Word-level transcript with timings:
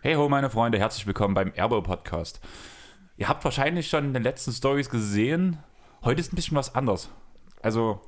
Hey 0.00 0.14
ho, 0.14 0.28
meine 0.28 0.50
Freunde, 0.50 0.80
herzlich 0.80 1.06
willkommen 1.06 1.34
beim 1.34 1.52
Erbo 1.54 1.80
Podcast. 1.82 2.40
Ihr 3.16 3.28
habt 3.28 3.44
wahrscheinlich 3.44 3.88
schon 3.88 4.06
in 4.06 4.12
den 4.12 4.24
letzten 4.24 4.50
Stories 4.50 4.90
gesehen, 4.90 5.58
heute 6.02 6.20
ist 6.20 6.32
ein 6.32 6.36
bisschen 6.36 6.56
was 6.56 6.74
anders. 6.74 7.10
Also, 7.62 8.00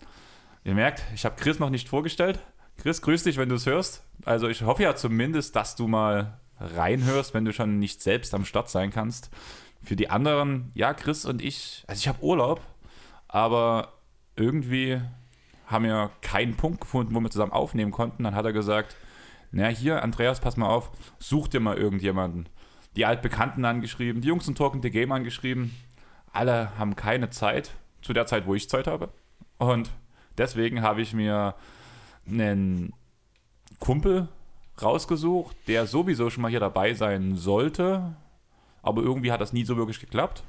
ihr 0.65 0.75
merkt, 0.75 1.05
ich 1.15 1.25
habe 1.25 1.37
Chris 1.37 1.61
noch 1.61 1.71
nicht 1.71 1.89
vorgestellt. 1.89 2.41
Chris, 2.77 3.03
grüß 3.03 3.23
dich, 3.23 3.37
wenn 3.37 3.51
du 3.51 3.55
es 3.55 3.67
hörst. 3.67 4.03
Also, 4.25 4.49
ich 4.49 4.63
hoffe 4.63 4.83
ja 4.83 4.97
zumindest, 4.97 5.55
dass 5.55 5.77
du 5.77 5.87
mal 5.87 6.41
reinhörst, 6.59 7.35
wenn 7.35 7.45
du 7.45 7.53
schon 7.53 7.79
nicht 7.79 8.03
selbst 8.03 8.35
am 8.35 8.45
Start 8.45 8.69
sein 8.69 8.91
kannst. 8.91 9.31
Für 9.83 9.97
die 9.97 10.11
anderen, 10.11 10.71
ja, 10.75 10.95
Chris 10.95 11.25
und 11.25 11.43
ich, 11.43 11.85
also 11.87 11.99
ich 11.99 12.09
habe 12.09 12.23
Urlaub, 12.23 12.61
aber 13.29 13.95
irgendwie 14.37 15.01
haben 15.67 15.85
wir 15.85 16.11
keinen 16.21 16.57
Punkt 16.57 16.81
gefunden, 16.81 17.15
wo 17.15 17.21
wir 17.21 17.31
zusammen 17.31 17.53
aufnehmen 17.53 17.93
konnten. 17.93 18.25
Dann 18.25 18.35
hat 18.35 18.45
er 18.45 18.53
gesagt, 18.53 18.97
na 19.51 19.69
hier, 19.69 20.03
Andreas, 20.03 20.41
pass 20.41 20.57
mal 20.57 20.69
auf, 20.69 20.91
such 21.19 21.49
dir 21.49 21.61
mal 21.61 21.77
irgendjemanden. 21.77 22.49
Die 22.97 23.07
Altbekannten 23.07 23.65
angeschrieben, 23.65 24.21
die 24.21 24.29
Jungs 24.29 24.49
und 24.49 24.57
Talking 24.57 24.83
the 24.83 24.91
Game 24.91 25.13
angeschrieben. 25.13 25.75
Alle 26.33 26.77
haben 26.79 26.97
keine 26.97 27.31
Zeit, 27.31 27.71
zu 28.03 28.13
der 28.13 28.27
Zeit, 28.27 28.47
wo 28.47 28.55
ich 28.55 28.69
Zeit 28.69 28.87
habe. 28.87 29.11
Und 29.59 29.91
deswegen 30.39 30.83
habe 30.83 31.03
ich 31.03 31.13
mir 31.13 31.55
einen 32.27 32.93
Kumpel 33.79 34.29
rausgesucht, 34.81 35.57
der 35.69 35.87
sowieso 35.87 36.31
schon 36.31 36.43
mal 36.43 36.51
hier 36.51 36.61
dabei 36.61 36.95
sein 36.95 37.37
sollte. 37.37 38.17
Aber 38.83 39.03
irgendwie 39.03 39.33
hat 39.33 39.41
das 39.41 39.53
nie 39.53 39.65
so 39.65 39.77
wirklich 39.77 40.01
geklappt. 40.01 40.45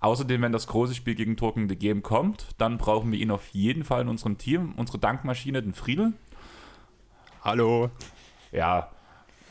Außerdem, 0.00 0.42
wenn 0.42 0.52
das 0.52 0.66
große 0.66 0.94
Spiel 0.94 1.14
gegen 1.14 1.36
Talking 1.36 1.68
the 1.68 1.76
Game 1.76 2.02
kommt, 2.02 2.48
dann 2.58 2.76
brauchen 2.76 3.12
wir 3.12 3.18
ihn 3.20 3.30
auf 3.30 3.48
jeden 3.48 3.84
Fall 3.84 4.02
in 4.02 4.08
unserem 4.08 4.36
Team. 4.36 4.74
Unsere 4.76 4.98
Dankmaschine, 4.98 5.62
den 5.62 5.74
Friedel. 5.74 6.12
Hallo. 7.42 7.90
Ja, 8.50 8.90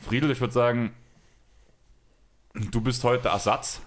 Friedel, 0.02 0.30
ich 0.32 0.42
würde 0.42 0.54
sagen, 0.54 0.92
du 2.54 2.82
bist 2.82 3.04
heute 3.04 3.30
Ersatz. 3.30 3.82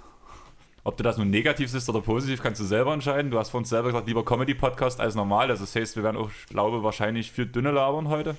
Ob 0.85 0.97
du 0.97 1.03
das 1.03 1.17
nun 1.17 1.31
negativ 1.31 1.73
ist 1.73 1.89
oder 1.89 2.01
positiv, 2.01 2.43
kannst 2.43 2.61
du 2.61 2.65
selber 2.65 2.93
entscheiden. 2.93 3.31
Du 3.31 3.39
hast 3.39 3.51
von 3.51 3.59
uns 3.59 3.71
selber 3.71 3.89
gesagt, 3.89 4.07
lieber 4.07 4.25
Comedy-Podcast 4.25 5.01
als 5.01 5.15
normal. 5.15 5.51
Also 5.51 5.65
das 5.65 5.75
heißt, 5.75 5.97
wir 5.97 6.03
werden 6.03 6.17
auch, 6.17 6.31
ich 6.31 6.47
glaube, 6.47 6.83
wahrscheinlich 6.83 7.31
viel 7.31 7.47
dünne 7.47 7.71
labern 7.71 8.09
heute. 8.09 8.37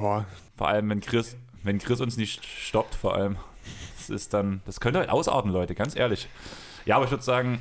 Ja. 0.00 0.26
Vor 0.56 0.68
allem, 0.68 0.90
wenn 0.90 1.00
Chris, 1.00 1.36
wenn 1.62 1.78
Chris 1.78 2.00
uns 2.00 2.16
nicht 2.16 2.44
stoppt, 2.44 2.94
vor 2.94 3.14
allem. 3.14 3.36
Das 3.96 4.10
ist 4.10 4.32
dann, 4.32 4.62
das 4.64 4.80
könnte 4.80 5.00
halt 5.00 5.10
ausarten, 5.10 5.50
Leute, 5.50 5.74
ganz 5.74 5.94
ehrlich. 5.94 6.28
Ja, 6.86 6.96
aber 6.96 7.04
ich 7.04 7.10
würde 7.10 7.24
sagen, 7.24 7.58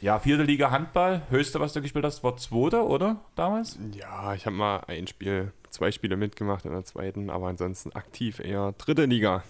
ja, 0.00 0.18
vierte 0.18 0.42
Liga 0.42 0.70
Handball, 0.70 1.22
höchste, 1.30 1.60
was 1.60 1.72
du 1.72 1.80
gespielt 1.80 2.04
hast, 2.04 2.22
war 2.22 2.36
zweite, 2.36 2.84
oder? 2.84 3.20
Damals? 3.34 3.78
Ja, 3.92 4.34
ich 4.34 4.44
habe 4.46 4.56
mal 4.56 4.82
ein 4.88 5.06
Spiel, 5.06 5.52
zwei 5.70 5.90
Spiele 5.90 6.16
mitgemacht 6.16 6.64
in 6.64 6.72
der 6.72 6.84
zweiten, 6.84 7.30
aber 7.30 7.48
ansonsten 7.48 7.92
aktiv 7.92 8.40
eher 8.40 8.74
dritte 8.78 9.04
Liga. 9.04 9.42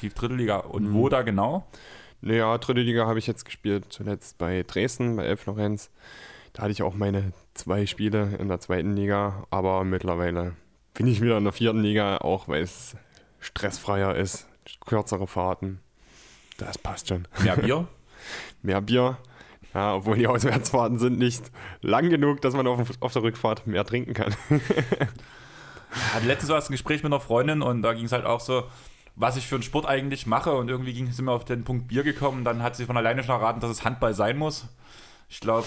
Tief 0.00 0.14
dritte 0.14 0.34
Liga. 0.34 0.56
Und 0.56 0.88
mhm. 0.88 0.94
wo 0.94 1.08
da 1.08 1.22
genau? 1.22 1.66
Naja, 2.22 2.56
dritte 2.58 2.80
Liga 2.80 3.06
habe 3.06 3.18
ich 3.18 3.26
jetzt 3.26 3.44
gespielt, 3.44 3.86
zuletzt 3.90 4.38
bei 4.38 4.62
Dresden, 4.62 5.16
bei 5.16 5.24
Elf 5.24 5.40
Florenz. 5.40 5.90
Da 6.52 6.62
hatte 6.62 6.72
ich 6.72 6.82
auch 6.82 6.94
meine 6.94 7.32
zwei 7.54 7.86
Spiele 7.86 8.36
in 8.38 8.48
der 8.48 8.60
zweiten 8.60 8.94
Liga, 8.94 9.46
aber 9.50 9.84
mittlerweile 9.84 10.54
bin 10.94 11.06
ich 11.06 11.20
wieder 11.20 11.38
in 11.38 11.44
der 11.44 11.52
vierten 11.52 11.80
Liga, 11.80 12.18
auch 12.18 12.48
weil 12.48 12.62
es 12.62 12.96
stressfreier 13.40 14.16
ist, 14.16 14.48
kürzere 14.84 15.26
Fahrten. 15.26 15.80
Das 16.58 16.78
passt 16.78 17.08
schon. 17.08 17.26
Mehr 17.42 17.56
Bier? 17.56 17.88
Mehr 18.62 18.80
Bier. 18.80 19.18
Ja, 19.74 19.94
obwohl 19.94 20.18
die 20.18 20.26
Auswärtsfahrten 20.26 20.98
sind 20.98 21.18
nicht 21.18 21.50
lang 21.80 22.10
genug, 22.10 22.42
dass 22.42 22.54
man 22.54 22.66
auf, 22.66 22.90
auf 23.00 23.12
der 23.12 23.22
Rückfahrt 23.22 23.66
mehr 23.66 23.86
trinken 23.86 24.12
kann. 24.12 24.34
ja, 24.50 24.58
letztens 26.26 26.50
war 26.50 26.58
es 26.58 26.68
ein 26.68 26.72
Gespräch 26.72 27.02
mit 27.02 27.10
einer 27.10 27.20
Freundin 27.20 27.62
und 27.62 27.80
da 27.80 27.94
ging 27.94 28.04
es 28.04 28.12
halt 28.12 28.26
auch 28.26 28.40
so, 28.40 28.64
was 29.16 29.36
ich 29.36 29.46
für 29.46 29.54
einen 29.54 29.62
Sport 29.62 29.86
eigentlich 29.86 30.26
mache 30.26 30.52
und 30.52 30.68
irgendwie 30.68 30.92
ging, 30.92 31.10
sind 31.10 31.24
wir 31.24 31.32
auf 31.32 31.46
den 31.46 31.64
Punkt 31.64 31.88
Bier 31.88 32.02
gekommen 32.02 32.38
und 32.38 32.44
dann 32.44 32.62
hat 32.62 32.76
sie 32.76 32.84
von 32.84 32.98
alleine 32.98 33.24
schon 33.24 33.34
erraten, 33.34 33.60
dass 33.60 33.70
es 33.70 33.82
Handball 33.84 34.12
sein 34.12 34.36
muss. 34.36 34.68
Ich 35.30 35.40
glaube, 35.40 35.66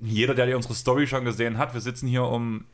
jeder, 0.00 0.34
der 0.34 0.56
unsere 0.56 0.74
Story 0.74 1.06
schon 1.06 1.24
gesehen 1.24 1.56
hat, 1.56 1.74
wir 1.74 1.80
sitzen 1.80 2.08
hier 2.08 2.24
um 2.24 2.64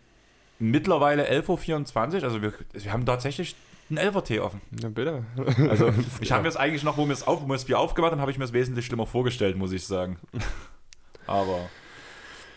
mittlerweile 0.71 1.29
11.24 1.31 2.17
Uhr, 2.19 2.25
also 2.25 2.43
wir, 2.43 2.53
wir 2.73 2.93
haben 2.93 3.07
tatsächlich 3.07 3.57
einen 3.91 3.99
Elfer-Tee 3.99 4.41
offen. 4.41 4.61
Ja, 4.81 4.89
bitte. 4.89 5.25
Also, 5.69 5.93
ich 6.21 6.33
habe 6.33 6.43
mir 6.43 6.49
es 6.49 6.57
eigentlich 6.57 6.85
noch, 6.85 6.97
wo 6.97 7.07
wir 7.07 7.17
auf, 7.29 7.47
wo 7.47 7.53
das 7.53 7.65
Bier 7.65 7.79
aufgemacht 7.79 8.13
haben, 8.13 8.21
habe 8.21 8.31
ich 8.31 8.39
mir 8.39 8.45
es 8.45 8.53
wesentlich 8.53 8.87
schlimmer 8.87 9.07
vorgestellt, 9.07 9.57
muss 9.57 9.73
ich 9.73 9.87
sagen. 9.87 10.19
Aber 11.27 11.69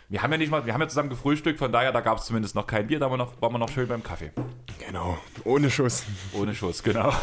wir 0.10 0.22
haben 0.22 0.32
ja 0.32 0.38
nicht 0.38 0.50
mal, 0.50 0.66
wir 0.66 0.74
haben 0.74 0.82
ja 0.82 0.88
zusammen 0.88 1.10
gefrühstückt, 1.10 1.60
von 1.60 1.72
daher, 1.72 1.92
da 1.92 2.00
gab 2.00 2.20
es 2.20 2.26
zumindest 2.26 2.56
noch 2.56 2.66
kein 2.66 2.88
Bier, 2.88 3.00
da 3.00 3.06
waren 3.12 3.20
wir, 3.20 3.26
noch, 3.26 3.42
waren 3.42 3.52
wir 3.52 3.60
noch 3.60 3.70
schön 3.70 3.88
beim 3.88 4.04
Kaffee. 4.04 4.32
Genau, 4.86 5.18
ohne 5.44 5.70
Schuss. 5.70 6.06
Ohne 6.34 6.56
Schuss, 6.56 6.82
genau. 6.82 7.14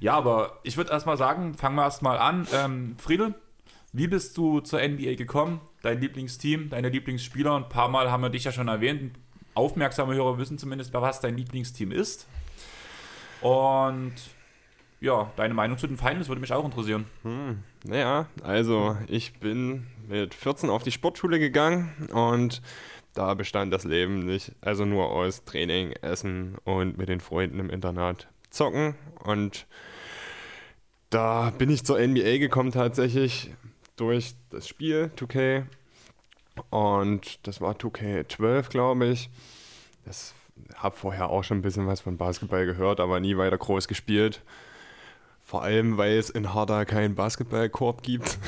Ja, 0.00 0.14
aber 0.14 0.58
ich 0.64 0.76
würde 0.76 0.90
erstmal 0.90 1.16
sagen, 1.16 1.54
fangen 1.54 1.76
wir 1.76 1.84
erstmal 1.84 2.18
an. 2.18 2.48
Ähm, 2.52 2.96
Friedel, 2.98 3.34
wie 3.92 4.08
bist 4.08 4.36
du 4.36 4.60
zur 4.60 4.80
NBA 4.80 5.14
gekommen? 5.14 5.60
Dein 5.82 6.00
Lieblingsteam, 6.00 6.68
deine 6.70 6.88
Lieblingsspieler? 6.88 7.54
Ein 7.54 7.68
paar 7.68 7.88
Mal 7.88 8.10
haben 8.10 8.22
wir 8.22 8.30
dich 8.30 8.44
ja 8.44 8.52
schon 8.52 8.68
erwähnt. 8.68 9.16
Aufmerksame 9.56 10.14
Hörer 10.14 10.38
wissen 10.38 10.58
zumindest, 10.58 10.92
was 10.92 11.20
dein 11.20 11.36
Lieblingsteam 11.36 11.90
ist. 11.90 12.26
Und 13.40 14.14
ja, 15.00 15.30
deine 15.36 15.54
Meinung 15.54 15.78
zu 15.78 15.86
den 15.86 15.96
das 15.96 16.28
würde 16.28 16.40
mich 16.40 16.52
auch 16.52 16.64
interessieren. 16.64 17.06
Hm, 17.22 17.62
naja, 17.84 18.26
also 18.42 18.96
ich 19.08 19.38
bin 19.38 19.86
mit 20.08 20.34
14 20.34 20.70
auf 20.70 20.82
die 20.82 20.92
Sportschule 20.92 21.38
gegangen 21.38 21.90
und 22.12 22.62
da 23.14 23.34
bestand 23.34 23.72
das 23.72 23.84
Leben 23.84 24.20
nicht, 24.20 24.52
also 24.60 24.84
nur 24.84 25.10
aus 25.10 25.44
Training, 25.44 25.92
Essen 26.02 26.56
und 26.64 26.98
mit 26.98 27.08
den 27.08 27.20
Freunden 27.20 27.60
im 27.60 27.70
Internat 27.70 28.28
zocken. 28.50 28.94
Und 29.22 29.66
da 31.10 31.50
bin 31.50 31.70
ich 31.70 31.84
zur 31.84 31.98
NBA 31.98 32.38
gekommen 32.38 32.72
tatsächlich 32.72 33.50
durch 33.96 34.34
das 34.50 34.68
Spiel 34.68 35.10
2K. 35.16 35.64
Und 36.70 37.46
das 37.46 37.60
war 37.60 37.74
2K12, 37.74 38.70
glaube 38.70 39.06
ich. 39.06 39.30
Das 40.04 40.34
habe 40.76 40.96
vorher 40.96 41.30
auch 41.30 41.44
schon 41.44 41.58
ein 41.58 41.62
bisschen 41.62 41.86
was 41.86 42.00
von 42.00 42.16
Basketball 42.16 42.66
gehört, 42.66 43.00
aber 43.00 43.20
nie 43.20 43.36
weiter 43.36 43.58
groß 43.58 43.88
gespielt. 43.88 44.42
Vor 45.44 45.62
allem, 45.62 45.96
weil 45.96 46.18
es 46.18 46.30
in 46.30 46.52
Harda 46.54 46.84
keinen 46.84 47.14
Basketballkorb 47.14 48.02
gibt. 48.02 48.38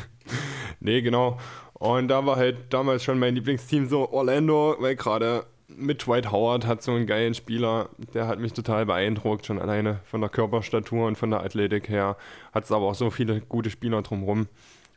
nee, 0.80 1.00
genau. 1.00 1.38
Und 1.72 2.08
da 2.08 2.24
war 2.26 2.36
halt 2.36 2.72
damals 2.72 3.04
schon 3.04 3.18
mein 3.18 3.34
Lieblingsteam 3.34 3.88
so 3.88 4.10
Orlando, 4.10 4.76
weil 4.78 4.96
gerade 4.96 5.46
mit 5.68 6.06
Dwight 6.06 6.30
Howard 6.30 6.66
hat 6.66 6.82
so 6.82 6.92
einen 6.92 7.06
geilen 7.06 7.34
Spieler, 7.34 7.90
der 8.14 8.26
hat 8.26 8.38
mich 8.38 8.52
total 8.52 8.86
beeindruckt, 8.86 9.46
schon 9.46 9.58
alleine 9.58 10.00
von 10.04 10.20
der 10.20 10.30
Körperstatur 10.30 11.06
und 11.06 11.16
von 11.16 11.30
der 11.30 11.40
Athletik 11.40 11.88
her. 11.88 12.16
Hat 12.52 12.64
es 12.64 12.72
aber 12.72 12.86
auch 12.86 12.94
so 12.94 13.10
viele 13.10 13.40
gute 13.40 13.70
Spieler 13.70 14.02
drumherum. 14.02 14.48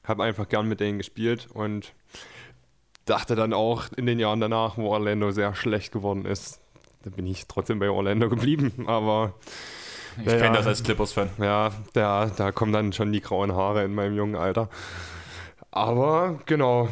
Habe 0.04 0.24
einfach 0.24 0.48
gern 0.48 0.68
mit 0.68 0.80
denen 0.80 0.98
gespielt 0.98 1.48
und 1.54 1.94
dachte 3.10 3.36
dann 3.36 3.54
auch 3.54 3.86
in 3.96 4.06
den 4.06 4.20
Jahren 4.20 4.40
danach, 4.40 4.78
wo 4.78 4.90
Orlando 4.90 5.32
sehr 5.32 5.56
schlecht 5.56 5.92
geworden 5.92 6.26
ist, 6.26 6.60
da 7.04 7.10
bin 7.10 7.26
ich 7.26 7.48
trotzdem 7.48 7.80
bei 7.80 7.90
Orlando 7.90 8.30
geblieben, 8.30 8.86
aber. 8.88 9.34
Ich 10.18 10.26
kenne 10.26 10.46
ja, 10.46 10.52
das 10.54 10.68
als 10.68 10.84
Clippers-Fan. 10.84 11.30
Ja, 11.38 11.72
da, 11.94 12.26
da 12.26 12.52
kommen 12.52 12.74
dann 12.74 12.92
schon 12.92 13.12
die 13.12 13.22
grauen 13.22 13.54
Haare 13.54 13.86
in 13.86 13.96
meinem 13.96 14.18
jungen 14.18 14.36
Alter. 14.36 14.70
Aber 15.72 16.40
genau, 16.46 16.90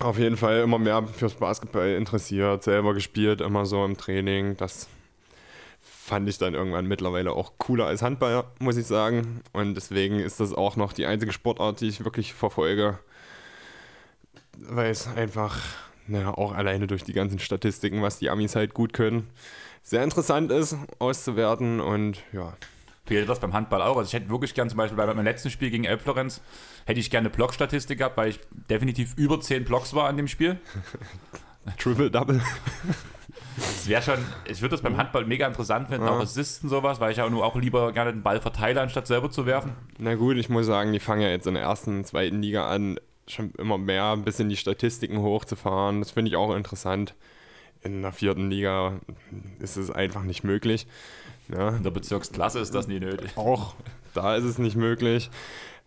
auf 0.00 0.18
jeden 0.18 0.36
Fall 0.36 0.60
immer 0.60 0.78
mehr 0.78 1.06
fürs 1.06 1.34
Basketball 1.34 1.90
interessiert, 1.90 2.62
selber 2.62 2.94
gespielt, 2.94 3.40
immer 3.40 3.64
so 3.64 3.84
im 3.84 3.96
Training. 3.96 4.56
Das 4.56 4.88
fand 5.80 6.28
ich 6.28 6.36
dann 6.36 6.54
irgendwann 6.54 6.86
mittlerweile 6.86 7.32
auch 7.32 7.52
cooler 7.58 7.86
als 7.86 8.02
Handball, 8.02 8.44
muss 8.58 8.76
ich 8.76 8.86
sagen. 8.86 9.40
Und 9.52 9.74
deswegen 9.74 10.18
ist 10.18 10.40
das 10.40 10.52
auch 10.52 10.76
noch 10.76 10.92
die 10.92 11.06
einzige 11.06 11.32
Sportart, 11.32 11.80
die 11.80 11.88
ich 11.88 12.04
wirklich 12.04 12.34
verfolge 12.34 12.98
weil 14.58 14.90
es 14.90 15.06
einfach, 15.06 15.58
naja, 16.06 16.30
auch 16.34 16.52
alleine 16.52 16.86
durch 16.86 17.04
die 17.04 17.12
ganzen 17.12 17.38
Statistiken, 17.38 18.02
was 18.02 18.18
die 18.18 18.30
Amis 18.30 18.56
halt 18.56 18.74
gut 18.74 18.92
können, 18.92 19.28
sehr 19.82 20.04
interessant 20.04 20.52
ist 20.52 20.76
auszuwerten 20.98 21.80
und 21.80 22.22
ja. 22.32 22.54
Fehlt 23.04 23.28
das 23.28 23.40
beim 23.40 23.52
Handball 23.52 23.82
auch. 23.82 23.96
Also 23.96 24.08
ich 24.08 24.14
hätte 24.14 24.30
wirklich 24.30 24.54
gern 24.54 24.68
zum 24.68 24.76
Beispiel 24.76 24.96
bei 24.96 25.06
meinem 25.06 25.24
letzten 25.24 25.50
Spiel 25.50 25.70
gegen 25.70 25.84
Elbflorenz 25.84 26.40
hätte 26.86 27.00
ich 27.00 27.10
gerne 27.10 27.30
Blockstatistik 27.30 27.98
gehabt, 27.98 28.16
weil 28.16 28.30
ich 28.30 28.40
definitiv 28.70 29.14
über 29.16 29.40
10 29.40 29.64
Blocks 29.64 29.92
war 29.92 30.08
an 30.08 30.16
dem 30.16 30.28
Spiel. 30.28 30.60
Triple-Double. 31.78 32.40
Es 33.56 33.88
wäre 33.88 34.02
schon, 34.02 34.18
ich 34.46 34.62
würde 34.62 34.74
das 34.76 34.82
beim 34.82 34.96
Handball 34.96 35.24
mega 35.26 35.46
interessant 35.46 35.88
finden, 35.88 36.06
ja. 36.06 36.12
auch 36.12 36.20
Assisten 36.20 36.68
sowas, 36.68 37.00
weil 37.00 37.12
ich 37.12 37.18
ja 37.18 37.28
nur 37.28 37.44
auch 37.44 37.56
lieber 37.56 37.92
gerne 37.92 38.12
den 38.12 38.22
Ball 38.22 38.40
verteile, 38.40 38.80
anstatt 38.80 39.06
selber 39.06 39.30
zu 39.30 39.46
werfen. 39.46 39.72
Na 39.98 40.14
gut, 40.14 40.36
ich 40.36 40.48
muss 40.48 40.66
sagen, 40.66 40.92
die 40.92 41.00
fangen 41.00 41.22
ja 41.22 41.28
jetzt 41.28 41.46
in 41.46 41.54
der 41.54 41.62
ersten, 41.64 42.04
zweiten 42.04 42.40
Liga 42.40 42.68
an, 42.68 42.98
schon 43.32 43.52
immer 43.58 43.78
mehr 43.78 44.12
ein 44.12 44.24
bisschen 44.24 44.48
die 44.48 44.56
Statistiken 44.56 45.18
hochzufahren. 45.20 46.00
Das 46.00 46.10
finde 46.12 46.30
ich 46.30 46.36
auch 46.36 46.54
interessant. 46.54 47.14
In 47.82 48.02
der 48.02 48.12
vierten 48.12 48.48
Liga 48.50 49.00
ist 49.58 49.76
es 49.76 49.90
einfach 49.90 50.22
nicht 50.22 50.44
möglich. 50.44 50.86
Ja, 51.48 51.70
In 51.70 51.82
der 51.82 51.90
Bezirksklasse 51.90 52.60
ist 52.60 52.74
das 52.74 52.86
nie 52.86 53.00
nötig. 53.00 53.36
auch 53.36 53.74
da 54.14 54.36
ist 54.36 54.44
es 54.44 54.58
nicht 54.58 54.76
möglich. 54.76 55.30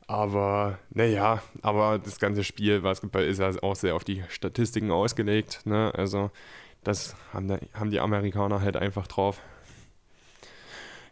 Aber 0.08 0.78
naja, 0.92 1.42
aber 1.62 1.98
das 1.98 2.20
ganze 2.20 2.44
Spiel 2.44 2.82
Basketball 2.82 3.24
ist 3.24 3.40
ja 3.40 3.52
auch 3.64 3.76
sehr 3.76 3.96
auf 3.96 4.04
die 4.04 4.24
Statistiken 4.30 4.92
ausgelegt. 4.92 5.62
Ne? 5.66 5.92
Also 5.96 6.30
das 6.84 7.16
haben, 7.34 7.48
da, 7.48 7.58
haben 7.74 7.90
die 7.90 8.00
Amerikaner 8.00 8.62
halt 8.62 8.78
einfach 8.78 9.08
drauf. 9.08 9.40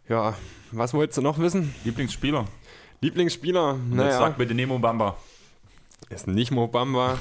Ja, 0.08 0.34
was 0.70 0.92
wolltest 0.94 1.18
du 1.18 1.22
noch 1.22 1.38
wissen? 1.38 1.74
Lieblingsspieler? 1.84 2.44
Lieblingsspieler? 3.00 3.78
Naja, 3.90 4.18
sag 4.18 4.36
bitte 4.38 4.54
Nemo 4.54 4.78
Bamba. 4.78 5.16
Ist 6.10 6.26
nicht 6.26 6.50
Mobamba. 6.50 7.18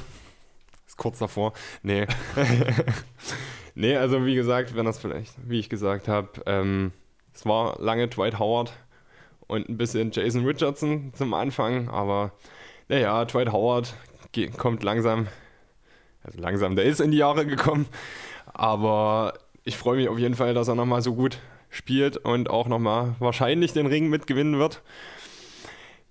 Ist 0.88 0.98
kurz 0.98 1.20
davor. 1.20 1.54
Nee. 1.82 2.06
nee, 3.76 3.96
also 3.96 4.26
wie 4.26 4.36
gesagt, 4.36 4.76
wenn 4.76 4.86
das 4.86 5.00
vielleicht, 5.00 5.34
wie 5.48 5.60
ich 5.60 5.70
gesagt 5.70 6.08
habe, 6.08 6.30
ähm, 6.46 6.92
es 7.34 7.46
war 7.46 7.80
lange 7.82 8.08
Dwight 8.08 8.38
Howard 8.40 8.74
und 9.48 9.70
ein 9.70 9.78
bisschen 9.78 10.12
Jason 10.12 10.46
Richardson 10.46 11.14
zum 11.14 11.34
Anfang, 11.34 11.90
aber 11.90 12.32
naja, 12.90 13.26
Dwight 13.26 13.52
Howard 13.52 13.94
kommt 14.58 14.84
langsam, 14.84 15.28
also 16.24 16.40
langsam, 16.40 16.76
der 16.76 16.86
ist 16.86 17.02
in 17.02 17.12
die 17.12 17.18
Jahre 17.18 17.46
gekommen, 17.46 17.88
aber 18.54 19.34
ich 19.64 19.78
freue 19.78 19.98
mich 19.98 20.10
auf 20.10 20.20
jeden 20.20 20.36
Fall, 20.36 20.54
dass 20.54 20.68
er 20.68 20.76
nochmal 20.76 21.02
so 21.02 21.16
gut 21.16 21.40
spielt 21.70 22.18
und 22.18 22.50
auch 22.50 22.68
nochmal 22.68 23.16
wahrscheinlich 23.20 23.74
den 23.74 23.88
Ring 23.88 24.10
mitgewinnen 24.10 24.60
wird. 24.60 24.82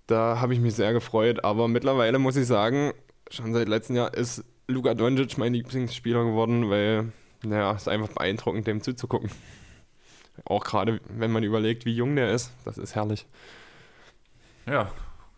Da 0.07 0.41
habe 0.41 0.55
ich 0.55 0.61
mich 0.61 0.75
sehr 0.75 0.93
gefreut, 0.93 1.45
aber 1.45 1.69
mittlerweile 1.69 2.19
muss 2.19 2.37
ich 2.37 2.47
sagen, 2.47 2.93
schon 3.31 3.53
seit 3.55 3.69
letztem 3.69 3.97
Jahr 3.97 4.13
ist 4.15 4.45
Luka 4.67 4.95
Doncic 4.95 5.39
mein 5.39 5.55
Lieblingsspieler 5.55 6.25
geworden, 6.25 6.71
weil, 6.71 7.13
naja, 7.45 7.73
es 7.73 7.83
ist 7.83 7.89
einfach 7.89 8.09
beeindruckend, 8.09 8.67
dem 8.67 8.83
zuzugucken. 8.83 9.31
Auch 10.45 10.65
gerade, 10.65 11.01
wenn 11.09 11.31
man 11.31 11.43
überlegt, 11.43 11.85
wie 11.85 11.95
jung 11.95 12.17
der 12.17 12.33
ist, 12.33 12.53
das 12.65 12.79
ist 12.79 12.95
herrlich. 12.95 13.27
Ja. 14.67 14.91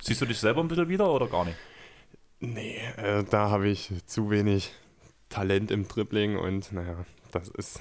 Siehst 0.02 0.20
du 0.20 0.26
dich 0.26 0.38
selber 0.38 0.60
ein 0.60 0.68
bisschen 0.68 0.88
wieder 0.88 1.10
oder 1.10 1.28
gar 1.28 1.44
nicht? 1.44 1.56
Nee, 2.40 2.78
äh, 2.96 3.24
da 3.24 3.50
habe 3.50 3.68
ich 3.68 3.90
zu 4.06 4.30
wenig 4.30 4.72
Talent 5.28 5.70
im 5.70 5.88
Dribbling 5.88 6.36
und, 6.36 6.72
naja, 6.72 7.04
das 7.32 7.48
ist. 7.48 7.80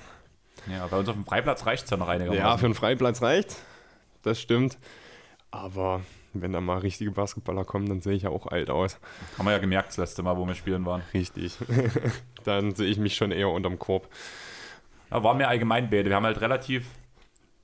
Ja, 0.72 0.88
bei 0.88 0.98
uns 0.98 1.10
auf 1.10 1.16
dem 1.16 1.26
Freiplatz 1.26 1.66
reicht 1.66 1.84
es 1.86 1.90
ja 1.90 1.98
noch 1.98 2.08
einigermaßen. 2.08 2.44
Ja, 2.44 2.58
für 2.58 2.66
einen 2.66 2.76
Freiplatz 2.76 3.22
reicht, 3.22 3.58
das 4.22 4.40
stimmt. 4.40 4.78
Aber 5.52 6.02
wenn 6.34 6.54
da 6.54 6.62
mal 6.62 6.80
richtige 6.80 7.12
Basketballer 7.12 7.66
kommen, 7.66 7.88
dann 7.88 8.02
sehe 8.02 8.14
ich 8.14 8.24
ja 8.24 8.30
auch 8.30 8.48
alt 8.48 8.70
aus. 8.70 9.00
Haben 9.38 9.46
wir 9.46 9.52
ja 9.52 9.60
gemerkt 9.60 9.90
das 9.90 9.98
letzte 9.98 10.24
Mal, 10.24 10.38
wo 10.38 10.46
wir 10.46 10.56
spielen 10.56 10.86
waren. 10.86 11.04
Richtig. 11.14 11.58
dann 12.44 12.76
sehe 12.76 12.88
ich 12.88 12.98
mich 12.98 13.16
schon 13.16 13.32
eher 13.32 13.50
unterm 13.50 13.80
Korb. 13.80 14.08
Da 15.10 15.24
waren 15.24 15.38
wir 15.40 15.48
allgemein 15.48 15.90
beide. 15.90 16.10
Wir 16.10 16.16
haben 16.16 16.26
halt 16.26 16.42
relativ 16.42 16.88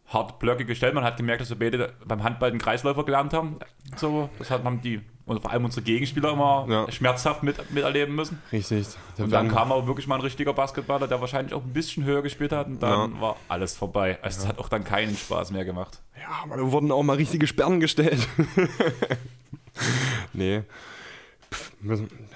hart 0.07 0.39
Blöcke 0.39 0.65
gestellt. 0.65 0.93
Man 0.93 1.03
hat 1.03 1.17
gemerkt, 1.17 1.41
dass 1.41 1.49
wir 1.49 1.59
beide 1.59 1.93
beim 2.05 2.23
Handball 2.23 2.51
den 2.51 2.59
Kreisläufer 2.59 3.03
gelernt 3.05 3.33
haben. 3.33 3.57
So, 3.95 4.29
das 4.37 4.51
hat, 4.51 4.63
haben 4.63 4.81
die, 4.81 5.01
und 5.29 5.41
vor 5.41 5.51
allem 5.51 5.63
unsere 5.65 5.81
Gegenspieler 5.83 6.31
immer 6.33 6.65
Ja. 6.69 6.91
schmerzhaft 6.91 7.43
mit, 7.43 7.71
miterleben 7.71 8.15
müssen. 8.15 8.41
Richtig. 8.51 8.87
Und 9.17 9.31
dann 9.31 9.47
kam 9.49 9.71
aber 9.71 9.87
wirklich 9.87 10.07
mal 10.07 10.15
ein 10.15 10.21
richtiger 10.21 10.53
Basketballer, 10.53 11.07
der 11.07 11.21
wahrscheinlich 11.21 11.53
auch 11.53 11.63
ein 11.63 11.71
bisschen 11.71 12.03
höher 12.03 12.21
gespielt 12.21 12.51
hat 12.51 12.67
und 12.67 12.81
dann 12.83 13.13
Ja. 13.15 13.21
war 13.21 13.35
alles 13.47 13.75
vorbei. 13.75 14.17
Also 14.21 14.41
es 14.41 14.47
hat 14.47 14.59
auch 14.59 14.67
dann 14.69 14.83
keinen 14.83 15.15
Spaß 15.15 15.51
mehr 15.51 15.63
gemacht. 15.65 16.01
Ja, 16.19 16.41
aber 16.43 16.57
da 16.57 16.71
wurden 16.71 16.91
auch 16.91 17.03
mal 17.03 17.15
richtige 17.15 17.47
Sperren 17.47 17.79
gestellt. 17.79 18.27
nee. 20.33 20.63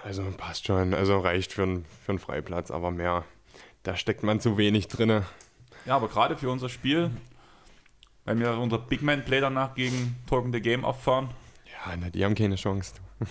Also 0.03 0.23
passt 0.37 0.65
schon. 0.67 0.93
Also 0.93 1.19
reicht 1.19 1.53
für, 1.53 1.63
einen- 1.63 1.85
für 2.05 2.13
einen 2.13 2.19
Freiplatz, 2.19 2.71
aber 2.71 2.91
mehr. 2.91 3.23
Da 3.83 3.95
steckt 3.97 4.23
man 4.23 4.39
zu 4.39 4.57
wenig 4.57 4.87
drinne. 4.87 5.23
Ja, 5.85 5.95
aber 5.97 6.07
gerade 6.07 6.37
für 6.37 6.49
unser 6.49 6.69
Spiel, 6.69 7.09
wenn 8.25 8.39
wir 8.39 8.57
unser 8.57 8.77
Big 8.77 9.01
Man 9.01 9.25
Play 9.25 9.41
danach 9.41 9.75
gegen 9.75 10.15
Talking 10.29 10.53
the 10.53 10.61
Game 10.61 10.85
auffahren, 10.85 11.29
Ja, 11.85 11.95
na, 11.99 12.09
die 12.09 12.23
haben 12.23 12.35
keine 12.35 12.55
Chance. 12.55 12.93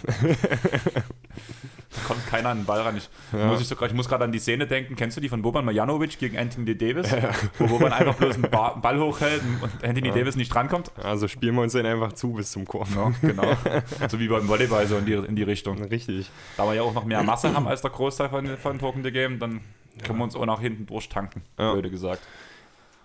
kommt 2.07 2.27
keiner 2.27 2.51
an 2.51 2.59
den 2.61 2.65
Ball 2.67 2.81
ran. 2.81 2.97
Ich 2.97 3.09
Ja. 3.33 3.47
muss, 3.47 3.61
ich 3.71 3.93
muss 3.95 4.09
gerade 4.09 4.25
an 4.25 4.33
die 4.33 4.39
Szene 4.39 4.67
denken. 4.67 4.97
Kennst 4.97 5.17
du 5.17 5.21
die 5.21 5.29
von 5.29 5.43
Boban 5.43 5.65
Marjanovic 5.65 6.19
gegen 6.19 6.39
Anthony 6.39 6.77
Davis? 6.77 7.11
Wo 7.59 7.67
Boban 7.67 7.93
einfach 7.93 8.15
bloß 8.15 8.35
einen 8.37 8.51
ba 8.51 8.71
Ball 8.75 8.99
hochhält 9.01 9.43
und 9.61 9.85
Anthony 9.85 10.11
Davis 10.11 10.37
nicht 10.37 10.53
drankommt? 10.53 10.91
Also 11.03 11.29
spielen 11.29 11.55
wir 11.55 11.63
uns 11.63 11.73
den 11.73 11.87
einfach 11.87 12.13
zu 12.15 12.33
bis 12.33 12.51
zum 12.53 12.65
Korb. 12.67 12.89
Ja, 12.95 13.13
genau. 13.21 13.57
so 14.09 14.19
wie 14.19 14.29
beim 14.29 14.49
Volleyball, 14.49 14.87
so 14.87 14.97
in 14.99 15.07
die, 15.07 15.13
in 15.15 15.37
die 15.37 15.43
Richtung. 15.43 15.83
Richtig. 15.85 16.31
Da 16.57 16.65
wir 16.67 16.75
ja 16.75 16.83
auch 16.83 16.95
noch 16.95 17.05
mehr 17.05 17.23
Masse 17.23 17.53
haben 17.55 17.67
als 17.69 17.83
der 17.83 17.91
Großteil 17.91 18.29
von, 18.31 18.57
von 18.57 18.79
Talking 18.79 19.03
the 19.05 19.13
Game, 19.13 19.39
dann 19.39 19.61
können 20.05 20.19
wir 20.19 20.25
uns 20.25 20.35
auch 20.35 20.47
nach 20.47 20.61
hinten 20.61 20.87
durchtanken, 20.87 21.43
Ja. 21.59 21.73
blöde 21.73 21.91
gesagt. 21.91 22.23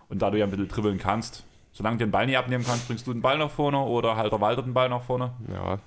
Und 0.09 0.21
da 0.21 0.29
du 0.31 0.37
ja 0.37 0.45
ein 0.45 0.51
bisschen 0.51 0.69
dribbeln 0.69 0.97
kannst, 0.97 1.43
solange 1.77 1.97
du 1.97 2.05
den 2.05 2.11
Ball 2.11 2.25
nicht 2.25 2.37
abnehmen 2.37 2.65
kannst, 2.65 2.87
bringst 2.87 3.05
du 3.07 3.13
den 3.13 3.21
Ball 3.21 3.37
nach 3.37 3.51
vorne 3.51 3.77
oder 3.79 4.15
halt 4.15 4.31
der 4.31 4.41
Walter 4.41 4.63
den 4.63 4.73
Ball 4.73 4.89
nach 4.89 5.03
vorne. 5.03 5.33
Ja, 5.53 5.79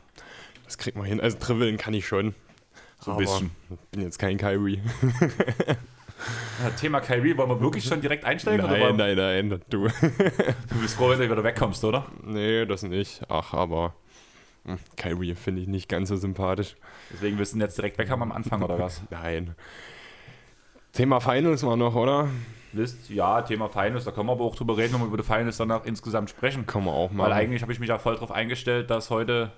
das 0.64 0.78
kriegt 0.78 0.96
man 0.96 1.06
hin. 1.06 1.20
Also 1.20 1.36
dribbeln 1.40 1.76
kann 1.76 1.94
ich 1.94 2.06
schon. 2.06 2.34
So 3.00 3.12
ein 3.12 3.16
bisschen. 3.16 3.50
bin 3.90 4.02
jetzt 4.02 4.18
kein 4.18 4.36
Kyrie. 4.38 4.80
Ja, 6.62 6.70
Thema 6.78 7.00
Kyrie, 7.00 7.34
wollen 7.36 7.48
wir 7.48 7.60
wirklich 7.60 7.84
schon 7.84 8.00
direkt 8.02 8.24
einsteigen? 8.26 8.60
oder 8.64 8.72
Nein, 8.74 8.82
wollen- 8.82 9.16
nein, 9.16 9.48
nein, 9.48 9.60
du. 9.70 9.88
Du 9.88 10.80
bist 10.80 10.96
froh, 10.96 11.08
wenn 11.08 11.18
du 11.18 11.30
wieder 11.30 11.42
wegkommst, 11.42 11.82
oder? 11.84 12.06
Nee, 12.22 12.66
das 12.66 12.82
nicht. 12.82 13.22
Ach, 13.30 13.54
aber 13.54 13.94
hm, 14.66 14.76
Kyrie 14.96 15.34
finde 15.34 15.62
ich 15.62 15.68
nicht 15.68 15.88
ganz 15.88 16.10
so 16.10 16.16
sympathisch. 16.16 16.76
Deswegen 17.10 17.38
willst 17.38 17.54
du 17.54 17.56
ihn 17.56 17.62
jetzt 17.62 17.78
direkt 17.78 17.96
weg 17.96 18.10
haben 18.10 18.22
am 18.22 18.32
Anfang, 18.32 18.62
oder 18.62 18.78
was? 18.78 19.00
Nein. 19.10 19.54
Thema 20.92 21.20
Finals 21.20 21.62
war 21.64 21.76
noch, 21.76 21.94
oder? 21.94 22.28
Wisst, 22.72 23.10
ja, 23.10 23.42
Thema 23.42 23.68
Finals, 23.68 24.04
da 24.04 24.12
können 24.12 24.26
wir 24.28 24.32
aber 24.32 24.44
auch 24.44 24.54
drüber 24.54 24.76
reden, 24.76 24.94
wenn 24.94 25.00
wir 25.00 25.06
über 25.06 25.16
die 25.16 25.22
Finals 25.24 25.56
danach 25.56 25.84
insgesamt 25.84 26.30
sprechen. 26.30 26.66
Kann 26.66 26.84
man 26.84 26.94
auch 26.94 27.10
Weil 27.10 27.16
mal. 27.16 27.32
eigentlich 27.32 27.62
habe 27.62 27.72
ich 27.72 27.80
mich 27.80 27.88
ja 27.88 27.98
voll 27.98 28.14
darauf 28.14 28.30
eingestellt, 28.30 28.90
dass 28.90 29.10
heute 29.10 29.52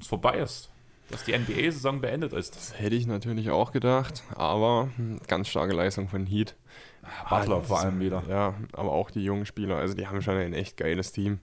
es 0.00 0.06
vorbei 0.06 0.38
ist. 0.38 0.70
Dass 1.10 1.24
die 1.24 1.36
NBA-Saison 1.36 2.00
beendet 2.02 2.34
ist. 2.34 2.54
Das 2.54 2.78
hätte 2.78 2.94
ich 2.94 3.06
natürlich 3.06 3.50
auch 3.50 3.72
gedacht, 3.72 4.22
aber 4.36 4.90
ganz 5.26 5.48
starke 5.48 5.72
Leistung 5.72 6.08
von 6.08 6.26
Heat. 6.26 6.54
Butler 7.30 7.56
Ah, 7.56 7.60
vor 7.62 7.80
allem 7.80 7.98
wieder. 7.98 8.22
Ja, 8.28 8.54
aber 8.72 8.92
auch 8.92 9.10
die 9.10 9.24
jungen 9.24 9.46
Spieler, 9.46 9.76
also 9.76 9.94
die 9.94 10.06
haben 10.06 10.20
schon 10.20 10.36
ein 10.36 10.52
echt 10.52 10.76
geiles 10.76 11.12
Team. 11.12 11.40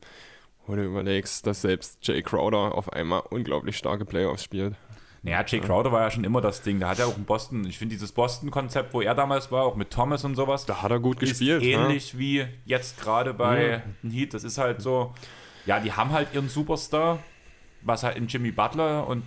Wo 0.67 0.75
du 0.75 0.83
überlegst, 0.83 1.45
dass 1.45 1.61
selbst 1.61 1.99
Jay 2.07 2.21
Crowder 2.23 2.73
auf 2.75 2.91
einmal 2.91 3.21
unglaublich 3.29 3.77
starke 3.77 4.05
Playoffs 4.05 4.43
spielt. 4.43 4.75
Naja, 5.25 5.43
Jay 5.45 5.59
Crowder 5.59 5.91
war 5.91 6.01
ja 6.01 6.11
schon 6.11 6.23
immer 6.23 6.39
das 6.41 6.61
Ding. 6.61 6.79
Da 6.79 6.89
hat 6.89 6.99
er 6.99 7.07
auch 7.07 7.17
in 7.17 7.25
Boston, 7.25 7.65
ich 7.65 7.77
finde 7.77 7.95
dieses 7.95 8.11
Boston-Konzept, 8.11 8.93
wo 8.93 9.01
er 9.01 9.15
damals 9.15 9.51
war, 9.51 9.63
auch 9.63 9.75
mit 9.75 9.91
Thomas 9.91 10.23
und 10.23 10.35
sowas, 10.35 10.65
Da 10.65 10.81
hat 10.81 10.91
er 10.91 10.99
gut 10.99 11.19
gespielt. 11.19 11.61
ne? 11.61 11.67
ähnlich 11.69 12.17
wie 12.17 12.45
jetzt 12.65 12.99
gerade 13.01 13.33
bei 13.33 13.67
Ja. 13.69 13.81
den 14.03 14.11
Heat. 14.11 14.33
Das 14.33 14.43
ist 14.43 14.57
halt 14.57 14.81
so, 14.81 15.13
ja, 15.65 15.79
die 15.79 15.91
haben 15.93 16.11
halt 16.11 16.33
ihren 16.33 16.47
Superstar, 16.47 17.19
was 17.81 18.03
halt 18.03 18.17
in 18.17 18.27
Jimmy 18.27 18.51
Butler 18.51 19.07
und 19.07 19.23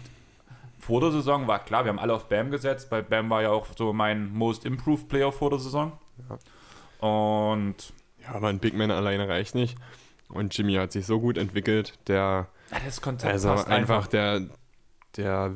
vor 0.81 1.01
der 1.01 1.11
Saison 1.11 1.47
war 1.49 1.59
klar, 1.59 1.85
wir 1.85 1.91
haben 1.91 1.99
alle 1.99 2.15
auf 2.15 2.29
Bam 2.29 2.51
gesetzt. 2.51 2.89
Bei 2.89 3.03
Bam 3.03 3.29
war 3.29 3.43
ja 3.43 3.51
auch 3.51 3.67
so 3.77 3.93
mein 3.93 4.33
Most 4.33 4.65
Improved 4.65 5.09
Player 5.09 5.33
vor 5.33 5.51
der 5.51 5.59
Saison. 5.59 5.93
Und 7.01 7.75
Ja, 8.23 8.35
aber 8.35 8.49
ein 8.49 8.59
Big 8.59 8.75
Man 8.75 8.91
alleine 8.91 9.29
reicht 9.29 9.55
nicht. 9.55 9.77
Und 10.29 10.57
Jimmy 10.57 10.75
hat 10.75 10.93
sich 10.93 11.07
so 11.07 11.21
gut 11.21 11.39
entwickelt, 11.39 11.99
der 12.07 12.49
ja, 12.71 12.79
das 12.85 13.01
Konzept 13.01 13.33
Also 13.33 13.49
passt 13.49 13.69
einfach, 13.69 14.07
der, 14.07 14.43
der, 15.17 15.53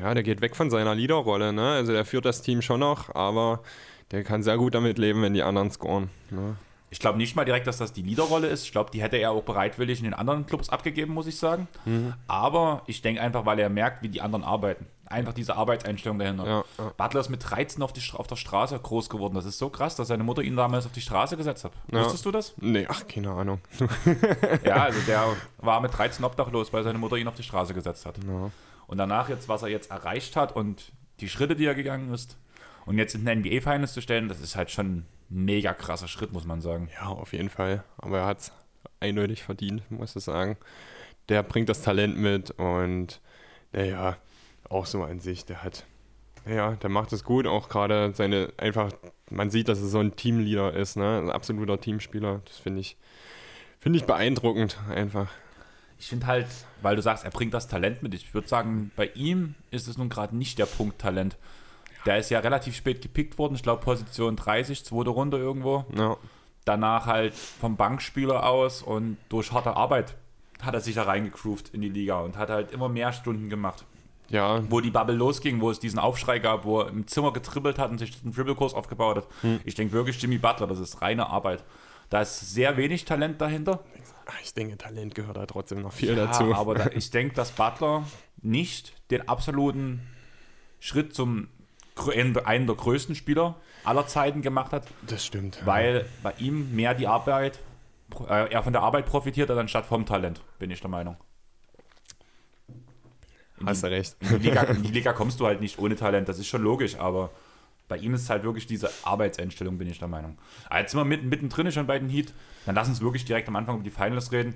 ja, 0.00 0.14
der 0.14 0.22
geht 0.22 0.40
weg 0.40 0.56
von 0.56 0.70
seiner 0.70 0.94
Leaderrolle, 0.94 1.52
ne? 1.52 1.72
Also 1.72 1.92
der 1.92 2.04
führt 2.04 2.24
das 2.24 2.42
Team 2.42 2.62
schon 2.62 2.80
noch, 2.80 3.14
aber 3.14 3.62
der 4.10 4.24
kann 4.24 4.42
sehr 4.42 4.56
gut 4.56 4.74
damit 4.74 4.98
leben, 4.98 5.22
wenn 5.22 5.34
die 5.34 5.42
anderen 5.42 5.70
scoren. 5.70 6.10
Ne? 6.30 6.56
Ich 6.88 7.00
glaube 7.00 7.18
nicht 7.18 7.34
mal 7.34 7.44
direkt, 7.44 7.66
dass 7.66 7.78
das 7.78 7.92
die 7.92 8.02
Leaderrolle 8.02 8.46
ist. 8.46 8.64
Ich 8.64 8.72
glaube, 8.72 8.90
die 8.92 9.02
hätte 9.02 9.16
er 9.16 9.32
auch 9.32 9.42
bereitwillig 9.42 9.98
in 9.98 10.04
den 10.04 10.14
anderen 10.14 10.46
Clubs 10.46 10.68
abgegeben, 10.68 11.12
muss 11.12 11.26
ich 11.26 11.36
sagen. 11.36 11.66
Mhm. 11.84 12.14
Aber 12.28 12.82
ich 12.86 13.02
denke 13.02 13.20
einfach, 13.20 13.44
weil 13.44 13.58
er 13.58 13.68
merkt, 13.68 14.02
wie 14.02 14.08
die 14.08 14.20
anderen 14.20 14.44
arbeiten. 14.44 14.86
Einfach 15.06 15.32
diese 15.32 15.56
Arbeitseinstellung 15.56 16.18
dahinter. 16.18 16.46
Ja, 16.46 16.64
ja. 16.78 16.92
Butler 16.96 17.20
ist 17.20 17.28
mit 17.28 17.48
13 17.48 17.82
auf, 17.82 17.92
die, 17.92 18.02
auf 18.12 18.26
der 18.26 18.36
Straße 18.36 18.78
groß 18.78 19.08
geworden. 19.08 19.34
Das 19.34 19.44
ist 19.44 19.58
so 19.58 19.68
krass, 19.68 19.96
dass 19.96 20.08
seine 20.08 20.24
Mutter 20.24 20.42
ihn 20.42 20.56
damals 20.56 20.86
auf 20.86 20.92
die 20.92 21.00
Straße 21.00 21.36
gesetzt 21.36 21.64
hat. 21.64 21.72
Ja. 21.92 22.04
Wusstest 22.04 22.24
du 22.24 22.32
das? 22.32 22.54
Nee, 22.60 22.86
ach, 22.88 23.06
keine 23.06 23.30
Ahnung. 23.30 23.60
Ja, 24.64 24.84
also 24.84 25.00
der 25.06 25.36
war 25.58 25.80
mit 25.80 25.96
13 25.96 26.24
obdachlos, 26.24 26.72
weil 26.72 26.82
seine 26.82 26.98
Mutter 26.98 27.16
ihn 27.16 27.28
auf 27.28 27.34
die 27.34 27.44
Straße 27.44 27.74
gesetzt 27.74 28.06
hat. 28.06 28.16
Ja. 28.26 28.50
Und 28.86 28.98
danach 28.98 29.28
jetzt, 29.28 29.48
was 29.48 29.62
er 29.62 29.68
jetzt 29.68 29.90
erreicht 29.90 30.36
hat 30.36 30.54
und 30.54 30.92
die 31.20 31.28
Schritte, 31.28 31.56
die 31.56 31.66
er 31.66 31.74
gegangen 31.74 32.12
ist 32.12 32.36
und 32.84 32.98
jetzt 32.98 33.14
in 33.14 33.24
den 33.24 33.40
NBA-Finals 33.40 33.92
zu 33.92 34.00
stellen, 34.00 34.28
das 34.28 34.40
ist 34.40 34.56
halt 34.56 34.70
schon 34.70 34.86
ein 34.86 35.06
mega 35.28 35.74
krasser 35.74 36.08
Schritt, 36.08 36.32
muss 36.32 36.44
man 36.44 36.60
sagen. 36.60 36.88
ja, 36.94 37.06
auf 37.06 37.32
jeden 37.32 37.48
Fall. 37.48 37.82
Aber 37.98 38.18
er 38.18 38.26
hat 38.26 38.40
es 38.40 38.52
eindeutig 39.00 39.42
verdient, 39.42 39.90
muss 39.90 40.14
ich 40.16 40.24
sagen. 40.24 40.56
Der 41.28 41.42
bringt 41.42 41.68
das 41.68 41.82
Talent 41.82 42.16
mit 42.16 42.52
und 42.52 43.20
naja, 43.72 44.16
auch 44.68 44.86
so 44.86 45.02
an 45.02 45.20
sich, 45.20 45.44
der 45.44 45.62
hat, 45.62 45.84
ja, 46.46 46.72
der 46.76 46.90
macht 46.90 47.12
es 47.12 47.24
gut, 47.24 47.46
auch 47.46 47.68
gerade 47.68 48.12
seine, 48.14 48.52
einfach, 48.56 48.92
man 49.30 49.50
sieht, 49.50 49.68
dass 49.68 49.80
er 49.80 49.88
so 49.88 49.98
ein 49.98 50.14
Teamleader 50.14 50.72
ist, 50.74 50.96
ne? 50.96 51.18
Ein 51.18 51.30
absoluter 51.30 51.80
Teamspieler. 51.80 52.42
Das 52.44 52.58
finde 52.58 52.80
ich, 52.80 52.96
finde 53.80 53.98
ich 53.98 54.04
beeindruckend 54.04 54.78
einfach. 54.88 55.30
Ich 55.98 56.08
finde 56.08 56.26
halt, 56.26 56.46
weil 56.82 56.96
du 56.96 57.02
sagst, 57.02 57.24
er 57.24 57.30
bringt 57.30 57.54
das 57.54 57.68
Talent 57.68 58.02
mit. 58.02 58.12
Ich 58.14 58.32
würde 58.34 58.48
sagen, 58.48 58.90
bei 58.96 59.06
ihm 59.14 59.54
ist 59.70 59.88
es 59.88 59.96
nun 59.96 60.08
gerade 60.08 60.36
nicht 60.36 60.58
der 60.58 60.66
Punkt 60.66 60.98
Talent. 61.00 61.36
Der 62.04 62.18
ist 62.18 62.30
ja 62.30 62.38
relativ 62.40 62.76
spät 62.76 63.00
gepickt 63.02 63.38
worden. 63.38 63.54
Ich 63.54 63.62
glaube, 63.62 63.82
Position 63.82 64.36
30, 64.36 64.84
zweite 64.84 65.10
Runde 65.10 65.38
irgendwo. 65.38 65.84
Ja. 65.96 66.16
danach 66.64 67.06
halt 67.06 67.34
vom 67.34 67.76
Bankspieler 67.76 68.44
aus 68.44 68.82
und 68.82 69.16
durch 69.28 69.52
harte 69.52 69.76
Arbeit 69.76 70.16
hat 70.62 70.74
er 70.74 70.80
sich 70.80 70.94
da 70.94 71.04
reingegroovt 71.04 71.68
in 71.74 71.80
die 71.80 71.88
Liga 71.88 72.20
und 72.20 72.36
hat 72.36 72.50
halt 72.50 72.72
immer 72.72 72.88
mehr 72.88 73.12
Stunden 73.12 73.48
gemacht. 73.48 73.84
Ja, 74.28 74.60
Wo 74.68 74.80
die 74.80 74.90
Bubble 74.90 75.14
losging, 75.14 75.60
wo 75.60 75.70
es 75.70 75.78
diesen 75.78 76.00
Aufschrei 76.00 76.40
gab, 76.40 76.64
wo 76.64 76.80
er 76.80 76.88
im 76.88 77.06
Zimmer 77.06 77.32
getribbelt 77.32 77.78
hat 77.78 77.90
und 77.92 77.98
sich 77.98 78.12
einen 78.24 78.34
Dribbelkurs 78.34 78.74
aufgebaut 78.74 79.18
hat. 79.18 79.26
Ich 79.64 79.76
denke 79.76 79.92
wirklich 79.92 80.20
Jimmy 80.20 80.38
Butler, 80.38 80.66
das 80.66 80.80
ist 80.80 81.00
reine 81.00 81.28
Arbeit. 81.28 81.62
Da 82.10 82.22
ist 82.22 82.52
sehr 82.52 82.76
wenig 82.76 83.04
Talent 83.04 83.40
dahinter. 83.40 83.80
Ah, 84.26 84.32
ich 84.42 84.52
denke, 84.54 84.76
Talent 84.76 85.14
gehört 85.14 85.36
da 85.36 85.46
trotzdem 85.46 85.82
noch 85.82 85.92
viel 85.92 86.10
Ja, 86.16 86.26
dazu. 86.26 86.52
aber 86.54 86.74
da, 86.74 86.86
ich 86.94 87.10
denke, 87.10 87.34
dass 87.34 87.52
Butler 87.52 88.04
nicht 88.42 88.92
den 89.10 89.28
absoluten 89.28 90.06
Schritt 90.80 91.14
zum 91.14 91.48
einen 92.44 92.66
der 92.66 92.74
größten 92.74 93.14
Spieler 93.14 93.54
aller 93.84 94.06
Zeiten 94.06 94.42
gemacht 94.42 94.72
hat, 94.72 94.86
das 95.06 95.24
stimmt. 95.24 95.62
weil 95.64 96.06
bei 96.22 96.34
ihm 96.38 96.74
mehr 96.74 96.92
die 96.94 97.06
Arbeit, 97.06 97.58
äh, 98.28 98.52
er 98.52 98.62
von 98.62 98.72
der 98.74 98.82
Arbeit 98.82 99.06
profitiert 99.06 99.48
hat, 99.48 99.56
anstatt 99.56 99.86
vom 99.86 100.04
Talent, 100.04 100.42
bin 100.58 100.70
ich 100.70 100.80
der 100.80 100.90
Meinung. 100.90 101.16
Hast 103.64 103.82
du 103.82 103.86
recht. 103.86 104.16
In 104.20 104.40
die, 104.40 104.48
Liga, 104.48 104.62
in 104.64 104.82
die 104.82 104.90
Liga 104.92 105.12
kommst 105.14 105.40
du 105.40 105.46
halt 105.46 105.60
nicht 105.62 105.78
ohne 105.78 105.96
Talent, 105.96 106.28
das 106.28 106.38
ist 106.38 106.48
schon 106.48 106.62
logisch, 106.62 106.96
aber 106.96 107.30
bei 107.88 107.96
ihm 107.96 108.14
ist 108.14 108.22
es 108.22 108.30
halt 108.30 108.42
wirklich 108.42 108.66
diese 108.66 108.90
Arbeitseinstellung, 109.04 109.78
bin 109.78 109.88
ich 109.88 109.98
der 109.98 110.08
Meinung. 110.08 110.38
Aber 110.68 110.80
Jetzt 110.80 110.92
sind 110.92 111.00
wir 111.00 111.04
mitten, 111.04 111.28
mittendrin 111.28 111.70
schon 111.70 111.86
bei 111.86 111.98
den 111.98 112.08
Heat, 112.08 112.32
dann 112.64 112.74
lass 112.74 112.88
uns 112.88 113.00
wirklich 113.00 113.24
direkt 113.24 113.48
am 113.48 113.56
Anfang 113.56 113.76
über 113.76 113.84
die 113.84 113.90
Finals 113.90 114.32
reden. 114.32 114.54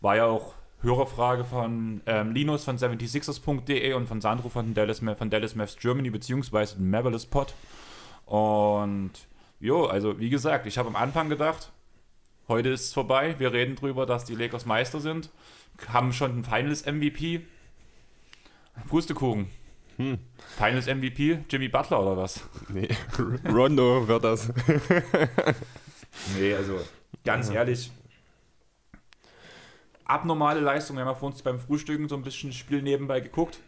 War 0.00 0.16
ja 0.16 0.26
auch 0.26 0.54
Hörerfrage 0.80 1.44
von 1.44 2.02
ähm, 2.06 2.32
Linus 2.32 2.64
von 2.64 2.78
76ers.de 2.78 3.92
und 3.94 4.06
von 4.06 4.20
Sandro 4.20 4.48
von 4.48 4.74
Dallas, 4.74 5.00
von 5.00 5.30
Dallas 5.30 5.56
Mavs 5.56 5.76
Germany, 5.76 6.10
beziehungsweise 6.10 6.80
Marvelous 6.80 7.26
Pod. 7.26 7.52
Und 8.26 9.10
jo, 9.58 9.86
also 9.86 10.20
wie 10.20 10.30
gesagt, 10.30 10.66
ich 10.66 10.78
habe 10.78 10.88
am 10.88 10.96
Anfang 10.96 11.28
gedacht, 11.28 11.72
heute 12.46 12.68
ist 12.68 12.84
es 12.84 12.92
vorbei, 12.92 13.34
wir 13.38 13.52
reden 13.52 13.74
drüber, 13.74 14.06
dass 14.06 14.24
die 14.24 14.36
Lakers 14.36 14.66
Meister 14.66 15.00
sind, 15.00 15.30
haben 15.88 16.12
schon 16.12 16.30
einen 16.30 16.44
Finals 16.44 16.86
MVP. 16.86 17.40
Pustekuchen. 18.86 19.50
Hm. 19.98 20.18
Finals 20.56 20.86
MVP, 20.86 21.40
Jimmy 21.50 21.68
Butler 21.68 22.00
oder 22.00 22.16
was? 22.16 22.42
Nee. 22.68 22.88
Rondo 23.48 24.08
wird 24.08 24.24
das. 24.24 24.52
Nee, 26.36 26.54
also 26.54 26.80
ganz 27.24 27.50
ehrlich, 27.50 27.90
abnormale 30.04 30.60
Leistung. 30.60 30.96
Wir 30.96 31.02
haben 31.02 31.08
ja 31.08 31.14
vor 31.14 31.28
uns 31.28 31.42
beim 31.42 31.58
Frühstücken 31.58 32.08
so 32.08 32.16
ein 32.16 32.22
bisschen 32.22 32.52
Spiel 32.52 32.82
nebenbei 32.82 33.20
geguckt. 33.20 33.60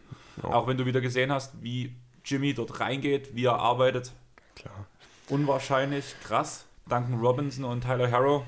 Ja. 0.43 0.49
Auch 0.49 0.67
wenn 0.67 0.77
du 0.77 0.85
wieder 0.85 1.01
gesehen 1.01 1.31
hast, 1.31 1.61
wie 1.61 1.95
Jimmy 2.25 2.53
dort 2.53 2.79
reingeht, 2.79 3.35
wie 3.35 3.45
er 3.45 3.59
arbeitet. 3.59 4.11
Klar. 4.55 4.85
Unwahrscheinlich, 5.29 6.15
krass. 6.23 6.65
Duncan 6.89 7.19
Robinson 7.19 7.63
und 7.63 7.81
Tyler 7.81 8.11
Harrow. 8.11 8.43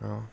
Ja. 0.00 0.24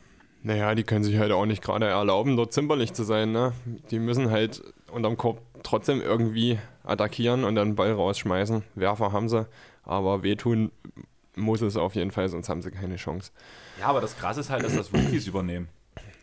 Naja, 0.42 0.76
die 0.76 0.84
können 0.84 1.04
sich 1.04 1.18
halt 1.18 1.32
auch 1.32 1.46
nicht 1.46 1.62
gerade 1.62 1.86
erlauben, 1.88 2.36
dort 2.36 2.52
zimperlich 2.52 2.94
zu 2.94 3.04
sein. 3.04 3.32
Ne? 3.32 3.54
Die 3.92 4.00
müssen 4.00 4.30
halt 4.30 4.62
unterm 4.94 5.18
Korb 5.18 5.42
trotzdem 5.64 6.02
irgendwie 6.02 6.60
attackieren 6.84 7.44
und 7.44 7.56
dann 7.56 7.70
den 7.72 7.76
Ball 7.76 7.92
rausschmeißen. 7.94 8.64
Werfer 8.76 9.12
haben 9.12 9.30
sie, 9.30 9.48
aber 9.84 10.24
wehtun 10.24 10.72
muss 11.36 11.62
es 11.62 11.78
auf 11.78 11.96
jeden 11.96 12.12
Fall, 12.12 12.30
sonst 12.30 12.50
haben 12.50 12.62
sie 12.62 12.72
keine 12.72 12.96
Chance. 12.98 13.32
Ja, 13.80 13.88
aber 13.88 14.02
das 14.02 14.16
Krasse 14.18 14.42
ist 14.42 14.50
halt, 14.50 14.64
dass 14.64 14.76
das 14.76 14.94
Rookies 14.94 15.28
übernehmen. 15.28 15.70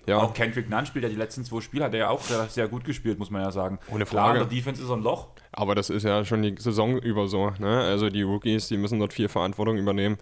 Ja, 0.06 0.18
Auch 0.18 0.32
Kendrick 0.34 0.68
Nunn 0.70 0.86
spielt 0.86 1.02
ja 1.04 1.08
die 1.10 1.16
letzten 1.16 1.44
zwei 1.44 1.60
Spiele, 1.60 1.84
hat 1.84 1.92
er 1.92 2.00
ja 2.00 2.08
auch 2.08 2.22
sehr, 2.22 2.46
sehr 2.48 2.68
gut 2.68 2.84
gespielt, 2.84 3.18
muss 3.18 3.30
man 3.30 3.42
ja 3.42 3.50
sagen. 3.50 3.78
Ohne 3.92 4.06
Klar, 4.06 4.28
Frage. 4.28 4.40
in 4.40 4.48
der 4.48 4.56
Defense 4.56 4.82
ist 4.82 4.90
ein 4.90 5.02
Loch. 5.02 5.28
aber 5.52 5.74
das 5.74 5.90
ist 5.90 6.04
ja 6.04 6.24
schon 6.24 6.42
die 6.42 6.54
Saison 6.58 6.98
über 6.98 7.28
so. 7.28 7.50
Ne? 7.58 7.80
Also 7.82 8.08
die 8.08 8.22
Rookies, 8.22 8.68
die 8.68 8.76
müssen 8.78 8.98
dort 8.98 9.12
viel 9.12 9.28
Verantwortung 9.28 9.76
übernehmen, 9.76 10.16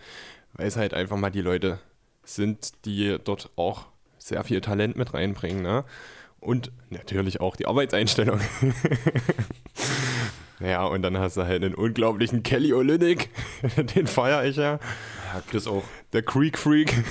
weil 0.54 0.66
es 0.66 0.76
halt 0.76 0.94
einfach 0.94 1.16
mal 1.16 1.30
die 1.30 1.42
Leute 1.42 1.78
sind, 2.24 2.84
die 2.86 3.18
dort 3.22 3.50
auch 3.56 3.86
sehr 4.18 4.42
viel 4.42 4.60
Talent 4.60 4.96
mit 4.96 5.14
reinbringen. 5.14 5.62
Ne? 5.62 5.84
Und 6.40 6.70
natürlich 6.90 7.40
auch 7.40 7.56
die 7.56 7.66
Arbeitseinstellung. 7.66 8.40
ja, 10.60 10.84
und 10.84 11.02
dann 11.02 11.18
hast 11.18 11.36
du 11.36 11.42
halt 11.42 11.64
einen 11.64 11.74
unglaublichen 11.74 12.42
Kelly 12.42 12.72
Olynyk, 12.72 13.28
den 13.96 14.06
feiere 14.06 14.44
ich 14.44 14.56
ja. 14.56 14.78
Ja, 15.34 15.42
Chris 15.50 15.66
auch. 15.66 15.84
Der 16.12 16.22
Creek 16.22 16.56
Freak. 16.56 16.92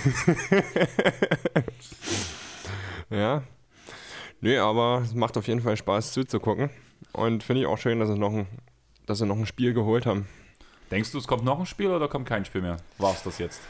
ja. 3.10 3.44
Nee, 4.42 4.58
aber 4.58 5.02
es 5.04 5.14
macht 5.14 5.38
auf 5.38 5.48
jeden 5.48 5.62
Fall 5.62 5.78
Spaß 5.78 6.14
zuzugucken. 6.14 6.70
Und 7.12 7.44
finde 7.44 7.62
ich 7.62 7.68
auch 7.68 7.78
schön, 7.78 8.00
dass 8.00 8.10
sie, 8.10 8.18
noch 8.18 8.34
ein, 8.34 8.48
dass 9.06 9.20
sie 9.20 9.26
noch 9.26 9.38
ein 9.38 9.46
Spiel 9.46 9.74
geholt 9.74 10.06
haben. 10.06 10.28
Denkst 10.90 11.12
du, 11.12 11.18
es 11.18 11.28
kommt 11.28 11.44
noch 11.44 11.60
ein 11.60 11.66
Spiel 11.66 11.92
oder 11.92 12.08
kommt 12.08 12.28
kein 12.28 12.46
Spiel 12.46 12.62
mehr? 12.62 12.78
War 12.98 13.14
es 13.14 13.24
das 13.24 13.40
jetzt? 13.40 13.62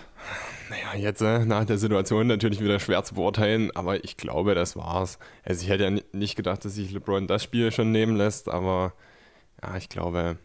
Naja, 0.69 0.95
jetzt 0.99 1.21
äh, 1.21 1.45
nach 1.45 1.65
der 1.65 1.77
Situation 1.77 2.27
natürlich 2.27 2.59
wieder 2.61 2.79
schwer 2.79 3.03
zu 3.03 3.15
beurteilen, 3.15 3.71
aber 3.75 4.03
ich 4.03 4.17
glaube, 4.17 4.55
das 4.55 4.75
war's. 4.75 5.17
Also 5.43 5.63
ich 5.63 5.69
hätte 5.69 5.83
ja 5.85 5.89
ni- 5.91 6.03
nicht 6.11 6.35
gedacht, 6.35 6.65
dass 6.65 6.75
sich 6.75 6.91
LeBron 6.91 7.27
das 7.27 7.43
Spiel 7.43 7.71
schon 7.71 7.91
nehmen 7.91 8.15
lässt, 8.17 8.49
aber 8.49 8.93
ja, 9.63 9.77
ich 9.77 9.89
glaube, 9.89 10.37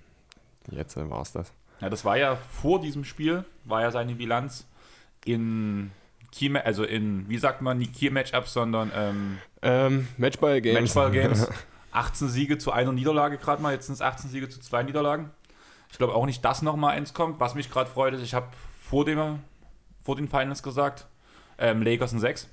jetzt 0.70 0.96
äh, 0.96 1.08
war's 1.10 1.32
das. 1.32 1.52
Ja, 1.80 1.90
das 1.90 2.04
war 2.04 2.16
ja 2.16 2.36
vor 2.36 2.80
diesem 2.80 3.04
Spiel, 3.04 3.44
war 3.64 3.80
ja 3.82 3.90
seine 3.90 4.14
Bilanz 4.14 4.66
in 5.24 5.90
Key, 6.30 6.50
also 6.56 6.84
in, 6.84 7.28
wie 7.28 7.38
sagt 7.38 7.60
man, 7.60 7.78
nicht 7.78 7.94
Key 7.94 8.10
Matchups, 8.10 8.52
sondern 8.52 8.90
ähm, 8.96 9.38
Ähm, 9.62 10.08
Matchball 10.16 10.60
Games. 10.60 10.80
Matchball 10.94 11.10
Games. 11.10 11.48
18 11.92 12.28
Siege 12.28 12.56
zu 12.56 12.72
einer 12.72 12.92
Niederlage 12.92 13.36
gerade 13.36 13.60
mal, 13.62 13.74
jetzt 13.74 13.86
sind 13.86 13.94
es 13.96 14.00
18 14.00 14.30
Siege 14.30 14.48
zu 14.48 14.60
zwei 14.60 14.82
Niederlagen. 14.82 15.30
Ich 15.90 15.98
glaube 15.98 16.14
auch 16.14 16.24
nicht, 16.24 16.42
dass 16.42 16.62
noch 16.62 16.76
mal 16.76 16.88
eins 16.90 17.12
kommt. 17.12 17.38
Was 17.38 17.54
mich 17.54 17.70
gerade 17.70 17.90
freut, 17.90 18.14
ist, 18.14 18.22
ich 18.22 18.32
habe 18.32 18.46
vor, 18.80 19.04
dem, 19.04 19.40
vor 20.02 20.16
den 20.16 20.28
Finals 20.28 20.62
gesagt, 20.62 21.06
ähm, 21.58 21.82
Lakers 21.82 22.10
sind 22.10 22.20
6. 22.20 22.48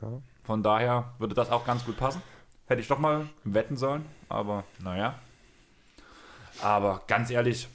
Ja. 0.00 0.08
Von 0.44 0.62
daher 0.62 1.12
würde 1.18 1.34
das 1.34 1.50
auch 1.50 1.64
ganz 1.64 1.84
gut 1.84 1.96
passen. 1.96 2.22
Hätte 2.66 2.80
ich 2.80 2.88
doch 2.88 2.98
mal 2.98 3.28
wetten 3.44 3.76
sollen, 3.76 4.04
aber 4.28 4.64
naja. 4.82 5.18
Aber 6.62 7.02
ganz 7.06 7.30
ehrlich, 7.30 7.68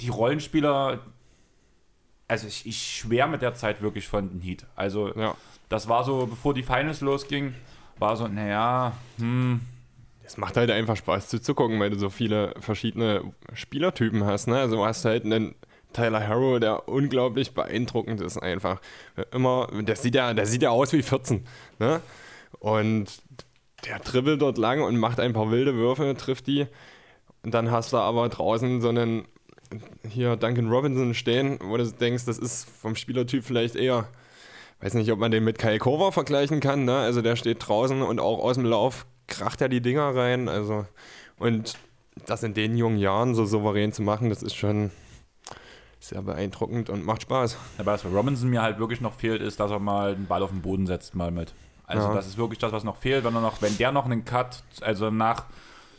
die 0.00 0.08
Rollenspieler, 0.08 1.00
also 2.26 2.46
ich, 2.46 2.66
ich 2.66 2.96
schwärme 2.98 3.32
mit 3.32 3.42
der 3.42 3.54
Zeit 3.54 3.82
wirklich 3.82 4.06
von 4.06 4.28
den 4.28 4.40
Heat. 4.40 4.66
Also 4.76 5.14
ja. 5.14 5.34
das 5.68 5.88
war 5.88 6.04
so, 6.04 6.26
bevor 6.26 6.54
die 6.54 6.62
Finals 6.62 7.00
losging, 7.00 7.54
war 7.98 8.16
so, 8.16 8.28
naja, 8.28 8.92
hm, 9.18 9.60
Es 10.22 10.36
macht 10.36 10.56
halt 10.56 10.70
einfach 10.70 10.96
Spaß 10.96 11.28
zuzugucken, 11.28 11.80
weil 11.80 11.90
du 11.90 11.98
so 11.98 12.10
viele 12.10 12.54
verschiedene 12.60 13.32
Spielertypen 13.54 14.24
hast. 14.24 14.46
Ne? 14.46 14.58
Also 14.58 14.76
du 14.76 14.84
hast 14.84 15.04
halt 15.04 15.24
einen 15.24 15.54
Tyler 15.92 16.26
Harrow, 16.26 16.60
der 16.60 16.88
unglaublich 16.88 17.52
beeindruckend 17.52 18.20
ist 18.20 18.36
einfach. 18.38 18.80
Immer, 19.32 19.68
der 19.72 19.96
sieht 19.96 20.14
ja, 20.14 20.32
der 20.34 20.46
sieht 20.46 20.62
ja 20.62 20.70
aus 20.70 20.92
wie 20.92 21.02
14. 21.02 21.46
Ne? 21.78 22.00
Und 22.60 23.06
der 23.84 23.98
dribbelt 24.00 24.42
dort 24.42 24.58
lang 24.58 24.82
und 24.82 24.96
macht 24.96 25.20
ein 25.20 25.32
paar 25.32 25.50
wilde 25.50 25.74
Würfe, 25.74 26.14
trifft 26.16 26.46
die. 26.46 26.66
Und 27.42 27.54
dann 27.54 27.70
hast 27.70 27.92
du 27.92 27.96
aber 27.98 28.28
draußen 28.28 28.80
so 28.80 28.88
einen 28.88 29.26
hier 30.08 30.36
Duncan 30.36 30.70
Robinson 30.70 31.14
stehen, 31.14 31.58
wo 31.62 31.76
du 31.76 31.84
denkst, 31.84 32.24
das 32.24 32.38
ist 32.38 32.68
vom 32.68 32.96
Spielertyp 32.96 33.44
vielleicht 33.44 33.76
eher, 33.76 34.08
weiß 34.80 34.94
nicht, 34.94 35.12
ob 35.12 35.18
man 35.18 35.30
den 35.30 35.44
mit 35.44 35.58
Kyle 35.58 35.78
Korver 35.78 36.12
vergleichen 36.12 36.60
kann, 36.60 36.84
ne? 36.84 36.96
Also 36.96 37.22
der 37.22 37.36
steht 37.36 37.66
draußen 37.66 38.02
und 38.02 38.20
auch 38.20 38.38
aus 38.38 38.54
dem 38.54 38.64
Lauf 38.64 39.06
kracht 39.26 39.60
er 39.60 39.68
die 39.68 39.82
Dinger 39.82 40.14
rein, 40.16 40.48
also 40.48 40.86
und 41.38 41.76
das 42.26 42.42
in 42.42 42.54
den 42.54 42.76
jungen 42.76 42.98
Jahren 42.98 43.34
so 43.34 43.44
souverän 43.44 43.92
zu 43.92 44.02
machen, 44.02 44.30
das 44.30 44.42
ist 44.42 44.56
schon 44.56 44.90
sehr 46.08 46.22
beeindruckend 46.22 46.90
und 46.90 47.04
macht 47.04 47.22
Spaß. 47.22 47.56
Aber 47.78 47.92
was 47.92 48.02
bei 48.02 48.08
Robinson 48.10 48.48
mir 48.48 48.62
halt 48.62 48.78
wirklich 48.78 49.00
noch 49.00 49.14
fehlt, 49.14 49.40
ist, 49.42 49.60
dass 49.60 49.70
er 49.70 49.78
mal 49.78 50.14
den 50.14 50.26
Ball 50.26 50.42
auf 50.42 50.50
den 50.50 50.62
Boden 50.62 50.86
setzt, 50.86 51.14
mal 51.14 51.30
mit. 51.30 51.52
Also 51.86 52.08
Ja. 52.08 52.14
das 52.14 52.26
ist 52.26 52.36
wirklich 52.38 52.58
das, 52.58 52.72
was 52.72 52.84
noch 52.84 52.96
fehlt, 52.96 53.24
wenn 53.24 53.34
er 53.34 53.40
noch, 53.40 53.62
wenn 53.62 53.76
der 53.78 53.92
noch 53.92 54.04
einen 54.04 54.24
Cut, 54.24 54.62
also 54.80 55.10
nach 55.10 55.44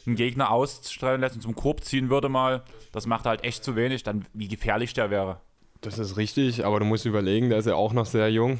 einen 0.06 0.16
Gegner 0.16 0.52
ausstrahlen 0.52 1.22
lässt 1.22 1.36
und 1.36 1.42
zum 1.42 1.56
Korb 1.56 1.84
ziehen 1.84 2.10
würde 2.10 2.30
mal, 2.30 2.64
das 2.92 3.06
macht 3.06 3.26
halt 3.26 3.44
echt 3.44 3.64
zu 3.64 3.76
wenig, 3.76 4.04
dann 4.04 4.26
wie 4.34 4.48
gefährlich 4.48 4.94
der 4.94 5.10
wäre. 5.10 5.38
Das 5.82 5.98
ist 5.98 6.18
richtig, 6.18 6.66
aber 6.66 6.80
du 6.80 6.86
musst 6.86 7.06
überlegen, 7.06 7.50
der 7.50 7.60
ist 7.60 7.66
ja 7.68 7.76
auch 7.76 7.94
noch 7.94 8.06
sehr 8.06 8.30
jung. 8.30 8.60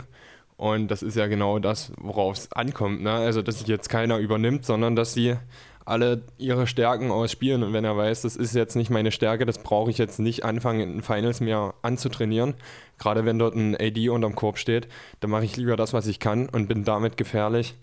Und 0.60 0.92
das 0.92 1.04
ist 1.04 1.16
ja 1.16 1.28
genau 1.28 1.58
das, 1.58 1.94
worauf 1.96 2.36
es 2.36 2.52
ankommt. 2.52 3.02
Ne? 3.02 3.14
Also, 3.14 3.42
dass 3.42 3.60
sich 3.60 3.68
jetzt 3.68 3.88
keiner 3.88 4.18
übernimmt, 4.18 4.66
sondern 4.66 4.94
dass 4.94 5.14
sie 5.14 5.38
alle 5.86 6.24
ihre 6.38 6.68
Stärken 6.68 7.12
ausspielen. 7.12 7.64
Und 7.64 7.72
wenn 7.72 7.86
er 7.86 7.96
weiß, 7.96 8.24
das 8.24 8.36
ist 8.36 8.54
jetzt 8.56 8.76
nicht 8.76 8.90
meine 8.90 9.14
Stärke, 9.14 9.46
das 9.46 9.60
brauche 9.60 9.90
ich 9.90 9.98
jetzt 9.98 10.20
nicht 10.20 10.44
anfangen, 10.44 10.82
in 10.82 10.92
den 10.96 11.02
Finals 11.02 11.40
mehr 11.40 11.76
anzutrainieren. 11.82 12.56
Gerade 12.98 13.24
wenn 13.24 13.40
dort 13.40 13.56
ein 13.56 13.74
AD 13.74 14.10
unterm 14.10 14.36
Korb 14.36 14.58
steht, 14.58 14.90
dann 15.22 15.30
mache 15.30 15.46
ich 15.46 15.56
lieber 15.56 15.78
das, 15.78 15.94
was 15.94 16.08
ich 16.08 16.20
kann 16.20 16.50
und 16.50 16.68
bin 16.68 16.84
damit 16.84 17.16
gefährlich. 17.16 17.78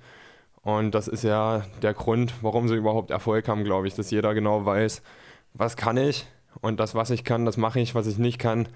Und 0.60 0.94
das 0.94 1.08
ist 1.08 1.24
ja 1.24 1.64
der 1.80 1.94
Grund, 1.94 2.34
warum 2.42 2.68
sie 2.68 2.74
überhaupt 2.74 3.10
Erfolg 3.10 3.48
haben, 3.48 3.64
glaube 3.64 3.88
ich, 3.88 3.94
dass 3.94 4.10
jeder 4.10 4.34
genau 4.34 4.66
weiß, 4.66 5.00
was 5.54 5.78
kann 5.78 5.96
ich 5.96 6.26
und 6.60 6.78
das, 6.78 6.94
was 6.94 7.08
ich 7.08 7.24
kann, 7.24 7.46
das 7.46 7.56
mache 7.56 7.80
ich, 7.80 7.94
was 7.94 8.06
ich 8.06 8.18
nicht 8.18 8.38
kann, 8.38 8.68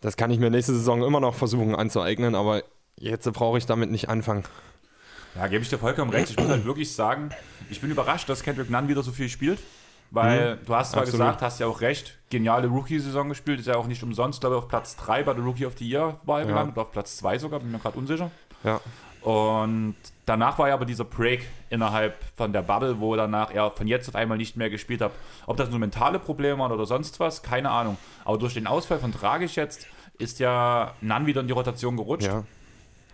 das 0.00 0.16
kann 0.16 0.30
ich 0.30 0.38
mir 0.38 0.50
nächste 0.50 0.72
Saison 0.72 1.02
immer 1.02 1.18
noch 1.18 1.34
versuchen 1.34 1.74
anzueignen, 1.74 2.36
aber 2.36 2.62
jetzt 3.00 3.30
brauche 3.32 3.58
ich 3.58 3.66
damit 3.66 3.90
nicht 3.90 4.08
anfangen. 4.08 4.44
Ja, 5.34 5.46
gebe 5.48 5.62
ich 5.62 5.68
dir 5.68 5.78
vollkommen 5.78 6.10
recht. 6.10 6.30
Ich 6.30 6.36
muss 6.36 6.48
halt 6.48 6.64
wirklich 6.64 6.92
sagen, 6.92 7.30
ich 7.70 7.80
bin 7.80 7.90
überrascht, 7.90 8.28
dass 8.28 8.42
Kendrick 8.42 8.70
Nunn 8.70 8.88
wieder 8.88 9.02
so 9.02 9.12
viel 9.12 9.28
spielt. 9.28 9.58
Weil 10.12 10.58
du 10.66 10.74
hast 10.74 10.90
zwar 10.90 11.02
Absolut. 11.02 11.20
gesagt, 11.20 11.42
hast 11.42 11.60
ja 11.60 11.68
auch 11.68 11.80
recht, 11.80 12.18
geniale 12.30 12.66
Rookie-Saison 12.66 13.28
gespielt, 13.28 13.60
ist 13.60 13.66
ja 13.66 13.76
auch 13.76 13.86
nicht 13.86 14.02
umsonst, 14.02 14.40
glaube 14.40 14.56
ich, 14.56 14.62
auf 14.62 14.68
Platz 14.68 14.96
3 14.96 15.22
bei 15.22 15.34
der 15.34 15.44
Rookie 15.44 15.66
of 15.66 15.74
the 15.78 15.88
Year-Wahl 15.88 16.40
Ja. 16.40 16.46
gelandet, 16.48 16.74
oder 16.76 16.82
auf 16.82 16.90
Platz 16.90 17.16
2 17.18 17.38
sogar, 17.38 17.60
bin 17.60 17.70
mir 17.70 17.78
gerade 17.78 17.96
unsicher. 17.96 18.32
Ja. 18.64 18.80
Und 19.22 19.94
danach 20.26 20.58
war 20.58 20.66
ja 20.66 20.74
aber 20.74 20.84
dieser 20.84 21.04
Break 21.04 21.46
innerhalb 21.68 22.16
von 22.36 22.52
der 22.52 22.62
Bubble, 22.62 22.98
wo 22.98 23.14
danach 23.14 23.52
er 23.54 23.70
von 23.70 23.86
jetzt 23.86 24.08
auf 24.08 24.16
einmal 24.16 24.36
nicht 24.36 24.56
mehr 24.56 24.68
gespielt 24.68 25.00
hat. 25.00 25.12
Ob 25.46 25.56
das 25.56 25.70
nur 25.70 25.78
mentale 25.78 26.18
Probleme 26.18 26.58
waren 26.58 26.72
oder 26.72 26.86
sonst 26.86 27.20
was, 27.20 27.44
keine 27.44 27.70
Ahnung. 27.70 27.96
Aber 28.24 28.36
durch 28.36 28.54
den 28.54 28.66
Ausfall 28.66 28.98
von 28.98 29.12
Dragic 29.12 29.54
jetzt 29.54 29.86
ist 30.18 30.40
ja 30.40 30.94
Nan 31.02 31.26
wieder 31.26 31.40
in 31.40 31.46
die 31.46 31.52
Rotation 31.52 31.96
gerutscht 31.96 32.26
Ja. 32.26 32.42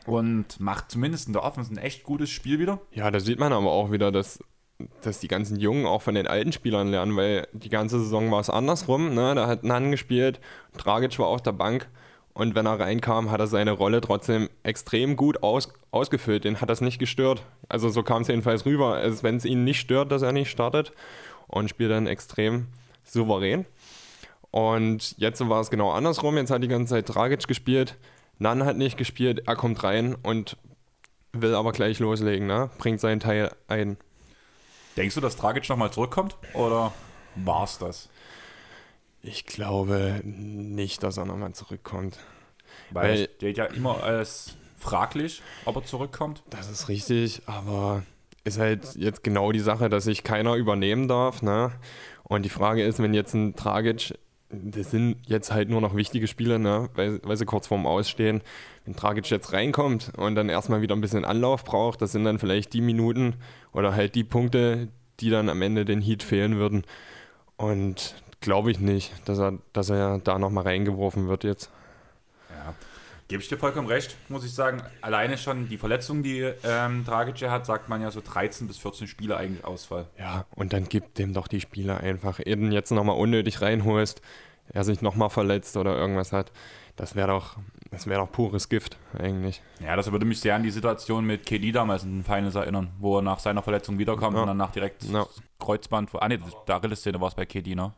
Und 0.07 0.61
macht 0.61 0.91
zumindest 0.91 1.27
in 1.27 1.33
der 1.33 1.43
Offense 1.43 1.73
ein 1.73 1.79
echt 1.79 2.05
gutes 2.05 2.31
Spiel 2.31 2.59
wieder. 2.59 2.81
Ja, 2.93 3.11
da 3.11 3.21
sieht 3.21 3.39
man 3.39 3.53
aber 3.53 3.71
auch 3.71 3.91
wieder, 3.91 4.13
dass, 4.13 4.39
dass 5.03 5.21
die 5.21 5.29
ganzen 5.29 5.59
Jungen 5.59 5.87
auch 5.87 6.03
von 6.03 6.15
den 6.15 6.27
alten 6.27 6.53
Spielern 6.53 6.89
lernen, 6.89 7.17
weil 7.17 7.49
die 7.53 7.69
ganze 7.69 7.99
Saison 7.99 8.31
war 8.31 8.41
es 8.41 8.51
andersrum. 8.51 9.15
Ne? 9.15 9.35
Da 9.35 9.47
hat 9.47 9.65
Nan 9.65 9.91
gespielt, 9.91 10.41
Dragic 10.77 11.19
war 11.19 11.27
auf 11.27 11.43
der 11.43 11.53
Bank 11.53 11.89
und 12.37 12.55
wenn 12.55 12.67
er 12.67 12.79
reinkam, 12.79 13.31
hat 13.31 13.41
er 13.41 13.47
seine 13.47 13.73
Rolle 13.73 14.03
trotzdem 14.03 14.51
extrem 14.63 15.17
gut 15.17 15.43
aus, 15.43 15.73
ausgefüllt. 15.91 16.45
Den 16.45 16.61
hat 16.61 16.69
das 16.69 16.83
nicht 16.83 16.99
gestört. 16.99 17.43
Also 17.67 17.89
so 17.89 18.03
kam 18.03 18.21
es 18.21 18.29
jedenfalls 18.29 18.67
rüber, 18.67 18.97
als 18.97 19.23
wenn 19.23 19.37
es 19.37 19.47
ihn 19.47 19.65
nicht 19.65 19.81
stört, 19.81 20.13
dass 20.13 20.21
er 20.21 20.33
nicht 20.33 20.51
startet 20.51 20.93
und 21.47 21.71
spielt 21.71 21.91
dann 21.91 22.07
extrem 22.07 22.67
souverän. 23.05 23.65
Und 24.51 25.15
jetzt 25.17 25.49
war 25.49 25.63
es 25.63 25.71
genau 25.71 25.93
andersrum. 25.93 26.37
Jetzt 26.37 26.51
hat 26.51 26.63
die 26.63 26.69
ganze 26.69 26.91
Zeit 26.91 27.09
Dragic 27.09 27.49
gespielt. 27.49 27.97
Nan 28.39 28.65
hat 28.65 28.77
nicht 28.77 28.97
gespielt, 28.99 29.43
er 29.47 29.57
kommt 29.57 29.83
rein 29.83 30.15
und 30.15 30.57
will 31.33 31.55
aber 31.55 31.73
gleich 31.73 31.99
loslegen, 31.99 32.47
ne? 32.47 32.71
Bringt 32.79 33.01
seinen 33.01 33.21
Teil 33.21 33.55
ein. 33.69 33.97
Denkst 34.97 35.15
du, 35.15 35.21
dass 35.21 35.37
Dragic 35.37 35.69
nochmal 35.69 35.91
zurückkommt? 35.91 36.37
Oder 36.55 36.93
war's 37.35 37.79
das? 37.79 38.09
Ich 39.23 39.45
glaube 39.45 40.21
nicht, 40.25 41.03
dass 41.03 41.17
er 41.17 41.25
nochmal 41.25 41.53
zurückkommt. 41.53 42.19
Weil 42.91 43.09
Weil- 43.11 43.21
es 43.25 43.31
steht 43.37 43.59
ja 43.59 43.65
immer 43.67 44.03
als 44.03 44.57
fraglich, 44.79 45.43
ob 45.65 45.77
er 45.77 45.85
zurückkommt. 45.85 46.43
Das 46.51 46.71
ist 46.71 46.89
richtig, 46.89 47.43
aber 47.47 48.03
ist 48.45 48.59
halt 48.59 48.95
jetzt 48.95 49.25
genau 49.25 49.51
die 49.53 49.59
Sache, 49.61 49.89
dass 49.89 50.05
sich 50.05 50.23
keiner 50.23 50.55
übernehmen 50.55 51.09
darf, 51.09 51.43
ne? 51.43 51.73
Und 52.23 52.43
die 52.45 52.49
Frage 52.51 52.85
ist, 52.85 53.01
wenn 53.03 53.15
jetzt 53.15 53.35
ein 53.35 53.55
Dragic, 53.55 54.19
das 54.51 54.91
sind 54.91 55.17
jetzt 55.27 55.53
halt 55.53 55.69
nur 55.69 55.81
noch 55.81 55.97
wichtige 55.97 56.27
Spiele, 56.27 56.59
ne? 56.59 56.89
Weil, 56.95 57.21
weil 57.25 57.37
sie 57.37 57.45
kurz 57.45 57.67
vorm 57.67 57.87
Ausstehen. 57.87 58.43
Wenn 58.85 58.95
Dragic 58.95 59.29
jetzt 59.29 59.53
reinkommt 59.53 60.13
und 60.17 60.35
dann 60.37 60.49
erstmal 60.49 60.83
wieder 60.83 60.95
ein 60.95 61.01
bisschen 61.01 61.25
Anlauf 61.25 61.65
braucht, 61.65 62.01
das 62.01 62.13
sind 62.13 62.25
dann 62.25 62.39
vielleicht 62.39 62.73
die 62.73 62.81
Minuten 62.81 63.35
oder 63.73 63.95
halt 63.95 64.15
die 64.15 64.25
Punkte, 64.25 64.89
die 65.21 65.31
dann 65.31 65.49
am 65.49 65.63
Ende 65.63 65.85
den 65.85 66.01
Heat 66.01 66.23
fehlen 66.23 66.57
würden. 66.57 66.85
Und 67.57 68.15
glaube 68.41 68.71
ich 68.71 68.79
nicht, 68.79 69.13
dass 69.25 69.39
er, 69.39 69.59
dass 69.73 69.91
er 69.91 70.19
da 70.19 70.39
nochmal 70.39 70.65
reingeworfen 70.65 71.27
wird 71.27 71.43
jetzt. 71.45 71.71
Gebe 73.29 73.43
ich 73.43 73.49
dir 73.49 73.59
vollkommen 73.59 73.89
recht, 73.89 74.17
muss 74.29 74.45
ich 74.45 74.53
sagen. 74.55 74.83
Alleine 75.01 75.37
schon 75.37 75.69
die 75.69 75.79
Verletzung, 75.79 76.23
die 76.23 76.43
ähm, 76.63 77.05
Dragic 77.05 77.49
hat, 77.51 77.67
sagt 77.67 77.89
man 77.89 78.01
ja 78.01 78.11
so 78.13 78.21
13 78.25 78.69
bis 78.69 78.79
14 78.79 79.09
Spiele 79.09 79.37
eigentlich 79.37 79.65
Ausfall. 79.65 80.07
Ja, 80.17 80.45
und 80.55 80.73
dann 80.73 80.89
gib 80.89 81.15
dem 81.17 81.35
doch 81.35 81.49
die 81.49 81.61
Spieler 81.61 81.99
einfach. 82.01 82.39
Eben 82.45 82.71
jetzt 82.71 82.93
nochmal 82.93 83.17
unnötig 83.17 83.61
reinholst, 83.61 84.23
er 84.73 84.85
sich 84.85 85.03
nochmal 85.03 85.31
verletzt 85.31 85.77
oder 85.77 85.97
irgendwas 85.97 86.33
hat. 86.33 86.53
Das 86.95 87.17
wäre 87.17 87.29
doch, 87.29 87.57
das 87.91 88.07
wäre 88.07 88.21
doch 88.21 88.31
pures 88.31 88.69
Gift 88.69 88.97
eigentlich. 89.19 89.61
Ja, 89.81 89.97
das 89.97 90.11
würde 90.13 90.25
mich 90.25 90.41
sehr 90.41 90.55
an 90.55 90.63
die 90.63 90.71
Situation 90.71 91.27
mit 91.27 91.45
KD 91.45 91.73
damals 91.73 92.05
in 92.05 92.19
den 92.19 92.25
Finals 92.25 92.55
erinnern, 92.55 92.91
wo 93.01 93.19
er 93.19 93.23
nach 93.23 93.41
seiner 93.41 93.61
Verletzung 93.63 93.99
wiederkommt 93.99 94.37
Ja. 94.37 94.43
und 94.43 94.47
danach 94.49 94.71
direkt 94.71 95.03
Ja. 95.03 95.27
Kreuzband. 95.59 96.11
Ah, 96.15 96.29
ne, 96.29 96.39
der 96.69 96.77
Achillessehne 96.77 97.21
war 97.21 97.29
es 97.29 97.35
bei 97.35 97.45
KD, 97.45 97.75
ne? 97.75 97.93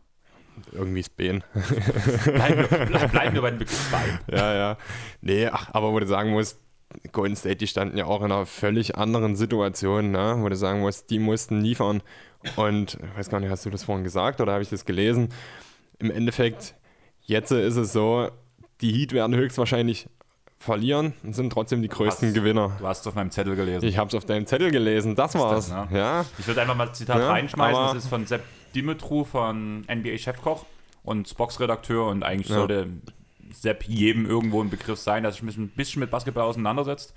Irgendwie 0.73 1.03
Spen. 1.03 1.43
Bleiben 2.25 2.59
wir, 2.71 2.87
bleib- 2.87 3.13
bleiben 3.13 3.35
wir 3.35 3.43
bei 3.43 3.51
den 3.51 3.59
Begriff 3.59 3.91
bei. 3.91 4.37
ja, 4.37 4.55
ja. 4.55 4.77
Nee, 5.21 5.47
ach, 5.49 5.71
aber 5.73 5.93
wo 5.93 5.99
du 6.01 6.07
sagen 6.07 6.31
musst, 6.31 6.59
Golden 7.13 7.37
State, 7.37 7.57
die 7.57 7.67
standen 7.67 7.99
ja 7.99 8.07
auch 8.07 8.21
in 8.21 8.33
einer 8.33 8.47
völlig 8.47 8.97
anderen 8.97 9.37
Situation, 9.37 10.11
ne? 10.11 10.37
wo 10.39 10.49
du 10.49 10.57
sagen 10.57 10.81
musst, 10.81 11.11
die 11.11 11.19
mussten 11.19 11.61
liefern. 11.61 12.03
Und 12.57 12.95
ich 12.95 13.19
weiß 13.19 13.29
gar 13.29 13.41
nicht, 13.41 13.51
hast 13.51 13.67
du 13.67 13.71
das 13.71 13.85
vorhin 13.85 14.05
gesagt 14.05 14.41
oder 14.41 14.53
habe 14.53 14.63
ich 14.63 14.71
das 14.71 14.85
gelesen? 14.85 15.29
Im 15.99 16.11
Endeffekt, 16.11 16.75
jetzt 17.23 17.51
ist 17.51 17.77
es 17.77 17.93
so, 17.93 18.31
die 18.81 18.93
Heat 18.93 19.13
werden 19.13 19.35
höchstwahrscheinlich 19.37 20.09
verlieren 20.61 21.13
und 21.23 21.35
sind 21.35 21.53
trotzdem 21.53 21.83
die 21.83 21.89
größten 21.89 22.29
Hast- 22.29 22.35
Gewinner. 22.35 22.73
Du 22.79 22.87
hast 22.87 23.01
es 23.03 23.07
auf 23.07 23.15
meinem 23.15 23.31
Zettel 23.31 23.55
gelesen. 23.55 23.87
Ich 23.87 23.99
habe 23.99 24.09
es 24.09 24.15
auf 24.15 24.25
deinem 24.25 24.47
Zettel 24.47 24.71
gelesen, 24.71 25.15
das 25.15 25.35
war's. 25.35 25.69
das, 25.71 25.91
Ja, 25.93 26.25
Ich 26.39 26.47
würde 26.47 26.63
einfach 26.63 26.75
mal 26.75 26.89
ein 26.89 26.95
Zitat 26.95 27.19
Ja, 27.19 27.29
reinschmeißen. 27.31 27.83
Das 27.95 27.97
ist 28.05 28.09
von 28.09 28.25
Sepp 28.27 28.43
Dimitru 28.75 29.25
von 29.25 29.85
NBA-Chefkoch 29.89 30.65
und 31.03 31.37
Box-Redakteur. 31.37 32.07
Und 32.07 32.23
eigentlich 32.23 32.49
Ja. 32.49 32.57
sollte 32.57 32.89
Sepp 33.53 33.85
jedem 33.89 34.27
irgendwo 34.27 34.63
ein 34.63 34.71
Begriff 34.71 34.99
sein, 34.99 35.23
der 35.23 35.33
sich 35.33 35.43
ein 35.43 35.69
bisschen 35.71 36.01
mit 36.01 36.11
Basketball 36.11 36.45
auseinandersetzt. 36.45 37.15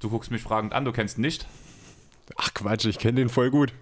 Du 0.00 0.08
guckst 0.10 0.30
mich 0.30 0.42
fragend 0.42 0.72
an, 0.72 0.84
du 0.84 0.92
kennst 0.92 1.18
ihn 1.18 1.22
nicht. 1.22 1.46
Ach 2.36 2.52
Quatsch, 2.54 2.86
ich 2.86 2.98
kenne 2.98 3.20
den 3.20 3.28
voll 3.28 3.50
gut. 3.50 3.72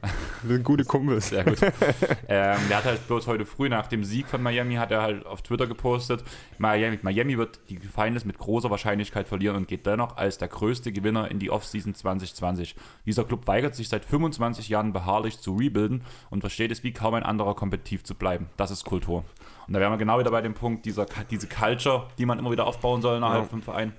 Wir 0.43 0.57
sind 0.57 0.65
gute 0.65 0.85
Kumpels. 0.85 1.31
Sehr 1.31 1.45
gut. 1.45 1.63
ähm, 2.29 2.59
der 2.69 2.77
hat 2.77 2.85
halt 2.85 3.07
bloß 3.07 3.27
heute 3.27 3.47
früh 3.47 3.71
nach 3.71 3.87
dem 3.87 4.05
Sieg 4.05 4.29
von 4.29 4.43
Miami, 4.43 4.75
hat 4.75 4.91
er 4.91 5.01
halt 5.01 5.25
auf 5.25 5.41
Twitter 5.41 5.67
gepostet, 5.67 6.23
Miami, 6.59 6.99
Miami 7.01 7.39
wird 7.39 7.59
die 7.71 7.79
Finals 7.79 8.27
mit 8.27 8.37
großer 8.37 8.71
Wahrscheinlichkeit 8.71 9.29
verlieren 9.29 9.57
und 9.57 9.67
geht 9.67 9.87
dennoch 9.87 10.19
als 10.19 10.37
der 10.37 10.49
größte 10.49 10.93
Gewinner 10.93 11.31
in 11.31 11.39
die 11.39 11.51
Offseason 11.51 11.95
2020. 11.95 12.77
Dieser 13.07 13.25
Club 13.25 13.47
weigert 13.47 13.75
sich 13.75 13.89
seit 13.89 14.05
25 14.05 14.69
Jahren 14.69 14.93
beharrlich 14.93 15.41
zu 15.41 15.57
rebuilden 15.57 16.03
und 16.29 16.41
versteht 16.41 16.71
es 16.71 16.83
wie 16.85 16.93
kaum 16.93 17.15
ein 17.15 17.23
anderer 17.23 17.55
kompetitiv 17.55 18.05
zu 18.05 18.15
bleiben. 18.15 18.51
Das 18.59 18.71
ist 18.71 18.85
Kultur. 18.85 19.25
Und 19.67 19.73
da 19.73 19.81
wären 19.81 19.93
wir 19.93 19.97
genau 19.97 20.19
wieder 20.19 20.31
bei 20.31 20.43
dem 20.43 20.53
Punkt, 20.53 20.85
dieser, 20.85 21.07
diese 21.31 21.49
Culture, 21.49 22.09
die 22.19 22.27
man 22.27 22.39
immer 22.39 22.51
wieder 22.51 22.67
aufbauen 22.67 23.01
soll 23.01 23.17
innerhalb 23.17 23.45
Ja. 23.45 23.49
vom 23.49 23.63
Verein. 23.63 23.95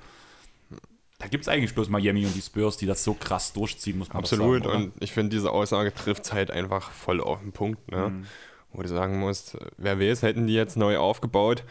Da 1.17 1.27
gibt 1.27 1.43
es 1.43 1.47
eigentlich 1.47 1.73
bloß 1.73 1.89
Miami 1.89 2.25
und 2.25 2.35
die 2.35 2.41
Spurs, 2.41 2.77
die 2.77 2.85
das 2.85 3.03
so 3.03 3.13
krass 3.13 3.53
durchziehen, 3.53 3.97
muss 3.97 4.09
man 4.09 4.17
Absolut. 4.17 4.65
sagen. 4.65 4.75
und 4.75 4.93
ich 4.99 5.13
finde, 5.13 5.29
diese 5.29 5.51
Aussage 5.51 5.93
trifft 5.93 6.25
es 6.25 6.33
halt 6.33 6.51
einfach 6.51 6.91
voll 6.91 7.21
auf 7.21 7.39
den 7.39 7.53
Punkt. 7.53 7.89
Ne? 7.91 8.09
Mhm. 8.09 8.25
Wo 8.73 8.81
du 8.81 8.89
sagen 8.89 9.19
musst, 9.19 9.57
wer 9.77 9.99
weiß, 9.99 10.23
hätten 10.23 10.47
die 10.47 10.53
jetzt 10.53 10.75
neu 10.75 10.97
aufgebaut. 10.97 11.63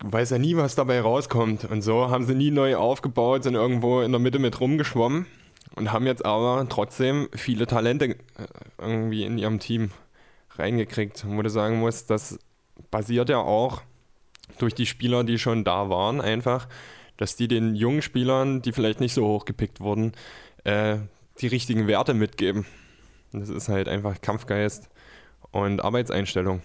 Du 0.00 0.12
weißt 0.12 0.32
ja 0.32 0.38
nie, 0.38 0.56
was 0.56 0.74
dabei 0.74 1.00
rauskommt. 1.00 1.64
Und 1.64 1.82
so 1.82 2.10
haben 2.10 2.24
sie 2.24 2.34
nie 2.34 2.50
neu 2.50 2.74
aufgebaut, 2.76 3.44
sind 3.44 3.54
irgendwo 3.54 4.00
in 4.00 4.10
der 4.10 4.18
Mitte 4.18 4.40
mit 4.40 4.58
rumgeschwommen 4.58 5.26
und 5.76 5.92
haben 5.92 6.06
jetzt 6.06 6.24
aber 6.24 6.66
trotzdem 6.68 7.28
viele 7.34 7.68
Talente 7.68 8.06
äh, 8.06 8.16
irgendwie 8.78 9.22
in 9.22 9.38
ihrem 9.38 9.60
Team 9.60 9.92
reingekriegt. 10.56 11.24
Wo 11.26 11.40
du 11.40 11.50
sagen 11.50 11.78
musst, 11.78 12.10
das 12.10 12.40
basiert 12.90 13.28
ja 13.28 13.38
auch 13.38 13.82
durch 14.58 14.74
die 14.74 14.86
Spieler, 14.86 15.24
die 15.24 15.38
schon 15.38 15.64
da 15.64 15.88
waren, 15.88 16.20
einfach, 16.20 16.68
dass 17.16 17.36
die 17.36 17.48
den 17.48 17.74
jungen 17.74 18.02
Spielern, 18.02 18.62
die 18.62 18.72
vielleicht 18.72 19.00
nicht 19.00 19.14
so 19.14 19.26
hoch 19.26 19.44
gepickt 19.44 19.80
wurden, 19.80 20.12
äh, 20.64 20.98
die 21.40 21.46
richtigen 21.46 21.86
Werte 21.86 22.14
mitgeben. 22.14 22.66
Das 23.32 23.48
ist 23.48 23.68
halt 23.68 23.88
einfach 23.88 24.20
Kampfgeist 24.20 24.88
und 25.50 25.82
Arbeitseinstellung. 25.82 26.62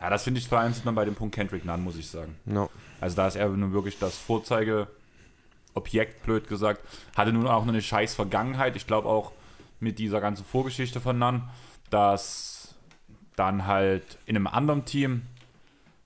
Ja, 0.00 0.10
das 0.10 0.24
finde 0.24 0.40
ich 0.40 0.48
vor 0.48 0.58
allem 0.58 0.72
sieht 0.72 0.84
man 0.84 0.94
bei 0.94 1.04
dem 1.04 1.14
Punkt 1.14 1.34
Kendrick 1.34 1.64
Nunn, 1.64 1.82
muss 1.82 1.96
ich 1.96 2.08
sagen. 2.08 2.36
Ja. 2.46 2.68
Also 3.00 3.16
da 3.16 3.26
ist 3.26 3.36
er 3.36 3.48
nun 3.48 3.72
wirklich 3.72 3.98
das 3.98 4.16
Vorzeigeobjekt, 4.16 6.22
blöd 6.24 6.48
gesagt. 6.48 6.82
Hatte 7.16 7.32
nun 7.32 7.46
auch 7.46 7.64
nur 7.64 7.74
eine 7.74 7.82
scheiß 7.82 8.14
Vergangenheit. 8.14 8.76
Ich 8.76 8.86
glaube 8.86 9.08
auch 9.08 9.32
mit 9.80 9.98
dieser 9.98 10.20
ganzen 10.20 10.44
Vorgeschichte 10.44 11.00
von 11.00 11.18
Nunn, 11.18 11.48
dass 11.90 12.74
dann 13.36 13.66
halt 13.66 14.18
in 14.26 14.36
einem 14.36 14.46
anderen 14.46 14.84
Team 14.84 15.22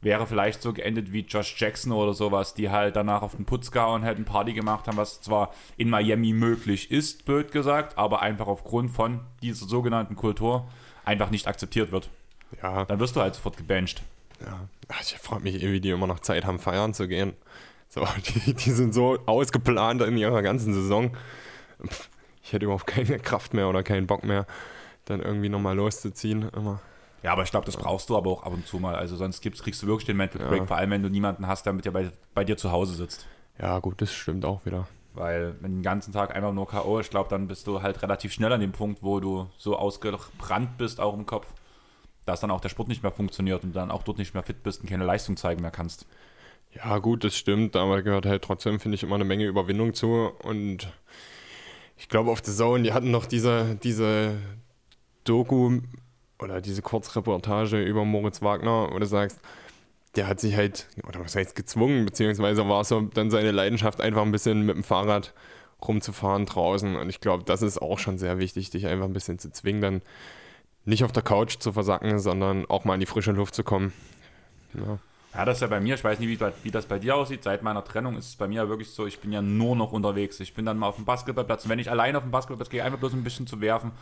wäre 0.02 0.26
vielleicht 0.26 0.62
so 0.62 0.72
geendet 0.72 1.12
wie 1.12 1.20
Josh 1.20 1.54
Jackson 1.60 1.92
oder 1.92 2.14
sowas, 2.14 2.54
die 2.54 2.70
halt 2.70 2.96
danach 2.96 3.22
auf 3.22 3.36
den 3.36 3.44
Putz 3.44 3.70
gehauen 3.70 4.02
hätten, 4.02 4.24
Party 4.24 4.52
gemacht 4.54 4.86
haben, 4.86 4.96
was 4.96 5.20
zwar 5.20 5.52
in 5.76 5.90
Miami 5.90 6.32
möglich 6.32 6.90
ist, 6.90 7.24
blöd 7.26 7.52
gesagt, 7.52 7.98
aber 7.98 8.22
einfach 8.22 8.46
aufgrund 8.46 8.90
von 8.90 9.20
dieser 9.42 9.66
sogenannten 9.66 10.16
Kultur 10.16 10.66
einfach 11.04 11.30
nicht 11.30 11.46
akzeptiert 11.46 11.92
wird. 11.92 12.08
Ja, 12.62 12.84
Dann 12.86 12.98
wirst 12.98 13.14
du 13.16 13.20
halt 13.20 13.34
sofort 13.34 13.56
gebancht. 13.56 14.02
ja. 14.40 14.68
Ich 15.00 15.16
frage 15.18 15.42
mich 15.42 15.62
eh, 15.62 15.70
wie 15.70 15.80
die 15.80 15.90
immer 15.90 16.06
noch 16.08 16.18
Zeit 16.20 16.44
haben, 16.44 16.58
feiern 16.58 16.94
zu 16.94 17.06
gehen. 17.06 17.34
So, 17.88 18.06
die, 18.46 18.54
die 18.54 18.70
sind 18.70 18.92
so 18.94 19.18
ausgeplant 19.26 20.02
in 20.02 20.16
ihrer 20.16 20.42
ganzen 20.42 20.72
Saison. 20.74 21.16
Ich 22.42 22.52
hätte 22.52 22.64
überhaupt 22.64 22.86
keine 22.86 23.18
Kraft 23.18 23.54
mehr 23.54 23.68
oder 23.68 23.82
keinen 23.82 24.06
Bock 24.06 24.24
mehr, 24.24 24.46
dann 25.04 25.20
irgendwie 25.20 25.48
nochmal 25.48 25.76
loszuziehen. 25.76 26.48
Immer. 26.50 26.80
Ja, 27.22 27.32
aber 27.32 27.42
ich 27.42 27.50
glaube, 27.50 27.66
das 27.66 27.76
brauchst 27.76 28.08
du 28.08 28.16
aber 28.16 28.30
auch 28.30 28.42
ab 28.42 28.52
und 28.52 28.66
zu 28.66 28.78
mal. 28.78 28.94
Also 28.94 29.16
sonst 29.16 29.40
gibt's, 29.42 29.62
kriegst 29.62 29.82
du 29.82 29.86
wirklich 29.86 30.06
den 30.06 30.16
Mental 30.16 30.40
Ja. 30.40 30.48
Break, 30.48 30.66
vor 30.66 30.76
allem 30.76 30.90
wenn 30.90 31.02
du 31.02 31.08
niemanden 31.10 31.46
hast, 31.46 31.66
der 31.66 31.72
mit 31.72 31.84
dir 31.84 31.92
bei, 31.92 32.10
bei 32.34 32.44
dir 32.44 32.56
zu 32.56 32.72
Hause 32.72 32.94
sitzt. 32.94 33.26
Ja, 33.60 33.78
gut, 33.78 34.00
das 34.00 34.12
stimmt 34.12 34.44
auch 34.44 34.64
wieder. 34.64 34.86
Weil 35.12 35.56
wenn 35.60 35.72
den 35.72 35.82
ganzen 35.82 36.12
Tag 36.12 36.34
einfach 36.34 36.52
nur 36.52 36.66
K.O., 36.66 37.00
ich 37.00 37.10
glaube, 37.10 37.28
dann 37.28 37.48
bist 37.48 37.66
du 37.66 37.82
halt 37.82 38.00
relativ 38.02 38.32
schnell 38.32 38.52
an 38.52 38.60
dem 38.60 38.72
Punkt, 38.72 39.02
wo 39.02 39.20
du 39.20 39.48
so 39.58 39.76
ausgebrannt 39.76 40.78
bist, 40.78 41.00
auch 41.00 41.14
im 41.14 41.26
Kopf, 41.26 41.46
dass 42.24 42.40
dann 42.40 42.50
auch 42.50 42.60
der 42.60 42.68
Sport 42.68 42.88
nicht 42.88 43.02
mehr 43.02 43.12
funktioniert 43.12 43.64
und 43.64 43.74
dann 43.74 43.90
auch 43.90 44.02
dort 44.02 44.18
nicht 44.18 44.34
mehr 44.34 44.42
fit 44.42 44.62
bist 44.62 44.80
und 44.80 44.88
keine 44.88 45.04
Leistung 45.04 45.36
zeigen 45.36 45.62
mehr 45.62 45.72
kannst. 45.72 46.06
Ja, 46.72 46.98
gut, 46.98 47.24
das 47.24 47.36
stimmt, 47.36 47.74
aber 47.74 48.02
gehört 48.02 48.26
halt 48.26 48.42
trotzdem, 48.42 48.78
finde 48.78 48.94
ich, 48.94 49.02
immer 49.02 49.16
eine 49.16 49.24
Menge 49.24 49.44
Überwindung 49.46 49.92
zu. 49.92 50.30
Und 50.44 50.92
ich 51.96 52.08
glaube, 52.08 52.30
auf 52.30 52.40
The 52.44 52.52
Zone, 52.52 52.84
die 52.84 52.92
hatten 52.92 53.10
noch 53.10 53.26
diese, 53.26 53.74
diese 53.82 54.38
Doku 55.24 55.80
oder 56.40 56.60
diese 56.60 56.82
Kurzreportage 56.82 57.82
über 57.82 58.04
Moritz 58.04 58.42
Wagner, 58.42 58.88
wo 58.92 58.98
du 58.98 59.06
sagst, 59.06 59.40
der 60.16 60.26
hat 60.26 60.40
sich 60.40 60.56
halt, 60.56 60.86
oder 61.06 61.20
was 61.20 61.36
heißt 61.36 61.54
gezwungen, 61.54 62.04
beziehungsweise 62.04 62.68
war 62.68 62.84
so 62.84 63.02
dann 63.02 63.30
seine 63.30 63.52
Leidenschaft 63.52 64.00
einfach 64.00 64.22
ein 64.22 64.32
bisschen 64.32 64.66
mit 64.66 64.74
dem 64.74 64.84
Fahrrad 64.84 65.32
rumzufahren 65.86 66.46
draußen. 66.46 66.96
Und 66.96 67.08
ich 67.08 67.20
glaube, 67.20 67.44
das 67.44 67.62
ist 67.62 67.80
auch 67.80 67.98
schon 67.98 68.18
sehr 68.18 68.38
wichtig, 68.38 68.70
dich 68.70 68.86
einfach 68.86 69.06
ein 69.06 69.12
bisschen 69.12 69.38
zu 69.38 69.52
zwingen, 69.52 69.80
dann 69.80 70.02
nicht 70.84 71.04
auf 71.04 71.12
der 71.12 71.22
Couch 71.22 71.58
zu 71.58 71.72
versacken, 71.72 72.18
sondern 72.18 72.66
auch 72.66 72.84
mal 72.84 72.94
in 72.94 73.00
die 73.00 73.06
frische 73.06 73.32
Luft 73.32 73.54
zu 73.54 73.62
kommen. 73.62 73.92
Ja. 74.74 74.98
Ja, 75.32 75.44
das 75.44 75.58
ist 75.58 75.60
ja 75.60 75.68
bei 75.68 75.80
mir, 75.80 75.94
ich 75.94 76.02
weiß 76.02 76.18
nicht, 76.18 76.28
wie, 76.28 76.52
wie, 76.64 76.70
das 76.72 76.86
bei 76.86 76.98
dir 76.98 77.14
aussieht. 77.14 77.44
Seit 77.44 77.62
meiner 77.62 77.84
Trennung 77.84 78.16
ist 78.16 78.26
es 78.26 78.36
bei 78.36 78.48
mir 78.48 78.62
ja 78.62 78.68
wirklich 78.68 78.90
so, 78.90 79.06
ich 79.06 79.20
bin 79.20 79.30
ja 79.30 79.40
nur 79.40 79.76
noch 79.76 79.92
unterwegs. 79.92 80.40
Ich 80.40 80.54
bin 80.54 80.64
dann 80.64 80.76
mal 80.76 80.88
auf 80.88 80.96
dem 80.96 81.04
Basketballplatz. 81.04 81.64
Und 81.64 81.70
wenn 81.70 81.78
ich 81.78 81.88
allein 81.88 82.16
auf 82.16 82.24
dem 82.24 82.32
Basketballplatz 82.32 82.68
gehe, 82.68 82.82
einfach 82.82 82.98
bloß 82.98 83.12
ein 83.12 83.22
bisschen 83.22 83.46
zu 83.46 83.60
werfen. 83.60 83.92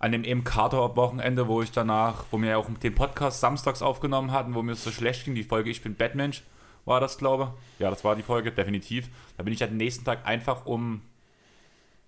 An 0.00 0.12
dem 0.12 0.22
eben 0.22 0.44
Kater-Wochenende, 0.44 1.48
wo 1.48 1.60
ich 1.60 1.72
danach, 1.72 2.24
wo 2.30 2.40
wir 2.40 2.50
ja 2.50 2.56
auch 2.56 2.68
den 2.68 2.94
Podcast 2.94 3.40
samstags 3.40 3.82
aufgenommen 3.82 4.30
hatten, 4.30 4.54
wo 4.54 4.62
mir 4.62 4.72
es 4.72 4.84
so 4.84 4.92
schlecht 4.92 5.24
ging, 5.24 5.34
die 5.34 5.42
Folge 5.42 5.70
Ich 5.70 5.82
bin 5.82 5.96
Batmensch, 5.96 6.44
war 6.84 7.00
das, 7.00 7.18
glaube 7.18 7.52
ich. 7.74 7.80
Ja, 7.80 7.90
das 7.90 8.04
war 8.04 8.14
die 8.14 8.22
Folge, 8.22 8.52
definitiv. 8.52 9.08
Da 9.36 9.42
bin 9.42 9.52
ich 9.52 9.60
ja 9.60 9.66
den 9.66 9.76
nächsten 9.76 10.04
Tag 10.04 10.24
einfach 10.24 10.66
um 10.66 11.02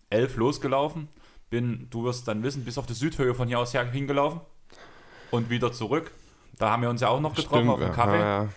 elf 0.09 0.37
losgelaufen. 0.37 1.09
Bin, 1.50 1.88
du 1.90 2.05
wirst 2.05 2.29
dann 2.29 2.44
wissen, 2.44 2.64
bis 2.64 2.79
auf 2.79 2.87
die 2.87 2.94
Südhöhe 2.94 3.35
von 3.35 3.48
hier 3.48 3.59
aus 3.59 3.74
her 3.74 3.85
hingelaufen 3.90 4.40
und 5.33 5.50
wieder 5.50 5.72
zurück. 5.72 6.12
Da 6.59 6.70
haben 6.70 6.83
wir 6.83 6.90
uns 6.90 7.00
ja 7.00 7.09
auch 7.09 7.20
noch 7.20 7.35
getroffen 7.35 7.57
stimmt, 7.57 7.70
auf 7.70 7.81
dem 7.81 7.92
Kaffee. 7.92 8.18
Ja, 8.18 8.42
ja. 8.44 8.48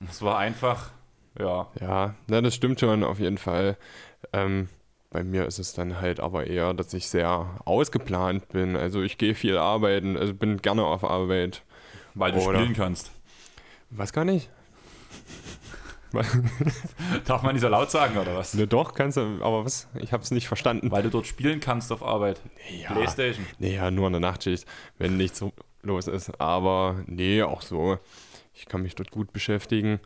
Das 0.00 0.22
war 0.22 0.38
einfach, 0.38 0.90
ja. 1.38 1.66
Ja, 1.80 2.14
na, 2.28 2.40
das 2.40 2.54
stimmt 2.54 2.80
schon 2.80 3.04
auf 3.04 3.18
jeden 3.18 3.36
Fall. 3.36 3.76
Ähm, 4.32 4.68
bei 5.10 5.24
mir 5.24 5.46
ist 5.46 5.58
es 5.58 5.72
dann 5.72 6.00
halt 6.00 6.20
aber 6.20 6.46
eher, 6.46 6.72
dass 6.72 6.94
ich 6.94 7.08
sehr 7.08 7.60
ausgeplant 7.64 8.48
bin. 8.48 8.76
Also 8.76 9.02
ich 9.02 9.18
gehe 9.18 9.34
viel 9.34 9.58
arbeiten, 9.58 10.16
also 10.16 10.32
bin 10.32 10.62
gerne 10.62 10.84
auf 10.84 11.04
Arbeit. 11.04 11.62
Weil 12.14 12.32
du 12.32 12.38
Oder, 12.38 12.60
spielen 12.60 12.74
kannst. 12.74 13.10
Was 13.90 14.12
kann 14.12 14.28
ich? 14.28 14.48
Darf 17.24 17.42
man 17.42 17.54
nicht 17.54 17.62
so 17.62 17.68
laut 17.68 17.90
sagen, 17.90 18.18
oder 18.18 18.36
was? 18.36 18.54
Ne, 18.54 18.66
doch, 18.66 18.94
kannst 18.94 19.16
du, 19.16 19.38
aber 19.42 19.64
was? 19.64 19.88
Ich 19.94 20.12
habe 20.12 20.22
es 20.22 20.32
nicht 20.32 20.48
verstanden. 20.48 20.90
Weil 20.90 21.04
du 21.04 21.10
dort 21.10 21.26
spielen 21.26 21.60
kannst 21.60 21.92
auf 21.92 22.02
Arbeit. 22.02 22.40
Ja, 22.80 22.92
Playstation. 22.92 23.46
Nee, 23.58 23.76
ja, 23.76 23.90
nur 23.92 24.08
in 24.08 24.14
der 24.14 24.20
Nachtschicht, 24.20 24.66
wenn 24.98 25.16
nichts 25.16 25.44
los 25.82 26.08
ist. 26.08 26.40
Aber 26.40 27.02
nee, 27.06 27.42
auch 27.42 27.62
so. 27.62 27.98
Ich 28.54 28.66
kann 28.66 28.82
mich 28.82 28.96
dort 28.96 29.12
gut 29.12 29.32
beschäftigen. 29.32 30.00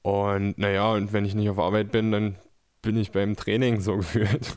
Und 0.00 0.58
naja, 0.58 0.92
und 0.92 1.12
wenn 1.12 1.24
ich 1.24 1.34
nicht 1.34 1.50
auf 1.50 1.58
Arbeit 1.58 1.92
bin, 1.92 2.10
dann 2.10 2.36
bin 2.84 2.96
ich 2.96 3.12
beim 3.12 3.34
Training 3.34 3.80
so 3.80 3.96
gefühlt. 3.98 4.56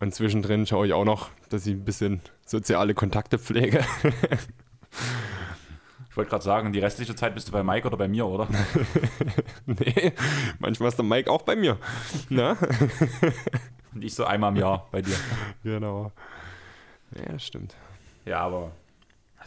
Und 0.00 0.14
zwischendrin 0.14 0.66
schaue 0.66 0.86
ich 0.86 0.92
auch 0.92 1.04
noch, 1.04 1.28
dass 1.50 1.66
ich 1.66 1.74
ein 1.74 1.84
bisschen 1.84 2.20
soziale 2.46 2.94
Kontakte 2.94 3.38
pflege. 3.38 3.84
Ich 6.08 6.16
wollte 6.16 6.30
gerade 6.30 6.44
sagen, 6.44 6.72
die 6.72 6.78
restliche 6.78 7.14
Zeit 7.14 7.34
bist 7.34 7.48
du 7.48 7.52
bei 7.52 7.62
Mike 7.62 7.86
oder 7.86 7.96
bei 7.96 8.08
mir, 8.08 8.26
oder? 8.26 8.48
nee, 9.66 10.12
manchmal 10.58 10.88
ist 10.88 10.96
der 10.96 11.04
Mike 11.04 11.30
auch 11.30 11.42
bei 11.42 11.56
mir. 11.56 11.78
Na? 12.28 12.56
Und 13.94 14.02
ich 14.02 14.14
so 14.14 14.24
einmal 14.24 14.52
im 14.52 14.56
Jahr 14.56 14.88
bei 14.90 15.02
dir. 15.02 15.16
Genau. 15.62 16.12
Ja, 17.14 17.38
stimmt. 17.38 17.74
Ja, 18.24 18.40
aber 18.40 18.72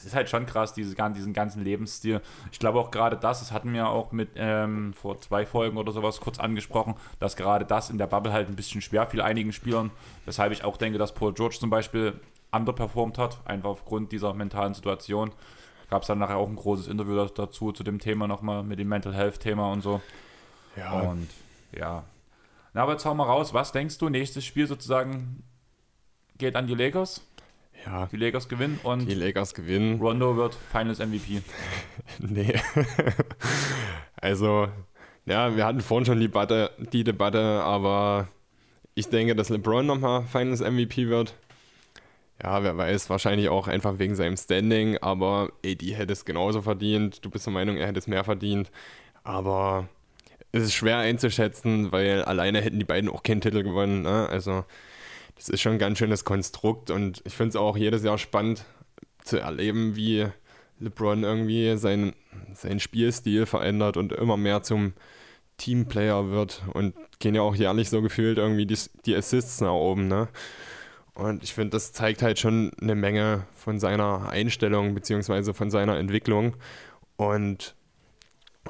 es 0.01 0.07
ist 0.07 0.15
halt 0.15 0.29
schon 0.29 0.47
krass, 0.47 0.73
diese, 0.73 0.95
diesen 0.95 1.33
ganzen 1.33 1.63
Lebensstil. 1.63 2.21
Ich 2.51 2.57
glaube 2.57 2.79
auch 2.79 2.89
gerade 2.89 3.17
das, 3.17 3.39
das 3.39 3.51
hatten 3.51 3.71
wir 3.71 3.87
auch 3.87 4.11
mit 4.11 4.29
ähm, 4.35 4.93
vor 4.93 5.21
zwei 5.21 5.45
Folgen 5.45 5.77
oder 5.77 5.91
sowas 5.91 6.19
kurz 6.19 6.39
angesprochen, 6.39 6.95
dass 7.19 7.35
gerade 7.35 7.65
das 7.65 7.91
in 7.91 7.99
der 7.99 8.07
Bubble 8.07 8.33
halt 8.33 8.49
ein 8.49 8.55
bisschen 8.55 8.81
schwer 8.81 9.05
fiel 9.05 9.21
einigen 9.21 9.53
Spielern. 9.53 9.91
Weshalb 10.25 10.51
ich 10.53 10.63
auch 10.63 10.77
denke, 10.77 10.97
dass 10.97 11.13
Paul 11.13 11.33
George 11.33 11.57
zum 11.59 11.69
Beispiel 11.69 12.19
underperformt 12.51 13.19
hat, 13.19 13.39
einfach 13.45 13.69
aufgrund 13.69 14.11
dieser 14.11 14.33
mentalen 14.33 14.73
Situation. 14.73 15.31
Gab 15.91 16.01
es 16.01 16.07
dann 16.07 16.17
nachher 16.17 16.37
auch 16.37 16.49
ein 16.49 16.55
großes 16.55 16.87
Interview 16.87 17.23
dazu, 17.25 17.71
zu 17.71 17.83
dem 17.83 17.99
Thema 17.99 18.27
nochmal, 18.27 18.63
mit 18.63 18.79
dem 18.79 18.87
Mental 18.87 19.13
Health-Thema 19.13 19.71
und 19.71 19.81
so. 19.81 20.01
Ja. 20.75 20.99
Und 21.01 21.29
ja. 21.77 22.03
Na, 22.73 22.83
aber 22.83 22.93
jetzt 22.93 23.05
hau 23.05 23.13
mal 23.13 23.25
raus, 23.25 23.53
was 23.53 23.71
denkst 23.71 23.99
du, 23.99 24.09
nächstes 24.09 24.45
Spiel 24.45 24.65
sozusagen 24.65 25.43
geht 26.39 26.55
an 26.55 26.65
die 26.65 26.75
Lakers? 26.75 27.21
Ja. 27.85 28.07
Die 28.11 28.17
Lakers 28.17 28.47
gewinnen 28.47 28.79
und 28.83 29.07
die 29.07 29.15
Lakers 29.15 29.53
gewinnen. 29.53 29.99
Rondo 29.99 30.35
wird 30.37 30.55
Finals 30.71 30.99
MVP. 30.99 31.41
nee. 32.19 32.53
also, 34.21 34.67
ja, 35.25 35.55
wir 35.55 35.65
hatten 35.65 35.81
vorhin 35.81 36.05
schon 36.05 36.19
die 36.19 36.27
Debatte, 36.27 36.71
die 36.77 37.03
Debatte, 37.03 37.61
aber 37.63 38.27
ich 38.93 39.09
denke, 39.09 39.35
dass 39.35 39.49
LeBron 39.49 39.85
nochmal 39.85 40.23
Finals 40.23 40.61
MVP 40.61 41.09
wird. 41.09 41.35
Ja, 42.43 42.63
wer 42.63 42.75
weiß, 42.75 43.09
wahrscheinlich 43.09 43.49
auch 43.49 43.67
einfach 43.67 43.99
wegen 43.99 44.15
seinem 44.15 44.35
Standing, 44.35 44.97
aber 44.97 45.51
AD 45.63 45.93
hätte 45.93 46.13
es 46.13 46.25
genauso 46.25 46.61
verdient. 46.63 47.23
Du 47.23 47.29
bist 47.29 47.45
der 47.45 47.53
Meinung, 47.53 47.77
er 47.77 47.87
hätte 47.87 47.99
es 47.99 48.07
mehr 48.07 48.23
verdient. 48.23 48.71
Aber 49.23 49.87
es 50.51 50.63
ist 50.63 50.73
schwer 50.73 50.97
einzuschätzen, 50.97 51.91
weil 51.91 52.23
alleine 52.23 52.61
hätten 52.61 52.79
die 52.79 52.85
beiden 52.85 53.09
auch 53.09 53.21
keinen 53.21 53.41
Titel 53.41 53.61
gewonnen. 53.61 54.01
Ne? 54.01 54.27
Also 54.29 54.65
das 55.41 55.49
ist 55.49 55.61
schon 55.61 55.71
ein 55.71 55.79
ganz 55.79 55.97
schönes 55.97 56.23
Konstrukt 56.23 56.91
und 56.91 57.23
ich 57.25 57.33
finde 57.33 57.49
es 57.49 57.55
auch 57.55 57.75
jedes 57.75 58.03
Jahr 58.03 58.19
spannend 58.19 58.63
zu 59.23 59.39
erleben, 59.39 59.95
wie 59.95 60.27
LeBron 60.79 61.23
irgendwie 61.23 61.75
seinen, 61.77 62.13
seinen 62.53 62.79
Spielstil 62.79 63.47
verändert 63.47 63.97
und 63.97 64.11
immer 64.11 64.37
mehr 64.37 64.61
zum 64.61 64.93
Teamplayer 65.57 66.29
wird 66.29 66.61
und 66.73 66.93
gehen 67.17 67.33
ja 67.33 67.41
auch 67.41 67.55
jährlich 67.55 67.89
so 67.89 68.03
gefühlt 68.03 68.37
irgendwie 68.37 68.67
die, 68.67 68.77
die 69.07 69.15
Assists 69.15 69.61
nach 69.61 69.73
oben, 69.73 70.07
ne? 70.07 70.27
Und 71.15 71.43
ich 71.43 71.55
finde, 71.55 71.71
das 71.71 71.91
zeigt 71.91 72.21
halt 72.21 72.37
schon 72.37 72.71
eine 72.79 72.93
Menge 72.93 73.47
von 73.55 73.79
seiner 73.79 74.29
Einstellung 74.29 74.93
beziehungsweise 74.93 75.55
von 75.55 75.71
seiner 75.71 75.97
Entwicklung. 75.97 76.55
Und 77.15 77.75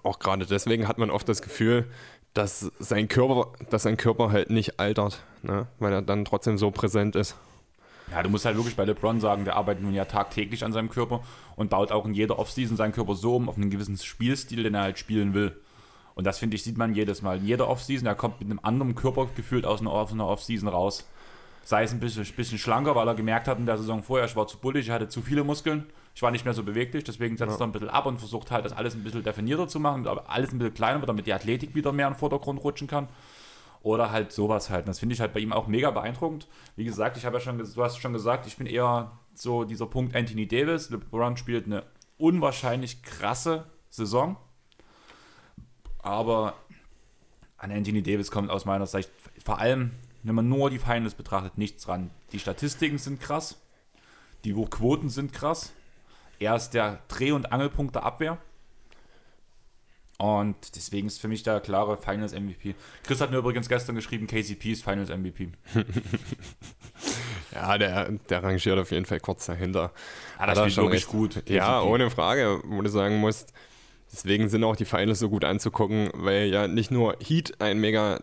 auch 0.04 0.20
gerade 0.20 0.46
deswegen 0.46 0.88
hat 0.88 0.98
man 0.98 1.12
oft 1.12 1.28
das 1.28 1.42
Gefühl, 1.42 1.88
dass 2.34 2.72
sein 2.80 3.08
Körper, 3.08 3.52
dass 3.70 3.84
sein 3.84 3.98
Körper 3.98 4.32
halt 4.32 4.50
nicht 4.50 4.80
altert, 4.80 5.24
ne? 5.42 5.68
weil 5.80 5.94
er 5.94 6.02
dann 6.02 6.26
trotzdem 6.26 6.58
so 6.58 6.72
präsent 6.72 7.16
ist. 7.16 7.36
Ja, 8.12 8.24
du 8.24 8.30
musst 8.30 8.46
halt 8.46 8.58
wirklich 8.58 8.76
bei 8.76 8.84
LeBron 8.84 9.22
sagen, 9.22 9.46
der 9.46 9.56
arbeitet 9.56 9.84
nun 9.84 9.94
ja 9.94 10.06
tagtäglich 10.06 10.66
an 10.66 10.74
seinem 10.74 10.90
Körper 10.90 11.24
und 11.56 11.70
baut 11.70 11.92
auch 11.92 12.06
in 12.06 12.14
jeder 12.14 12.40
Offseason 12.40 12.76
seinen 12.76 12.92
Körper 12.92 13.16
so 13.16 13.38
um 13.38 13.48
auf 13.48 13.56
einen 13.56 13.70
gewissen 13.70 13.98
Spielstil, 13.98 14.64
den 14.64 14.76
er 14.76 14.82
halt 14.82 15.00
spielen 15.00 15.34
will. 15.34 15.56
Und 16.14 16.26
das, 16.26 16.38
finde 16.38 16.56
ich, 16.56 16.64
sieht 16.64 16.78
man 16.78 16.94
jedes 16.94 17.22
Mal. 17.22 17.38
In 17.38 17.48
jeder 17.48 17.70
Offseason, 17.70 18.06
er 18.06 18.16
kommt 18.16 18.42
mit 18.42 18.50
einem 18.50 18.60
anderen 18.64 18.96
Körper 18.96 19.28
gefühlt 19.34 19.66
aus 19.66 19.80
einer, 19.80 19.92
einer 19.94 20.28
Offseason 20.28 20.68
raus. 20.68 21.08
Sei 21.64 21.84
es 21.84 21.94
ein 21.94 22.02
bisschen, 22.02 22.26
bisschen 22.36 22.58
schlanker, 22.58 22.96
weil 22.96 23.08
er 23.08 23.16
gemerkt 23.16 23.48
hat 23.48 23.60
in 23.60 23.66
der 23.66 23.78
Saison 23.78 24.04
vorher, 24.04 24.26
ich 24.26 24.36
war 24.36 24.48
zu 24.48 24.58
bullig, 24.58 24.88
ich 24.88 24.92
hatte 24.92 25.08
zu 25.08 25.22
viele 25.22 25.44
Muskeln 25.44 25.86
ich 26.14 26.22
war 26.22 26.32
nicht 26.32 26.46
mehr 26.46 26.54
so 26.54 26.64
beweglich, 26.64 27.04
deswegen 27.04 27.38
setzt 27.38 27.60
ja. 27.60 27.66
er 27.66 27.68
ein 27.68 27.72
bisschen 27.72 27.90
ab 27.90 28.06
und 28.06 28.18
versucht 28.18 28.52
halt, 28.52 28.66
das 28.66 28.74
alles 28.74 28.96
ein 28.96 29.04
bisschen 29.04 29.24
definierter 29.24 29.68
zu 29.68 29.80
machen, 29.80 30.08
aber 30.08 30.30
alles 30.30 30.52
ein 30.52 30.60
bisschen 30.60 30.74
kleiner 30.74 31.06
damit 31.06 31.28
die 31.28 31.34
Athletik 31.34 31.74
wieder 31.76 31.92
mehr 31.92 32.08
in 32.08 32.14
den 32.14 32.20
Vordergrund 32.20 32.64
rutschen 32.64 32.88
kann. 32.88 33.08
Oder 33.84 34.12
halt 34.12 34.32
sowas 34.32 34.70
halt. 34.70 34.82
Und 34.82 34.90
das 34.90 35.00
finde 35.00 35.14
ich 35.14 35.22
halt 35.22 35.34
bei 35.34 35.40
ihm 35.40 35.52
auch 35.52 35.68
mega 35.68 35.90
beeindruckend. 35.90 36.48
Wie 36.76 36.84
gesagt, 36.84 37.18
ich 37.18 37.26
habe 37.26 37.38
ja 37.38 37.42
schon, 37.42 37.58
du 37.58 37.84
hast 37.84 37.98
schon 37.98 38.14
gesagt, 38.14 38.46
ich 38.46 38.58
bin 38.58 38.68
eher 38.68 39.12
so 39.34 39.64
dieser 39.64 39.88
Punkt 39.88 40.16
Anthony 40.16 40.48
Davis. 40.48 40.92
LeBron 40.92 41.36
spielt 41.36 41.66
eine 41.66 41.84
unwahrscheinlich 42.20 43.02
krasse 43.02 43.66
Saison. 43.90 44.38
Aber 45.98 46.54
an 47.58 47.72
Anthony 47.72 48.04
Davis 48.04 48.30
kommt 48.30 48.52
aus 48.52 48.66
meiner 48.66 48.86
Sicht 48.86 49.10
vor 49.44 49.60
allem, 49.60 49.92
wenn 50.24 50.36
man 50.36 50.48
nur 50.48 50.70
die 50.70 50.80
Finals 50.80 51.16
betrachtet, 51.16 51.58
nichts 51.58 51.88
ran. 51.88 52.12
Die 52.32 52.40
Statistiken 52.40 52.98
sind 52.98 53.20
krass. 53.20 53.60
Die 54.44 54.54
Quoten 54.54 55.10
sind 55.10 55.34
krass. 55.34 55.74
Er 56.42 56.56
ist 56.56 56.72
der 56.72 57.00
Dreh- 57.08 57.34
und 57.34 57.52
Angelpunkt 57.52 57.94
der 57.94 58.04
Abwehr. 58.04 58.40
Und 60.18 60.76
deswegen 60.76 61.06
ist 61.08 61.22
für 61.22 61.28
mich 61.28 61.44
der 61.44 61.60
klare 61.60 61.98
Finals 61.98 62.34
MVP. 62.34 62.76
Chris 63.04 63.22
hat 63.22 63.30
mir 63.30 63.38
übrigens 63.38 63.70
gestern 63.70 63.96
geschrieben, 63.96 64.26
KCP 64.26 64.72
ist 64.72 64.84
Finals 64.84 65.10
MVP. 65.10 65.50
ja, 67.54 67.78
der, 67.78 68.12
der 68.12 68.44
rangiert 68.44 68.80
auf 68.80 68.90
jeden 68.92 69.06
Fall 69.06 69.20
kurz 69.20 69.46
dahinter. 69.46 69.92
Ja, 70.40 70.48
das 70.48 70.68
ist 70.68 70.78
wirklich 70.78 71.06
gut. 71.06 71.36
KCP. 71.36 71.54
Ja, 71.54 71.82
ohne 71.84 72.10
Frage, 72.10 72.62
wo 72.66 72.82
du 72.82 72.90
sagen 72.90 73.18
musst, 73.18 73.54
deswegen 74.12 74.50
sind 74.50 74.64
auch 74.64 74.76
die 74.76 74.86
Finals 74.86 75.20
so 75.20 75.30
gut 75.30 75.46
anzugucken, 75.46 76.10
weil 76.14 76.48
ja 76.48 76.68
nicht 76.68 76.90
nur 76.90 77.18
Heat 77.24 77.62
ein 77.62 77.80
mega 77.80 78.20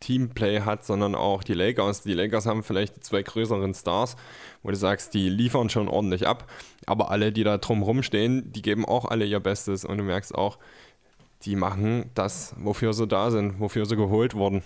Teamplay 0.00 0.60
hat, 0.60 0.84
sondern 0.84 1.14
auch 1.14 1.42
die 1.42 1.54
Lakers. 1.54 2.02
Die 2.02 2.14
Lakers 2.14 2.46
haben 2.46 2.62
vielleicht 2.62 2.96
die 2.96 3.00
zwei 3.00 3.22
größeren 3.22 3.74
Stars, 3.74 4.16
wo 4.62 4.70
du 4.70 4.76
sagst, 4.76 5.14
die 5.14 5.28
liefern 5.28 5.70
schon 5.70 5.88
ordentlich 5.88 6.26
ab, 6.26 6.50
aber 6.86 7.10
alle, 7.10 7.32
die 7.32 7.44
da 7.44 7.58
drumherum 7.58 8.02
stehen, 8.02 8.52
die 8.52 8.62
geben 8.62 8.84
auch 8.84 9.06
alle 9.06 9.24
ihr 9.24 9.40
Bestes 9.40 9.84
und 9.84 9.98
du 9.98 10.04
merkst 10.04 10.34
auch, 10.34 10.58
die 11.42 11.56
machen 11.56 12.10
das, 12.14 12.54
wofür 12.58 12.92
sie 12.92 13.06
da 13.06 13.30
sind, 13.30 13.60
wofür 13.60 13.86
sie 13.86 13.96
geholt 13.96 14.34
wurden. 14.34 14.62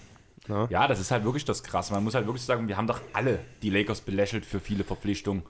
Ja, 0.49 0.67
ja 0.71 0.89
das 0.89 1.01
ist 1.01 1.11
halt 1.11 1.25
wirklich 1.25 1.45
das 1.45 1.63
Krasse. 1.63 1.93
Man 1.93 2.05
muss 2.05 2.15
halt 2.15 2.27
wirklich 2.27 2.45
sagen, 2.45 2.69
wir 2.69 2.77
haben 2.77 2.87
doch 2.87 3.01
alle 3.13 3.41
die 3.63 3.71
Lakers 3.71 4.01
belächelt 4.01 4.47
für 4.47 4.61
viele 4.61 4.85
Verpflichtungen. 4.85 5.43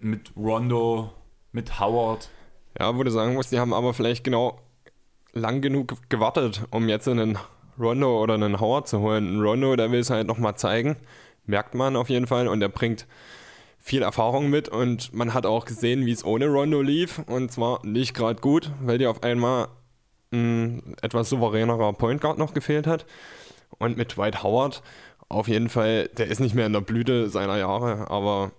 Mit 0.00 0.32
Rondo, 0.36 1.12
mit 1.52 1.78
Howard. 1.80 2.28
Ja, 2.78 2.96
wo 2.96 3.02
du 3.02 3.10
sagen 3.10 3.34
musst, 3.34 3.52
die 3.52 3.58
haben 3.58 3.72
aber 3.72 3.94
vielleicht 3.94 4.24
genau 4.24 4.60
lang 5.32 5.60
genug 5.60 5.94
gewartet, 6.08 6.62
um 6.70 6.88
jetzt 6.88 7.08
einen 7.08 7.38
Rondo 7.78 8.22
oder 8.22 8.34
einen 8.34 8.60
Howard 8.60 8.88
zu 8.88 9.00
holen. 9.00 9.36
Ein 9.36 9.40
Rondo, 9.40 9.76
der 9.76 9.90
will 9.90 10.00
es 10.00 10.10
halt 10.10 10.26
nochmal 10.26 10.56
zeigen, 10.56 10.96
merkt 11.46 11.74
man 11.74 11.96
auf 11.96 12.08
jeden 12.08 12.26
Fall. 12.26 12.48
Und 12.48 12.60
der 12.60 12.68
bringt 12.68 13.06
viel 13.78 14.02
Erfahrung 14.02 14.50
mit. 14.50 14.68
Und 14.68 15.12
man 15.12 15.34
hat 15.34 15.46
auch 15.46 15.64
gesehen, 15.64 16.06
wie 16.06 16.12
es 16.12 16.24
ohne 16.24 16.46
Rondo 16.46 16.80
lief. 16.82 17.20
Und 17.26 17.50
zwar 17.52 17.84
nicht 17.84 18.14
gerade 18.14 18.40
gut, 18.40 18.70
weil 18.82 18.98
dir 18.98 19.10
auf 19.10 19.22
einmal 19.22 19.68
ein 20.32 20.96
etwas 21.02 21.28
souveränerer 21.28 21.92
Point 21.92 22.20
Guard 22.20 22.38
noch 22.38 22.54
gefehlt 22.54 22.86
hat. 22.86 23.06
Und 23.78 23.96
mit 23.96 24.16
Dwight 24.16 24.42
Howard 24.42 24.82
auf 25.28 25.48
jeden 25.48 25.68
Fall, 25.68 26.08
der 26.08 26.26
ist 26.26 26.40
nicht 26.40 26.54
mehr 26.54 26.66
in 26.66 26.72
der 26.72 26.80
Blüte 26.80 27.28
seiner 27.28 27.56
Jahre, 27.56 28.10
aber 28.10 28.52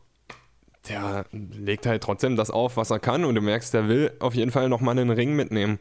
der 0.90 1.26
legt 1.32 1.86
halt 1.86 2.04
trotzdem 2.04 2.36
das 2.36 2.52
auf, 2.52 2.78
was 2.78 2.90
er 2.92 3.00
kann. 3.00 3.24
Und 3.26 3.36
du 3.36 3.42
merkst, 3.42 3.74
der 3.74 3.88
will 3.88 4.12
auf 4.20 4.36
jeden 4.36 4.52
Fall 4.52 4.70
nochmal 4.70 4.98
einen 4.98 5.10
Ring 5.10 5.36
mitnehmen. 5.36 5.80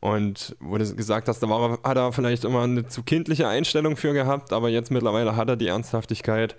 Und 0.00 0.56
wo 0.60 0.78
du 0.78 0.94
gesagt 0.94 1.28
hast, 1.28 1.40
da 1.40 1.48
war, 1.48 1.78
hat 1.82 1.96
er 1.96 2.12
vielleicht 2.12 2.44
immer 2.44 2.62
eine 2.62 2.86
zu 2.86 3.02
kindliche 3.02 3.48
Einstellung 3.48 3.96
für 3.96 4.12
gehabt, 4.12 4.52
aber 4.52 4.68
jetzt 4.68 4.90
mittlerweile 4.92 5.34
hat 5.34 5.48
er 5.48 5.56
die 5.56 5.66
Ernsthaftigkeit 5.66 6.56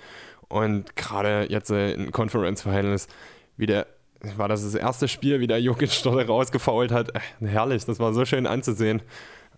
und 0.50 0.96
gerade 0.96 1.46
jetzt 1.50 1.70
äh, 1.70 1.94
in 1.94 2.12
Conference 2.12 2.64
Finals, 2.64 3.08
wie 3.56 3.68
der, 3.68 3.88
war 4.36 4.48
das 4.48 4.64
das 4.64 4.76
erste 4.76 5.08
Spiel, 5.08 5.40
wie 5.40 5.48
der 5.48 5.62
Jokic 5.62 5.92
dort 6.04 6.28
rausgefault 6.28 6.92
hat. 6.92 7.16
Äh, 7.16 7.48
herrlich, 7.48 7.86
das 7.86 8.00
war 8.00 8.14
so 8.14 8.26
schön 8.26 8.48
anzusehen. 8.48 9.02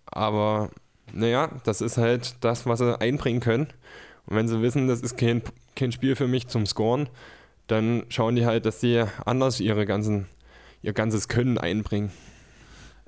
Aber 0.05 0.69
naja, 1.13 1.49
das 1.63 1.81
ist 1.81 1.97
halt 1.97 2.35
das, 2.41 2.65
was 2.65 2.79
sie 2.79 2.99
einbringen 2.99 3.39
können. 3.39 3.67
Und 4.27 4.35
wenn 4.35 4.47
sie 4.47 4.61
wissen, 4.61 4.87
das 4.87 5.01
ist 5.01 5.17
kein, 5.17 5.41
kein 5.75 5.91
Spiel 5.91 6.15
für 6.15 6.27
mich 6.27 6.47
zum 6.47 6.65
Scoren, 6.65 7.09
dann 7.67 8.03
schauen 8.09 8.35
die 8.35 8.45
halt, 8.45 8.65
dass 8.65 8.81
sie 8.81 9.05
anders 9.25 9.61
ihre 9.61 9.85
ganzen, 9.85 10.27
ihr 10.81 10.93
ganzes 10.93 11.29
Können 11.29 11.57
einbringen. 11.57 12.11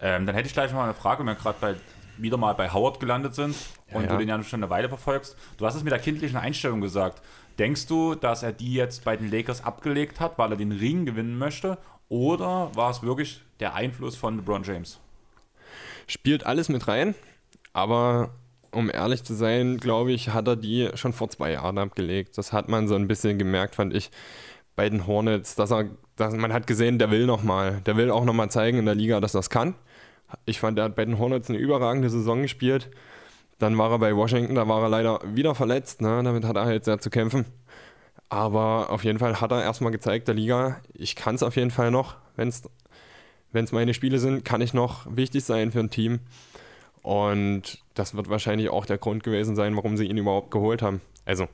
Ähm, 0.04 0.26
dann 0.26 0.36
hätte 0.36 0.48
ich 0.48 0.54
gleich 0.54 0.74
mal 0.74 0.84
eine 0.84 0.94
Frage, 0.94 1.20
wenn 1.20 1.28
wir 1.28 1.36
gerade 1.36 1.78
wieder 2.18 2.36
mal 2.36 2.54
bei 2.54 2.70
Howard 2.70 3.00
gelandet 3.00 3.36
sind 3.36 3.56
und 3.94 4.04
ja, 4.04 4.10
du 4.10 4.18
den 4.18 4.28
ja 4.28 4.44
schon 4.44 4.62
eine 4.62 4.70
Weile 4.70 4.90
verfolgst. 4.90 5.38
Du 5.58 5.66
hast 5.66 5.76
es 5.76 5.84
mit 5.84 5.94
der 5.94 6.00
kindlichen 6.00 6.38
Einstellung 6.38 6.82
gesagt. 6.82 7.22
Denkst 7.58 7.88
du, 7.88 8.14
dass 8.14 8.44
er 8.44 8.52
die 8.52 8.74
jetzt 8.74 9.06
bei 9.06 9.16
den 9.16 9.32
Lakers 9.32 9.64
abgelegt 9.64 10.20
hat, 10.20 10.38
weil 10.38 10.52
er 10.52 10.58
den 10.58 10.74
Ring 10.74 11.06
gewinnen 11.06 11.38
möchte? 11.38 11.78
Oder 12.10 12.70
war 12.76 12.92
es 12.92 13.02
wirklich 13.02 13.42
der 13.62 13.76
Einfluss 13.76 14.18
von 14.18 14.36
LeBron 14.36 14.64
James? 14.64 15.00
Spielt 16.06 16.46
alles 16.46 16.68
mit 16.68 16.86
rein, 16.90 17.16
aber 17.72 18.32
um 18.72 18.92
ehrlich 18.92 19.24
zu 19.24 19.34
sein, 19.36 19.78
glaube 19.78 20.12
ich, 20.12 20.30
hat 20.30 20.48
er 20.50 20.58
die 20.58 20.90
schon 20.96 21.14
vor 21.14 21.30
zwei 21.30 21.54
Jahren 21.54 21.78
abgelegt. 21.78 22.38
Das 22.38 22.52
hat 22.52 22.68
man 22.68 22.90
so 22.90 22.96
ein 22.96 23.08
bisschen 23.08 23.40
gemerkt, 23.40 23.76
fand 23.76 23.96
ich, 23.96 24.12
bei 24.76 24.90
den 24.90 25.08
Hornets, 25.08 25.56
dass 25.56 25.72
er, 25.72 25.86
dass 26.18 26.34
man 26.34 26.52
hat 26.52 26.68
gesehen, 26.68 27.00
der 27.00 27.10
will 27.10 27.26
nochmal, 27.26 27.80
der 27.86 27.96
will 27.96 28.12
auch 28.12 28.26
nochmal 28.26 28.52
zeigen 28.52 28.80
in 28.80 28.86
der 28.86 28.96
Liga, 28.96 29.22
dass 29.22 29.32
das 29.32 29.50
kann. 29.50 29.76
Ich 30.46 30.60
fand, 30.60 30.78
er 30.78 30.86
hat 30.86 30.96
bei 30.96 31.06
den 31.06 31.20
Hornets 31.20 31.50
eine 31.50 31.60
überragende 31.60 32.10
Saison 32.10 32.42
gespielt. 32.42 32.90
Dann 33.60 33.78
war 33.78 33.92
er 33.92 34.00
bei 34.00 34.16
Washington, 34.16 34.56
da 34.56 34.68
war 34.68 34.82
er 34.82 34.90
leider 34.90 35.20
wieder 35.26 35.56
verletzt. 35.56 36.02
Ne? 36.02 36.22
Damit 36.24 36.44
hat 36.44 36.56
er 36.56 36.66
halt 36.66 36.86
sehr 36.86 37.00
zu 37.00 37.10
kämpfen. 37.10 37.46
Aber 38.30 38.90
auf 38.90 39.04
jeden 39.04 39.20
Fall 39.20 39.40
hat 39.40 39.52
er 39.52 39.62
erstmal 39.62 39.92
gezeigt, 39.92 40.28
der 40.28 40.36
Liga, 40.36 40.82
ich 40.94 41.16
kann 41.16 41.36
es 41.36 41.44
auf 41.44 41.56
jeden 41.56 41.72
Fall 41.72 41.92
noch. 41.92 42.16
Wenn 42.36 42.50
es 42.50 43.72
meine 43.72 43.94
Spiele 43.94 44.18
sind, 44.18 44.44
kann 44.44 44.62
ich 44.62 44.74
noch 44.74 45.06
wichtig 45.10 45.44
sein 45.44 45.72
für 45.72 45.80
ein 45.80 45.92
Team. 45.92 46.20
Und 47.04 47.84
das 47.94 48.16
wird 48.16 48.30
wahrscheinlich 48.30 48.70
auch 48.70 48.86
der 48.86 48.98
Grund 48.98 49.24
gewesen 49.24 49.56
sein, 49.56 49.76
warum 49.76 49.98
sie 49.98 50.06
ihn 50.06 50.18
überhaupt 50.18 50.52
geholt 50.52 50.82
haben. 50.82 51.02
Also, 51.26 51.48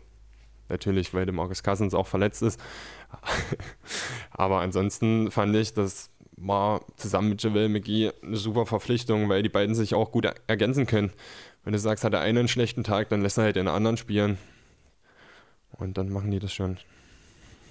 natürlich, 0.69 1.13
weil 1.13 1.25
der 1.25 1.33
Marcus 1.33 1.63
Cousins 1.63 1.93
auch 1.93 2.07
verletzt 2.07 2.43
ist. 2.43 2.61
Aber 4.31 4.61
ansonsten 4.61 5.31
fand 5.31 5.55
ich, 5.55 5.73
das 5.73 6.11
war 6.41 6.82
zusammen 6.95 7.30
mit 7.30 7.43
Javel 7.43 7.69
McGee 7.69 8.12
eine 8.23 8.38
super 8.38 8.65
Verpflichtung, 8.65 9.30
weil 9.30 9.43
die 9.43 9.49
beiden 9.49 9.75
sich 9.75 9.93
auch 9.93 10.12
gut 10.12 10.25
ergänzen 10.47 10.86
können. 10.86 11.12
Wenn 11.63 11.73
du 11.73 11.80
sagst, 11.80 12.04
hat 12.04 12.13
er 12.13 12.21
einen 12.21 12.47
schlechten 12.47 12.84
Tag, 12.84 13.10
dann 13.10 13.21
lässt 13.21 13.38
er 13.38 13.45
halt 13.45 13.56
den 13.56 13.67
anderen 13.67 13.97
spielen. 13.97 14.38
Und 15.73 15.97
dann 15.97 16.10
machen 16.10 16.32
die 16.32 16.39
das 16.39 16.54
schon. 16.54 16.78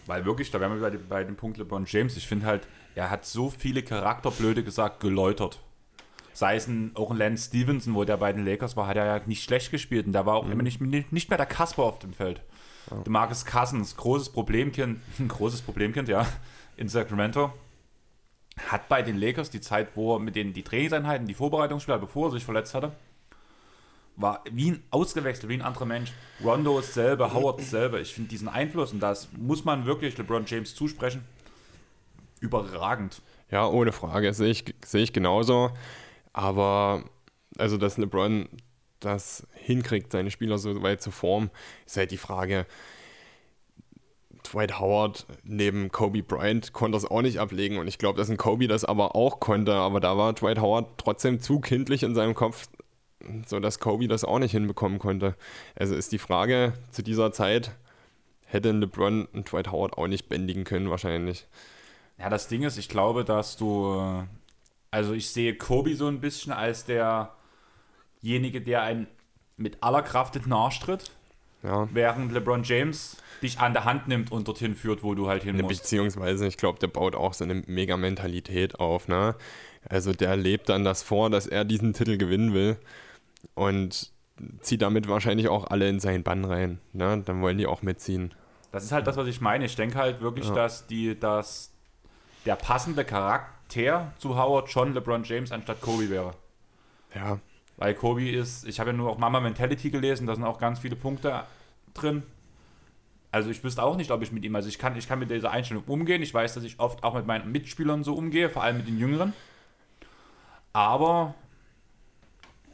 Weil 0.06 0.24
wirklich, 0.24 0.50
da 0.50 0.60
wären 0.60 0.74
wir 0.74 0.80
bei, 0.80 0.90
dem, 0.90 1.08
bei 1.08 1.24
dem 1.24 1.36
Punkt 1.36 1.58
LeBron 1.58 1.84
James. 1.86 2.16
Ich 2.16 2.26
finde 2.26 2.46
halt, 2.46 2.66
er 2.94 3.10
hat 3.10 3.26
so 3.26 3.50
viele 3.50 3.82
Charakterblöde 3.82 4.64
gesagt, 4.64 5.00
geläutert. 5.00 5.60
Sei 6.32 6.56
es 6.56 6.66
ein, 6.66 6.92
auch 6.94 7.10
ein 7.10 7.16
Lance 7.16 7.48
Stevenson, 7.48 7.94
wo 7.94 8.04
der 8.04 8.16
bei 8.16 8.32
den 8.32 8.44
Lakers 8.44 8.76
war, 8.76 8.86
hat 8.86 8.96
er 8.96 9.04
ja 9.04 9.20
nicht 9.26 9.42
schlecht 9.42 9.70
gespielt. 9.70 10.06
Und 10.06 10.12
da 10.12 10.24
war 10.24 10.36
auch 10.36 10.46
mhm. 10.46 10.52
immer 10.52 10.62
nicht, 10.62 10.80
nicht 10.80 11.28
mehr 11.28 11.36
der 11.36 11.46
Kasper 11.46 11.82
auf 11.82 11.98
dem 11.98 12.12
Feld. 12.12 12.42
Oh. 12.90 13.02
Marcus 13.08 13.44
Cousins, 13.44 13.96
großes 13.96 14.30
Problemkind, 14.30 15.00
ein 15.18 15.28
großes 15.28 15.62
Problemkind, 15.62 16.08
ja, 16.08 16.26
in 16.76 16.88
Sacramento. 16.88 17.52
Hat 18.66 18.88
bei 18.88 19.02
den 19.02 19.16
Lakers 19.16 19.50
die 19.50 19.60
Zeit, 19.60 19.88
wo 19.94 20.16
er 20.16 20.18
mit 20.18 20.34
den 20.34 20.52
die 20.52 20.62
Trainingseinheiten, 20.62 21.26
die 21.26 21.34
Vorbereitungsspiele, 21.34 21.98
bevor 21.98 22.28
er 22.28 22.32
sich 22.32 22.44
verletzt 22.44 22.74
hatte, 22.74 22.92
war 24.16 24.42
wie 24.50 24.72
ein 24.72 24.82
ausgewechselt, 24.90 25.48
wie 25.48 25.54
ein 25.54 25.62
anderer 25.62 25.86
Mensch. 25.86 26.12
Rondo 26.42 26.80
ist 26.80 26.92
selber, 26.94 27.32
Howard 27.32 27.60
ist 27.60 27.70
selber. 27.70 28.00
Ich 28.00 28.12
finde 28.12 28.30
diesen 28.30 28.48
Einfluss, 28.48 28.92
und 28.92 29.00
das 29.00 29.28
muss 29.36 29.64
man 29.64 29.86
wirklich 29.86 30.18
LeBron 30.18 30.44
James 30.46 30.74
zusprechen, 30.74 31.24
überragend. 32.40 33.22
Ja, 33.50 33.66
ohne 33.66 33.92
Frage, 33.92 34.34
sehe 34.34 34.50
ich, 34.50 34.64
sehe 34.84 35.04
ich 35.04 35.12
genauso. 35.12 35.70
Aber 36.32 37.04
also, 37.56 37.76
dass 37.76 37.96
LeBron 37.96 38.48
das 39.00 39.46
hinkriegt, 39.54 40.12
seine 40.12 40.30
Spieler 40.30 40.58
so 40.58 40.82
weit 40.82 41.00
zu 41.00 41.10
formen, 41.10 41.50
ist 41.86 41.96
halt 41.96 42.10
die 42.10 42.16
Frage. 42.16 42.66
Dwight 44.52 44.78
Howard 44.78 45.26
neben 45.44 45.90
Kobe 45.92 46.22
Bryant 46.22 46.72
konnte 46.72 46.96
das 46.96 47.04
auch 47.04 47.22
nicht 47.22 47.38
ablegen 47.38 47.78
und 47.78 47.88
ich 47.88 47.98
glaube, 47.98 48.18
dass 48.18 48.30
ein 48.30 48.36
Kobe 48.36 48.68
das 48.68 48.84
aber 48.84 49.14
auch 49.14 49.40
konnte, 49.40 49.74
aber 49.74 50.00
da 50.00 50.16
war 50.16 50.32
Dwight 50.32 50.60
Howard 50.60 50.98
trotzdem 50.98 51.40
zu 51.40 51.60
kindlich 51.60 52.02
in 52.02 52.14
seinem 52.14 52.34
Kopf, 52.34 52.68
so 53.46 53.60
dass 53.60 53.78
Kobe 53.78 54.08
das 54.08 54.24
auch 54.24 54.38
nicht 54.38 54.52
hinbekommen 54.52 54.98
konnte. 54.98 55.34
Also 55.74 55.94
ist 55.94 56.12
die 56.12 56.18
Frage 56.18 56.72
zu 56.90 57.02
dieser 57.02 57.32
Zeit, 57.32 57.72
hätte 58.46 58.72
LeBron 58.72 59.26
und 59.26 59.50
Dwight 59.50 59.70
Howard 59.70 59.98
auch 59.98 60.06
nicht 60.06 60.28
bändigen 60.28 60.64
können 60.64 60.90
wahrscheinlich. 60.90 61.46
Ja, 62.18 62.30
das 62.30 62.48
Ding 62.48 62.62
ist, 62.62 62.78
ich 62.78 62.88
glaube, 62.88 63.24
dass 63.24 63.56
du, 63.56 64.24
also 64.90 65.12
ich 65.12 65.30
sehe 65.30 65.56
Kobe 65.56 65.94
so 65.94 66.06
ein 66.06 66.20
bisschen 66.20 66.52
als 66.52 66.84
derjenige, 66.86 68.60
der 68.60 68.82
einen 68.82 69.06
mit 69.56 69.82
aller 69.82 70.02
Kraft 70.02 70.36
in 70.36 70.42
den 70.42 70.52
Arsch 70.52 70.80
tritt, 70.80 71.10
ja. 71.62 71.88
während 71.92 72.32
LeBron 72.32 72.62
James 72.62 73.16
dich 73.42 73.58
an 73.58 73.72
der 73.72 73.84
Hand 73.84 74.08
nimmt 74.08 74.32
und 74.32 74.48
dorthin 74.48 74.74
führt, 74.74 75.02
wo 75.02 75.14
du 75.14 75.28
halt 75.28 75.44
hin 75.44 75.56
musst. 75.56 75.82
Beziehungsweise, 75.82 76.46
ich 76.46 76.56
glaube, 76.56 76.78
der 76.78 76.88
baut 76.88 77.14
auch 77.14 77.34
so 77.34 77.44
eine 77.44 77.54
Mega-Mentalität 77.54 78.80
auf, 78.80 79.08
ne? 79.08 79.34
Also 79.88 80.12
der 80.12 80.36
lebt 80.36 80.68
dann 80.68 80.84
das 80.84 81.02
vor, 81.02 81.30
dass 81.30 81.46
er 81.46 81.64
diesen 81.64 81.92
Titel 81.92 82.18
gewinnen 82.18 82.52
will 82.52 82.76
und 83.54 84.12
zieht 84.60 84.82
damit 84.82 85.08
wahrscheinlich 85.08 85.48
auch 85.48 85.66
alle 85.68 85.88
in 85.88 86.00
seinen 86.00 86.22
Bann 86.22 86.44
rein. 86.44 86.78
Ne? 86.92 87.22
Dann 87.24 87.42
wollen 87.42 87.58
die 87.58 87.66
auch 87.66 87.82
mitziehen. 87.82 88.34
Das 88.72 88.84
ist 88.84 88.92
halt 88.92 89.06
das, 89.06 89.16
was 89.16 89.26
ich 89.26 89.40
meine. 89.40 89.64
Ich 89.64 89.76
denke 89.76 89.96
halt 89.96 90.20
wirklich, 90.20 90.46
ja. 90.48 90.54
dass, 90.54 90.86
die, 90.86 91.18
dass 91.18 91.72
der 92.44 92.56
passende 92.56 93.04
Charakter 93.04 94.12
zu 94.18 94.36
Howard 94.36 94.70
schon 94.70 94.94
LeBron 94.94 95.24
James 95.24 95.52
anstatt 95.52 95.80
Kobe 95.80 96.10
wäre. 96.10 96.32
Ja. 97.14 97.38
Weil 97.76 97.94
Kobe 97.94 98.28
ist, 98.28 98.66
ich 98.66 98.80
habe 98.80 98.90
ja 98.90 98.96
nur 98.96 99.10
auch 99.10 99.18
Mama 99.18 99.40
Mentality 99.40 99.90
gelesen, 99.90 100.26
da 100.26 100.34
sind 100.34 100.44
auch 100.44 100.58
ganz 100.58 100.80
viele 100.80 100.96
Punkte 100.96 101.44
drin. 101.94 102.22
Also 103.30 103.50
ich 103.50 103.62
wüsste 103.62 103.82
auch 103.82 103.96
nicht, 103.96 104.10
ob 104.10 104.22
ich 104.22 104.32
mit 104.32 104.44
ihm, 104.44 104.56
also 104.56 104.68
ich 104.68 104.78
kann, 104.78 104.96
ich 104.96 105.06
kann 105.06 105.18
mit 105.18 105.30
dieser 105.30 105.50
Einstellung 105.50 105.84
umgehen. 105.86 106.22
Ich 106.22 106.32
weiß, 106.32 106.54
dass 106.54 106.64
ich 106.64 106.80
oft 106.80 107.04
auch 107.04 107.14
mit 107.14 107.26
meinen 107.26 107.52
Mitspielern 107.52 108.02
so 108.02 108.14
umgehe, 108.14 108.48
vor 108.48 108.62
allem 108.62 108.78
mit 108.78 108.88
den 108.88 108.98
Jüngeren. 108.98 109.34
Aber 110.72 111.34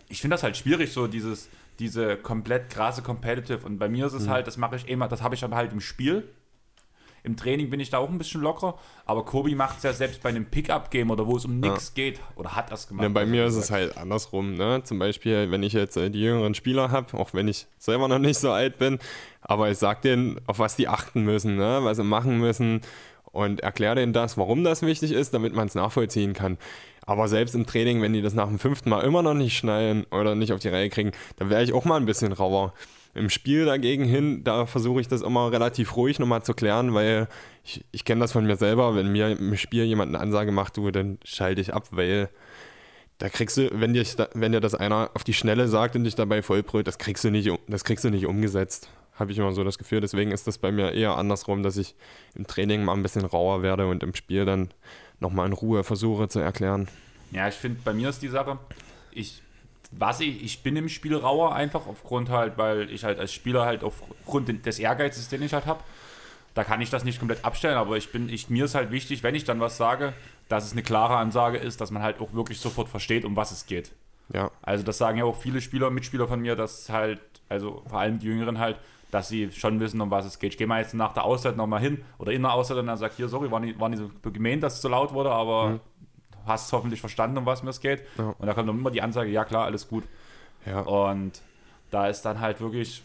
ich 0.08 0.20
finde 0.20 0.34
das 0.34 0.42
halt 0.42 0.56
schwierig, 0.56 0.92
so 0.92 1.06
dieses, 1.08 1.48
diese 1.78 2.16
komplett 2.16 2.70
krasse 2.70 3.02
Competitive. 3.02 3.66
Und 3.66 3.78
bei 3.78 3.88
mir 3.88 4.06
ist 4.06 4.12
es 4.12 4.26
mhm. 4.26 4.30
halt, 4.30 4.46
das 4.46 4.56
mache 4.56 4.76
ich 4.76 4.88
immer, 4.88 5.08
das 5.08 5.22
habe 5.22 5.34
ich 5.34 5.42
aber 5.42 5.56
halt 5.56 5.72
im 5.72 5.80
Spiel. 5.80 6.28
Im 7.24 7.38
Training 7.38 7.70
bin 7.70 7.80
ich 7.80 7.88
da 7.88 7.98
auch 7.98 8.10
ein 8.10 8.18
bisschen 8.18 8.42
locker, 8.42 8.78
aber 9.06 9.24
Kobi 9.24 9.54
macht 9.54 9.78
es 9.78 9.82
ja 9.82 9.94
selbst 9.94 10.22
bei 10.22 10.28
einem 10.28 10.44
Pickup-Game 10.44 11.10
oder 11.10 11.26
wo 11.26 11.38
es 11.38 11.46
um 11.46 11.58
nichts 11.58 11.94
ja. 11.96 12.04
geht 12.04 12.20
oder 12.36 12.54
hat 12.54 12.70
das 12.70 12.86
gemacht. 12.86 13.02
Ja, 13.02 13.08
bei 13.08 13.24
mir 13.24 13.46
ist 13.46 13.56
es 13.56 13.70
halt 13.70 13.96
andersrum. 13.96 14.54
Ne? 14.54 14.82
Zum 14.84 14.98
Beispiel, 14.98 15.50
wenn 15.50 15.62
ich 15.62 15.72
jetzt 15.72 15.96
äh, 15.96 16.10
die 16.10 16.20
jüngeren 16.20 16.54
Spieler 16.54 16.90
habe, 16.90 17.18
auch 17.18 17.32
wenn 17.32 17.48
ich 17.48 17.66
selber 17.78 18.08
noch 18.08 18.18
nicht 18.18 18.38
so 18.38 18.50
alt 18.50 18.76
bin, 18.76 18.98
aber 19.40 19.70
ich 19.70 19.78
sage 19.78 20.02
denen, 20.02 20.38
auf 20.46 20.58
was 20.58 20.76
die 20.76 20.86
achten 20.86 21.22
müssen, 21.22 21.56
ne? 21.56 21.80
was 21.82 21.96
sie 21.96 22.04
machen 22.04 22.38
müssen 22.38 22.82
und 23.32 23.60
erkläre 23.60 23.94
denen 23.94 24.12
das, 24.12 24.36
warum 24.36 24.62
das 24.62 24.82
wichtig 24.82 25.12
ist, 25.12 25.32
damit 25.32 25.54
man 25.54 25.66
es 25.66 25.74
nachvollziehen 25.74 26.34
kann. 26.34 26.58
Aber 27.06 27.28
selbst 27.28 27.54
im 27.54 27.64
Training, 27.64 28.02
wenn 28.02 28.12
die 28.12 28.22
das 28.22 28.34
nach 28.34 28.48
dem 28.48 28.58
fünften 28.58 28.90
Mal 28.90 29.00
immer 29.00 29.22
noch 29.22 29.34
nicht 29.34 29.56
schneiden 29.56 30.04
oder 30.10 30.34
nicht 30.34 30.52
auf 30.52 30.60
die 30.60 30.68
Reihe 30.68 30.90
kriegen, 30.90 31.12
dann 31.36 31.48
wäre 31.48 31.62
ich 31.62 31.72
auch 31.72 31.86
mal 31.86 31.96
ein 31.96 32.06
bisschen 32.06 32.32
rauer. 32.32 32.74
Im 33.14 33.30
Spiel 33.30 33.64
dagegen 33.64 34.04
hin, 34.04 34.42
da 34.42 34.66
versuche 34.66 35.00
ich 35.00 35.08
das 35.08 35.22
immer 35.22 35.52
relativ 35.52 35.96
ruhig 35.96 36.18
nochmal 36.18 36.42
zu 36.42 36.52
klären, 36.52 36.94
weil 36.94 37.28
ich, 37.62 37.84
ich 37.92 38.04
kenne 38.04 38.20
das 38.20 38.32
von 38.32 38.44
mir 38.44 38.56
selber, 38.56 38.96
wenn 38.96 39.12
mir 39.12 39.30
im 39.30 39.56
Spiel 39.56 39.84
jemand 39.84 40.08
eine 40.08 40.20
Ansage 40.20 40.50
macht, 40.50 40.76
du, 40.76 40.90
dann 40.90 41.18
schalte 41.24 41.60
ich 41.60 41.72
ab, 41.72 41.88
weil 41.92 42.28
da 43.18 43.28
kriegst 43.28 43.56
du, 43.56 43.70
wenn 43.72 43.92
dir, 43.94 44.04
wenn 44.34 44.52
dir 44.52 44.60
das 44.60 44.74
einer 44.74 45.10
auf 45.14 45.22
die 45.22 45.34
Schnelle 45.34 45.68
sagt 45.68 45.94
und 45.94 46.04
dich 46.04 46.16
dabei 46.16 46.42
vollbrüllt, 46.42 46.86
das 46.86 46.98
kriegst 46.98 47.22
du 47.24 47.30
nicht, 47.30 47.50
das 47.68 47.84
kriegst 47.84 48.04
du 48.04 48.10
nicht 48.10 48.26
umgesetzt. 48.26 48.88
Habe 49.14 49.30
ich 49.30 49.38
immer 49.38 49.52
so 49.52 49.62
das 49.62 49.78
Gefühl. 49.78 50.00
Deswegen 50.00 50.32
ist 50.32 50.48
das 50.48 50.58
bei 50.58 50.72
mir 50.72 50.90
eher 50.90 51.16
andersrum, 51.16 51.62
dass 51.62 51.76
ich 51.76 51.94
im 52.34 52.48
Training 52.48 52.84
mal 52.84 52.94
ein 52.94 53.02
bisschen 53.04 53.24
rauer 53.24 53.62
werde 53.62 53.86
und 53.86 54.02
im 54.02 54.12
Spiel 54.16 54.44
dann 54.44 54.70
nochmal 55.20 55.46
in 55.46 55.52
Ruhe 55.52 55.84
versuche 55.84 56.26
zu 56.26 56.40
erklären. 56.40 56.88
Ja, 57.30 57.46
ich 57.46 57.54
finde, 57.54 57.80
bei 57.84 57.92
mir 57.92 58.08
ist 58.08 58.22
die 58.22 58.28
Sache, 58.28 58.58
ich, 59.12 59.43
was 59.98 60.20
ich, 60.20 60.42
ich 60.44 60.62
bin 60.62 60.76
im 60.76 60.88
Spiel 60.88 61.16
rauer 61.16 61.54
einfach 61.54 61.86
aufgrund 61.86 62.30
halt, 62.30 62.58
weil 62.58 62.90
ich 62.90 63.04
halt 63.04 63.18
als 63.18 63.32
Spieler 63.32 63.64
halt 63.64 63.84
aufgrund 63.84 64.66
des 64.66 64.78
Ehrgeizes, 64.78 65.28
den 65.28 65.42
ich 65.42 65.52
halt 65.52 65.66
habe. 65.66 65.80
da 66.54 66.62
kann 66.64 66.80
ich 66.80 66.90
das 66.90 67.04
nicht 67.04 67.18
komplett 67.18 67.44
abstellen, 67.44 67.76
aber 67.76 67.96
ich 67.96 68.12
bin, 68.12 68.28
ich, 68.28 68.48
mir 68.48 68.64
ist 68.66 68.74
halt 68.76 68.90
wichtig, 68.92 69.22
wenn 69.24 69.34
ich 69.34 69.44
dann 69.44 69.58
was 69.60 69.76
sage, 69.76 70.12
dass 70.48 70.64
es 70.64 70.72
eine 70.72 70.82
klare 70.82 71.16
Ansage 71.16 71.58
ist, 71.58 71.80
dass 71.80 71.90
man 71.90 72.02
halt 72.02 72.20
auch 72.20 72.32
wirklich 72.32 72.60
sofort 72.60 72.88
versteht, 72.88 73.24
um 73.24 73.34
was 73.34 73.50
es 73.50 73.66
geht. 73.66 73.92
Ja. 74.32 74.50
Also 74.62 74.84
das 74.84 74.98
sagen 74.98 75.18
ja 75.18 75.24
auch 75.24 75.36
viele 75.36 75.60
Spieler, 75.60 75.90
Mitspieler 75.90 76.28
von 76.28 76.40
mir, 76.40 76.54
dass 76.54 76.88
halt, 76.90 77.20
also 77.48 77.82
vor 77.88 77.98
allem 77.98 78.18
die 78.20 78.26
Jüngeren 78.26 78.58
halt, 78.58 78.78
dass 79.10 79.28
sie 79.28 79.50
schon 79.52 79.80
wissen, 79.80 80.00
um 80.00 80.10
was 80.10 80.26
es 80.26 80.38
geht. 80.38 80.52
Ich 80.52 80.58
gehe 80.58 80.66
mal 80.66 80.80
jetzt 80.80 80.94
nach 80.94 81.12
der 81.12 81.24
Auszeit 81.24 81.56
nochmal 81.56 81.80
hin 81.80 82.04
oder 82.18 82.32
in 82.32 82.42
der 82.42 82.52
Auszeit 82.52 82.78
und 82.78 82.86
dann 82.86 82.96
sage 82.96 83.14
hier, 83.16 83.28
sorry, 83.28 83.50
war 83.50 83.60
nicht, 83.60 83.78
war 83.78 83.88
nicht 83.88 84.00
so 84.00 84.30
gemeint, 84.30 84.62
dass 84.62 84.74
es 84.74 84.82
so 84.82 84.88
laut 84.88 85.12
wurde, 85.12 85.30
aber 85.30 85.68
Mhm. 85.70 85.80
Hast 86.46 86.72
hoffentlich 86.72 87.00
verstanden, 87.00 87.38
um 87.38 87.46
was 87.46 87.62
mir 87.62 87.70
es 87.70 87.80
geht. 87.80 88.02
Ja. 88.18 88.34
Und 88.38 88.46
da 88.46 88.54
kommt 88.54 88.68
dann 88.68 88.78
immer 88.78 88.90
die 88.90 89.02
Ansage, 89.02 89.30
ja 89.30 89.44
klar, 89.44 89.64
alles 89.64 89.88
gut. 89.88 90.04
Ja. 90.66 90.80
Und 90.80 91.40
da 91.90 92.08
ist 92.08 92.22
dann 92.22 92.40
halt 92.40 92.60
wirklich, 92.60 93.02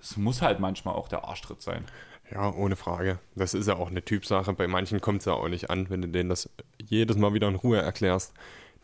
es 0.00 0.16
muss 0.16 0.42
halt 0.42 0.60
manchmal 0.60 0.94
auch 0.94 1.08
der 1.08 1.24
Arschtritt 1.24 1.62
sein. 1.62 1.84
Ja, 2.30 2.52
ohne 2.52 2.74
Frage. 2.76 3.18
Das 3.36 3.54
ist 3.54 3.68
ja 3.68 3.76
auch 3.76 3.88
eine 3.88 4.04
Typsache. 4.04 4.52
Bei 4.52 4.66
manchen 4.66 5.00
kommt 5.00 5.20
es 5.20 5.26
ja 5.26 5.32
auch 5.34 5.48
nicht 5.48 5.70
an, 5.70 5.90
wenn 5.90 6.02
du 6.02 6.08
denen 6.08 6.28
das 6.28 6.50
jedes 6.78 7.16
Mal 7.16 7.34
wieder 7.34 7.48
in 7.48 7.54
Ruhe 7.54 7.80
erklärst. 7.80 8.32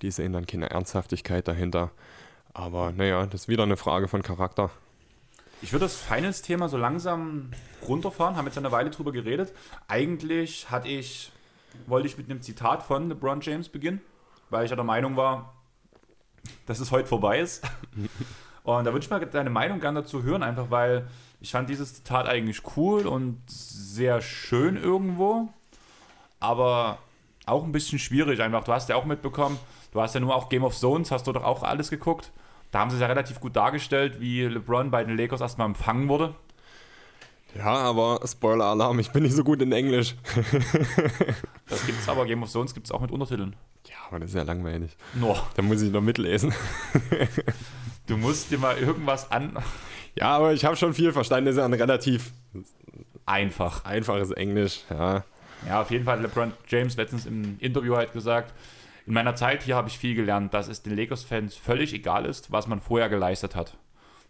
Die 0.01 0.11
sehen 0.11 0.33
dann 0.33 0.47
keine 0.47 0.71
Ernsthaftigkeit 0.71 1.49
dahinter. 1.49 1.91
Aber 2.55 2.93
naja, 2.93 3.27
das 3.27 3.43
ist 3.43 3.49
wieder 3.49 3.65
eine 3.65 3.77
Frage 3.77 4.09
von 4.09 4.23
Charakter. 4.23 4.71
Ich 5.61 5.73
würde 5.73 5.85
das 5.85 5.97
Finals-Thema 5.97 6.69
so 6.69 6.77
langsam 6.77 7.53
runterfahren, 7.87 8.37
haben 8.37 8.47
jetzt 8.47 8.59
eine 8.59 8.73
Weile 8.73 8.91
drüber 8.91 9.13
geredet. 9.13 9.53
Eigentlich 9.89 10.71
hatte 10.71 10.89
ich, 10.89 11.32
wollte 11.87 12.07
ich 12.07 12.19
mit 12.19 12.31
einem 12.31 12.43
Zitat 12.43 12.83
von 12.83 13.09
LeBron 13.09 13.41
James 13.41 13.69
beginnen, 13.69 14.01
weil 14.51 14.65
ich 14.65 14.71
ja 14.71 14.77
der 14.77 14.85
Meinung 14.85 15.17
war, 15.17 15.55
dass 16.67 16.81
es 16.81 16.91
heute 16.91 17.09
vorbei 17.09 17.41
ist. 17.41 17.65
Und 18.65 18.85
da 18.85 18.93
würde 18.93 19.05
ich 19.05 19.11
mal 19.11 19.19
deine 19.19 19.51
Meinung 19.51 19.81
gerne 19.81 20.03
dazu 20.03 20.23
hören, 20.23 20.43
einfach 20.43 20.71
weil 20.71 21.09
ich 21.41 21.51
fand 21.51 21.69
dieses 21.69 21.95
Zitat 21.95 22.29
eigentlich 22.29 22.63
cool 22.77 23.09
und 23.09 23.43
sehr 23.49 24.21
schön 24.21 24.77
irgendwo, 24.77 25.49
aber 26.39 26.99
auch 27.47 27.65
ein 27.65 27.73
bisschen 27.73 27.99
schwierig 27.99 28.41
einfach. 28.41 28.63
Du 28.63 28.73
hast 28.73 28.89
ja 28.89 28.95
auch 28.95 29.05
mitbekommen, 29.05 29.59
du 29.91 30.01
hast 30.01 30.15
ja 30.15 30.21
nur 30.21 30.37
auch 30.37 30.49
Game 30.49 30.63
of 30.63 30.77
Zones, 30.77 31.11
hast 31.11 31.27
du 31.27 31.33
doch 31.33 31.43
auch 31.43 31.65
alles 31.65 31.91
geguckt. 31.91 32.31
Da 32.71 32.79
haben 32.79 32.91
sie 32.91 32.97
es 32.97 33.01
ja 33.01 33.09
relativ 33.09 33.41
gut 33.41 33.57
dargestellt, 33.57 34.21
wie 34.21 34.43
LeBron 34.45 34.93
bei 34.93 35.03
den 35.03 35.17
Lakers 35.17 35.41
erstmal 35.41 35.67
empfangen 35.67 36.09
wurde. 36.09 36.35
Ja, 37.57 37.65
aber 37.75 38.21
Spoiler-Alarm, 38.25 38.99
ich 38.99 39.11
bin 39.11 39.25
nicht 39.25 39.35
so 39.35 39.45
gut 39.45 39.61
in 39.63 39.73
Englisch. 39.73 40.15
Das 41.69 41.87
gibt's 41.87 42.07
aber, 42.07 42.27
Game 42.27 42.43
of 42.43 42.51
Zones 42.51 42.75
gibt 42.75 42.87
es 42.87 42.93
auch 42.93 43.01
mit 43.01 43.11
Untertiteln. 43.11 43.57
Ja, 43.89 43.95
aber 44.09 44.21
das 44.21 44.31
ist 44.31 44.37
ja 44.37 44.43
langweilig. 44.43 44.95
No. 45.15 45.39
Da 45.55 45.63
muss 45.63 45.81
ich 45.81 45.91
noch 45.91 46.03
mitlesen. 46.03 46.53
Du 48.07 48.17
musst 48.17 48.51
dir 48.51 48.59
mal 48.59 48.77
irgendwas 48.77 49.31
an. 49.31 49.57
Ja, 50.17 50.37
aber 50.37 50.53
ich 50.53 50.65
habe 50.65 50.77
schon 50.77 50.93
viel 50.93 51.13
verstanden. 51.13 51.47
Das 51.47 51.55
ist 51.55 51.59
ja 51.61 51.65
ein 51.65 51.73
relativ 51.73 52.33
Einfach. 53.27 53.85
einfaches 53.85 54.33
Englisch. 54.33 54.81
Ja, 54.91 55.25
Ja, 55.67 55.81
auf 55.81 55.91
jeden 55.93 56.05
Fall 56.05 56.17
hat 56.17 56.23
LeBron 56.23 56.53
James 56.67 56.97
letztens 56.97 57.27
im 57.27 57.57
Interview 57.61 57.97
halt 57.97 58.13
gesagt, 58.13 58.53
in 59.07 59.15
meiner 59.15 59.37
Zeit 59.37 59.63
hier 59.63 59.77
habe 59.77 59.89
ich 59.89 59.99
viel 59.99 60.15
gelernt, 60.17 60.53
dass 60.53 60.69
es 60.69 60.83
den 60.83 60.97
Lakers-Fans 60.97 61.55
völlig 61.55 61.95
egal 61.95 62.27
ist, 62.27 62.51
was 62.51 62.67
man 62.67 62.81
vorher 62.81 63.09
geleistet 63.09 63.55
hat. 63.55 63.77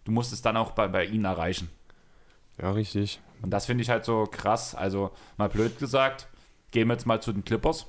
Du 0.04 0.12
musst 0.12 0.32
es 0.32 0.42
dann 0.42 0.56
auch 0.56 0.72
bei, 0.72 0.86
bei 0.86 1.06
ihnen 1.06 1.24
erreichen. 1.24 1.70
Ja 2.60 2.70
richtig. 2.72 3.20
Und 3.42 3.50
das 3.50 3.66
finde 3.66 3.82
ich 3.82 3.90
halt 3.90 4.04
so 4.04 4.26
krass. 4.30 4.74
Also, 4.74 5.10
mal 5.36 5.48
blöd 5.48 5.78
gesagt, 5.78 6.28
gehen 6.70 6.88
wir 6.88 6.94
jetzt 6.94 7.06
mal 7.06 7.20
zu 7.20 7.32
den 7.32 7.44
Clippers. 7.44 7.86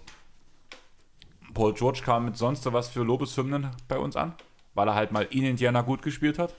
Paul 1.53 1.73
George 1.73 2.01
kam 2.03 2.25
mit 2.25 2.37
sonst 2.37 2.63
so 2.63 2.73
was 2.73 2.89
für 2.89 3.03
Lobeshymnen 3.03 3.69
bei 3.87 3.97
uns 3.97 4.15
an, 4.15 4.33
weil 4.73 4.87
er 4.87 4.95
halt 4.95 5.11
mal 5.11 5.27
in 5.29 5.43
Indiana 5.43 5.81
gut 5.81 6.01
gespielt 6.01 6.39
hat. 6.39 6.55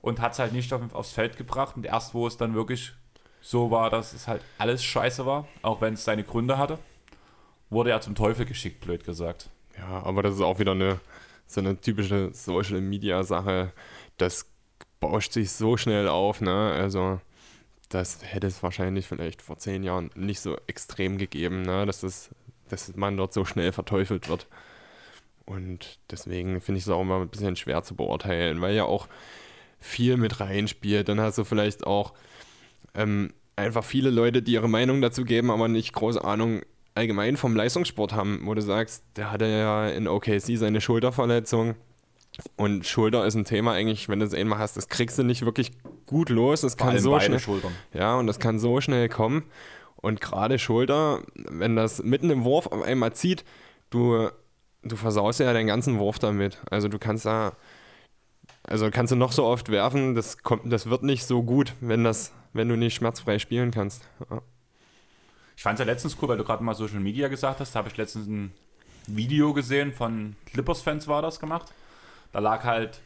Und 0.00 0.20
hat 0.20 0.32
es 0.32 0.38
halt 0.38 0.52
nicht 0.52 0.72
auf, 0.72 0.94
aufs 0.94 1.12
Feld 1.12 1.36
gebracht. 1.36 1.76
Und 1.76 1.86
erst, 1.86 2.14
wo 2.14 2.26
es 2.26 2.36
dann 2.36 2.54
wirklich 2.54 2.92
so 3.40 3.70
war, 3.70 3.90
dass 3.90 4.12
es 4.12 4.28
halt 4.28 4.42
alles 4.58 4.82
scheiße 4.82 5.24
war, 5.26 5.46
auch 5.62 5.80
wenn 5.80 5.94
es 5.94 6.04
seine 6.04 6.24
Gründe 6.24 6.58
hatte, 6.58 6.78
wurde 7.70 7.90
er 7.90 8.00
zum 8.00 8.14
Teufel 8.14 8.46
geschickt, 8.46 8.80
blöd 8.80 9.04
gesagt. 9.04 9.50
Ja, 9.78 10.02
aber 10.02 10.22
das 10.22 10.34
ist 10.34 10.40
auch 10.40 10.58
wieder 10.58 10.72
eine 10.72 11.00
so 11.46 11.60
eine 11.60 11.80
typische 11.80 12.30
Social 12.32 12.80
Media 12.80 13.22
Sache. 13.22 13.72
Das 14.16 14.50
bauscht 15.00 15.32
sich 15.32 15.52
so 15.52 15.76
schnell 15.76 16.08
auf, 16.08 16.40
ne? 16.40 16.72
Also 16.72 17.20
das 17.88 18.20
hätte 18.22 18.46
es 18.46 18.62
wahrscheinlich 18.62 19.06
vielleicht 19.06 19.42
vor 19.42 19.58
zehn 19.58 19.82
Jahren 19.82 20.10
nicht 20.14 20.40
so 20.40 20.56
extrem 20.66 21.18
gegeben, 21.18 21.62
ne? 21.62 21.86
Dass 21.86 22.00
das, 22.00 22.30
dass 22.68 22.94
man 22.96 23.16
dort 23.16 23.32
so 23.32 23.44
schnell 23.44 23.72
verteufelt 23.72 24.28
wird. 24.28 24.46
Und 25.46 25.98
deswegen 26.10 26.60
finde 26.60 26.78
ich 26.78 26.84
es 26.84 26.90
auch 26.90 27.02
immer 27.02 27.20
ein 27.20 27.28
bisschen 27.28 27.56
schwer 27.56 27.82
zu 27.82 27.94
beurteilen, 27.94 28.60
weil 28.60 28.74
ja 28.74 28.84
auch 28.84 29.08
viel 29.78 30.16
mit 30.16 30.40
reinspielt. 30.40 31.08
Dann 31.08 31.20
hast 31.20 31.38
du 31.38 31.44
vielleicht 31.44 31.86
auch 31.86 32.14
ähm, 32.94 33.34
einfach 33.56 33.84
viele 33.84 34.10
Leute, 34.10 34.42
die 34.42 34.52
ihre 34.52 34.68
Meinung 34.68 35.02
dazu 35.02 35.24
geben, 35.24 35.50
aber 35.50 35.68
nicht 35.68 35.92
große 35.92 36.24
Ahnung 36.24 36.62
allgemein 36.94 37.36
vom 37.36 37.56
Leistungssport 37.56 38.12
haben, 38.12 38.40
wo 38.44 38.54
du 38.54 38.62
sagst, 38.62 39.04
der 39.16 39.30
hatte 39.30 39.46
ja 39.46 39.88
in 39.88 40.08
OKC 40.08 40.56
seine 40.56 40.80
Schulterverletzung. 40.80 41.74
Und 42.56 42.86
Schulter 42.86 43.24
ist 43.26 43.34
ein 43.34 43.44
Thema 43.44 43.72
eigentlich, 43.72 44.08
wenn 44.08 44.20
du 44.20 44.26
es 44.26 44.34
einmal 44.34 44.58
hast, 44.58 44.76
das 44.76 44.88
kriegst 44.88 45.18
du 45.18 45.22
nicht 45.22 45.44
wirklich 45.44 45.72
gut 46.06 46.30
los. 46.30 46.62
Das 46.62 46.74
Vor 46.74 46.88
kann 46.88 46.98
so 46.98 47.18
schnell, 47.20 47.38
Schultern. 47.38 47.72
ja, 47.92 48.16
und 48.16 48.26
das 48.26 48.38
kann 48.38 48.58
so 48.58 48.80
schnell 48.80 49.08
kommen. 49.08 49.44
Und 49.96 50.20
gerade 50.20 50.58
Schulter, 50.58 51.22
wenn 51.34 51.76
das 51.76 52.02
mitten 52.02 52.30
im 52.30 52.44
Wurf 52.44 52.66
auf 52.66 52.82
einmal 52.82 53.12
zieht, 53.14 53.44
du, 53.90 54.28
du 54.82 54.96
versaust 54.96 55.40
ja 55.40 55.52
deinen 55.52 55.66
ganzen 55.66 55.98
Wurf 55.98 56.18
damit. 56.18 56.58
Also 56.70 56.88
du 56.88 56.98
kannst 56.98 57.24
da, 57.24 57.52
also 58.64 58.90
kannst 58.90 59.12
du 59.12 59.16
noch 59.16 59.32
so 59.32 59.44
oft 59.44 59.70
werfen, 59.70 60.14
das 60.14 60.38
kommt, 60.42 60.70
das 60.70 60.90
wird 60.90 61.04
nicht 61.04 61.24
so 61.24 61.42
gut, 61.42 61.72
wenn 61.80 62.04
das, 62.04 62.32
wenn 62.52 62.68
du 62.68 62.76
nicht 62.76 62.94
schmerzfrei 62.94 63.38
spielen 63.38 63.70
kannst. 63.70 64.02
Ja. 64.30 64.42
Ich 65.56 65.62
fand 65.62 65.78
es 65.78 65.86
ja 65.86 65.90
letztens 65.90 66.16
cool, 66.20 66.28
weil 66.28 66.36
du 66.36 66.44
gerade 66.44 66.64
mal 66.64 66.74
Social 66.74 67.00
Media 67.00 67.28
gesagt 67.28 67.60
hast. 67.60 67.74
Da 67.74 67.78
habe 67.78 67.88
ich 67.88 67.96
letztens 67.96 68.26
ein 68.26 68.52
Video 69.06 69.54
gesehen 69.54 69.92
von 69.92 70.34
Clippers-Fans 70.46 71.06
war 71.06 71.22
das 71.22 71.38
gemacht. 71.38 71.72
Da 72.34 72.40
lag 72.40 72.64
halt 72.64 73.00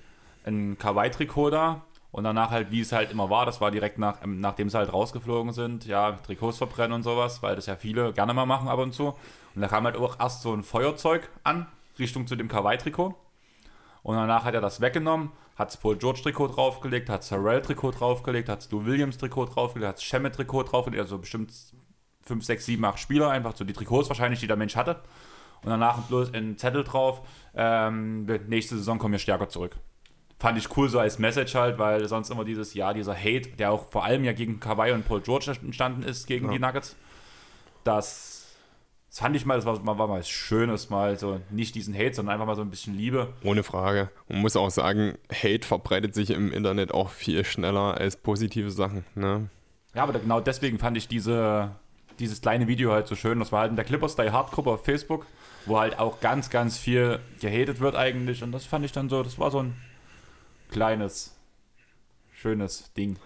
ein 0.46 0.78
Kawaii-Trikot 0.78 1.50
da 1.50 1.82
und 2.10 2.24
danach 2.24 2.50
halt, 2.50 2.70
wie 2.70 2.80
es 2.80 2.92
halt 2.92 3.12
immer 3.12 3.28
war, 3.28 3.44
das 3.44 3.60
war 3.60 3.70
direkt 3.70 3.98
nach, 3.98 4.22
ähm, 4.24 4.40
nachdem 4.40 4.70
sie 4.70 4.78
halt 4.78 4.90
rausgeflogen 4.92 5.52
sind, 5.52 5.84
ja, 5.84 6.12
Trikots 6.12 6.56
verbrennen 6.56 6.94
und 6.94 7.02
sowas, 7.02 7.42
weil 7.42 7.54
das 7.54 7.66
ja 7.66 7.76
viele 7.76 8.14
gerne 8.14 8.32
mal 8.32 8.46
machen 8.46 8.68
ab 8.68 8.78
und 8.78 8.92
zu. 8.92 9.14
Und 9.54 9.60
da 9.60 9.68
kam 9.68 9.84
halt 9.84 9.96
auch 9.96 10.18
erst 10.18 10.40
so 10.40 10.54
ein 10.54 10.62
Feuerzeug 10.62 11.28
an, 11.44 11.66
Richtung 11.98 12.26
zu 12.26 12.36
dem 12.36 12.48
Kawaii-Trikot. 12.48 13.14
Und 14.02 14.16
danach 14.16 14.44
hat 14.44 14.54
er 14.54 14.62
das 14.62 14.80
weggenommen, 14.80 15.30
hat 15.56 15.68
das 15.68 15.76
Paul 15.76 15.98
George 15.98 16.20
Trikot 16.22 16.48
draufgelegt, 16.48 17.10
hat 17.10 17.20
das 17.20 17.32
Harrell 17.32 17.60
Trikot 17.60 17.90
draufgelegt, 17.90 18.48
hat 18.48 18.66
Lou 18.70 18.86
Williams 18.86 19.18
Trikot 19.18 19.46
draufgelegt, 19.46 19.88
hat 19.88 19.96
das 19.96 20.04
Shemet 20.04 20.34
Trikot 20.34 20.62
draufgelegt, 20.62 21.02
also 21.02 21.18
bestimmt 21.18 21.52
5, 22.22 22.44
6, 22.44 22.64
7, 22.64 22.84
8 22.84 22.98
Spieler, 22.98 23.30
einfach 23.30 23.54
so 23.54 23.64
die 23.64 23.74
Trikots 23.74 24.08
wahrscheinlich, 24.08 24.40
die 24.40 24.46
der 24.46 24.56
Mensch 24.56 24.76
hatte. 24.76 25.02
Und 25.62 25.71
danach 25.71 25.99
bloß 26.03 26.33
ein 26.35 26.57
Zettel 26.57 26.85
drauf, 26.85 27.23
ähm, 27.55 28.25
nächste 28.49 28.77
Saison 28.77 28.99
kommen 28.99 29.12
wir 29.12 29.18
stärker 29.18 29.49
zurück. 29.49 29.77
Fand 30.38 30.57
ich 30.57 30.77
cool 30.77 30.88
so 30.88 31.01
als 31.01 31.18
Message 31.18 31.55
halt, 31.57 31.79
weil 31.79 32.07
sonst 32.07 32.31
immer 32.31 32.44
dieses, 32.44 32.75
ja, 32.75 32.92
dieser 32.92 33.14
Hate, 33.16 33.49
der 33.59 33.73
auch 33.73 33.90
vor 33.90 34.05
allem 34.05 34.23
ja 34.25 34.33
gegen 34.33 34.61
Kawhi 34.61 34.92
und 34.92 35.05
Paul 35.07 35.21
George 35.21 35.53
entstanden 35.62 36.05
ist, 36.05 36.27
gegen 36.29 36.47
Ja. 36.47 36.53
die 36.53 36.59
Nuggets, 36.61 36.94
das, 37.85 38.47
das 39.09 39.18
fand 39.18 39.35
ich 39.35 39.44
mal, 39.47 39.57
das 39.57 39.66
war, 39.66 39.85
war 39.85 39.94
mal 39.97 40.09
was 40.09 40.29
Schönes, 40.29 40.90
mal 40.90 41.18
so 41.18 41.40
nicht 41.51 41.75
diesen 41.75 41.94
Hate, 41.94 42.14
sondern 42.14 42.35
einfach 42.35 42.47
mal 42.47 42.55
so 42.57 42.62
ein 42.62 42.71
bisschen 42.71 42.94
Liebe. 42.97 43.33
Ohne 43.42 43.62
Frage. 43.64 44.11
Man 44.29 44.40
muss 44.40 44.57
auch 44.57 44.71
sagen, 44.71 45.18
Hate 45.33 45.66
verbreitet 45.66 46.14
sich 46.14 46.31
im 46.31 46.53
Internet 46.53 46.92
auch 46.94 47.11
viel 47.11 47.44
schneller 47.44 47.97
als 47.99 48.16
positive 48.16 48.71
Sachen. 48.71 49.05
Ne? 49.16 49.49
Ja, 49.94 50.05
aber 50.05 50.12
genau 50.18 50.40
deswegen 50.40 50.79
fand 50.79 50.97
ich 50.97 51.09
diese, 51.09 51.71
dieses 52.20 52.40
kleine 52.40 52.66
Video 52.68 52.92
halt 52.92 53.07
so 53.07 53.14
schön. 53.14 53.38
Das 53.38 53.52
war 53.52 53.61
halt 53.61 53.70
in 53.70 53.76
der 53.76 53.85
Clippers 53.85 54.16
Die 54.16 54.31
Hard 54.31 54.52
Gruppe 54.52 54.70
auf 54.70 54.85
Facebook, 54.85 55.26
wo 55.66 55.78
halt 55.78 55.98
auch 55.98 56.20
ganz, 56.20 56.50
ganz 56.50 56.78
viel 56.78 57.20
gehatet 57.40 57.81
wird 57.81 57.96
eigentlich. 57.96 58.42
Und 58.42 58.52
das 58.52 58.66
fand 58.66 58.85
ich 58.85 58.92
dann 58.92 59.09
so, 59.09 59.22
das 59.22 59.38
war 59.38 59.50
so 59.50 59.62
ein 59.62 59.76
kleines, 60.70 61.37
schönes 62.33 62.92
Ding. 62.94 63.16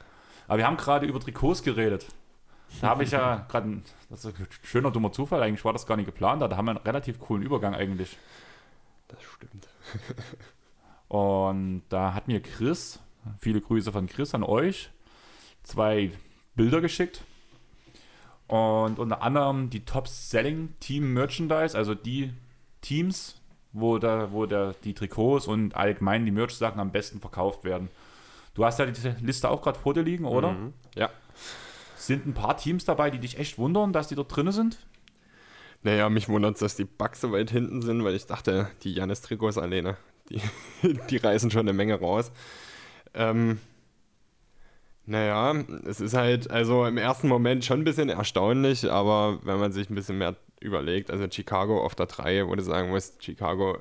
Aber 0.48 0.59
wir 0.59 0.66
haben 0.66 0.76
gerade 0.76 1.07
über 1.07 1.20
Trikots 1.20 1.62
geredet. 1.62 2.07
Da 2.81 2.88
habe 2.88 3.05
ich 3.05 3.11
ja 3.11 3.46
gerade, 3.48 3.83
das 4.09 4.24
ist 4.24 4.38
ein 4.38 4.46
schöner, 4.62 4.90
dummer 4.90 5.12
Zufall, 5.12 5.42
eigentlich 5.42 5.64
war 5.64 5.72
das 5.72 5.87
gar 5.87 5.96
nicht 5.96 6.07
geplant, 6.07 6.42
da 6.42 6.57
haben 6.57 6.64
wir 6.64 6.70
einen 6.72 6.81
relativ 6.81 7.18
coolen 7.18 7.43
Übergang 7.43 7.74
eigentlich. 7.74 8.16
Das 9.09 9.18
stimmt. 9.22 9.68
Und 11.09 11.82
da 11.90 12.14
hat 12.14 12.28
mir 12.28 12.40
Chris, 12.40 12.99
viele 13.38 13.61
Grüße 13.61 13.93
von 13.93 14.07
Chris 14.07 14.34
an 14.34 14.43
euch, 14.43 14.90
zwei 15.62 16.11
Bilder 16.55 16.80
geschickt. 16.80 17.22
Und 18.53 18.98
unter 18.98 19.22
anderem 19.22 19.70
die 19.70 19.82
Top-Selling 19.82 20.74
Team 20.78 21.14
Merchandise, 21.14 21.74
also 21.74 21.94
die 21.94 22.34
Teams, 22.82 23.40
wo, 23.72 23.96
da, 23.96 24.30
wo 24.30 24.44
der, 24.44 24.74
die 24.84 24.92
Trikots 24.92 25.46
und 25.46 25.74
allgemein 25.74 26.26
die 26.26 26.32
Merch-Sachen 26.32 26.78
am 26.78 26.92
besten 26.92 27.18
verkauft 27.18 27.64
werden. 27.64 27.88
Du 28.53 28.62
hast 28.66 28.78
ja 28.78 28.84
diese 28.84 29.16
Liste 29.22 29.48
auch 29.48 29.62
gerade 29.62 29.78
vor 29.78 29.94
dir 29.94 30.03
liegen, 30.03 30.26
oder? 30.26 30.53
Mhm. 30.53 30.74
Ja. 30.94 31.09
Sind 31.96 32.26
ein 32.26 32.34
paar 32.34 32.59
Teams 32.59 32.84
dabei, 32.84 33.09
die 33.09 33.20
dich 33.20 33.38
echt 33.38 33.57
wundern, 33.57 33.94
dass 33.94 34.09
die 34.09 34.16
dort 34.16 34.36
drin 34.36 34.53
sind? 34.53 34.76
Naja, 35.82 36.11
mich 36.11 36.28
wundert 36.28 36.57
es, 36.57 36.61
dass 36.61 36.76
die 36.76 36.84
Bugs 36.84 37.22
so 37.22 37.32
weit 37.32 37.50
hinten 37.50 37.80
sind, 37.80 38.05
weil 38.05 38.14
ich 38.14 38.26
dachte, 38.26 38.68
die 38.82 38.92
Janis-Trikots 38.92 39.57
alleine, 39.57 39.96
die, 40.28 40.42
die 41.09 41.16
reißen 41.16 41.50
schon 41.50 41.61
eine 41.61 41.72
Menge 41.72 41.98
raus. 41.98 42.30
Ähm, 43.14 43.61
Naja, 45.05 45.53
es 45.84 46.00
ist 46.00 46.14
halt 46.14 46.50
also 46.50 46.84
im 46.86 46.96
ersten 46.96 47.28
Moment 47.28 47.64
schon 47.64 47.80
ein 47.80 47.84
bisschen 47.84 48.09
erstaunlich, 48.09 48.90
aber 48.90 49.38
wenn 49.42 49.59
man 49.59 49.72
sich 49.72 49.90
ein 49.90 49.94
bisschen 49.94 50.18
mehr 50.18 50.36
überlegt, 50.61 51.11
also 51.11 51.26
Chicago 51.30 51.84
auf 51.84 51.94
der 51.94 52.07
3, 52.07 52.46
wo 52.46 52.55
du 52.55 52.62
sagen 52.62 52.90
musst, 52.90 53.22
Chicago 53.24 53.78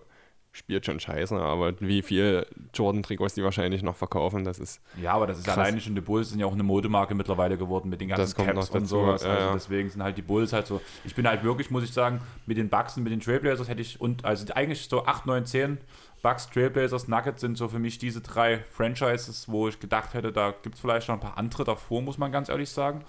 spielt 0.53 0.86
schon 0.86 0.99
scheiße, 0.99 1.36
aber 1.36 1.80
wie 1.80 2.01
viel 2.01 2.45
Jordan-Trikots 2.74 3.36
die 3.36 3.43
wahrscheinlich 3.43 3.84
noch 3.84 3.95
verkaufen, 3.95 4.43
das 4.43 4.59
ist. 4.59 4.82
Ja, 5.01 5.13
aber 5.13 5.28
das 5.28 5.38
ist 5.38 5.45
Krass. 5.45 5.57
alleine 5.57 5.80
schon 5.80 5.95
die 5.95 6.01
Bulls 6.01 6.30
sind 6.32 6.39
ja 6.39 6.45
auch 6.45 6.53
eine 6.53 6.63
Modemarke 6.63 7.15
mittlerweile 7.15 7.57
geworden 7.57 7.89
mit 7.89 8.01
den 8.01 8.09
ganzen 8.09 8.36
Caps 8.36 8.69
und 8.72 8.86
sowas. 8.86 9.24
ja, 9.24 9.30
Also 9.30 9.45
ja. 9.47 9.53
deswegen 9.53 9.89
sind 9.89 10.03
halt 10.03 10.17
die 10.17 10.22
Bulls 10.22 10.51
halt 10.51 10.67
so. 10.67 10.82
Ich 11.05 11.15
bin 11.15 11.26
halt 11.26 11.43
wirklich, 11.43 11.72
muss 11.72 11.84
ich 11.84 11.93
sagen, 11.93 12.19
mit 12.45 12.57
den 12.57 12.67
Bucks 12.67 12.97
und 12.97 13.03
mit 13.03 13.13
den 13.13 13.22
Trailblazers 13.22 13.69
hätte 13.69 13.82
ich 13.82 14.01
und 14.01 14.26
also 14.26 14.51
eigentlich 14.53 14.89
so 14.89 15.05
8, 15.05 15.26
9, 15.26 15.45
10 15.45 15.78
Bucks, 16.22 16.49
Trailblazers, 16.49 17.07
Nuggets 17.07 17.41
sind 17.41 17.57
so 17.57 17.67
für 17.67 17.80
mich 17.80 17.97
diese 17.97 18.22
drei 18.22 18.59
Franchises, 18.59 19.49
wo 19.49 19.67
ich 19.67 19.80
gedacht 19.80 20.13
hätte, 20.13 20.32
da 20.32 20.53
gibt 20.61 20.76
es 20.76 20.82
vielleicht 20.82 21.07
noch 21.07 21.15
ein 21.15 21.22
paar 21.22 21.38
andere 21.38 21.63
davor, 21.63 22.01
muss 22.01 22.17
man 22.17 22.32
ganz 22.32 22.49
ehrlich 22.49 22.69
sagen. 22.69 23.03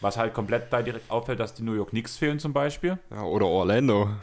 Was 0.00 0.16
halt 0.16 0.34
komplett 0.34 0.72
da 0.72 0.82
direkt 0.82 1.10
auffällt, 1.10 1.38
dass 1.38 1.54
die 1.54 1.62
New 1.62 1.74
York 1.74 1.90
Knicks 1.90 2.16
fehlen 2.16 2.40
zum 2.40 2.52
Beispiel. 2.52 2.98
Ja, 3.10 3.22
oder 3.22 3.46
Orlando. 3.46 4.10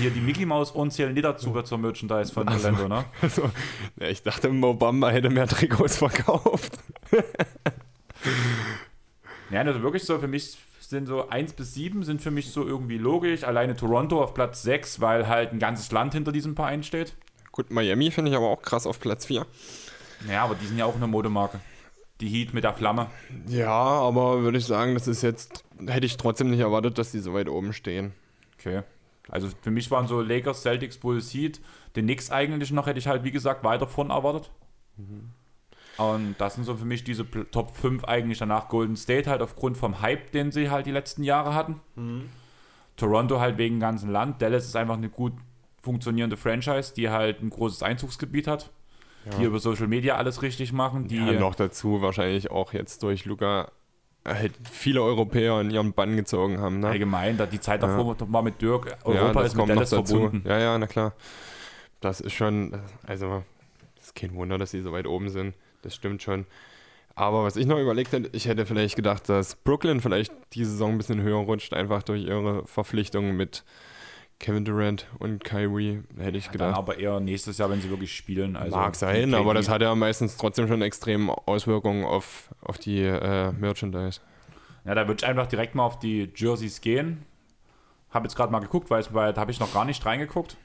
Hier 0.00 0.10
die 0.10 0.20
Mickey 0.20 0.46
Mouse 0.46 0.74
Ohren 0.74 0.90
zählen 0.90 1.12
nicht 1.12 1.24
dazu 1.24 1.52
zur 1.62 1.78
Merchandise 1.78 2.32
von 2.32 2.48
Orlando, 2.48 2.88
ne? 2.88 3.04
Also, 3.20 3.50
ja, 4.00 4.08
ich 4.08 4.22
dachte, 4.22 4.48
Mo 4.48 4.74
Bamba 4.74 5.10
hätte 5.10 5.28
mehr 5.28 5.46
Trikots 5.46 5.98
verkauft. 5.98 6.78
Ja, 9.50 9.60
also 9.60 9.82
wirklich 9.82 10.04
so, 10.04 10.18
für 10.18 10.28
mich 10.28 10.56
sind 10.88 11.06
so 11.06 11.28
1 11.28 11.54
bis 11.54 11.74
7 11.74 12.02
sind 12.02 12.22
für 12.22 12.30
mich 12.30 12.50
so 12.50 12.66
irgendwie 12.66 12.98
logisch. 12.98 13.44
Alleine 13.44 13.76
Toronto 13.76 14.22
auf 14.22 14.34
Platz 14.34 14.62
6, 14.62 15.00
weil 15.00 15.28
halt 15.28 15.52
ein 15.52 15.58
ganzes 15.58 15.92
Land 15.92 16.14
hinter 16.14 16.32
diesem 16.32 16.56
Verein 16.56 16.82
steht. 16.82 17.14
Gut, 17.52 17.70
Miami 17.70 18.10
finde 18.10 18.30
ich 18.30 18.36
aber 18.36 18.48
auch 18.48 18.62
krass 18.62 18.86
auf 18.86 19.00
Platz 19.00 19.26
4. 19.26 19.46
Ja, 20.28 20.44
aber 20.44 20.54
die 20.54 20.66
sind 20.66 20.78
ja 20.78 20.84
auch 20.84 20.96
eine 20.96 21.06
Modemarke. 21.06 21.60
Die 22.20 22.28
Heat 22.28 22.54
mit 22.54 22.64
der 22.64 22.74
Flamme. 22.74 23.10
Ja, 23.48 23.70
aber 23.70 24.42
würde 24.42 24.58
ich 24.58 24.64
sagen, 24.64 24.94
das 24.94 25.06
ist 25.06 25.22
jetzt, 25.22 25.64
hätte 25.86 26.06
ich 26.06 26.16
trotzdem 26.16 26.50
nicht 26.50 26.60
erwartet, 26.60 26.98
dass 26.98 27.12
die 27.12 27.18
so 27.18 27.34
weit 27.34 27.48
oben 27.48 27.72
stehen. 27.72 28.12
Okay. 28.58 28.82
Also 29.28 29.48
für 29.60 29.70
mich 29.70 29.90
waren 29.90 30.06
so 30.06 30.20
Lakers, 30.20 30.62
Celtics, 30.62 30.98
Bulls, 30.98 31.32
Heat. 31.34 31.60
Den 31.94 32.06
Knicks 32.06 32.30
eigentlich 32.30 32.70
noch 32.70 32.86
hätte 32.86 32.98
ich 32.98 33.06
halt, 33.06 33.24
wie 33.24 33.32
gesagt, 33.32 33.64
weiter 33.64 33.86
von 33.86 34.10
erwartet. 34.10 34.50
Und 35.98 36.36
das 36.38 36.54
sind 36.54 36.64
so 36.64 36.76
für 36.76 36.84
mich 36.84 37.04
diese 37.04 37.24
Top 37.50 37.76
5 37.76 38.04
eigentlich 38.04 38.38
danach. 38.38 38.68
Golden 38.68 38.96
State 38.96 39.30
halt 39.30 39.40
aufgrund 39.40 39.78
vom 39.78 40.00
Hype, 40.00 40.32
den 40.32 40.52
sie 40.52 40.70
halt 40.70 40.86
die 40.86 40.90
letzten 40.90 41.22
Jahre 41.22 41.54
hatten. 41.54 41.80
Toronto 42.96 43.40
halt 43.40 43.58
wegen 43.58 43.80
ganzen 43.80 44.10
Land. 44.10 44.42
Dallas 44.42 44.66
ist 44.66 44.76
einfach 44.76 44.96
eine 44.96 45.08
gut 45.08 45.32
funktionierende 45.82 46.36
Franchise, 46.36 46.92
die 46.94 47.08
halt 47.10 47.40
ein 47.42 47.50
großes 47.50 47.82
Einzugsgebiet 47.82 48.46
hat. 48.46 48.70
Die 49.38 49.44
über 49.44 49.58
Social 49.58 49.88
Media 49.88 50.14
alles 50.16 50.42
richtig 50.42 50.72
machen. 50.72 51.08
Die, 51.08 51.16
Ja, 51.16 51.32
noch 51.32 51.56
dazu 51.56 52.00
wahrscheinlich 52.00 52.50
auch 52.52 52.72
jetzt 52.72 53.02
durch 53.02 53.24
Luca 53.24 53.72
halt 54.24 54.52
viele 54.70 55.02
Europäer 55.02 55.60
in 55.60 55.70
ihren 55.70 55.92
Bann 55.92 56.16
gezogen 56.16 56.60
haben. 56.60 56.80
Ne? 56.80 56.88
allgemein, 56.88 57.36
da 57.36 57.46
die 57.46 57.60
Zeit 57.60 57.82
davor 57.82 58.16
war 58.20 58.42
mit 58.42 58.60
Dirk, 58.60 58.86
ja, 58.86 58.96
Europa 59.04 59.42
das 59.42 59.52
ist 59.52 59.56
mit 59.56 59.68
Dallas 59.68 59.88
verbunden. 59.90 60.42
Ja, 60.46 60.58
ja, 60.58 60.78
na 60.78 60.86
klar. 60.86 61.14
Das 62.00 62.20
ist 62.20 62.34
schon, 62.34 62.78
also, 63.04 63.42
das 63.96 64.06
ist 64.06 64.14
kein 64.14 64.34
Wunder, 64.34 64.58
dass 64.58 64.70
sie 64.70 64.80
so 64.80 64.92
weit 64.92 65.06
oben 65.06 65.28
sind. 65.28 65.54
Das 65.82 65.94
stimmt 65.94 66.22
schon. 66.22 66.46
Aber 67.14 67.44
was 67.44 67.56
ich 67.56 67.66
noch 67.66 67.78
überlegt 67.78 68.12
hätte, 68.12 68.28
ich 68.32 68.46
hätte 68.46 68.66
vielleicht 68.66 68.94
gedacht, 68.94 69.28
dass 69.28 69.56
Brooklyn 69.56 70.00
vielleicht 70.00 70.32
diese 70.52 70.70
Saison 70.72 70.92
ein 70.92 70.98
bisschen 70.98 71.22
höher 71.22 71.38
rutscht, 71.38 71.72
einfach 71.72 72.02
durch 72.02 72.24
ihre 72.24 72.66
Verpflichtungen 72.66 73.36
mit 73.36 73.64
Kevin 74.38 74.66
Durant 74.66 75.06
und 75.18 75.42
Kyrie, 75.42 76.02
hätte 76.18 76.36
ich 76.36 76.44
Dann 76.46 76.52
gedacht. 76.52 76.76
aber 76.76 76.98
eher 76.98 77.20
nächstes 77.20 77.56
Jahr, 77.56 77.70
wenn 77.70 77.80
sie 77.80 77.88
wirklich 77.88 78.14
spielen. 78.14 78.54
Also 78.54 78.76
Mag 78.76 78.94
sein, 78.94 79.32
aber 79.32 79.54
das 79.54 79.70
hat 79.70 79.80
ja 79.80 79.94
meistens 79.94 80.36
trotzdem 80.36 80.68
schon 80.68 80.82
extrem 80.82 81.30
Auswirkungen 81.30 82.04
auf, 82.04 82.54
auf 82.60 82.76
die 82.76 83.00
äh, 83.00 83.52
Merchandise. 83.52 84.20
Ja, 84.84 84.94
da 84.94 85.08
würde 85.08 85.20
ich 85.24 85.26
einfach 85.26 85.46
direkt 85.46 85.74
mal 85.74 85.84
auf 85.84 85.98
die 85.98 86.30
Jerseys 86.36 86.82
gehen. 86.82 87.24
Habe 88.10 88.26
jetzt 88.26 88.36
gerade 88.36 88.52
mal 88.52 88.60
geguckt, 88.60 88.90
weil, 88.90 89.04
weil 89.12 89.32
da 89.32 89.40
habe 89.40 89.50
ich 89.50 89.58
noch 89.58 89.72
gar 89.72 89.86
nicht 89.86 90.04
reingeguckt. 90.04 90.58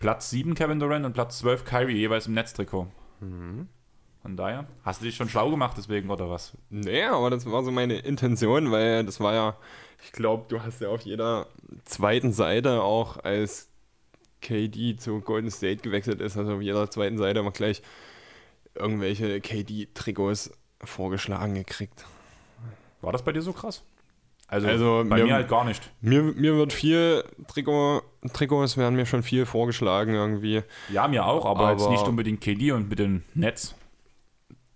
Platz 0.00 0.30
7 0.30 0.54
Kevin 0.54 0.80
Durant 0.80 1.06
und 1.06 1.12
Platz 1.12 1.38
12 1.38 1.64
Kyrie, 1.64 1.96
jeweils 1.96 2.26
im 2.26 2.34
Netztrikot. 2.34 2.88
Mhm. 3.20 3.68
Von 4.22 4.36
daher, 4.36 4.66
hast 4.84 5.00
du 5.00 5.04
dich 5.06 5.16
schon 5.16 5.28
schlau 5.28 5.50
gemacht 5.50 5.74
deswegen 5.76 6.08
oder 6.08 6.30
was? 6.30 6.56
Nee, 6.70 7.02
aber 7.04 7.28
das 7.30 7.44
war 7.50 7.64
so 7.64 7.72
meine 7.72 7.98
Intention, 7.98 8.70
weil 8.70 9.04
das 9.04 9.18
war 9.18 9.34
ja, 9.34 9.56
ich 10.04 10.12
glaube, 10.12 10.44
du 10.48 10.62
hast 10.62 10.80
ja 10.80 10.88
auf 10.88 11.02
jeder 11.02 11.46
zweiten 11.84 12.32
Seite 12.32 12.82
auch 12.82 13.16
als 13.24 13.68
KD 14.40 14.96
zu 14.96 15.20
Golden 15.20 15.50
State 15.50 15.82
gewechselt 15.82 16.20
ist, 16.20 16.36
also 16.36 16.54
auf 16.54 16.62
jeder 16.62 16.88
zweiten 16.90 17.18
Seite 17.18 17.42
mal 17.42 17.50
gleich 17.50 17.82
irgendwelche 18.74 19.40
KD-Trikots 19.40 20.52
vorgeschlagen 20.84 21.54
gekriegt. 21.54 22.04
War 23.00 23.12
das 23.12 23.22
bei 23.22 23.32
dir 23.32 23.42
so 23.42 23.52
krass? 23.52 23.82
Also, 24.48 24.68
Also, 24.68 25.04
bei 25.08 25.16
mir- 25.16 25.24
mir 25.24 25.34
halt 25.34 25.48
gar 25.48 25.64
nicht. 25.64 25.90
Mir, 26.00 26.22
mir 26.22 26.56
wird 26.56 26.72
viel 26.72 27.24
Trikot, 27.48 28.02
Trikots 28.32 28.76
werden 28.76 28.96
mir 28.96 29.06
schon 29.06 29.22
viel 29.22 29.46
vorgeschlagen 29.46 30.14
irgendwie. 30.14 30.62
Ja, 30.90 31.08
mir 31.08 31.24
auch, 31.24 31.44
aber, 31.46 31.72
jetzt 31.72 31.82
Aber- 31.82 31.92
nicht 31.92 32.06
unbedingt 32.06 32.40
KD 32.40 32.72
und 32.72 32.88
mit 32.88 32.98
dem 32.98 33.22
Netz. 33.34 33.74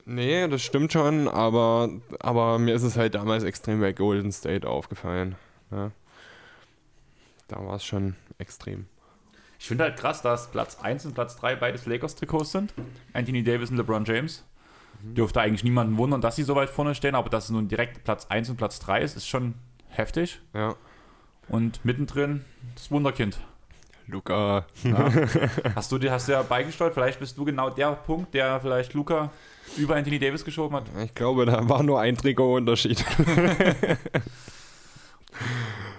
Nee, 0.08 0.46
das 0.46 0.62
stimmt 0.62 0.92
schon, 0.92 1.26
aber, 1.26 1.90
aber 2.20 2.60
mir 2.60 2.74
ist 2.74 2.84
es 2.84 2.96
halt 2.96 3.16
damals 3.16 3.42
extrem 3.42 3.80
bei 3.80 3.92
Golden 3.92 4.30
State 4.30 4.66
aufgefallen. 4.66 5.34
Ja. 5.72 5.90
Da 7.48 7.64
war 7.66 7.74
es 7.74 7.84
schon 7.84 8.14
extrem. 8.38 8.86
Ich 9.58 9.66
finde 9.66 9.82
halt 9.82 9.96
krass, 9.96 10.22
dass 10.22 10.50
Platz 10.52 10.78
1 10.80 11.06
und 11.06 11.14
Platz 11.14 11.36
3 11.36 11.56
beides 11.56 11.86
Lakers-Trikots 11.86 12.52
sind. 12.52 12.72
Anthony 13.14 13.42
Davis 13.42 13.70
und 13.70 13.78
LeBron 13.78 14.04
James. 14.04 14.44
Dürfte 15.02 15.40
eigentlich 15.40 15.64
niemanden 15.64 15.98
wundern, 15.98 16.20
dass 16.20 16.36
sie 16.36 16.44
so 16.44 16.54
weit 16.54 16.70
vorne 16.70 16.94
stehen, 16.94 17.16
aber 17.16 17.28
dass 17.28 17.44
es 17.44 17.50
nun 17.50 17.66
direkt 17.66 18.04
Platz 18.04 18.26
1 18.26 18.50
und 18.50 18.56
Platz 18.56 18.78
3 18.78 19.02
ist, 19.02 19.16
ist 19.16 19.26
schon 19.26 19.54
heftig. 19.88 20.40
Ja. 20.54 20.76
Und 21.48 21.84
mittendrin 21.84 22.44
das 22.76 22.92
Wunderkind. 22.92 23.40
Luca. 24.06 24.66
Ja. 24.84 25.10
hast 25.74 25.90
du 25.90 25.98
dir 25.98 26.12
hast 26.12 26.28
du 26.28 26.32
ja 26.32 26.42
beigesteuert, 26.42 26.94
vielleicht 26.94 27.18
bist 27.18 27.36
du 27.36 27.44
genau 27.44 27.70
der 27.70 27.92
Punkt, 27.92 28.32
der 28.34 28.60
vielleicht 28.60 28.94
Luca 28.94 29.30
über 29.76 29.96
Anthony 29.96 30.18
Davis 30.18 30.44
geschoben 30.44 30.76
hat. 30.76 30.84
Ich 31.04 31.14
glaube, 31.14 31.46
da 31.46 31.68
war 31.68 31.82
nur 31.82 32.00
ein 32.00 32.16
Trikot-Unterschied. 32.16 33.04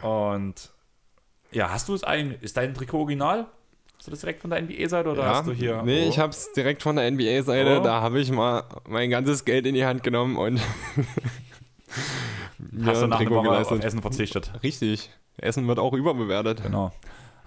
Und 0.01 0.71
ja, 1.51 1.69
hast 1.69 1.89
du 1.89 1.93
es 1.93 2.03
eigentlich, 2.03 2.41
ist 2.41 2.57
dein 2.57 2.73
Trikot 2.73 2.99
original? 2.99 3.47
Hast 3.97 4.07
du 4.07 4.11
das 4.11 4.21
direkt 4.21 4.41
von 4.41 4.51
der 4.51 4.61
NBA-Seite 4.61 5.09
oder 5.09 5.25
hast 5.25 5.47
du 5.47 5.53
hier? 5.53 5.81
Nee, 5.83 6.05
oh. 6.05 6.09
ich 6.09 6.19
habe 6.19 6.29
es 6.29 6.51
direkt 6.53 6.83
von 6.83 6.95
der 6.95 7.09
NBA-Seite. 7.11 7.79
Oh. 7.79 7.83
Da 7.83 8.01
habe 8.01 8.19
ich 8.19 8.31
mal 8.31 8.63
mein 8.87 9.09
ganzes 9.09 9.43
Geld 9.43 9.65
in 9.65 9.73
die 9.73 9.85
Hand 9.85 10.03
genommen 10.03 10.37
und 10.37 10.59
hast 12.85 13.01
du 13.01 13.05
ein 13.05 13.09
nach 13.09 13.17
Trikot 13.17 13.35
Woche 13.35 13.49
auf 13.49 13.69
geleistet. 13.69 13.83
Essen 13.83 14.01
verzichtet. 14.01 14.51
Richtig. 14.61 15.09
Essen 15.37 15.67
wird 15.67 15.79
auch 15.79 15.93
überbewertet. 15.93 16.63
Genau. 16.63 16.91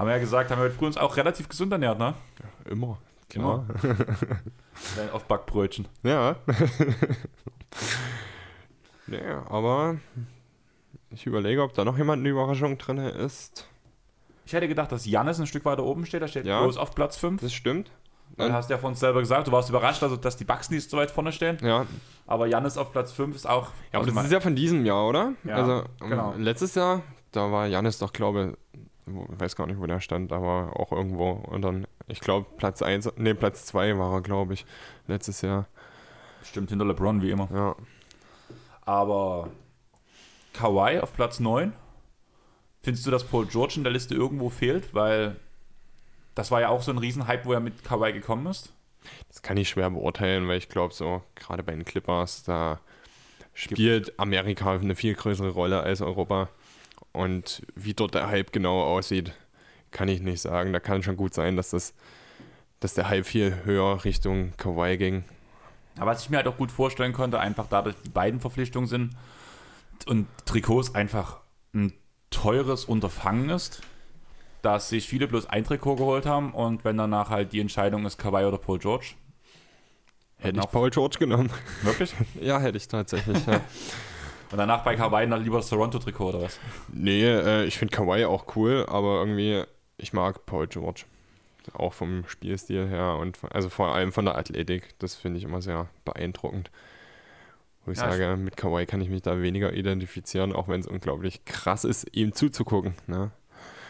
Haben 0.01 0.07
wir 0.07 0.15
ja 0.15 0.19
gesagt, 0.21 0.51
haben 0.51 0.63
wir 0.63 0.71
früher 0.71 0.87
uns 0.87 0.97
auch 0.97 1.15
relativ 1.19 1.47
gesund 1.47 1.71
ernährt, 1.73 1.99
ne? 1.99 2.15
Immer. 2.65 2.97
Genau. 3.29 3.67
Dein 4.97 5.11
Auf 5.13 5.25
Backbrötchen. 5.25 5.87
Ja. 6.03 6.37
ja, 9.09 9.45
aber 9.51 9.99
ich 11.11 11.27
überlege, 11.27 11.63
ob 11.63 11.75
da 11.75 11.85
noch 11.85 11.99
jemand 11.99 12.21
eine 12.21 12.31
Überraschung 12.31 12.79
drin 12.79 12.97
ist. 12.97 13.69
Ich 14.47 14.55
hätte 14.55 14.69
gedacht, 14.69 14.91
dass 14.91 15.05
Jannis 15.05 15.39
ein 15.39 15.47
Stück 15.47 15.67
weiter 15.67 15.85
oben 15.85 16.07
steht. 16.07 16.23
Da 16.23 16.29
steht 16.29 16.47
Ja. 16.47 16.63
bloß 16.63 16.79
auf 16.79 16.95
Platz 16.95 17.19
5. 17.19 17.43
Das 17.43 17.53
stimmt. 17.53 17.91
Du 18.39 18.51
hast 18.51 18.71
ja 18.71 18.79
von 18.79 18.93
uns 18.93 19.01
selber 19.01 19.21
gesagt, 19.21 19.49
du 19.49 19.53
warst 19.53 19.69
überrascht, 19.69 20.03
also, 20.03 20.17
dass 20.17 20.39
die 20.39 20.45
Bucks 20.45 20.71
nicht 20.71 20.89
so 20.89 20.97
weit 20.97 21.11
vorne 21.11 21.31
stehen. 21.31 21.59
Ja, 21.61 21.85
Aber 22.27 22.47
Jannis 22.47 22.79
auf 22.79 22.91
Platz 22.91 23.13
5 23.13 23.37
ist 23.37 23.47
auch. 23.47 23.69
ja 23.93 23.99
aber 24.01 24.11
das 24.11 24.25
ist 24.25 24.33
ja 24.33 24.41
von 24.41 24.57
diesem 24.57 24.87
Jahr, 24.87 25.07
oder? 25.07 25.35
Ja, 25.45 25.57
also 25.57 25.85
genau. 25.99 26.33
letztes 26.39 26.75
Jahr, 26.75 27.03
da 27.33 27.53
war 27.53 27.67
Janis 27.67 27.99
doch, 27.99 28.15
glaube 28.15 28.57
ich, 28.73 28.81
weiß 29.07 29.57
gar 29.57 29.67
nicht, 29.67 29.81
wo 29.81 29.87
der 29.87 30.01
stand, 30.01 30.33
aber 30.33 30.79
auch 30.79 30.93
irgendwo. 30.93 31.31
Und 31.31 31.63
dann, 31.63 31.87
ich 32.07 32.21
glaube, 32.21 32.47
Platz 32.57 32.83
1, 32.83 33.13
nee, 33.17 33.35
Platz 33.35 33.67
2 33.67 33.99
war 33.99 34.13
er, 34.15 34.21
glaube 34.21 34.55
ich, 34.55 34.65
letztes 35.07 35.43
Jahr. 35.43 35.67
Stimmt, 36.43 36.71
hinter 36.71 36.85
LeBron 36.85 37.23
wie 37.23 37.31
immer. 37.31 37.49
Ja. 37.53 37.77
Aber 38.83 39.51
Kawhi 40.53 41.01
auf 41.01 41.13
Platz 41.15 41.41
9. 41.41 41.73
Findest 42.83 43.07
du, 43.07 43.11
dass 43.11 43.25
Paul 43.25 43.47
George 43.47 43.75
in 43.77 43.85
der 43.85 43.93
Liste 43.93 44.15
irgendwo 44.15 44.49
fehlt? 44.49 44.95
Weil 44.95 45.37
das 46.35 46.51
war 46.51 46.61
ja 46.61 46.69
auch 46.69 46.83
so 46.83 46.91
ein 46.91 46.99
Riesenhype, 46.99 47.45
wo 47.45 47.53
er 47.53 47.61
mit 47.61 47.85
Kawhi 47.85 48.13
gekommen 48.13 48.47
ist. 48.47 48.73
Das 49.29 49.43
kann 49.43 49.57
ich 49.57 49.69
schwer 49.69 49.91
beurteilen, 49.91 50.49
weil 50.49 50.59
ich 50.59 50.69
glaube, 50.69 50.95
so 50.95 51.23
gerade 51.35 51.63
bei 51.63 51.73
den 51.73 51.85
Clippers, 51.85 52.43
da 52.43 52.81
spielt 53.55 54.19
Amerika 54.19 54.73
eine 54.73 54.95
viel 54.95 55.15
größere 55.15 55.51
Rolle 55.51 55.81
als 55.81 56.01
Europa. 56.01 56.49
Und 57.13 57.63
wie 57.75 57.95
dort 57.95 58.15
der 58.15 58.29
Hype 58.29 58.53
genau 58.53 58.83
aussieht, 58.83 59.33
kann 59.91 60.09
ich 60.09 60.21
nicht 60.21 60.41
sagen. 60.41 60.73
Da 60.73 60.81
kann 60.81 61.03
schon 61.03 61.17
gut 61.17 61.35
sein, 61.35 61.57
dass, 61.57 61.71
das, 61.71 61.95
dass 62.79 62.95
der 62.95 63.09
Hype 63.09 63.27
viel 63.27 63.65
höher 63.65 64.05
Richtung 64.05 64.53
Kawhi 64.57 64.97
ging. 64.97 65.25
Aber 65.99 66.13
was 66.13 66.23
ich 66.23 66.31
mir 66.31 66.37
halt 66.37 66.47
auch 66.49 66.57
gut 66.57 66.71
vorstellen 66.71 67.13
konnte, 67.13 67.41
einfach 67.41 67.67
dadurch, 67.69 67.97
die 68.05 68.11
beiden 68.11 68.41
Verpflichtungen 68.41 68.89
sind 68.89 69.17
und 70.07 70.27
Trikots 70.47 70.95
einfach 70.95 71.41
ein 71.75 71.93
teures 72.31 72.85
Unterfangen 72.85 73.51
ist, 73.51 73.83
dass 74.63 74.89
sich 74.89 75.09
viele 75.09 75.27
bloß 75.27 75.47
ein 75.47 75.65
Trikot 75.65 75.97
geholt 75.97 76.27
haben 76.27 76.53
und 76.53 76.85
wenn 76.85 76.97
danach 76.97 77.31
halt 77.31 77.53
die 77.53 77.61
Entscheidung 77.61 78.07
ist 78.07 78.19
Kawhi 78.19 78.45
oder 78.45 78.59
Paul 78.59 78.79
George, 78.79 79.15
Hätte 80.41 80.61
ich 80.61 80.71
Paul 80.71 80.91
George 80.91 81.19
genommen. 81.19 81.51
Wirklich? 81.83 82.15
Ja, 82.41 82.59
hätte 82.59 82.79
ich 82.79 82.89
tatsächlich. 82.89 83.45
Ja. 83.47 83.61
Und 84.51 84.59
danach 84.59 84.83
bei 84.83 84.97
Kawhi 84.97 85.29
dann 85.29 85.43
lieber 85.43 85.59
das 85.59 85.69
Toronto-Trikot 85.69 86.29
oder 86.31 86.43
was? 86.43 86.59
nee, 86.93 87.23
äh, 87.25 87.65
ich 87.65 87.79
finde 87.79 87.95
Kawhi 87.97 88.25
auch 88.25 88.57
cool, 88.57 88.85
aber 88.89 89.21
irgendwie, 89.21 89.63
ich 89.97 90.13
mag 90.13 90.45
Paul 90.47 90.67
George. 90.67 91.05
Auch 91.75 91.93
vom 91.93 92.25
Spielstil 92.27 92.89
her 92.89 93.17
und 93.21 93.37
von, 93.37 93.53
also 93.53 93.69
vor 93.69 93.95
allem 93.95 94.13
von 94.13 94.25
der 94.25 94.37
Athletik. 94.37 94.99
Das 94.99 95.15
finde 95.15 95.39
ich 95.39 95.45
immer 95.45 95.63
sehr 95.63 95.89
beeindruckend. 96.05 96.71
Wo 97.85 97.93
ich 97.93 97.99
Ja, 97.99 98.11
sage, 98.11 98.37
mit 98.37 98.57
Kawhi 98.57 98.87
kann 98.87 99.01
ich 99.01 99.09
mich 99.09 99.23
da 99.23 99.41
weniger 99.41 99.73
identifizieren, 99.73 100.53
auch 100.53 100.69
wenn 100.69 100.81
es 100.81 100.87
unglaublich 100.87 101.45
krass 101.45 101.85
ist, 101.85 102.09
ihm 102.17 102.33
zuzugucken. 102.33 102.95
Ne? 103.07 103.31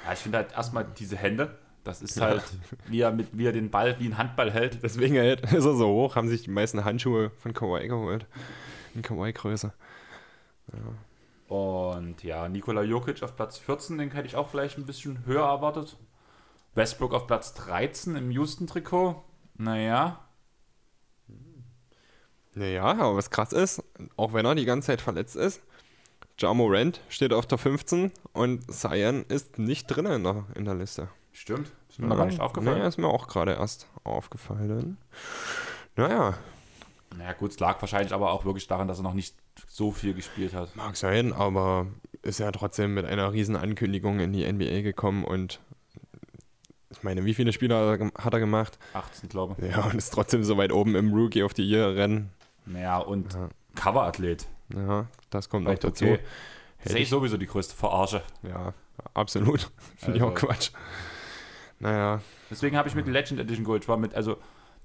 Ja, 0.05 0.13
ich 0.13 0.19
finde 0.19 0.39
halt 0.39 0.53
erstmal 0.53 0.85
diese 0.99 1.17
Hände, 1.17 1.57
das 1.85 2.03
ist 2.03 2.21
halt, 2.21 2.43
wie, 2.87 3.01
er 3.01 3.13
mit, 3.13 3.29
wie 3.33 3.47
er 3.47 3.53
den 3.53 3.71
Ball 3.71 3.99
wie 3.99 4.07
ein 4.09 4.19
Handball 4.19 4.51
hält. 4.51 4.83
Deswegen 4.83 5.15
hält- 5.15 5.41
ist 5.53 5.65
er 5.65 5.75
so 5.75 5.87
hoch, 5.89 6.17
haben 6.17 6.29
sich 6.29 6.43
die 6.43 6.51
meisten 6.51 6.85
Handschuhe 6.85 7.31
von 7.39 7.55
Kawhi 7.55 7.89
geholt. 7.89 8.27
In 8.95 9.03
Kawhi-Größe. 9.03 9.73
Und 11.49 12.23
ja, 12.23 12.49
Nikola 12.49 12.83
Jokic 12.83 13.23
auf 13.23 13.35
Platz 13.35 13.59
14, 13.59 13.99
den 13.99 14.11
hätte 14.13 14.27
ich 14.29 14.37
auch 14.37 14.49
vielleicht 14.49 14.79
ein 14.79 14.87
bisschen 14.87 15.25
höher 15.27 15.47
erwartet. 15.47 15.97
Westbrook 16.75 17.13
auf 17.13 17.27
Platz 17.27 17.55
13 17.55 18.15
im 18.15 18.31
Houston-Trikot. 18.31 19.23
Naja, 19.57 20.21
Naja, 22.55 22.85
aber 22.85 23.17
was 23.17 23.31
krass 23.31 23.53
ist, 23.53 23.83
auch 24.17 24.33
wenn 24.33 24.47
er 24.47 24.55
die 24.55 24.65
ganze 24.65 24.87
Zeit 24.87 25.01
verletzt 25.01 25.37
ist, 25.37 25.61
Ja 26.39 26.55
Morant 26.55 27.01
steht 27.09 27.33
auf 27.33 27.47
der 27.47 27.59
15 27.59 28.13
und 28.33 28.73
Cyan 28.73 29.25
ist 29.29 29.59
nicht 29.59 29.87
drin 29.87 30.07
in 30.07 30.25
der, 30.25 30.45
in 30.55 30.65
der 30.65 30.75
Liste. 30.75 31.09
stimmt. 31.33 31.73
Ist 31.89 31.99
mir 31.99 32.15
gar 32.15 32.27
nicht 32.27 32.41
aufgefallen. 32.41 32.81
Nee, 32.81 32.87
ist 32.89 32.99
mir 32.99 33.09
auch 33.09 33.27
gerade 33.27 33.55
erst 33.55 33.89
aufgefallen. 34.05 34.97
Naja, 35.97 36.39
Naja, 37.17 37.33
gut, 37.33 37.51
es 37.51 37.61
lag 37.61 37.81
wahrscheinlich 37.83 38.13
aber 38.13 38.33
auch 38.33 38.45
wirklich 38.45 38.67
daran, 38.69 38.87
dass 38.89 38.99
er 38.99 39.03
noch 39.03 39.15
nicht 39.15 39.35
so 39.67 39.91
viel 39.93 40.15
gespielt 40.15 40.55
hat. 40.55 40.75
mag 40.77 40.97
sein, 40.97 41.33
aber 41.33 41.87
ist 42.23 42.39
ja 42.41 42.51
trotzdem 42.53 42.95
mit 42.95 43.05
einer 43.07 43.33
riesen 43.33 43.57
Ankündigung 43.57 44.21
in 44.21 44.33
die 44.33 44.51
NBA 44.51 44.83
gekommen 44.83 45.25
und 45.25 45.61
ich 46.91 47.03
meine, 47.03 47.25
wie 47.25 47.35
viele 47.35 47.53
Spiele 47.53 47.99
hat 48.19 48.33
er 48.35 48.41
gemacht? 48.41 48.79
18, 48.95 49.29
glaube 49.29 49.55
ich. 49.65 49.71
Ja, 49.75 49.85
und 49.85 49.95
ist 49.95 50.11
trotzdem 50.13 50.43
so 50.45 50.57
weit 50.57 50.73
oben 50.73 50.95
im 50.97 51.13
Rookie 51.15 51.43
of 51.43 51.53
the 51.55 51.63
Year 51.63 51.95
Rennen. 51.95 52.31
Naja, 52.67 52.99
und 52.99 53.33
Ja. 53.35 53.49
Cover-Athlet. 53.77 54.47
Ja, 54.75 55.07
das 55.31 55.49
kommt 55.49 55.65
noch 55.67 55.79
dazu. 55.79 56.05
2K. 56.05 56.19
Hätte 56.79 56.93
Sehe 56.95 57.03
ich 57.03 57.09
sowieso 57.09 57.37
die 57.37 57.47
größte 57.47 57.75
Verarsche. 57.77 58.23
Ja, 58.43 58.73
absolut. 59.15 59.71
Finde 59.97 60.19
ich 60.19 60.23
auch 60.23 60.31
Also- 60.35 60.47
Quatsch. 60.47 60.71
Naja, 61.79 62.21
Deswegen 62.51 62.77
habe 62.77 62.89
ich 62.89 62.95
mit 62.95 63.07
Legend 63.07 63.41
Edition 63.41 63.65
geholt. 63.65 63.85
Ich 63.85 63.89
war 63.89 63.97
mit, 63.97 64.15
also 64.15 64.37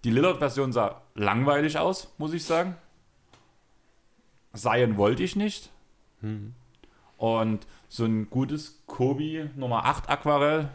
die 0.06 0.12
Lillard-Version 0.12 0.72
sah 0.72 1.02
langweilig 1.16 1.78
aus, 1.80 2.14
muss 2.20 2.34
ich 2.34 2.44
sagen. 2.44 2.76
Zion 4.54 4.98
wollte 4.98 5.24
ich 5.24 5.36
nicht. 5.36 5.72
Hm. 6.22 6.54
Und 7.18 7.66
so 7.90 8.06
ein 8.06 8.30
gutes 8.30 8.84
Kobe 8.86 9.50
Nummer 9.56 9.86
8 9.86 10.08
Aquarell 10.10 10.70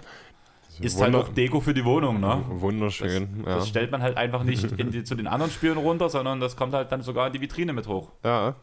ist 0.81 0.99
Wunder- 0.99 1.19
halt 1.19 1.29
auch 1.29 1.33
Deko 1.35 1.61
für 1.61 1.75
die 1.75 1.85
Wohnung, 1.85 2.21
ne? 2.21 2.43
wunderschön. 2.49 3.43
Das 3.45 3.65
ja. 3.65 3.67
stellt 3.67 3.93
man 3.93 4.03
halt 4.03 4.17
einfach 4.17 4.43
nicht 4.43 4.65
in 4.79 4.91
die, 4.91 5.05
zu 5.05 5.15
den 5.15 5.27
anderen 5.27 5.53
Spielen 5.53 5.77
runter, 5.79 6.09
sondern 6.09 6.41
das 6.41 6.57
kommt 6.57 6.75
halt 6.75 6.91
dann 6.91 7.03
sogar 7.03 7.29
in 7.29 7.33
die 7.33 7.41
Vitrine 7.41 7.73
mit 7.73 7.87
hoch. 7.87 8.11
ja. 8.25 8.57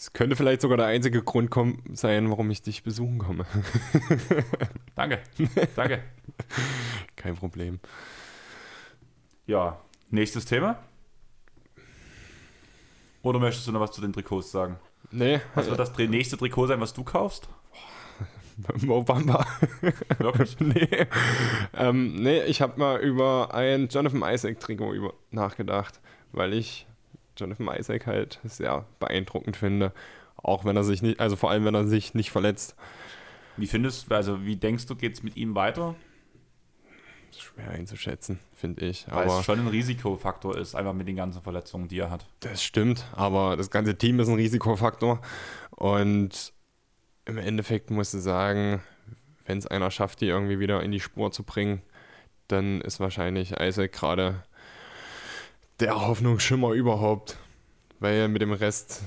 Es 0.00 0.12
könnte 0.12 0.36
vielleicht 0.36 0.60
sogar 0.60 0.76
der 0.76 0.86
einzige 0.86 1.24
Grund 1.24 1.50
kommen, 1.50 1.82
sein, 1.92 2.30
warum 2.30 2.48
ich 2.52 2.62
dich 2.62 2.84
besuchen 2.84 3.18
komme. 3.18 3.46
Danke. 4.94 5.18
Danke. 5.74 6.04
Kein 7.16 7.34
Problem. 7.34 7.80
Ja, 9.48 9.78
nächstes 10.10 10.44
Thema. 10.44 10.78
Oder 13.22 13.38
möchtest 13.38 13.66
du 13.66 13.72
noch 13.72 13.80
was 13.80 13.92
zu 13.92 14.02
den 14.02 14.12
Trikots 14.12 14.50
sagen? 14.50 14.76
Nee, 15.10 15.40
Was 15.54 15.70
wird 15.70 15.78
das 15.78 15.96
nächste 15.96 16.36
Trikot 16.36 16.66
sein, 16.66 16.82
was 16.82 16.92
du 16.92 17.02
kaufst? 17.02 17.48
Mo 18.82 19.02
Bamba. 19.02 19.46
Wirklich? 20.18 20.60
nee. 20.60 21.06
Ähm, 21.74 22.16
nee, 22.16 22.42
ich 22.42 22.60
habe 22.60 22.78
mal 22.78 23.00
über 23.00 23.54
ein 23.54 23.88
Jonathan 23.88 24.22
Isaac-Trikot 24.22 24.92
über 24.92 25.14
nachgedacht, 25.30 25.98
weil 26.32 26.52
ich 26.52 26.86
Jonathan 27.38 27.68
Isaac 27.74 28.06
halt 28.06 28.40
sehr 28.44 28.84
beeindruckend 29.00 29.56
finde. 29.56 29.94
Auch 30.36 30.66
wenn 30.66 30.76
er 30.76 30.84
sich 30.84 31.00
nicht, 31.00 31.20
also 31.20 31.36
vor 31.36 31.50
allem 31.50 31.64
wenn 31.64 31.74
er 31.74 31.86
sich 31.86 32.12
nicht 32.12 32.30
verletzt. 32.30 32.76
Wie 33.56 33.66
findest 33.66 34.10
du, 34.10 34.14
also 34.14 34.44
wie 34.44 34.56
denkst 34.56 34.84
du, 34.84 34.94
geht 34.94 35.14
es 35.14 35.22
mit 35.22 35.38
ihm 35.38 35.54
weiter? 35.54 35.94
Schwer 37.40 37.70
einzuschätzen, 37.70 38.38
finde 38.54 38.86
ich. 38.86 39.06
Weil 39.08 39.24
Aber 39.24 39.38
es 39.38 39.44
schon 39.44 39.60
ein 39.60 39.68
Risikofaktor 39.68 40.56
ist, 40.56 40.74
einfach 40.74 40.92
mit 40.92 41.08
den 41.08 41.16
ganzen 41.16 41.42
Verletzungen, 41.42 41.88
die 41.88 41.98
er 41.98 42.10
hat. 42.10 42.26
Das 42.40 42.62
stimmt, 42.62 43.04
aber 43.12 43.56
das 43.56 43.70
ganze 43.70 43.96
Team 43.96 44.20
ist 44.20 44.28
ein 44.28 44.34
Risikofaktor. 44.34 45.20
Und 45.70 46.52
im 47.24 47.38
Endeffekt 47.38 47.90
musst 47.90 48.14
du 48.14 48.18
sagen, 48.18 48.82
wenn 49.46 49.58
es 49.58 49.66
einer 49.66 49.90
schafft, 49.90 50.20
die 50.20 50.26
irgendwie 50.26 50.58
wieder 50.58 50.82
in 50.82 50.92
die 50.92 51.00
Spur 51.00 51.32
zu 51.32 51.42
bringen, 51.42 51.82
dann 52.48 52.80
ist 52.80 53.00
wahrscheinlich 53.00 53.60
Isaac 53.60 53.92
gerade 53.92 54.42
der 55.80 56.06
Hoffnungsschimmer 56.06 56.72
überhaupt. 56.72 57.36
Weil 58.00 58.28
mit 58.28 58.42
dem 58.42 58.52
Rest 58.52 59.02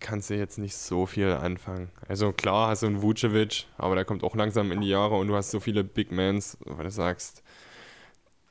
kannst 0.00 0.30
du 0.30 0.34
jetzt 0.34 0.58
nicht 0.58 0.76
so 0.76 1.06
viel 1.06 1.30
anfangen. 1.32 1.90
Also 2.06 2.32
klar 2.32 2.68
hast 2.68 2.82
du 2.82 2.86
einen 2.86 3.02
Vucevic, 3.02 3.66
aber 3.76 3.94
der 3.94 4.04
kommt 4.04 4.22
auch 4.24 4.34
langsam 4.34 4.72
in 4.72 4.80
die 4.80 4.88
Jahre 4.88 5.16
und 5.16 5.28
du 5.28 5.34
hast 5.34 5.50
so 5.50 5.60
viele 5.60 5.84
Big 5.84 6.12
Mans, 6.12 6.56
weil 6.64 6.84
du 6.84 6.90
sagst, 6.90 7.42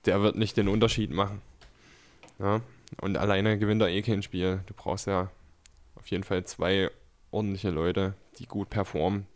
der 0.06 0.22
wird 0.22 0.36
nicht 0.36 0.58
den 0.58 0.68
Unterschied 0.68 1.12
machen. 1.12 1.42
Ja? 2.40 2.62
Und 3.02 3.18
alleine 3.18 3.58
gewinnt 3.58 3.82
er 3.82 3.90
eh 3.90 4.02
kein 4.02 4.24
Spiel. 4.24 4.62
Du 4.66 4.74
brauchst 4.74 5.08
ja 5.08 5.30
auf 5.96 6.08
jeden 6.08 6.24
Fall 6.24 6.46
zwei 6.46 6.90
ordentliche 7.32 7.70
Leute, 7.70 8.14
die 8.40 8.46
gut 8.46 8.70
performen, 8.70 9.28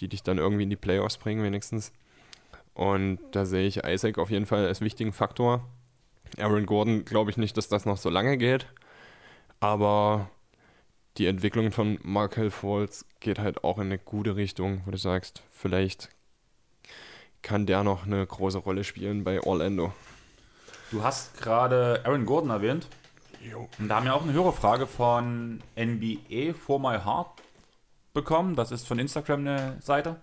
die 0.00 0.08
dich 0.08 0.22
dann 0.22 0.38
irgendwie 0.38 0.62
in 0.62 0.70
die 0.70 0.76
Playoffs 0.76 1.16
bringen 1.16 1.42
wenigstens. 1.42 1.92
Und 2.74 3.18
da 3.32 3.44
sehe 3.44 3.66
ich 3.66 3.84
Isaac 3.84 4.18
auf 4.18 4.30
jeden 4.30 4.46
Fall 4.46 4.66
als 4.66 4.80
wichtigen 4.80 5.12
Faktor. 5.12 5.66
Aaron 6.38 6.66
Gordon 6.66 7.04
glaube 7.04 7.30
ich 7.30 7.36
nicht, 7.36 7.56
dass 7.56 7.68
das 7.68 7.86
noch 7.86 7.96
so 7.96 8.10
lange 8.10 8.36
geht. 8.36 8.66
Aber 9.60 10.30
die 11.18 11.26
Entwicklung 11.26 11.72
von 11.72 11.98
Markel 12.02 12.50
Falls 12.50 13.04
geht 13.20 13.38
halt 13.38 13.64
auch 13.64 13.78
in 13.78 13.86
eine 13.86 13.98
gute 13.98 14.36
Richtung, 14.36 14.82
wo 14.86 14.92
du 14.92 14.98
sagst, 14.98 15.42
vielleicht 15.50 16.10
kann 17.42 17.66
der 17.66 17.82
noch 17.82 18.06
eine 18.06 18.24
große 18.24 18.58
Rolle 18.58 18.84
spielen 18.84 19.24
bei 19.24 19.40
Orlando. 19.42 19.92
Du 20.90 21.02
hast 21.02 21.36
gerade 21.36 22.02
Aaron 22.04 22.24
Gordon 22.24 22.50
erwähnt. 22.50 22.88
Jo. 23.42 23.68
Und 23.78 23.88
da 23.88 23.96
haben 23.96 24.06
wir 24.06 24.14
auch 24.14 24.22
eine 24.22 24.32
Hörerfrage 24.32 24.86
von 24.86 25.60
NBA 25.76 26.54
for 26.54 26.80
My 26.80 26.98
Heart 26.98 27.28
bekommen. 28.12 28.56
Das 28.56 28.72
ist 28.72 28.86
von 28.86 28.98
Instagram 28.98 29.40
eine 29.40 29.76
Seite. 29.80 30.16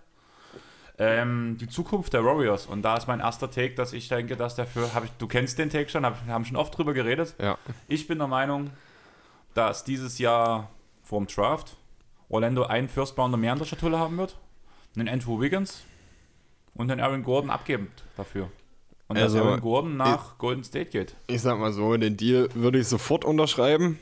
Ähm, 0.98 1.56
die 1.60 1.68
Zukunft 1.68 2.14
der 2.14 2.24
Warriors. 2.24 2.66
Und 2.66 2.82
da 2.82 2.96
ist 2.96 3.06
mein 3.06 3.20
erster 3.20 3.50
Take, 3.50 3.74
dass 3.74 3.92
ich 3.92 4.08
denke, 4.08 4.36
dass 4.36 4.54
der 4.54 4.66
für. 4.66 4.94
Hab 4.94 5.04
ich, 5.04 5.10
du 5.12 5.28
kennst 5.28 5.58
den 5.58 5.70
Take 5.70 5.88
schon, 5.88 6.04
hab, 6.04 6.26
wir 6.26 6.32
haben 6.32 6.44
schon 6.44 6.56
oft 6.56 6.76
drüber 6.76 6.94
geredet. 6.94 7.34
Ja, 7.38 7.58
Ich 7.86 8.06
bin 8.06 8.18
der 8.18 8.28
Meinung, 8.28 8.70
dass 9.54 9.84
dieses 9.84 10.18
Jahr 10.18 10.70
vorm 11.06 11.26
Draft 11.26 11.76
Orlando 12.28 12.64
einen 12.64 12.88
First 12.88 13.16
Rounder 13.16 13.36
mehr 13.38 13.52
in 13.52 13.58
der 13.58 13.66
Schatulle 13.66 13.98
haben 13.98 14.18
wird. 14.18 14.36
Einen 14.96 15.08
Andrew 15.08 15.40
Wiggins 15.40 15.84
und 16.74 16.88
den 16.88 17.00
Aaron 17.00 17.22
Gordon 17.22 17.50
abgeben 17.50 17.88
dafür. 18.16 18.50
Und 19.08 19.16
Also, 19.16 19.38
dass 19.38 19.46
Aaron 19.46 19.60
Gordon 19.60 19.96
nach 19.96 20.36
Golden 20.38 20.64
State 20.64 20.90
geht. 20.90 21.14
Ich 21.28 21.42
sag 21.42 21.58
mal 21.58 21.72
so, 21.72 21.96
den 21.96 22.16
Deal 22.16 22.48
würde 22.54 22.80
ich 22.80 22.88
sofort 22.88 23.24
unterschreiben, 23.24 24.00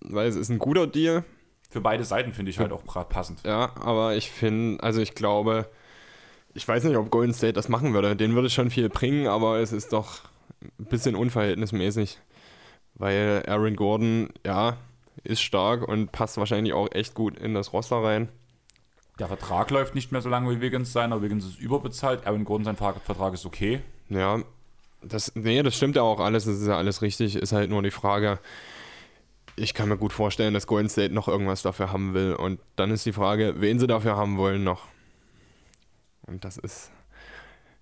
weil 0.00 0.26
es 0.28 0.34
ist 0.34 0.48
ein 0.48 0.58
guter 0.58 0.88
Deal. 0.88 1.24
Für 1.70 1.80
beide 1.80 2.04
Seiten 2.04 2.32
finde 2.32 2.50
ich 2.50 2.58
halt 2.58 2.72
auch 2.72 2.84
gerade 2.84 3.08
passend. 3.08 3.44
Ja, 3.44 3.72
aber 3.76 4.16
ich 4.16 4.32
finde, 4.32 4.82
also 4.82 5.00
ich 5.00 5.14
glaube, 5.14 5.70
ich 6.52 6.66
weiß 6.66 6.82
nicht, 6.82 6.96
ob 6.96 7.10
Golden 7.10 7.32
State 7.32 7.52
das 7.52 7.68
machen 7.68 7.94
würde. 7.94 8.16
Den 8.16 8.34
würde 8.34 8.48
es 8.48 8.52
schon 8.52 8.70
viel 8.70 8.88
bringen, 8.88 9.28
aber 9.28 9.60
es 9.60 9.70
ist 9.70 9.92
doch 9.92 10.22
ein 10.80 10.86
bisschen 10.86 11.14
unverhältnismäßig. 11.14 12.18
Weil 12.94 13.44
Aaron 13.46 13.76
Gordon, 13.76 14.30
ja, 14.44 14.76
ist 15.24 15.42
stark 15.42 15.86
und 15.86 16.12
passt 16.12 16.36
wahrscheinlich 16.36 16.72
auch 16.72 16.88
echt 16.92 17.14
gut 17.14 17.38
in 17.38 17.54
das 17.54 17.72
Roster 17.72 18.02
rein. 18.02 18.28
Der 19.18 19.28
Vertrag 19.28 19.70
läuft 19.70 19.94
nicht 19.94 20.12
mehr 20.12 20.22
so 20.22 20.28
lange 20.30 20.50
wie 20.50 20.60
Wiggins 20.60 20.92
sein, 20.92 21.12
aber 21.12 21.22
Wiggins 21.22 21.44
ist 21.44 21.60
überbezahlt. 21.60 22.26
Aaron 22.26 22.44
Gordon, 22.44 22.64
sein 22.64 22.76
Ver- 22.76 22.94
Vertrag 23.04 23.34
ist 23.34 23.44
okay. 23.44 23.80
Ja, 24.08 24.42
das, 25.02 25.34
nee, 25.34 25.62
das 25.62 25.76
stimmt 25.76 25.96
ja 25.96 26.02
auch 26.02 26.20
alles, 26.20 26.44
das 26.46 26.58
ist 26.58 26.66
ja 26.66 26.76
alles 26.76 27.02
richtig. 27.02 27.36
Ist 27.36 27.52
halt 27.52 27.68
nur 27.70 27.82
die 27.82 27.90
Frage, 27.90 28.38
ich 29.56 29.74
kann 29.74 29.88
mir 29.88 29.98
gut 29.98 30.12
vorstellen, 30.12 30.54
dass 30.54 30.66
Golden 30.66 30.88
State 30.88 31.12
noch 31.12 31.28
irgendwas 31.28 31.62
dafür 31.62 31.92
haben 31.92 32.14
will. 32.14 32.34
Und 32.34 32.60
dann 32.76 32.90
ist 32.90 33.04
die 33.04 33.12
Frage, 33.12 33.56
wen 33.58 33.78
sie 33.78 33.86
dafür 33.86 34.16
haben 34.16 34.38
wollen 34.38 34.64
noch. 34.64 34.86
Und 36.22 36.44
das 36.44 36.56
ist 36.56 36.90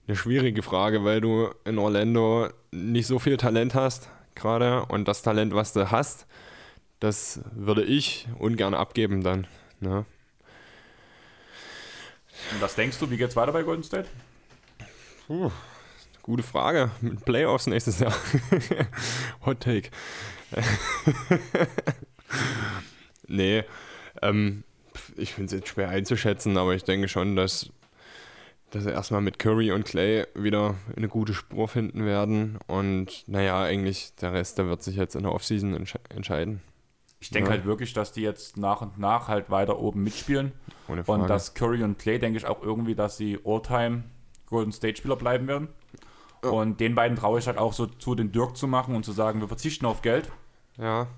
eine 0.06 0.16
schwierige 0.16 0.62
Frage, 0.62 1.04
weil 1.04 1.20
du 1.20 1.50
in 1.64 1.78
Orlando 1.78 2.48
nicht 2.72 3.06
so 3.06 3.18
viel 3.18 3.36
Talent 3.36 3.74
hast 3.74 4.10
gerade. 4.34 4.86
Und 4.86 5.06
das 5.06 5.22
Talent, 5.22 5.54
was 5.54 5.72
du 5.72 5.90
hast, 5.90 6.26
das 7.00 7.40
würde 7.52 7.84
ich 7.84 8.28
ungern 8.38 8.74
abgeben 8.74 9.22
dann. 9.22 9.46
Ne? 9.80 10.04
Und 12.52 12.60
was 12.60 12.74
denkst 12.74 12.98
du, 12.98 13.10
wie 13.10 13.16
geht's 13.16 13.36
weiter 13.36 13.52
bei 13.52 13.62
Golden 13.62 13.82
State? 13.82 14.08
Gute 16.22 16.42
Frage. 16.42 16.90
Mit 17.00 17.24
Playoffs 17.24 17.66
nächstes 17.66 18.00
Jahr. 18.00 18.14
Hot 19.46 19.60
Take. 19.60 19.90
nee, 23.26 23.64
ähm, 24.22 24.64
ich 25.16 25.34
finde 25.34 25.46
es 25.46 25.60
jetzt 25.60 25.68
schwer 25.68 25.90
einzuschätzen, 25.90 26.56
aber 26.56 26.74
ich 26.74 26.84
denke 26.84 27.08
schon, 27.08 27.36
dass, 27.36 27.70
dass 28.70 28.84
sie 28.84 28.90
erstmal 28.90 29.20
mit 29.20 29.38
Curry 29.38 29.72
und 29.72 29.84
Clay 29.84 30.26
wieder 30.34 30.76
eine 30.96 31.08
gute 31.08 31.34
Spur 31.34 31.68
finden 31.68 32.04
werden. 32.06 32.58
Und 32.66 33.24
naja, 33.26 33.62
eigentlich 33.62 34.14
der 34.20 34.32
Rest, 34.32 34.58
der 34.58 34.68
wird 34.68 34.82
sich 34.82 34.96
jetzt 34.96 35.16
in 35.16 35.22
der 35.22 35.32
Offseason 35.32 35.74
entsche 35.74 36.00
entscheiden. 36.08 36.62
Ich 37.20 37.30
denke 37.30 37.50
Ja. 37.50 37.56
halt 37.56 37.64
wirklich, 37.64 37.92
dass 37.92 38.12
die 38.12 38.22
jetzt 38.22 38.56
nach 38.56 38.80
und 38.80 38.98
nach 38.98 39.28
halt 39.28 39.50
weiter 39.50 39.78
oben 39.78 40.02
mitspielen. 40.04 40.52
Ohne 40.88 41.04
Frage. 41.04 41.22
Und 41.22 41.28
dass 41.28 41.54
Curry 41.54 41.82
und 41.82 41.98
Clay, 41.98 42.18
denke 42.18 42.38
ich 42.38 42.46
auch 42.46 42.62
irgendwie, 42.62 42.94
dass 42.94 43.16
sie 43.16 43.38
All-Time 43.44 44.04
Golden 44.46 44.72
State 44.72 44.96
Spieler 44.98 45.16
bleiben 45.16 45.46
werden. 45.48 45.68
Ja. 46.44 46.50
Und 46.50 46.78
den 46.80 46.94
beiden 46.94 47.16
traue 47.16 47.40
ich 47.40 47.46
halt 47.48 47.58
auch 47.58 47.72
so 47.72 47.86
zu, 47.86 48.14
den 48.14 48.30
Dirk 48.30 48.56
zu 48.56 48.68
machen 48.68 48.94
und 48.94 49.04
zu 49.04 49.12
sagen, 49.12 49.40
wir 49.40 49.48
verzichten 49.48 49.86
auf 49.86 50.02
Geld. 50.02 50.30
ja, 50.78 51.08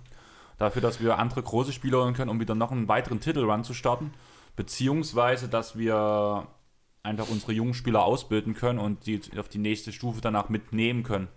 Dafür, 0.59 0.83
dass 0.83 1.01
wir 1.01 1.19
andere 1.19 1.43
große 1.43 1.73
Spieler 1.73 2.03
holen 2.03 2.13
können, 2.13 2.31
um 2.31 2.39
wieder 2.39 2.55
noch 2.55 2.71
einen 2.71 2.87
weiteren 2.87 3.21
Titelrun 3.21 3.65
zu 3.65 3.73
starten. 3.73 4.13
Beziehungsweise, 4.57 5.49
dass 5.49 5.79
wir 5.79 6.47
einfach 7.03 7.29
unsere 7.31 7.53
jungen 7.53 7.73
Spieler 7.73 8.05
ausbilden 8.05 8.53
können 8.55 8.79
und 8.79 9.07
die 9.07 9.21
auf 9.39 9.49
die 9.49 9.57
nächste 9.59 9.91
Stufe 9.91 10.21
danach 10.21 10.51
mitnehmen 10.51 11.03
können. 11.03 11.29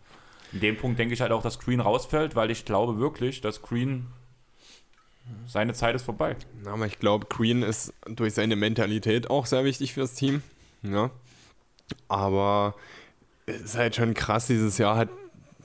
In 0.52 0.60
dem 0.60 0.76
Punkt 0.78 1.00
denke 1.00 1.14
ich 1.14 1.22
halt 1.22 1.32
auch, 1.32 1.42
dass 1.42 1.58
Green 1.60 1.80
rausfällt, 1.80 2.36
weil 2.36 2.52
ich 2.52 2.66
glaube 2.66 3.00
wirklich, 3.00 3.40
dass 3.40 3.62
Green 3.62 4.08
seine 5.46 5.74
Zeit 5.74 5.96
ist 5.96 6.04
vorbei. 6.04 6.36
aber 6.66 6.86
ich 6.86 7.00
glaube, 7.00 7.28
Green 7.28 7.64
ist 7.64 7.94
durch 8.06 8.34
seine 8.34 8.56
Mentalität 8.56 9.30
auch 9.30 9.46
sehr 9.46 9.64
wichtig 9.64 9.94
fürs 9.94 10.14
Team. 10.14 10.42
Ja. 10.82 11.12
Aber 12.08 12.76
es 13.46 13.62
ist 13.62 13.78
halt 13.78 13.96
schon 13.96 14.14
krass, 14.14 14.48
dieses 14.48 14.78
Jahr 14.78 14.98
hat 14.98 15.10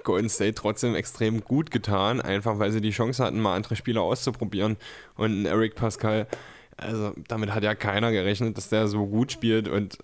Golden 0.04 0.28
State 0.28 0.54
trotzdem 0.54 0.94
extrem 0.94 1.42
gut 1.42 1.70
getan, 1.70 2.20
einfach 2.20 2.58
weil 2.58 2.70
sie 2.70 2.80
die 2.80 2.90
Chance 2.90 3.22
hatten, 3.22 3.40
mal 3.40 3.56
andere 3.56 3.76
Spieler 3.76 4.02
auszuprobieren. 4.02 4.76
Und 5.16 5.46
Eric 5.46 5.74
Pascal, 5.74 6.26
also 6.76 7.12
damit 7.28 7.54
hat 7.54 7.64
ja 7.64 7.74
keiner 7.74 8.12
gerechnet, 8.12 8.56
dass 8.56 8.68
der 8.68 8.88
so 8.88 9.06
gut 9.06 9.32
spielt 9.32 9.68
und 9.68 9.98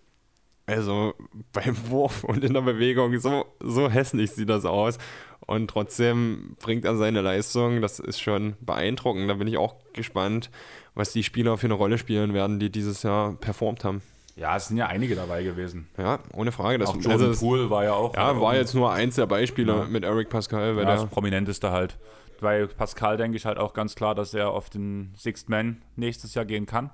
also 0.67 1.15
beim 1.53 1.77
Wurf 1.91 2.25
und 2.25 2.43
in 2.43 2.55
der 2.55 2.63
Bewegung 2.63 3.19
so, 3.19 3.47
so 3.61 3.91
hässlich 3.91 4.33
sieht 4.33 4.49
das 4.49 4.65
aus. 4.65 4.99
Und 5.47 5.69
trotzdem 5.69 6.57
bringt 6.61 6.85
er 6.85 6.97
seine 6.97 7.21
Leistung. 7.21 7.83
Das 7.83 7.99
ist 7.99 8.21
schon 8.21 8.55
beeindruckend. 8.61 9.29
Da 9.29 9.35
bin 9.35 9.47
ich 9.47 9.59
auch 9.59 9.77
gespannt, 9.93 10.51
was 10.95 11.13
die 11.13 11.23
Spieler 11.23 11.59
für 11.59 11.67
eine 11.67 11.75
Rolle 11.75 11.99
spielen 11.99 12.33
werden, 12.35 12.59
die 12.59 12.71
dieses 12.71 13.03
Jahr 13.03 13.35
performt 13.35 13.85
haben. 13.85 14.01
Ja, 14.37 14.57
es 14.57 14.67
sind 14.69 14.79
ja 14.79 14.87
einige 14.87 15.15
dabei 15.15 15.43
gewesen. 15.45 15.87
Ja, 15.97 16.19
ohne 16.33 16.51
Frage. 16.51 16.79
Das, 16.79 16.89
auch 16.91 16.95
Jordan 16.95 17.29
also 17.29 17.41
Poole 17.47 17.71
war 17.71 17.85
ja 17.85 17.93
auch. 17.93 18.15
ja, 18.17 18.41
war 18.41 18.57
jetzt 18.57 18.75
nur 18.75 18.91
eins 18.93 19.15
der 19.17 19.27
Beispiele 19.27 19.73
Ja. 19.73 19.85
mit 19.85 20.03
Eric 20.03 20.29
Pascal, 20.31 20.75
weil 20.77 20.85
ja, 20.85 20.97
das 20.97 21.07
prominenteste 21.07 21.71
halt. 21.71 21.99
Bei 22.41 22.67
Pascal 22.67 23.17
denke 23.17 23.37
ich 23.37 23.47
halt 23.47 23.59
auch 23.59 23.75
ganz 23.75 23.95
klar, 23.95 24.15
dass 24.17 24.35
er 24.35 24.51
auf 24.51 24.71
den 24.71 25.15
Sixth 25.17 25.49
Man 25.49 25.83
nächstes 25.95 26.35
Jahr 26.35 26.45
gehen 26.45 26.67
kann. 26.67 26.91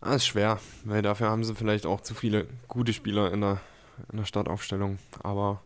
ah, 0.00 0.14
ist 0.14 0.26
schwer, 0.26 0.60
weil 0.84 1.02
dafür 1.02 1.28
haben 1.28 1.44
sie 1.44 1.54
vielleicht 1.54 1.86
auch 1.86 2.00
zu 2.02 2.14
viele 2.14 2.46
gute 2.68 2.92
Spieler 2.92 3.32
in 3.32 3.40
der, 3.40 3.60
in 4.12 4.18
der 4.18 4.24
Startaufstellung. 4.24 4.98
Aber 5.22 5.60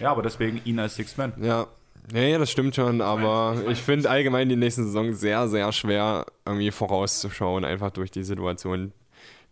Ja, 0.00 0.10
aber 0.10 0.22
deswegen 0.22 0.60
ihn 0.64 0.78
als 0.78 0.96
Sixth 0.96 1.18
Man. 1.18 1.32
ja, 1.42 1.66
ja, 2.12 2.20
ja 2.20 2.38
das 2.38 2.50
stimmt 2.50 2.74
schon, 2.74 3.00
aber 3.00 3.62
ich 3.68 3.80
finde 3.80 4.10
allgemein 4.10 4.48
die 4.48 4.56
nächste 4.56 4.84
Saison 4.84 5.14
sehr, 5.14 5.48
sehr 5.48 5.70
schwer 5.72 6.26
irgendwie 6.44 6.70
vorauszuschauen, 6.70 7.64
einfach 7.64 7.90
durch 7.90 8.10
die 8.10 8.24
Situation, 8.24 8.92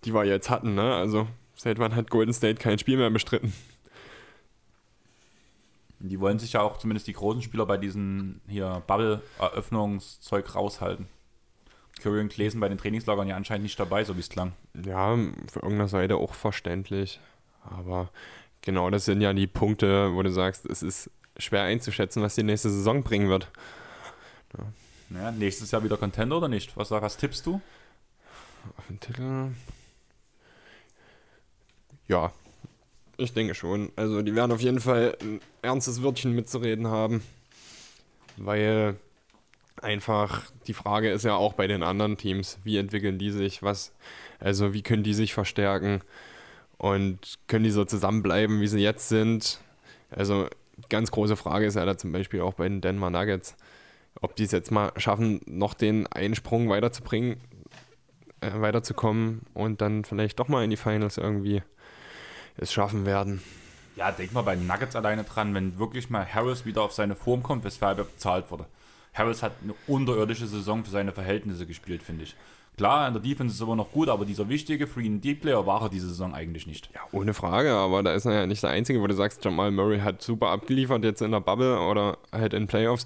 die 0.04 0.12
wir 0.12 0.24
jetzt 0.24 0.50
hatten. 0.50 0.74
Ne? 0.74 0.94
Also 0.94 1.28
seit 1.54 1.78
wann 1.78 1.94
hat 1.94 2.10
Golden 2.10 2.32
State 2.32 2.56
kein 2.56 2.78
Spiel 2.78 2.96
mehr 2.96 3.10
bestritten? 3.10 3.52
Die 6.00 6.18
wollen 6.18 6.38
sich 6.38 6.54
ja 6.54 6.62
auch 6.62 6.78
zumindest 6.78 7.06
die 7.06 7.12
großen 7.12 7.42
Spieler 7.42 7.66
bei 7.66 7.76
diesem 7.76 8.40
hier 8.48 8.82
Bubble-Eröffnungszeug 8.86 10.54
raushalten. 10.54 11.06
Curry 12.00 12.20
und 12.20 12.30
Klesen 12.30 12.60
bei 12.60 12.68
den 12.70 12.78
Trainingslagern 12.78 13.28
ja 13.28 13.36
anscheinend 13.36 13.64
nicht 13.64 13.78
dabei, 13.78 14.04
so 14.04 14.16
wie 14.16 14.20
es 14.20 14.30
klang. 14.30 14.52
Ja, 14.74 15.14
für 15.52 15.60
irgendeiner 15.60 15.88
Seite 15.88 16.16
auch 16.16 16.32
verständlich. 16.32 17.20
Aber 17.62 18.08
genau 18.62 18.90
das 18.90 19.04
sind 19.04 19.20
ja 19.20 19.32
die 19.32 19.46
Punkte, 19.46 20.14
wo 20.14 20.22
du 20.22 20.30
sagst, 20.30 20.66
es 20.66 20.82
ist 20.82 21.10
schwer 21.36 21.62
einzuschätzen, 21.62 22.22
was 22.22 22.34
die 22.34 22.42
nächste 22.42 22.70
Saison 22.70 23.02
bringen 23.02 23.28
wird. 23.28 23.50
Ja, 25.10 25.30
nächstes 25.32 25.70
Jahr 25.70 25.82
wieder 25.82 25.96
Contender 25.96 26.36
oder 26.36 26.48
nicht? 26.48 26.76
Was, 26.76 26.90
was 26.90 27.16
tippst 27.16 27.46
du? 27.46 27.60
Auf 28.76 28.86
den 28.88 29.00
Titel. 29.00 29.48
Ja, 32.06 32.32
ich 33.16 33.32
denke 33.32 33.54
schon. 33.54 33.90
Also 33.96 34.22
die 34.22 34.34
werden 34.34 34.52
auf 34.52 34.60
jeden 34.60 34.80
Fall 34.80 35.16
ein 35.20 35.40
ernstes 35.62 36.02
Wörtchen 36.02 36.34
mitzureden 36.34 36.88
haben. 36.88 37.22
Weil 38.36 38.96
einfach 39.82 40.50
die 40.66 40.74
Frage 40.74 41.10
ist 41.10 41.24
ja 41.24 41.34
auch 41.34 41.54
bei 41.54 41.66
den 41.66 41.82
anderen 41.82 42.16
Teams, 42.16 42.58
wie 42.64 42.76
entwickeln 42.78 43.18
die 43.18 43.30
sich, 43.30 43.62
was, 43.62 43.92
also 44.38 44.72
wie 44.72 44.82
können 44.82 45.02
die 45.02 45.14
sich 45.14 45.34
verstärken 45.34 46.02
und 46.80 47.38
können 47.46 47.64
die 47.64 47.70
so 47.70 47.84
zusammenbleiben, 47.84 48.62
wie 48.62 48.66
sie 48.66 48.78
jetzt 48.78 49.10
sind. 49.10 49.60
Also 50.08 50.48
ganz 50.88 51.10
große 51.10 51.36
Frage 51.36 51.66
ist 51.66 51.74
ja 51.74 51.84
da 51.84 51.98
zum 51.98 52.10
Beispiel 52.10 52.40
auch 52.40 52.54
bei 52.54 52.66
den 52.66 52.80
Denver 52.80 53.10
Nuggets, 53.10 53.54
ob 54.22 54.34
die 54.34 54.44
es 54.44 54.50
jetzt 54.50 54.70
mal 54.70 54.90
schaffen, 54.96 55.42
noch 55.44 55.74
den 55.74 56.06
Einsprung 56.06 56.70
weiterzubringen, 56.70 57.36
äh, 58.40 58.50
weiterzukommen 58.54 59.42
und 59.52 59.82
dann 59.82 60.06
vielleicht 60.06 60.40
doch 60.40 60.48
mal 60.48 60.64
in 60.64 60.70
die 60.70 60.78
Finals 60.78 61.18
irgendwie 61.18 61.62
es 62.56 62.72
schaffen 62.72 63.04
werden. 63.04 63.42
Ja, 63.96 64.10
denk 64.10 64.32
mal 64.32 64.40
bei 64.40 64.56
den 64.56 64.66
Nuggets 64.66 64.96
alleine 64.96 65.24
dran, 65.24 65.52
wenn 65.54 65.78
wirklich 65.78 66.08
mal 66.08 66.26
Harris 66.26 66.64
wieder 66.64 66.80
auf 66.80 66.94
seine 66.94 67.14
Form 67.14 67.42
kommt, 67.42 67.62
weshalb 67.62 67.98
er 67.98 68.04
bezahlt 68.04 68.50
wurde. 68.50 68.64
Harris 69.12 69.42
hat 69.42 69.52
eine 69.62 69.74
unterirdische 69.86 70.46
Saison 70.46 70.82
für 70.82 70.90
seine 70.90 71.12
Verhältnisse 71.12 71.66
gespielt, 71.66 72.02
finde 72.02 72.24
ich. 72.24 72.36
Klar, 72.80 73.08
in 73.08 73.12
der 73.12 73.22
Defense 73.22 73.54
ist 73.54 73.60
aber 73.60 73.76
noch 73.76 73.92
gut, 73.92 74.08
aber 74.08 74.24
dieser 74.24 74.48
wichtige 74.48 74.86
Free 74.86 75.06
and 75.06 75.22
Deep 75.22 75.42
Player 75.42 75.66
war 75.66 75.82
er 75.82 75.88
diese 75.90 76.08
Saison 76.08 76.32
eigentlich 76.32 76.66
nicht. 76.66 76.88
Ja, 76.94 77.02
ohne 77.12 77.34
Frage, 77.34 77.72
aber 77.72 78.02
da 78.02 78.14
ist 78.14 78.24
er 78.24 78.32
ja 78.32 78.46
nicht 78.46 78.62
der 78.62 78.70
Einzige, 78.70 79.02
wo 79.02 79.06
du 79.06 79.12
sagst, 79.12 79.44
Jamal 79.44 79.70
Murray 79.70 80.00
hat 80.00 80.22
super 80.22 80.48
abgeliefert 80.48 81.04
jetzt 81.04 81.20
in 81.20 81.30
der 81.30 81.40
Bubble 81.40 81.78
oder 81.78 82.16
halt 82.32 82.54
in 82.54 82.68
Playoffs. 82.68 83.04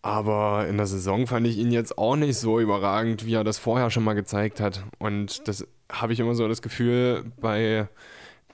Aber 0.00 0.68
in 0.68 0.76
der 0.76 0.86
Saison 0.86 1.26
fand 1.26 1.44
ich 1.48 1.58
ihn 1.58 1.72
jetzt 1.72 1.98
auch 1.98 2.14
nicht 2.14 2.36
so 2.36 2.60
überragend, 2.60 3.26
wie 3.26 3.34
er 3.34 3.42
das 3.42 3.58
vorher 3.58 3.90
schon 3.90 4.04
mal 4.04 4.14
gezeigt 4.14 4.60
hat. 4.60 4.84
Und 5.00 5.48
das 5.48 5.66
habe 5.90 6.12
ich 6.12 6.20
immer 6.20 6.36
so 6.36 6.46
das 6.46 6.62
Gefühl 6.62 7.32
bei 7.40 7.88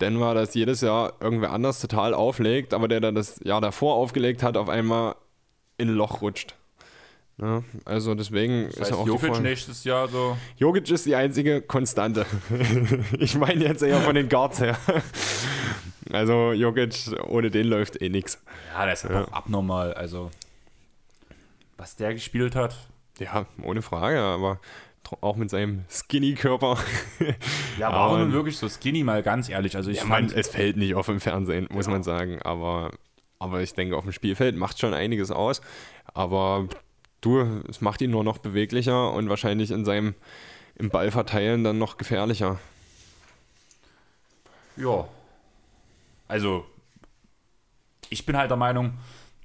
Denver, 0.00 0.32
dass 0.32 0.54
jedes 0.54 0.80
Jahr 0.80 1.12
irgendwer 1.20 1.52
anders 1.52 1.80
total 1.80 2.14
auflegt, 2.14 2.72
aber 2.72 2.88
der, 2.88 3.00
der 3.00 3.12
das 3.12 3.40
Jahr 3.44 3.60
davor 3.60 3.96
aufgelegt 3.96 4.42
hat, 4.42 4.56
auf 4.56 4.70
einmal 4.70 5.16
in 5.76 5.90
ein 5.90 5.94
Loch 5.96 6.22
rutscht. 6.22 6.57
Ne? 7.40 7.62
Also 7.84 8.14
deswegen 8.16 8.66
Das 8.70 8.78
ist 8.80 8.90
ja 8.90 8.96
auch 8.96 9.04
die 9.04 9.10
Jokic 9.10 9.28
Frage- 9.30 9.42
nächstes 9.42 9.84
Jahr 9.84 10.08
so. 10.08 10.36
Jokic 10.56 10.90
ist 10.90 11.06
die 11.06 11.14
einzige 11.14 11.62
Konstante. 11.62 12.26
ich 13.18 13.36
meine 13.36 13.64
jetzt 13.64 13.82
eher 13.82 14.00
von 14.00 14.14
den 14.16 14.28
Guards 14.28 14.60
her. 14.60 14.76
Also 16.12 16.52
Jokic, 16.52 16.94
ohne 17.28 17.50
den 17.50 17.66
läuft 17.68 18.00
eh 18.02 18.08
nichts. 18.08 18.42
Ja, 18.74 18.84
der 18.84 18.94
ist 18.94 19.04
halt 19.04 19.28
auch 19.28 19.32
abnormal. 19.32 19.94
Also, 19.94 20.30
was 21.76 21.96
der 21.96 22.12
gespielt 22.14 22.56
hat. 22.56 22.76
Ja, 23.20 23.46
ohne 23.62 23.82
Frage, 23.82 24.18
aber 24.20 24.58
auch 25.22 25.36
mit 25.36 25.48
seinem 25.48 25.84
Skinny-Körper. 25.88 26.76
Ja, 27.78 27.90
war 27.92 28.10
Aber- 28.10 28.18
nun 28.18 28.32
wirklich 28.32 28.58
so 28.58 28.68
skinny, 28.68 29.04
mal 29.04 29.22
ganz 29.22 29.48
ehrlich. 29.48 29.74
Also, 29.76 29.90
ich 29.90 29.98
Ja, 29.98 30.04
man, 30.04 30.28
fand, 30.28 30.36
es 30.38 30.48
fällt 30.48 30.76
nicht 30.76 30.94
auf 30.94 31.08
im 31.08 31.20
Fernsehen, 31.20 31.66
muss 31.70 31.86
man 31.88 32.02
sagen. 32.02 32.42
Aber, 32.42 32.90
aber 33.38 33.62
ich 33.62 33.72
denke, 33.74 33.96
auf 33.96 34.04
dem 34.04 34.12
Spielfeld 34.12 34.56
macht 34.56 34.78
schon 34.78 34.92
einiges 34.92 35.30
aus. 35.30 35.60
Aber 36.14 36.68
du, 37.20 37.62
es 37.68 37.80
macht 37.80 38.00
ihn 38.00 38.10
nur 38.10 38.24
noch 38.24 38.38
beweglicher 38.38 39.12
und 39.12 39.28
wahrscheinlich 39.28 39.70
in 39.70 39.84
seinem 39.84 40.14
im 40.76 40.90
Ball 40.90 41.10
verteilen 41.10 41.64
dann 41.64 41.78
noch 41.78 41.96
gefährlicher. 41.96 42.58
ja. 44.76 45.08
Also, 46.28 46.66
ich 48.10 48.26
bin 48.26 48.36
halt 48.36 48.50
der 48.50 48.58
Meinung, 48.58 48.92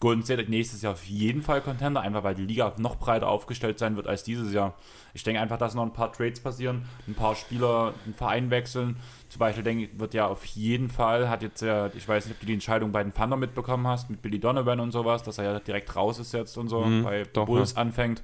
Golden 0.04 0.22
State 0.22 0.50
nächstes 0.50 0.82
Jahr 0.82 0.92
auf 0.92 1.06
jeden 1.06 1.42
Fall 1.42 1.62
Contender, 1.62 2.02
einfach 2.02 2.26
weil 2.26 2.36
die 2.36 2.46
Liga 2.46 2.74
noch 2.78 2.98
breiter 2.98 3.30
aufgestellt 3.30 3.80
sein 3.80 3.96
wird 3.96 4.06
als 4.06 4.24
dieses 4.24 4.52
Jahr. 4.52 4.74
Ich 5.14 5.24
denke 5.24 5.40
einfach, 5.40 5.58
dass 5.58 5.76
noch 5.76 5.84
ein 5.84 5.94
paar 5.94 6.12
Trades 6.12 6.42
passieren, 6.42 6.84
ein 7.08 7.14
paar 7.14 7.36
Spieler 7.36 7.94
einen 8.04 8.14
Verein 8.14 8.50
wechseln. 8.50 8.98
Zum 9.30 9.40
Beispiel 9.40 9.64
denke 9.64 9.86
ich, 9.86 9.98
wird 9.98 10.14
ja 10.14 10.28
auf 10.28 10.44
jeden 10.44 10.90
Fall, 10.90 11.30
hat 11.30 11.42
jetzt 11.42 11.62
ja, 11.62 11.88
ich 11.96 12.06
weiß 12.06 12.26
nicht, 12.26 12.36
ob 12.36 12.42
du 12.42 12.46
die 12.46 12.54
Entscheidung 12.54 12.92
bei 12.92 13.02
den 13.02 13.14
Thunder 13.14 13.38
mitbekommen 13.38 13.88
hast, 13.88 14.10
mit 14.10 14.22
Billy 14.22 14.40
Donovan 14.40 14.82
und 14.82 14.92
sowas, 14.92 15.24
dass 15.24 15.38
er 15.38 15.46
ja 15.46 15.60
direkt 15.62 15.96
raus 15.96 16.20
ist 16.20 16.34
jetzt 16.34 16.58
und 16.58 16.68
so, 16.68 16.82
Mhm, 16.82 17.04
bei 17.04 17.24
doch, 17.32 17.46
Bulls 17.46 17.78
anfängt. 17.78 18.24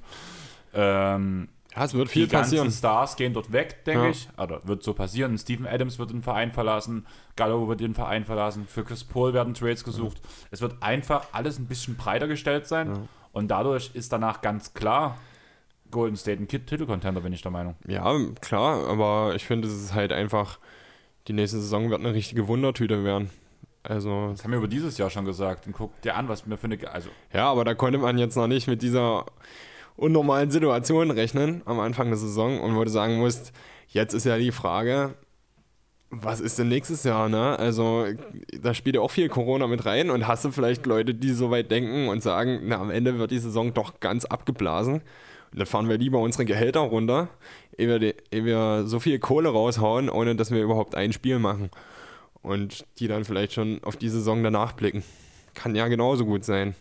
Ähm, 0.74 1.48
Ja, 1.76 1.84
es 1.84 1.94
wird 1.94 2.08
viel 2.08 2.24
die 2.26 2.30
ganzen 2.32 2.50
passieren. 2.56 2.70
Stars 2.72 3.16
gehen 3.16 3.32
dort 3.32 3.52
weg, 3.52 3.84
denke 3.84 4.04
Ja. 4.04 4.10
ich. 4.10 4.28
Oder 4.36 4.60
wird 4.66 4.82
so 4.82 4.92
passieren. 4.94 5.38
Steven 5.38 5.66
Adams 5.66 5.98
wird 5.98 6.10
den 6.10 6.22
Verein 6.22 6.52
verlassen, 6.52 7.06
Gallo 7.36 7.68
wird 7.68 7.80
den 7.80 7.94
Verein 7.94 8.24
verlassen, 8.24 8.66
für 8.66 8.84
Chris 8.84 9.04
Paul 9.04 9.32
werden 9.34 9.54
Trades 9.54 9.84
gesucht. 9.84 10.20
Es 10.50 10.60
wird 10.60 10.82
einfach 10.82 11.26
alles 11.32 11.58
ein 11.58 11.66
bisschen 11.66 11.96
breiter 11.96 12.26
gestellt 12.28 12.66
sein 12.66 13.08
und 13.32 13.48
dadurch 13.48 13.90
ist 13.94 14.12
danach 14.12 14.40
ganz 14.40 14.74
klar 14.74 15.16
Golden 15.92 16.16
State 16.16 16.42
ein 16.42 16.46
Titelcontender, 16.48 17.20
bin 17.20 17.32
ich 17.32 17.42
der 17.42 17.50
Meinung. 17.50 17.74
Ja, 17.86 18.16
klar, 18.40 18.86
aber 18.88 19.34
ich 19.34 19.44
finde, 19.44 19.66
es 19.68 19.74
ist 19.74 19.94
halt 19.94 20.12
einfach 20.12 20.58
die 21.28 21.32
nächste 21.32 21.58
Saison 21.60 21.90
wird 21.90 22.00
eine 22.00 22.14
richtige 22.14 22.48
Wundertüte 22.48 23.04
werden. 23.04 23.30
Also, 23.82 24.30
Das 24.32 24.44
haben 24.44 24.50
wir 24.50 24.58
über 24.58 24.68
dieses 24.68 24.98
Jahr 24.98 25.10
schon 25.10 25.24
gesagt. 25.24 25.66
Und 25.66 25.72
guck 25.72 26.00
dir 26.02 26.14
an, 26.16 26.28
was 26.28 26.48
wir 26.48 26.58
für 26.58 26.66
eine. 26.66 26.78
Also, 26.92 27.08
ja, 27.32 27.50
aber 27.50 27.64
da 27.64 27.74
konnte 27.74 27.98
man 27.98 28.18
jetzt 28.18 28.36
noch 28.36 28.46
nicht 28.46 28.66
mit 28.68 28.82
dieser 28.82 29.24
unnormalen 30.00 30.50
Situation 30.50 31.10
rechnen 31.10 31.62
am 31.66 31.78
Anfang 31.78 32.08
der 32.08 32.16
Saison 32.16 32.60
und 32.60 32.74
wo 32.74 32.82
du 32.82 32.90
sagen 32.90 33.18
musst, 33.18 33.52
jetzt 33.88 34.14
ist 34.14 34.24
ja 34.24 34.38
die 34.38 34.52
Frage, 34.52 35.14
was 36.10 36.40
ist 36.40 36.58
denn 36.58 36.68
nächstes 36.68 37.04
Jahr, 37.04 37.28
ne? 37.28 37.56
Also, 37.58 38.06
da 38.60 38.74
spielt 38.74 38.96
ja 38.96 39.02
auch 39.02 39.10
viel 39.10 39.28
Corona 39.28 39.68
mit 39.68 39.86
rein 39.86 40.10
und 40.10 40.26
hast 40.26 40.44
du 40.44 40.50
vielleicht 40.50 40.84
Leute, 40.86 41.14
die 41.14 41.32
so 41.32 41.50
weit 41.50 41.70
denken 41.70 42.08
und 42.08 42.22
sagen, 42.22 42.62
na, 42.64 42.80
am 42.80 42.90
Ende 42.90 43.18
wird 43.18 43.30
die 43.30 43.38
Saison 43.38 43.72
doch 43.74 44.00
ganz 44.00 44.24
abgeblasen. 44.24 44.94
Und 45.52 45.58
dann 45.58 45.66
fahren 45.66 45.88
wir 45.88 45.98
lieber 45.98 46.18
unsere 46.18 46.44
Gehälter 46.44 46.80
runter, 46.80 47.28
ehe 47.76 47.88
wir, 47.88 47.98
die, 47.98 48.14
ehe 48.32 48.44
wir 48.44 48.84
so 48.86 48.98
viel 48.98 49.18
Kohle 49.18 49.50
raushauen, 49.50 50.08
ohne 50.08 50.34
dass 50.34 50.50
wir 50.50 50.62
überhaupt 50.62 50.94
ein 50.94 51.12
Spiel 51.12 51.38
machen. 51.38 51.70
Und 52.42 52.86
die 52.98 53.06
dann 53.06 53.24
vielleicht 53.24 53.52
schon 53.52 53.84
auf 53.84 53.96
die 53.96 54.08
Saison 54.08 54.42
danach 54.42 54.72
blicken. 54.72 55.04
Kann 55.54 55.74
ja 55.76 55.88
genauso 55.88 56.24
gut 56.24 56.44
sein. 56.44 56.74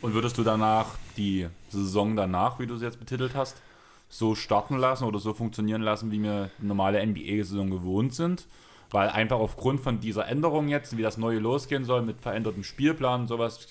Und 0.00 0.14
würdest 0.14 0.38
du 0.38 0.44
danach 0.44 0.96
die 1.16 1.48
Saison 1.68 2.16
danach, 2.16 2.58
wie 2.58 2.66
du 2.66 2.76
sie 2.76 2.84
jetzt 2.84 3.00
betitelt 3.00 3.34
hast, 3.34 3.60
so 4.08 4.34
starten 4.34 4.76
lassen 4.76 5.04
oder 5.04 5.18
so 5.18 5.34
funktionieren 5.34 5.82
lassen, 5.82 6.10
wie 6.10 6.22
wir 6.22 6.50
normale 6.58 7.04
NBA-Saison 7.04 7.70
gewohnt 7.70 8.14
sind? 8.14 8.46
Weil 8.90 9.10
einfach 9.10 9.38
aufgrund 9.38 9.80
von 9.80 10.00
dieser 10.00 10.26
Änderung 10.28 10.68
jetzt, 10.68 10.96
wie 10.96 11.02
das 11.02 11.18
neue 11.18 11.40
losgehen 11.40 11.84
soll 11.84 12.02
mit 12.02 12.22
verändertem 12.22 12.64
Spielplan 12.64 13.22
und 13.22 13.26
sowas, 13.28 13.66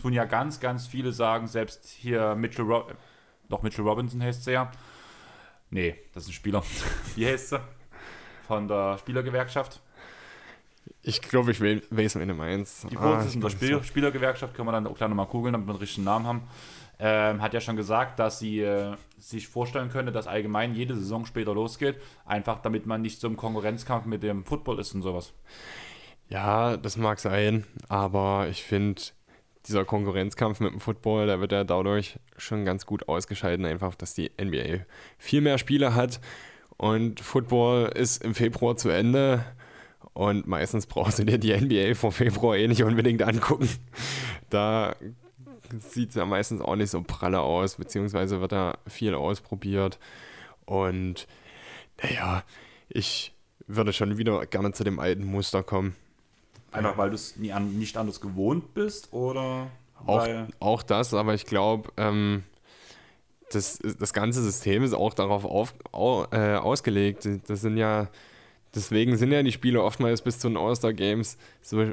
tun 0.00 0.12
ja 0.14 0.24
ganz, 0.24 0.58
ganz 0.58 0.86
viele 0.86 1.12
sagen, 1.12 1.48
selbst 1.48 1.88
hier 1.88 2.34
Mitchell, 2.34 2.64
Ro 2.64 2.86
doch 3.50 3.62
Mitchell 3.62 3.86
Robinson 3.86 4.22
heißt 4.22 4.44
sie 4.44 4.52
ja. 4.52 4.72
Nee, 5.68 5.96
das 6.14 6.22
ist 6.22 6.30
ein 6.30 6.32
Spieler. 6.32 6.62
Wie 7.14 7.26
heißt 7.26 7.50
sie? 7.50 7.60
Von 8.46 8.68
der 8.68 8.96
Spielergewerkschaft. 8.98 9.82
Ich 11.02 11.20
glaube, 11.22 11.50
ich 11.50 11.60
we- 11.60 11.82
weiß, 11.90 12.16
wen 12.18 12.28
du 12.28 12.34
meinst. 12.34 12.90
Die 12.90 12.96
Ah, 12.96 13.00
Vorsitzende 13.00 13.46
ich 13.48 13.58
der 13.58 13.68
glaub, 13.68 13.80
Spiel 13.82 13.88
Spielergewerkschaft, 13.88 14.54
können 14.54 14.68
wir 14.68 14.72
dann 14.72 14.86
auch 14.86 14.96
gleich 14.96 15.08
nochmal 15.08 15.26
googeln, 15.26 15.52
damit 15.52 15.66
wir 15.66 15.74
den 15.74 15.80
richtigen 15.80 16.04
Namen 16.04 16.26
haben, 16.26 16.42
ähm, 16.98 17.42
hat 17.42 17.52
ja 17.54 17.60
schon 17.60 17.76
gesagt, 17.76 18.18
dass 18.18 18.38
sie 18.38 18.60
äh, 18.60 18.96
sich 19.18 19.48
vorstellen 19.48 19.90
könnte, 19.90 20.12
dass 20.12 20.26
allgemein 20.26 20.74
jede 20.74 20.94
Saison 20.94 21.26
später 21.26 21.52
losgeht, 21.54 21.96
einfach 22.24 22.60
damit 22.62 22.86
man 22.86 23.02
nicht 23.02 23.20
so 23.20 23.26
im 23.26 23.36
Konkurrenzkampf 23.36 24.06
mit 24.06 24.22
dem 24.22 24.44
Football 24.44 24.78
ist 24.78 24.94
und 24.94 25.02
sowas. 25.02 25.32
Ja, 26.28 26.76
das 26.76 26.96
mag 26.96 27.18
sein, 27.20 27.64
aber 27.88 28.46
ich 28.50 28.62
finde, 28.62 29.02
dieser 29.66 29.84
Konkurrenzkampf 29.84 30.60
mit 30.60 30.72
dem 30.72 30.80
Football, 30.80 31.26
der 31.26 31.40
wird 31.40 31.52
ja 31.52 31.64
dadurch 31.64 32.18
schon 32.36 32.64
ganz 32.64 32.86
gut 32.86 33.08
ausgescheiden, 33.08 33.66
einfach, 33.66 33.94
dass 33.94 34.14
die 34.14 34.30
NBA 34.40 34.84
viel 35.18 35.40
mehr 35.40 35.58
Spiele 35.58 35.94
hat 35.94 36.20
und 36.76 37.20
Football 37.20 37.90
ist 37.94 38.22
im 38.24 38.34
Februar 38.34 38.76
zu 38.76 38.88
Ende 38.88 39.44
und 40.14 40.46
meistens 40.46 40.86
brauchst 40.86 41.18
du 41.18 41.24
dir 41.24 41.38
die 41.38 41.54
NBA 41.54 41.94
vor 41.94 42.12
Februar 42.12 42.56
eh 42.56 42.68
nicht 42.68 42.82
unbedingt 42.82 43.22
angucken. 43.22 43.68
Da 44.50 44.96
sieht 45.78 46.10
es 46.10 46.14
ja 46.14 46.24
meistens 46.24 46.60
auch 46.60 46.76
nicht 46.76 46.90
so 46.90 47.02
pralle 47.02 47.40
aus, 47.40 47.76
beziehungsweise 47.76 48.40
wird 48.40 48.52
da 48.52 48.78
viel 48.86 49.14
ausprobiert 49.14 49.98
und 50.64 51.26
naja, 52.02 52.42
ich 52.88 53.34
würde 53.66 53.92
schon 53.92 54.18
wieder 54.18 54.44
gerne 54.46 54.72
zu 54.72 54.84
dem 54.84 54.98
alten 54.98 55.24
Muster 55.24 55.62
kommen. 55.62 55.96
Einfach 56.70 56.98
weil 56.98 57.10
du 57.10 57.14
es 57.14 57.34
an, 57.52 57.78
nicht 57.78 57.96
anders 57.96 58.20
gewohnt 58.20 58.74
bist 58.74 59.12
oder 59.12 59.70
Auch, 60.06 60.28
auch 60.60 60.82
das, 60.82 61.14
aber 61.14 61.34
ich 61.34 61.46
glaube, 61.46 61.90
ähm, 61.96 62.42
das, 63.50 63.78
das 63.78 64.12
ganze 64.12 64.42
System 64.42 64.82
ist 64.82 64.92
auch 64.92 65.14
darauf 65.14 65.44
auf, 65.44 65.74
au, 65.92 66.24
äh, 66.32 66.56
ausgelegt. 66.56 67.28
Das 67.46 67.60
sind 67.60 67.76
ja, 67.76 68.08
deswegen 68.74 69.16
sind 69.16 69.32
ja 69.32 69.42
die 69.42 69.52
Spiele 69.52 69.82
oftmals 69.82 70.22
bis 70.22 70.38
zu 70.38 70.48
den 70.48 70.56
All-Star-Games 70.56 71.38
so, 71.62 71.92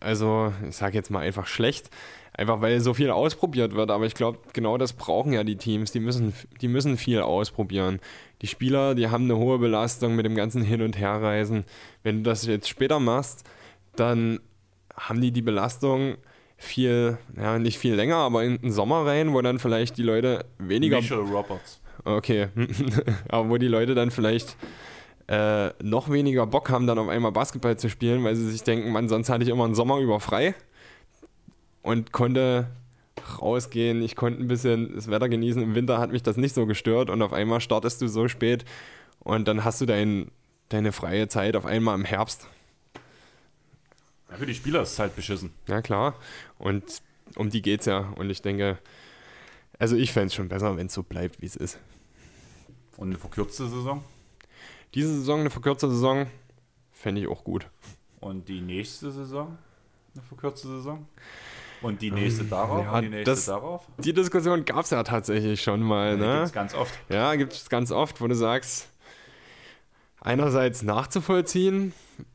also 0.00 0.52
ich 0.68 0.76
sage 0.76 0.96
jetzt 0.96 1.10
mal 1.10 1.20
einfach 1.20 1.46
schlecht, 1.46 1.90
einfach 2.32 2.60
weil 2.60 2.80
so 2.80 2.94
viel 2.94 3.10
ausprobiert 3.10 3.74
wird. 3.74 3.90
Aber 3.90 4.06
ich 4.06 4.14
glaube, 4.14 4.38
genau 4.52 4.78
das 4.78 4.92
brauchen 4.92 5.32
ja 5.32 5.44
die 5.44 5.56
Teams. 5.56 5.92
Die 5.92 6.00
müssen, 6.00 6.34
die 6.60 6.68
müssen 6.68 6.96
viel 6.96 7.20
ausprobieren. 7.20 8.00
Die 8.42 8.46
Spieler, 8.46 8.94
die 8.94 9.08
haben 9.08 9.24
eine 9.24 9.36
hohe 9.36 9.58
Belastung 9.58 10.16
mit 10.16 10.26
dem 10.26 10.34
ganzen 10.34 10.62
Hin- 10.62 10.82
und 10.82 10.96
Herreisen. 10.98 11.64
Wenn 12.02 12.18
du 12.18 12.30
das 12.30 12.46
jetzt 12.46 12.68
später 12.68 13.00
machst, 13.00 13.44
dann 13.96 14.40
haben 14.94 15.20
die 15.20 15.30
die 15.30 15.42
Belastung 15.42 16.16
viel, 16.58 17.18
ja, 17.36 17.58
nicht 17.58 17.78
viel 17.78 17.94
länger, 17.94 18.16
aber 18.16 18.44
in 18.44 18.58
den 18.58 18.72
Sommer 18.72 19.04
rein, 19.04 19.34
wo 19.34 19.42
dann 19.42 19.58
vielleicht 19.58 19.98
die 19.98 20.02
Leute 20.02 20.46
weniger. 20.58 20.96
Mitchell 20.96 21.18
Roberts. 21.18 21.80
Okay, 22.04 22.48
aber 23.28 23.50
wo 23.50 23.58
die 23.58 23.68
Leute 23.68 23.94
dann 23.94 24.10
vielleicht 24.10 24.56
äh, 25.28 25.70
noch 25.82 26.10
weniger 26.10 26.46
Bock 26.46 26.70
haben, 26.70 26.86
dann 26.86 26.98
auf 26.98 27.08
einmal 27.08 27.32
Basketball 27.32 27.76
zu 27.76 27.90
spielen, 27.90 28.22
weil 28.24 28.36
sie 28.36 28.48
sich 28.50 28.62
denken, 28.62 28.90
man, 28.92 29.08
sonst 29.08 29.28
hatte 29.28 29.44
ich 29.44 29.50
immer 29.50 29.64
einen 29.64 29.74
Sommer 29.74 29.98
über 29.98 30.20
frei 30.20 30.54
und 31.82 32.12
konnte 32.12 32.68
rausgehen, 33.40 34.02
ich 34.02 34.14
konnte 34.14 34.40
ein 34.40 34.48
bisschen 34.48 34.94
das 34.94 35.10
Wetter 35.10 35.28
genießen. 35.28 35.62
Im 35.62 35.74
Winter 35.74 35.98
hat 35.98 36.12
mich 36.12 36.22
das 36.22 36.36
nicht 36.36 36.54
so 36.54 36.66
gestört 36.66 37.10
und 37.10 37.22
auf 37.22 37.32
einmal 37.32 37.60
startest 37.60 38.00
du 38.02 38.08
so 38.08 38.28
spät 38.28 38.64
und 39.20 39.48
dann 39.48 39.64
hast 39.64 39.80
du 39.80 39.86
dein, 39.86 40.30
deine 40.68 40.92
freie 40.92 41.28
Zeit 41.28 41.56
auf 41.56 41.66
einmal 41.66 41.96
im 41.96 42.04
Herbst. 42.04 42.46
Ja, 44.30 44.36
für 44.36 44.46
die 44.46 44.54
Spieler 44.54 44.82
ist 44.82 44.92
es 44.92 44.98
halt 44.98 45.16
beschissen. 45.16 45.50
Ja, 45.66 45.82
klar. 45.82 46.14
Und 46.58 46.84
um 47.36 47.50
die 47.50 47.62
geht's 47.62 47.86
ja. 47.86 48.12
Und 48.16 48.30
ich 48.30 48.42
denke, 48.42 48.78
also 49.78 49.96
ich 49.96 50.12
fände 50.12 50.28
es 50.28 50.34
schon 50.34 50.48
besser, 50.48 50.76
wenn 50.76 50.86
es 50.86 50.94
so 50.94 51.02
bleibt, 51.02 51.40
wie 51.40 51.46
es 51.46 51.56
ist. 51.56 51.78
Und 52.96 53.08
eine 53.08 53.18
verkürzte 53.18 53.68
Saison. 53.68 54.02
Diese 54.94 55.08
Saison, 55.14 55.40
eine 55.40 55.50
verkürzte 55.50 55.90
Saison, 55.90 56.26
fände 56.92 57.20
ich 57.20 57.28
auch 57.28 57.44
gut. 57.44 57.66
Und 58.20 58.48
die 58.48 58.60
nächste 58.60 59.10
Saison? 59.12 59.58
Eine 60.14 60.22
verkürzte 60.22 60.68
Saison? 60.68 61.06
Und 61.82 62.00
die 62.00 62.10
nächste 62.10 62.44
darauf? 62.44 62.80
Ähm, 62.80 62.84
ja, 62.86 62.92
und 62.96 63.02
die 63.02 63.08
nächste 63.10 63.30
das- 63.30 63.44
darauf? 63.46 63.86
Die 63.98 64.12
Diskussion 64.14 64.64
gab 64.64 64.84
es 64.84 64.90
ja 64.90 65.02
tatsächlich 65.02 65.60
schon 65.62 65.82
mal. 65.82 66.16
Die 66.16 66.22
Ne? 66.24 66.36
gibt's 66.38 66.52
ganz 66.52 66.74
oft. 66.74 66.94
Ja, 67.10 67.34
gibt 67.34 67.52
es 67.52 67.68
ganz 67.68 67.92
oft, 67.92 68.20
wo 68.20 68.26
du 68.26 68.34
sagst, 68.34 68.88
einerseits 70.20 70.82
nachzuvollziehen, 70.82 71.92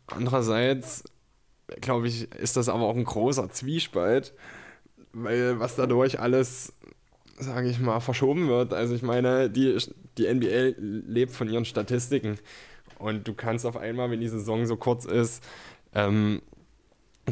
andererseits, 0.08 1.04
glaube 1.82 2.08
ich, 2.08 2.32
ist 2.36 2.56
das 2.58 2.70
aber 2.70 2.84
auch 2.84 2.96
ein 2.96 3.04
großer 3.04 3.50
Zwiespalt, 3.50 4.34
weil 5.14 5.60
was 5.60 5.76
dadurch 5.76 6.20
alles, 6.20 6.74
sage 7.40 7.68
ich 7.70 7.80
mal, 7.80 8.00
verschoben 8.00 8.48
wird. 8.48 8.74
Also 8.74 8.94
ich 8.94 9.02
meine, 9.02 9.50
die, 9.50 9.78
die 10.22 10.34
NBA 10.34 10.76
lebt 10.78 11.32
von 11.32 11.50
ihren 11.50 11.66
Statistiken 11.66 12.38
und 13.02 13.28
du 13.28 13.34
kannst 13.34 13.66
auf 13.66 13.78
einmal, 13.78 14.12
wenn 14.12 14.20
die 14.20 14.28
Saison 14.28 14.66
so 14.66 14.78
kurz 14.78 15.06
ist, 15.06 15.44
ähm, 15.94 16.42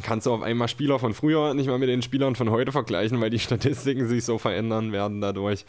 kannst 0.01 0.25
du 0.27 0.33
auf 0.33 0.41
einmal 0.41 0.67
Spieler 0.67 0.99
von 0.99 1.13
früher 1.13 1.53
nicht 1.53 1.67
mal 1.67 1.79
mit 1.79 1.89
den 1.89 2.01
Spielern 2.01 2.35
von 2.35 2.49
heute 2.49 2.71
vergleichen, 2.71 3.19
weil 3.21 3.29
die 3.29 3.39
Statistiken 3.39 4.07
sich 4.07 4.25
so 4.25 4.37
verändern 4.37 4.91
werden 4.91 5.21
dadurch. 5.21 5.65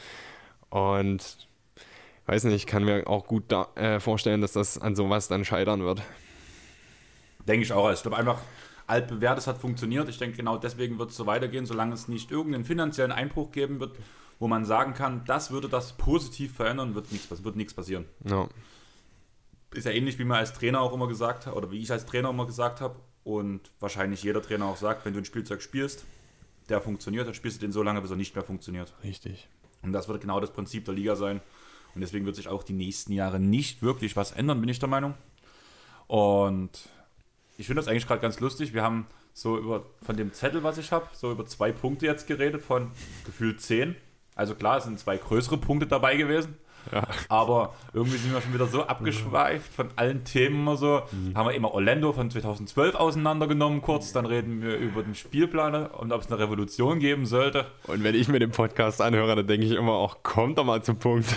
Und 0.70 1.48
weiß 2.26 2.44
nicht, 2.44 2.54
ich 2.54 2.66
kann 2.66 2.84
mir 2.84 3.06
auch 3.06 3.26
gut 3.26 3.44
da, 3.48 3.68
äh, 3.74 4.00
vorstellen, 4.00 4.40
dass 4.40 4.52
das 4.52 4.78
an 4.78 4.94
sowas 4.94 5.28
dann 5.28 5.44
scheitern 5.44 5.82
wird. 5.82 6.02
Denke 7.46 7.64
ich 7.64 7.72
auch. 7.72 7.86
Also 7.86 7.98
ich 7.98 8.02
glaube 8.02 8.18
einfach, 8.18 8.40
altbewährtes 8.86 9.46
hat 9.46 9.58
funktioniert. 9.58 10.08
Ich 10.08 10.18
denke, 10.18 10.36
genau 10.36 10.58
deswegen 10.58 10.98
wird 10.98 11.10
es 11.10 11.16
so 11.16 11.26
weitergehen, 11.26 11.66
solange 11.66 11.94
es 11.94 12.08
nicht 12.08 12.30
irgendeinen 12.30 12.64
finanziellen 12.64 13.12
Einbruch 13.12 13.50
geben 13.52 13.80
wird, 13.80 13.96
wo 14.40 14.48
man 14.48 14.64
sagen 14.64 14.94
kann, 14.94 15.22
das 15.26 15.52
würde 15.52 15.68
das 15.68 15.92
positiv 15.92 16.56
verändern, 16.56 16.96
wird 16.96 17.12
nichts, 17.12 17.44
wird 17.44 17.56
nichts 17.56 17.74
passieren. 17.74 18.06
Ja. 18.24 18.48
Ist 19.72 19.84
ja 19.84 19.92
ähnlich, 19.92 20.18
wie 20.18 20.24
man 20.24 20.38
als 20.38 20.52
Trainer 20.52 20.80
auch 20.80 20.92
immer 20.92 21.06
gesagt 21.06 21.46
hat, 21.46 21.54
oder 21.54 21.70
wie 21.70 21.78
ich 21.78 21.92
als 21.92 22.06
Trainer 22.06 22.30
immer 22.30 22.46
gesagt 22.46 22.80
habe, 22.80 22.96
und 23.22 23.70
wahrscheinlich 23.80 24.22
jeder 24.22 24.42
Trainer 24.42 24.66
auch 24.66 24.76
sagt, 24.76 25.04
wenn 25.04 25.12
du 25.12 25.20
ein 25.20 25.24
Spielzeug 25.24 25.62
spielst, 25.62 26.04
der 26.68 26.80
funktioniert, 26.80 27.26
dann 27.26 27.34
spielst 27.34 27.58
du 27.58 27.66
den 27.66 27.72
so 27.72 27.82
lange, 27.82 28.00
bis 28.00 28.10
er 28.10 28.16
nicht 28.16 28.34
mehr 28.34 28.44
funktioniert. 28.44 28.94
Richtig. 29.04 29.48
Und 29.82 29.92
das 29.92 30.08
wird 30.08 30.20
genau 30.20 30.40
das 30.40 30.52
Prinzip 30.52 30.84
der 30.86 30.94
Liga 30.94 31.16
sein. 31.16 31.40
Und 31.94 32.00
deswegen 32.00 32.24
wird 32.24 32.36
sich 32.36 32.48
auch 32.48 32.62
die 32.62 32.72
nächsten 32.72 33.12
Jahre 33.12 33.40
nicht 33.40 33.82
wirklich 33.82 34.16
was 34.16 34.32
ändern, 34.32 34.60
bin 34.60 34.68
ich 34.68 34.78
der 34.78 34.88
Meinung. 34.88 35.14
Und 36.06 36.70
ich 37.58 37.66
finde 37.66 37.82
das 37.82 37.88
eigentlich 37.88 38.06
gerade 38.06 38.20
ganz 38.20 38.40
lustig. 38.40 38.72
Wir 38.72 38.82
haben 38.82 39.06
so 39.32 39.58
über 39.58 39.84
von 40.02 40.16
dem 40.16 40.32
Zettel, 40.32 40.62
was 40.62 40.78
ich 40.78 40.92
habe, 40.92 41.08
so 41.12 41.30
über 41.30 41.46
zwei 41.46 41.72
Punkte 41.72 42.06
jetzt 42.06 42.26
geredet, 42.26 42.62
von 42.62 42.90
gefühlt 43.26 43.60
zehn. 43.60 43.96
Also 44.40 44.54
klar, 44.54 44.78
es 44.78 44.84
sind 44.84 44.98
zwei 44.98 45.18
größere 45.18 45.58
Punkte 45.58 45.86
dabei 45.86 46.16
gewesen. 46.16 46.56
Ja. 46.90 47.06
Aber 47.28 47.74
irgendwie 47.92 48.16
sind 48.16 48.32
wir 48.32 48.40
schon 48.40 48.54
wieder 48.54 48.66
so 48.68 48.86
abgeschweift 48.86 49.70
von 49.70 49.90
allen 49.96 50.24
Themen 50.24 50.60
immer 50.62 50.78
so. 50.78 51.02
Mhm. 51.12 51.36
Haben 51.36 51.50
wir 51.50 51.54
immer 51.54 51.74
Orlando 51.74 52.14
von 52.14 52.30
2012 52.30 52.94
auseinandergenommen 52.94 53.82
kurz, 53.82 54.14
dann 54.14 54.24
reden 54.24 54.62
wir 54.62 54.78
über 54.78 55.02
den 55.02 55.14
Spielplan 55.14 55.88
und 55.88 56.10
ob 56.10 56.22
es 56.22 56.28
eine 56.28 56.38
Revolution 56.38 57.00
geben 57.00 57.26
sollte. 57.26 57.66
Und 57.86 58.02
wenn 58.02 58.14
ich 58.14 58.28
mir 58.28 58.38
den 58.38 58.50
Podcast 58.50 59.02
anhöre, 59.02 59.36
dann 59.36 59.46
denke 59.46 59.66
ich 59.66 59.72
immer 59.72 59.92
auch, 59.92 60.22
kommt 60.22 60.56
doch 60.56 60.64
mal 60.64 60.82
zum 60.82 60.98
Punkt. 60.98 61.26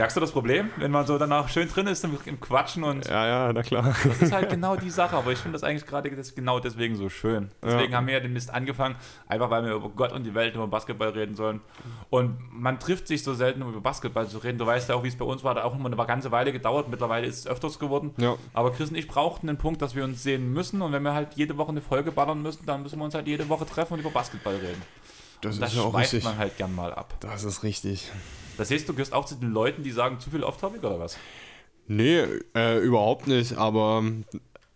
Merkst 0.00 0.16
du 0.16 0.20
das 0.20 0.32
Problem, 0.32 0.70
wenn 0.78 0.90
man 0.90 1.06
so 1.06 1.18
danach 1.18 1.48
schön 1.50 1.68
drin 1.68 1.86
ist 1.86 2.02
im, 2.04 2.16
im 2.24 2.40
Quatschen 2.40 2.84
und 2.84 3.06
Ja, 3.06 3.26
ja, 3.26 3.52
na 3.52 3.62
klar. 3.62 3.94
das 4.04 4.22
ist 4.22 4.32
halt 4.32 4.48
genau 4.48 4.74
die 4.76 4.88
Sache, 4.88 5.14
aber 5.16 5.30
ich 5.30 5.38
finde 5.38 5.58
das 5.58 5.62
eigentlich 5.62 5.86
gerade 5.86 6.10
genau 6.10 6.58
deswegen 6.58 6.96
so 6.96 7.08
schön. 7.10 7.50
Deswegen 7.62 7.92
Ja. 7.92 7.98
haben 7.98 8.06
wir 8.06 8.14
ja 8.14 8.20
den 8.20 8.32
Mist 8.32 8.52
angefangen, 8.52 8.96
einfach 9.28 9.50
weil 9.50 9.62
wir 9.64 9.74
über 9.74 9.90
Gott 9.90 10.12
und 10.12 10.24
die 10.24 10.34
Welt 10.34 10.54
über 10.54 10.66
Basketball 10.68 11.10
reden 11.10 11.34
sollen. 11.36 11.60
Und 12.08 12.38
man 12.50 12.80
trifft 12.80 13.08
sich 13.08 13.22
so 13.22 13.34
selten, 13.34 13.60
um 13.62 13.68
über 13.70 13.82
Basketball 13.82 14.26
zu 14.26 14.38
reden. 14.38 14.56
Du 14.56 14.64
weißt 14.66 14.88
ja 14.88 14.94
auch, 14.94 15.02
wie 15.04 15.08
es 15.08 15.16
bei 15.16 15.24
uns 15.26 15.44
war, 15.44 15.54
da 15.54 15.64
auch 15.64 15.74
immer 15.74 15.86
eine 15.92 15.96
ganze 16.06 16.32
Weile 16.32 16.50
gedauert. 16.52 16.88
Mittlerweile 16.88 17.26
ist 17.26 17.40
es 17.40 17.46
öfters 17.46 17.78
geworden. 17.78 18.14
Ja. 18.16 18.36
Aber 18.54 18.72
Chris 18.72 18.88
und 18.88 18.96
ich 18.96 19.06
brauchten 19.06 19.48
einen 19.50 19.58
Punkt, 19.58 19.82
dass 19.82 19.94
wir 19.94 20.04
uns 20.04 20.22
sehen 20.22 20.52
müssen. 20.52 20.80
Und 20.80 20.92
wenn 20.92 21.02
wir 21.02 21.12
halt 21.12 21.34
jede 21.34 21.58
Woche 21.58 21.72
eine 21.72 21.82
Folge 21.82 22.10
ballern 22.10 22.40
müssen, 22.40 22.64
dann 22.64 22.82
müssen 22.82 22.98
wir 22.98 23.04
uns 23.04 23.14
halt 23.14 23.26
jede 23.26 23.48
Woche 23.50 23.66
treffen 23.66 23.92
und 23.94 24.00
über 24.00 24.10
Basketball 24.10 24.54
reden. 24.54 24.82
Das 25.42 25.56
Und 25.56 25.60
das 25.62 25.74
schweift 25.74 26.24
man 26.24 26.38
halt 26.38 26.56
gern 26.56 26.74
mal 26.74 26.92
ab. 26.94 27.14
Das 27.20 27.44
ist 27.44 27.62
richtig. 27.62 28.10
Das 28.60 28.70
heißt, 28.70 28.86
du 28.86 28.92
gehörst 28.92 29.14
auch 29.14 29.24
zu 29.24 29.36
den 29.36 29.52
Leuten, 29.52 29.82
die 29.82 29.90
sagen, 29.90 30.20
zu 30.20 30.28
viel 30.28 30.44
Off-Topic 30.44 30.86
oder 30.86 31.00
was? 31.00 31.16
Nee, 31.88 32.24
äh, 32.54 32.78
überhaupt 32.78 33.26
nicht, 33.26 33.56
aber 33.56 34.04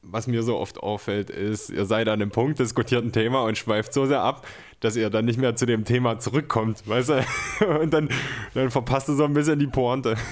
was 0.01 0.27
mir 0.27 0.43
so 0.43 0.57
oft 0.57 0.79
auffällt, 0.79 1.29
ist, 1.29 1.69
ihr 1.69 1.85
seid 1.85 2.09
an 2.09 2.15
einem 2.15 2.31
Punkt, 2.31 2.61
diskutiert 2.61 3.05
ein 3.05 3.13
Thema 3.13 3.43
und 3.43 3.59
schweift 3.59 3.93
so 3.93 4.07
sehr 4.07 4.23
ab, 4.23 4.47
dass 4.81 4.97
ihr 4.97 5.11
dann 5.11 5.27
nicht 5.27 5.39
mehr 5.39 5.55
zu 5.55 5.67
dem 5.67 5.85
Thema 5.85 6.19
zurückkommt, 6.19 6.89
weißt 6.89 7.11
du? 7.11 7.27
Und 7.81 7.93
dann, 7.93 8.09
dann 8.55 8.71
verpasst 8.71 9.09
du 9.09 9.13
so 9.15 9.25
ein 9.25 9.35
bisschen 9.35 9.59
die 9.59 9.67
Pointe. 9.67 10.17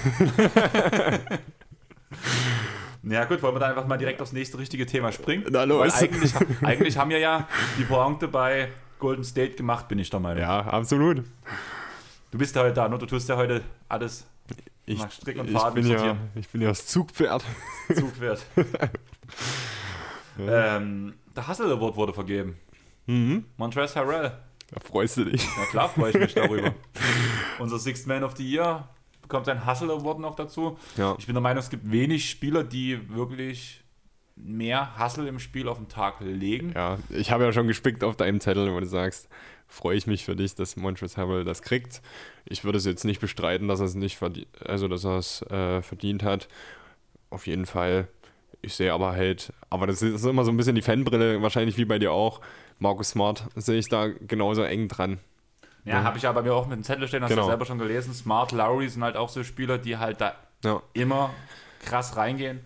Ja 3.05 3.25
gut, 3.25 3.43
wollen 3.43 3.53
wir 3.53 3.59
dann 3.59 3.71
einfach 3.71 3.85
mal 3.85 3.97
direkt 3.97 4.21
aufs 4.21 4.31
nächste 4.31 4.57
richtige 4.57 4.85
Thema 4.85 5.11
springen? 5.11 5.43
Na 5.49 5.65
los. 5.65 5.93
Weil 5.93 6.09
eigentlich, 6.09 6.33
eigentlich 6.61 6.97
haben 6.97 7.09
wir 7.09 7.19
ja 7.19 7.49
die 7.77 7.83
Pointe 7.83 8.29
bei 8.29 8.69
Golden 8.99 9.25
State 9.25 9.55
gemacht, 9.55 9.89
bin 9.89 9.99
ich 9.99 10.09
der 10.09 10.21
Meinung. 10.21 10.41
Ja, 10.41 10.61
absolut. 10.61 11.23
Du 12.33 12.39
bist 12.39 12.55
ja 12.55 12.63
heute 12.63 12.73
da, 12.73 12.89
ne? 12.89 12.97
du 12.97 13.05
tust 13.05 13.29
ja 13.29 13.37
heute 13.37 13.61
alles 13.87 14.25
Ich, 14.87 14.97
nach 14.97 15.11
Strick 15.11 15.37
und 15.37 15.49
ich, 15.49 15.53
Faden 15.53 15.75
bin 15.75 15.85
ja, 15.85 16.17
ich 16.33 16.49
bin 16.49 16.61
ja 16.61 16.69
das 16.69 16.87
Zugpferd. 16.87 17.45
Zugwert. 17.93 18.43
ähm, 20.39 21.13
der 21.35 21.47
Hustle 21.47 21.71
Award 21.71 21.95
wurde 21.95 22.11
vergeben. 22.11 22.57
Mhm. 23.05 23.45
Montrezl 23.57 23.99
Harrell. 23.99 24.31
Da 24.71 24.79
freust 24.79 25.17
du 25.17 25.25
dich. 25.25 25.47
Na 25.59 25.65
klar 25.65 25.89
freue 25.89 26.09
ich 26.09 26.17
mich 26.17 26.33
darüber. 26.33 26.73
Unser 27.59 27.77
Sixth 27.77 28.07
Man 28.07 28.23
of 28.23 28.35
the 28.35 28.51
Year 28.51 28.89
bekommt 29.21 29.47
ein 29.47 29.67
Hustle 29.67 29.93
Award 29.93 30.17
noch 30.17 30.33
dazu. 30.33 30.79
Ja. 30.97 31.15
Ich 31.19 31.27
bin 31.27 31.35
der 31.35 31.41
Meinung, 31.43 31.61
es 31.61 31.69
gibt 31.69 31.91
wenig 31.91 32.27
Spieler, 32.27 32.63
die 32.63 33.13
wirklich 33.13 33.83
mehr 34.35 34.97
Hustle 34.97 35.27
im 35.27 35.37
Spiel 35.37 35.67
auf 35.67 35.77
den 35.77 35.87
Tag 35.87 36.15
legen. 36.19 36.73
Ja, 36.73 36.97
ich 37.09 37.29
habe 37.29 37.43
ja 37.43 37.53
schon 37.53 37.67
gespickt 37.67 38.03
auf 38.03 38.15
deinem 38.17 38.39
Zettel, 38.39 38.73
wo 38.73 38.79
du 38.79 38.87
sagst, 38.87 39.29
freue 39.73 39.97
ich 39.97 40.05
mich 40.07 40.23
für 40.23 40.35
dich, 40.35 40.55
dass 40.55 40.75
Montrezl 40.75 41.17
Harrell 41.21 41.43
das 41.43 41.61
kriegt. 41.61 42.01
Ich 42.45 42.63
würde 42.63 42.77
es 42.77 42.85
jetzt 42.85 43.03
nicht 43.05 43.19
bestreiten, 43.19 43.67
dass 43.67 43.79
er 43.79 43.87
es 43.87 43.95
nicht 43.95 44.17
verdient, 44.17 44.47
also 44.65 44.87
dass 44.87 45.03
er 45.03 45.17
es 45.17 45.41
äh, 45.43 45.81
verdient 45.81 46.23
hat. 46.23 46.47
Auf 47.29 47.47
jeden 47.47 47.65
Fall. 47.65 48.07
Ich 48.61 48.75
sehe 48.75 48.93
aber 48.93 49.11
halt, 49.11 49.51
aber 49.69 49.87
das 49.87 50.01
ist 50.01 50.23
immer 50.25 50.45
so 50.45 50.51
ein 50.51 50.57
bisschen 50.57 50.75
die 50.75 50.81
Fanbrille, 50.81 51.41
wahrscheinlich 51.41 51.77
wie 51.77 51.85
bei 51.85 51.99
dir 51.99 52.11
auch. 52.13 52.39
Markus 52.79 53.09
Smart 53.09 53.45
sehe 53.55 53.77
ich 53.79 53.89
da 53.89 54.07
genauso 54.07 54.61
eng 54.63 54.87
dran. 54.87 55.19
Ja, 55.85 56.03
habe 56.03 56.15
ich 56.17 56.23
ja 56.23 56.31
bei 56.31 56.41
mir 56.43 56.53
auch 56.53 56.65
mit 56.67 56.77
dem 56.77 56.83
Zettel 56.83 57.07
stehen, 57.09 57.23
hast 57.23 57.31
du 57.31 57.35
Genau. 57.35 57.47
selber 57.47 57.65
schon 57.65 57.77
gelesen. 57.77 58.13
Smart, 58.13 58.53
Lowry 58.53 58.87
sind 58.87 59.03
halt 59.03 59.17
auch 59.17 59.27
so 59.27 59.43
Spieler, 59.43 59.77
die 59.79 59.97
halt 59.97 60.21
da 60.21 60.35
Ja, 60.63 60.81
immer 60.93 61.33
krass 61.81 62.15
reingehen. 62.15 62.61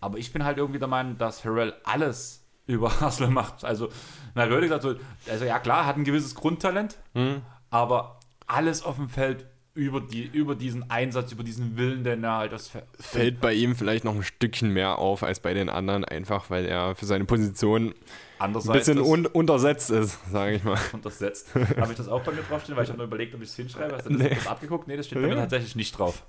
Aber 0.00 0.16
ich 0.16 0.32
bin 0.32 0.44
halt 0.44 0.56
irgendwie 0.56 0.78
der 0.78 0.88
Meinung, 0.88 1.18
dass 1.18 1.44
Harrell 1.44 1.74
alles 1.84 2.45
über 2.66 3.00
Hustle 3.00 3.28
macht. 3.28 3.64
Also, 3.64 3.88
na, 4.34 4.44
Leute 4.44 4.62
gesagt, 4.62 4.82
so, 4.82 4.94
also 5.30 5.44
ja 5.44 5.58
klar, 5.58 5.86
hat 5.86 5.96
ein 5.96 6.04
gewisses 6.04 6.34
Grundtalent, 6.34 6.96
Hm. 7.14 7.42
aber 7.70 8.18
alles 8.46 8.82
auf 8.82 8.96
dem 8.96 9.08
Feld 9.08 9.46
über, 9.74 10.00
die, 10.00 10.24
über 10.24 10.54
diesen 10.54 10.90
Einsatz, 10.90 11.32
über 11.32 11.42
diesen 11.44 11.76
Willen, 11.76 12.02
den 12.02 12.24
er 12.24 12.38
halt 12.38 12.52
das 12.52 12.66
Fe- 12.68 12.84
fällt 12.98 13.42
bei 13.42 13.52
ihm 13.52 13.76
vielleicht 13.76 14.04
noch 14.04 14.14
ein 14.14 14.22
Stückchen 14.22 14.70
mehr 14.72 14.98
auf 14.98 15.22
als 15.22 15.40
bei 15.40 15.52
den 15.52 15.68
anderen, 15.68 16.02
einfach 16.04 16.48
weil 16.48 16.64
er 16.64 16.94
für 16.94 17.04
seine 17.04 17.26
Position 17.26 17.94
ein 18.38 18.54
bisschen 18.54 18.98
un 19.00 19.26
untersetzt 19.26 19.90
ist, 19.90 20.18
sage 20.32 20.54
ich 20.54 20.64
mal. 20.64 20.78
untersetzt. 20.94 21.48
Habe 21.54 21.90
ich 21.92 21.96
das 21.98 22.08
auch 22.08 22.22
bei 22.22 22.32
mir 22.32 22.40
draufstehen, 22.42 22.74
weil 22.76 22.84
ich 22.84 22.88
habe 22.90 22.98
nur 22.98 23.06
überlegt, 23.06 23.34
ob 23.34 23.42
ich 23.42 23.50
es 23.50 23.56
hinschreibe. 23.56 23.96
Hast 23.96 24.06
du 24.06 24.10
das, 24.14 24.18
Nee. 24.22 24.34
das 24.34 24.46
abgeguckt? 24.46 24.88
Nee, 24.88 24.96
das 24.96 25.06
steht 25.06 25.20
bei 25.20 25.28
mir 25.28 25.36
tatsächlich 25.36 25.76
nicht 25.76 25.98
drauf. 25.98 26.22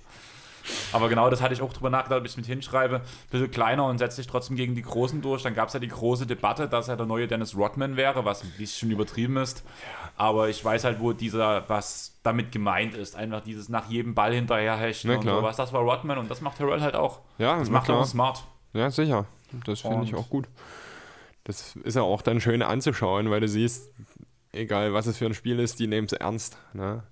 Aber 0.93 1.09
genau, 1.09 1.29
das 1.29 1.41
hatte 1.41 1.53
ich 1.53 1.61
auch 1.61 1.73
drüber 1.73 1.89
nachgedacht, 1.89 2.19
ob 2.19 2.25
ich 2.25 2.31
es 2.31 2.37
mit 2.37 2.45
hinschreibe. 2.45 2.97
Ein 2.97 3.01
bisschen 3.29 3.51
kleiner 3.51 3.85
und 3.85 3.97
setzt 3.97 4.15
sich 4.15 4.27
trotzdem 4.27 4.55
gegen 4.55 4.75
die 4.75 4.81
Großen 4.81 5.21
durch. 5.21 5.43
Dann 5.43 5.55
gab 5.55 5.67
es 5.67 5.73
ja 5.73 5.79
die 5.79 5.87
große 5.87 6.25
Debatte, 6.25 6.67
dass 6.67 6.87
er 6.87 6.97
der 6.97 7.05
neue 7.05 7.27
Dennis 7.27 7.55
Rodman 7.55 7.97
wäre, 7.97 8.25
was 8.25 8.43
ein 8.43 8.53
bisschen 8.57 8.91
übertrieben 8.91 9.37
ist. 9.37 9.63
Aber 10.15 10.49
ich 10.49 10.63
weiß 10.63 10.83
halt, 10.83 10.99
wo 10.99 11.13
dieser, 11.13 11.67
was 11.69 12.17
damit 12.23 12.51
gemeint 12.51 12.95
ist. 12.95 13.15
Einfach 13.15 13.41
dieses 13.41 13.69
nach 13.69 13.89
jedem 13.89 14.15
Ball 14.15 14.33
hinterherhechten 14.33 15.11
und 15.11 15.21
klar. 15.21 15.39
sowas. 15.41 15.57
Das 15.57 15.73
war 15.73 15.81
Rodman 15.81 16.17
und 16.17 16.31
das 16.31 16.41
macht 16.41 16.59
Harrell 16.59 16.81
halt 16.81 16.95
auch. 16.95 17.19
Ja, 17.37 17.57
Das 17.59 17.69
macht 17.69 17.89
er 17.89 17.97
auch 17.97 18.05
smart. 18.05 18.43
Ja, 18.73 18.89
sicher. 18.89 19.25
Das 19.65 19.81
finde 19.81 20.03
ich 20.03 20.15
auch 20.15 20.29
gut. 20.29 20.47
Das 21.43 21.75
ist 21.77 21.95
ja 21.95 22.01
auch 22.01 22.21
dann 22.21 22.41
schön 22.41 22.61
anzuschauen, 22.61 23.29
weil 23.29 23.39
du 23.39 23.47
siehst, 23.47 23.91
egal 24.51 24.93
was 24.93 25.05
es 25.07 25.17
für 25.17 25.25
ein 25.25 25.33
Spiel 25.33 25.59
ist, 25.59 25.79
die 25.79 25.87
nehmen 25.87 26.07
es 26.07 26.13
ernst. 26.13 26.57
Ne? 26.73 27.03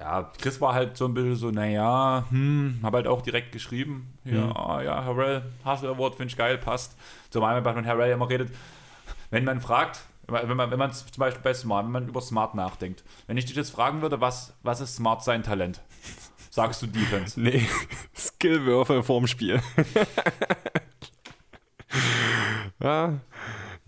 Ja, 0.00 0.30
Chris 0.40 0.58
war 0.62 0.72
halt 0.72 0.96
so 0.96 1.04
ein 1.04 1.12
bisschen 1.12 1.36
so, 1.36 1.50
naja, 1.50 2.24
hm, 2.30 2.78
hab 2.82 2.94
halt 2.94 3.06
auch 3.06 3.20
direkt 3.20 3.52
geschrieben. 3.52 4.14
Ja, 4.24 4.32
Hm. 4.32 4.56
ah, 4.56 4.80
ja, 4.82 5.04
Harrell, 5.04 5.42
Hustle 5.62 5.90
Award 5.90 6.14
finde 6.14 6.30
ich 6.32 6.38
geil, 6.38 6.56
passt. 6.56 6.96
Zumal 7.28 7.60
man 7.60 7.74
bei 7.74 7.84
Harrell 7.84 8.10
immer 8.10 8.30
redet, 8.30 8.50
wenn 9.30 9.44
man 9.44 9.60
fragt, 9.60 10.00
wenn 10.26 10.56
man, 10.56 10.70
wenn 10.70 10.78
man 10.78 10.90
zum 10.92 11.06
Beispiel 11.18 11.42
bei 11.42 11.52
Smart, 11.52 11.84
wenn 11.84 11.92
man 11.92 12.08
über 12.08 12.22
Smart 12.22 12.54
nachdenkt, 12.54 13.04
wenn 13.26 13.36
ich 13.36 13.44
dich 13.44 13.56
jetzt 13.56 13.70
fragen 13.70 14.00
würde, 14.00 14.22
was, 14.22 14.54
was 14.62 14.80
ist 14.80 14.96
Smart 14.96 15.22
sein 15.22 15.42
Talent? 15.42 15.82
Sagst 16.48 16.80
du 16.82 16.86
Defense. 16.86 17.38
Nee, 17.38 17.68
Skillwürfe 18.16 19.02
vorm 19.02 19.26
Spiel. 19.26 19.60
ja. 22.82 23.20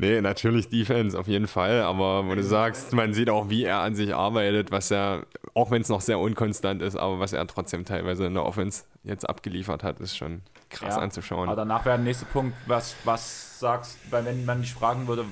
Nee, 0.02 0.20
natürlich 0.20 0.68
Defense, 0.68 1.16
auf 1.16 1.28
jeden 1.28 1.46
Fall. 1.46 1.80
Aber 1.82 2.26
wo 2.26 2.34
du 2.34 2.42
sagst, 2.42 2.92
man 2.92 3.14
sieht 3.14 3.30
auch, 3.30 3.48
wie 3.50 3.62
er 3.62 3.78
an 3.78 3.94
sich 3.94 4.12
arbeitet, 4.12 4.72
was 4.72 4.90
er, 4.90 5.26
auch 5.54 5.70
wenn 5.70 5.80
es 5.80 5.88
noch 5.88 6.00
sehr 6.00 6.18
unkonstant 6.18 6.82
ist, 6.82 6.96
aber 6.96 7.20
was 7.20 7.32
er 7.32 7.46
trotzdem 7.46 7.84
teilweise 7.84 8.26
in 8.26 8.34
der 8.34 8.44
Offense 8.44 8.82
jetzt 9.04 9.28
abgeliefert 9.28 9.84
hat, 9.84 10.00
ist 10.00 10.16
schon 10.16 10.42
krass 10.70 10.96
Ja, 10.96 11.02
anzuschauen. 11.02 11.48
Aber 11.48 11.54
danach 11.54 11.84
wäre 11.84 11.98
der 11.98 12.04
nächste 12.04 12.24
Punkt, 12.24 12.56
was, 12.66 12.96
was 13.04 13.60
sagst, 13.60 13.96
weil 14.10 14.24
wenn 14.24 14.44
man 14.44 14.60
dich 14.62 14.74
fragen 14.74 15.06
würde, 15.06 15.24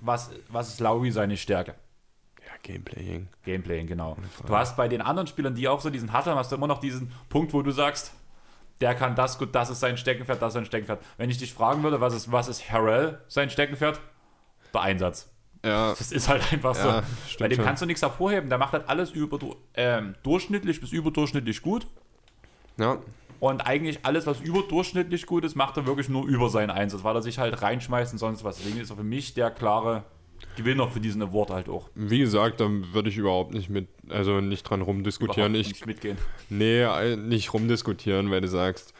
was, 0.00 0.30
was 0.48 0.70
ist 0.70 0.80
Lowry 0.80 1.12
seine 1.12 1.36
Stärke? 1.36 1.76
ja, 2.44 2.52
Gameplaying. 2.64 3.28
Gameplaying, 3.44 3.86
genau. 3.86 4.16
Du 4.44 4.56
hast 4.56 4.76
bei 4.76 4.88
den 4.88 5.02
anderen 5.02 5.28
Spielern, 5.28 5.54
die 5.54 5.68
auch 5.68 5.80
so 5.80 5.88
diesen 5.88 6.12
Hustle 6.12 6.32
haben, 6.32 6.38
hast 6.40 6.50
du 6.50 6.56
immer 6.56 6.66
noch 6.66 6.80
diesen 6.80 7.12
Punkt, 7.28 7.52
wo 7.52 7.62
du 7.62 7.70
sagst, 7.70 8.12
der 8.80 8.96
kann 8.96 9.14
das 9.14 9.38
gut, 9.38 9.54
das 9.54 9.70
ist 9.70 9.78
sein 9.78 9.96
Steckenpferd, 9.96 10.42
das 10.42 10.48
ist 10.48 10.54
sein 10.54 10.64
Steckenpferd. 10.66 11.00
Wenn 11.16 11.30
ich 11.30 11.38
dich 11.38 11.54
fragen 11.54 11.84
würde, 11.84 12.00
was 12.00 12.12
ist, 12.12 12.32
was 12.32 12.48
ist 12.48 12.68
Harrell 12.72 13.20
sein 13.28 13.50
Steckenpferd? 13.50 14.00
Einsatz. 14.82 15.30
Ja, 15.64 15.90
Das 15.98 16.12
ist 16.12 16.28
halt 16.28 16.52
einfach 16.52 16.74
so. 16.74 16.86
Ja, 16.88 17.00
bei 17.00 17.06
stimmt 17.28 17.52
dem 17.52 17.64
kannst 17.64 17.82
du 17.82 17.86
nichts 17.86 18.02
hervorheben. 18.02 18.48
Der 18.48 18.58
macht 18.58 18.72
halt 18.72 18.88
alles 18.88 19.10
über, 19.10 19.38
ähm, 19.74 20.14
durchschnittlich 20.22 20.80
bis 20.80 20.92
überdurchschnittlich 20.92 21.60
gut. 21.62 21.86
ja, 22.78 22.98
Und 23.40 23.62
eigentlich 23.66 24.00
alles, 24.04 24.26
was 24.26 24.40
überdurchschnittlich 24.40 25.26
gut 25.26 25.44
ist, 25.44 25.56
macht 25.56 25.76
er 25.76 25.86
wirklich 25.86 26.08
nur 26.08 26.24
über 26.26 26.48
seinen 26.50 26.70
Einsatz, 26.70 27.02
weil 27.04 27.16
er 27.16 27.22
sich 27.22 27.38
halt 27.38 27.60
reinschmeißt 27.62 28.12
und 28.12 28.18
sonst 28.18 28.44
was. 28.44 28.58
Deswegen 28.58 28.78
ist 28.80 28.90
er 28.90 28.96
für 28.96 29.02
mich 29.04 29.34
der 29.34 29.50
klare 29.50 30.04
Gewinner 30.56 30.88
für 30.88 31.00
diesen 31.00 31.22
Award 31.22 31.50
halt 31.50 31.68
auch. 31.68 31.88
wie 31.94 32.18
gesagt, 32.18 32.60
da 32.60 32.68
würde 32.68 33.08
ich 33.08 33.16
überhaupt 33.16 33.52
nicht 33.54 33.68
mit, 33.70 33.88
also 34.10 34.40
nicht 34.40 34.62
dran 34.64 34.82
rumdiskutieren. 34.82 35.54
Überhaupt 35.54 35.66
Ich, 35.66 35.72
nicht 35.80 35.86
mitgehen. 35.86 36.18
nee, 36.50 36.82
äh, 36.82 37.16
nicht 37.16 37.52
rumdiskutieren, 37.52 38.30
weil 38.30 38.42
du 38.42 38.48
sagst, 38.48 38.92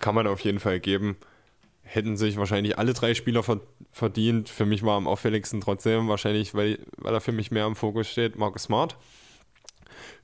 kann 0.00 0.14
man 0.14 0.26
auf 0.26 0.40
jeden 0.40 0.60
Fall 0.60 0.78
geben. 0.80 1.16
Hätten 1.84 2.16
sich 2.16 2.36
wahrscheinlich 2.36 2.78
alle 2.78 2.92
drei 2.92 3.14
Spieler 3.14 3.42
ver 3.42 3.60
verdient. 3.92 4.48
Für 4.48 4.66
mich 4.66 4.82
war 4.82 4.96
am 4.96 5.06
auffälligsten 5.06 5.60
trotzdem 5.60 6.08
wahrscheinlich, 6.08 6.54
weil, 6.54 6.80
weil 6.96 7.14
er 7.14 7.20
für 7.20 7.30
mich 7.30 7.52
mehr 7.52 7.66
im 7.66 7.76
Fokus 7.76 8.08
steht, 8.08 8.36
Marcus 8.36 8.64
Smart. 8.64 8.96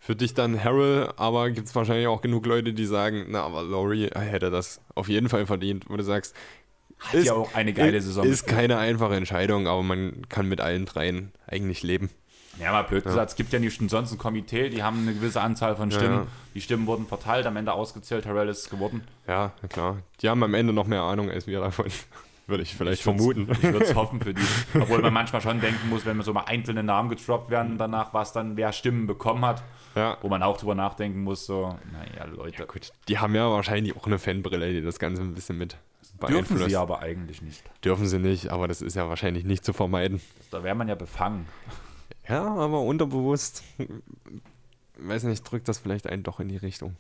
Für 0.01 0.17
dich 0.17 0.35
dann 0.35 0.63
Harrell, 0.63 1.13
aber 1.17 1.51
gibt 1.51 1.69
es 1.69 1.75
wahrscheinlich 1.75 2.09
auch 2.09 2.23
genug 2.23 2.47
Leute, 2.47 2.73
die 2.73 2.87
sagen, 2.87 3.27
na, 3.29 3.43
aber 3.43 3.63
Laurie 3.63 4.09
hätte 4.13 4.51
das 4.51 4.81
auf 4.95 5.09
jeden 5.09 5.29
Fall 5.29 5.47
verdient, 5.47 5.85
wo 5.89 5.97
du 5.97 6.03
sagst, 6.03 6.35
Hat 6.99 7.23
ja 7.23 7.35
auch 7.35 7.55
eine 7.55 7.73
geile 7.73 8.01
Saison. 8.01 8.25
Ist 8.25 8.47
keine 8.47 8.79
einfache 8.79 9.15
Entscheidung, 9.15 9.69
aber 9.69 9.83
man 9.83 10.29
kann 10.29 10.47
mit 10.47 10.61
allen 10.61 10.87
dreien 10.87 11.33
eigentlich 11.47 11.83
leben. 11.83 12.11
Ja, 12.59 12.73
mal 12.73 12.83
blöd 12.83 13.05
gesagt, 13.05 13.31
es 13.31 13.37
gibt 13.37 13.53
ja 13.53 13.59
nicht 13.59 13.81
umsonst 13.81 14.13
ein 14.13 14.19
Komitee, 14.19 14.69
die 14.71 14.83
haben 14.83 15.01
eine 15.03 15.15
gewisse 15.15 15.41
Anzahl 15.41 15.77
von 15.77 15.91
Stimmen. 15.91 16.15
Ja. 16.21 16.27
Die 16.55 16.61
Stimmen 16.61 16.87
wurden 16.87 17.07
verteilt, 17.07 17.47
am 17.47 17.57
Ende 17.57 17.73
ausgezählt, 17.73 18.27
Harrell 18.27 18.49
ist 18.49 18.59
es 18.65 18.71
geworden. 18.71 19.03
Ja, 19.27 19.53
klar. 19.69 19.99
Die 20.21 20.29
haben 20.29 20.43
am 20.43 20.53
Ende 20.55 20.73
noch 20.73 20.87
mehr 20.87 21.03
Ahnung 21.03 21.31
als 21.31 21.47
wir 21.47 21.61
davon. 21.61 21.87
Würde 22.47 22.65
ich 22.65 22.75
vielleicht 22.75 22.99
Ich 22.99 23.03
vermuten. 23.05 23.49
Ich 23.53 23.63
würde 23.63 23.85
es 23.85 23.95
hoffen 23.95 24.21
für 24.21 24.35
die. 24.35 24.43
Obwohl 24.75 25.01
man 25.03 25.13
manchmal 25.13 25.41
schon 25.41 25.61
denken 25.61 25.89
muss, 25.89 26.05
wenn 26.05 26.17
man 26.17 26.27
so 26.27 26.33
mal 26.33 26.47
einzelne 26.47 26.83
Namen 26.83 27.09
getroppt 27.09 27.49
werden 27.49 27.79
danach, 27.79 28.13
was 28.13 28.33
dann 28.33 28.57
wer 28.57 28.73
Stimmen 28.73 29.07
bekommen 29.07 29.45
hat, 29.47 29.63
Ja. 29.95 30.17
wo 30.21 30.29
man 30.29 30.43
auch 30.43 30.57
drüber 30.57 30.75
nachdenken 30.75 31.23
muss, 31.23 31.47
so, 31.47 31.77
naja, 31.93 32.25
Leute, 32.35 32.67
Gut, 32.67 32.93
die 33.07 33.21
haben 33.21 33.37
ja 33.37 33.49
wahrscheinlich 33.49 33.97
auch 33.97 34.05
eine 34.07 34.19
Fanbrille, 34.19 34.73
die 34.73 34.83
das 34.83 34.99
Ganze 34.99 35.23
ein 35.23 35.33
bisschen 35.35 35.59
mit 35.59 35.77
dürfen 36.21 36.35
beeinflusst. 36.35 36.71
sie 36.71 36.77
aber 36.77 36.99
eigentlich 36.99 37.41
nicht. 37.41 37.63
Dürfen 37.85 38.09
sie 38.09 38.19
nicht, 38.19 38.49
aber 38.49 38.67
das 38.67 38.83
ist 38.83 38.97
ja 38.97 39.09
wahrscheinlich 39.09 39.45
nicht 39.45 39.65
zu 39.65 39.73
vermeiden. 39.73 40.21
Da 40.51 40.65
wäre 40.65 40.75
man 40.75 40.89
ja 40.89 40.97
befangen. 40.97 41.47
Ja, 42.31 42.45
aber 42.45 42.81
unterbewusst, 42.81 43.63
weiß 44.97 45.25
nicht, 45.25 45.43
drückt 45.43 45.69
das 45.69 45.79
vielleicht 45.79 46.07
einen 46.07 46.23
doch 46.23 46.41
in 46.41 46.49
die 46.49 46.57
Richtung. 46.57 46.97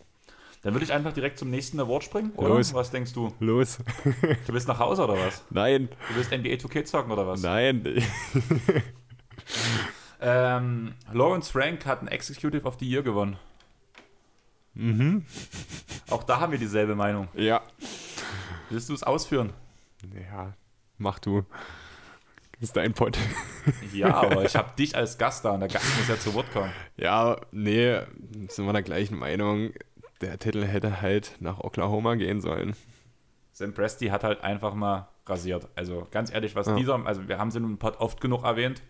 Dann 0.62 0.74
würde 0.74 0.84
ich 0.84 0.92
einfach 0.92 1.12
direkt 1.12 1.38
zum 1.38 1.48
nächsten 1.48 1.80
Award 1.80 2.04
springen, 2.04 2.32
oder? 2.36 2.50
Los. 2.50 2.74
Was 2.74 2.90
denkst 2.90 3.14
du? 3.14 3.32
Los. 3.40 3.78
Du 4.46 4.52
willst 4.52 4.68
nach 4.68 4.78
Hause 4.78 5.04
oder 5.04 5.14
was? 5.14 5.42
Nein. 5.48 5.88
Du 6.08 6.16
willst 6.16 6.30
NBA 6.30 6.54
2K 6.54 6.84
zocken 6.84 7.12
oder 7.12 7.26
was? 7.26 7.40
Nein. 7.42 7.82
Ähm, 10.22 10.92
Lawrence 11.12 11.50
Frank 11.50 11.86
hat 11.86 12.02
ein 12.02 12.08
Executive 12.08 12.66
of 12.66 12.76
the 12.78 12.86
Year 12.86 13.02
gewonnen. 13.02 13.38
Mhm. 14.74 15.24
Auch 16.10 16.22
da 16.24 16.40
haben 16.40 16.52
wir 16.52 16.58
dieselbe 16.58 16.94
Meinung. 16.94 17.28
Ja. 17.34 17.62
Willst 18.68 18.88
du 18.90 18.94
es 18.94 19.02
ausführen? 19.02 19.52
Ja, 20.14 20.52
mach 20.98 21.18
du. 21.18 21.44
Ist 22.60 22.76
dein 22.76 22.92
Pod. 22.92 23.16
Ja, 23.92 24.14
aber 24.22 24.44
ich 24.44 24.54
habe 24.54 24.72
dich 24.76 24.94
als 24.94 25.16
Gast 25.16 25.44
da 25.44 25.52
und 25.52 25.60
der 25.60 25.68
Gast 25.70 25.86
muss 25.98 26.08
ja 26.08 26.18
zu 26.18 26.34
Wort 26.34 26.52
kommen. 26.52 26.70
Ja, 26.96 27.38
nee, 27.52 27.98
sind 28.48 28.66
wir 28.66 28.72
der 28.72 28.82
gleichen 28.82 29.18
Meinung. 29.18 29.70
Der 30.20 30.38
Titel 30.38 30.64
hätte 30.64 31.00
halt 31.00 31.36
nach 31.40 31.60
Oklahoma 31.60 32.16
gehen 32.16 32.40
sollen. 32.42 32.76
Sam 33.52 33.72
Presti 33.72 34.08
hat 34.08 34.24
halt 34.24 34.44
einfach 34.44 34.74
mal 34.74 35.08
rasiert. 35.26 35.68
Also 35.74 36.06
ganz 36.10 36.32
ehrlich, 36.32 36.54
was 36.54 36.66
Ja. 36.66 36.74
dieser, 36.76 37.06
also 37.06 37.28
wir 37.28 37.38
haben 37.38 37.50
sie 37.50 37.58
im 37.58 37.78
Pod 37.78 37.98
oft 37.98 38.20
genug 38.20 38.44
erwähnt. 38.44 38.82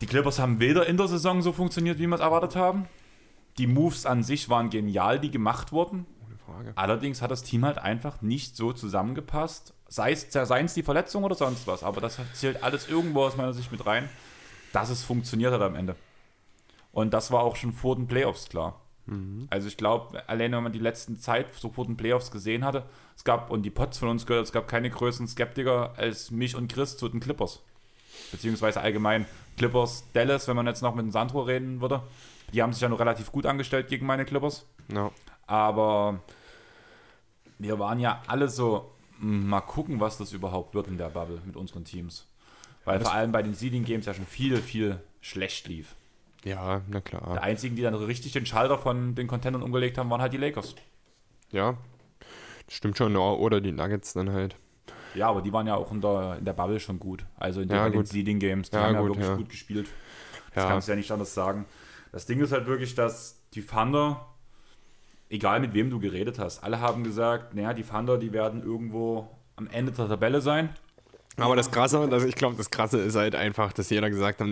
Die 0.00 0.06
Clippers 0.06 0.38
haben 0.38 0.60
weder 0.60 0.86
in 0.86 0.96
der 0.96 1.08
Saison 1.08 1.42
so 1.42 1.52
funktioniert, 1.52 1.98
wie 1.98 2.06
wir 2.06 2.14
es 2.14 2.20
erwartet 2.20 2.54
haben. 2.54 2.86
Die 3.58 3.66
Moves 3.66 4.04
an 4.06 4.22
sich 4.22 4.48
waren 4.48 4.68
genial, 4.70 5.18
die 5.18 5.30
gemacht 5.30 5.72
wurden. 5.72 6.06
Frage. 6.46 6.72
Allerdings 6.76 7.20
hat 7.20 7.30
das 7.30 7.42
Team 7.42 7.64
halt 7.64 7.78
einfach 7.78 8.22
nicht 8.22 8.56
so 8.56 8.72
zusammengepasst. 8.72 9.74
Sei 9.88 10.12
es, 10.12 10.26
seien 10.30 10.66
es 10.66 10.74
die 10.74 10.82
Verletzung 10.82 11.24
oder 11.24 11.34
sonst 11.34 11.66
was, 11.66 11.82
aber 11.82 12.00
das 12.00 12.18
zählt 12.34 12.62
alles 12.62 12.88
irgendwo 12.88 13.24
aus 13.24 13.36
meiner 13.36 13.52
Sicht 13.52 13.70
mit 13.70 13.84
rein, 13.86 14.08
dass 14.72 14.88
es 14.90 15.02
funktioniert 15.02 15.52
hat 15.52 15.62
am 15.62 15.74
Ende. 15.74 15.96
Und 16.92 17.12
das 17.12 17.30
war 17.30 17.42
auch 17.42 17.56
schon 17.56 17.72
vor 17.72 17.96
den 17.96 18.06
Playoffs 18.06 18.48
klar. 18.48 18.80
Also 19.50 19.68
ich 19.68 19.76
glaube, 19.76 20.28
allein 20.28 20.50
wenn 20.50 20.64
man 20.64 20.72
die 20.72 20.80
letzten 20.80 21.16
Zeit 21.16 21.54
so 21.54 21.70
vor 21.70 21.84
den 21.86 21.96
Playoffs 21.96 22.32
gesehen 22.32 22.64
hatte, 22.64 22.82
es 23.14 23.22
gab, 23.22 23.50
und 23.50 23.62
die 23.62 23.70
Pots 23.70 23.98
von 23.98 24.08
uns 24.08 24.26
gehört, 24.26 24.46
es 24.46 24.52
gab 24.52 24.66
keine 24.66 24.90
größeren 24.90 25.28
Skeptiker 25.28 25.94
als 25.96 26.32
mich 26.32 26.56
und 26.56 26.72
Chris 26.72 26.96
zu 26.96 27.08
den 27.08 27.20
Clippers. 27.20 27.62
Beziehungsweise 28.32 28.80
allgemein 28.80 29.26
Clippers, 29.56 30.04
Dallas, 30.12 30.48
wenn 30.48 30.56
man 30.56 30.66
jetzt 30.66 30.82
noch 30.82 30.96
mit 30.96 31.04
dem 31.04 31.12
Sandro 31.12 31.42
reden 31.42 31.80
würde. 31.80 32.02
Die 32.52 32.62
haben 32.62 32.72
sich 32.72 32.82
ja 32.82 32.88
nur 32.88 32.98
relativ 32.98 33.30
gut 33.30 33.46
angestellt 33.46 33.86
gegen 33.86 34.06
meine 34.06 34.24
Clippers. 34.24 34.66
Ja. 34.92 35.12
Aber 35.46 36.18
wir 37.58 37.78
waren 37.78 37.98
ja 38.00 38.22
alle 38.26 38.48
so, 38.48 38.90
"Hm, 39.20 39.48
mal 39.48 39.60
gucken, 39.60 40.00
was 40.00 40.18
das 40.18 40.32
überhaupt 40.32 40.74
wird 40.74 40.88
in 40.88 40.98
der 40.98 41.08
Bubble 41.10 41.40
mit 41.44 41.56
unseren 41.56 41.84
Teams. 41.84 42.26
Weil 42.84 42.98
das- 42.98 43.08
vor 43.08 43.16
allem 43.16 43.32
bei 43.32 43.42
den 43.42 43.54
Seeding 43.54 43.84
Games 43.84 44.06
ja 44.06 44.14
schon 44.14 44.26
viel, 44.26 44.58
viel 44.58 45.00
schlecht 45.20 45.66
lief. 45.68 45.94
ja, 46.44 46.82
na 46.88 47.00
klar. 47.00 47.42
einzigen, 47.42 47.74
die 47.74 47.82
dann 47.82 47.94
richtig 47.94 48.30
den 48.32 48.46
Schalter 48.46 48.78
von 48.78 49.14
den 49.16 49.26
Contendern 49.26 49.62
umgelegt 49.62 49.98
haben, 49.98 50.08
waren 50.10 50.20
halt 50.20 50.32
die 50.32 50.36
Lakers. 50.36 50.76
Ja, 51.50 51.76
stimmt 52.68 52.96
schon. 52.98 53.16
Oder 53.16 53.60
die 53.60 53.72
Nuggets 53.72 54.12
dann 54.12 54.30
halt. 54.30 54.54
Ja, 55.14 55.28
aber 55.28 55.42
die 55.42 55.52
waren 55.52 55.66
ja 55.66 55.74
auch 55.74 55.90
in 55.90 56.00
der, 56.00 56.36
in 56.38 56.44
der 56.44 56.52
Bubble 56.52 56.78
schon 56.78 57.00
gut. 57.00 57.24
Also 57.36 57.62
in 57.62 57.68
den, 57.68 57.76
Ja, 57.76 57.88
den. 57.88 58.04
Seeding 58.04 58.38
Games. 58.38 58.70
Die 58.70 58.76
Ja, 58.76 58.82
haben 58.84 58.94
ja 58.94 59.00
gut, 59.00 59.08
wirklich 59.10 59.26
ja. 59.26 59.34
gut 59.36 59.48
gespielt. 59.48 59.88
Das 60.54 60.64
kannst 60.68 60.86
du 60.88 60.92
ja 60.92 60.96
nicht 60.96 61.10
anders 61.10 61.34
sagen. 61.34 61.64
Das 62.12 62.26
Ding 62.26 62.38
ist 62.40 62.52
halt 62.52 62.66
wirklich, 62.66 62.94
dass 62.94 63.42
die 63.54 63.62
Thunder, 63.62 64.24
egal 65.28 65.60
mit 65.60 65.74
wem 65.74 65.90
du 65.90 65.98
geredet 65.98 66.38
hast, 66.38 66.62
alle 66.62 66.80
haben 66.80 67.04
gesagt, 67.04 67.54
naja, 67.54 67.72
die 67.74 67.82
Thunder, 67.82 68.18
die 68.18 68.32
werden 68.32 68.62
irgendwo 68.62 69.28
am 69.56 69.68
Ende 69.68 69.92
der 69.92 70.08
Tabelle 70.08 70.40
sein. 70.40 70.70
Aber 71.36 71.56
das 71.56 71.70
Krasse, 71.70 72.08
das, 72.08 72.24
ich 72.24 72.34
glaube, 72.34 72.56
das 72.56 72.70
Krasse 72.70 72.98
ist 72.98 73.16
halt 73.16 73.34
einfach, 73.34 73.72
dass 73.72 73.90
jeder 73.90 74.08
gesagt 74.08 74.40
hat, 74.40 74.48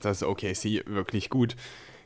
dass 0.00 0.22
OKC 0.22 0.84
wirklich 0.86 1.30
gut 1.30 1.56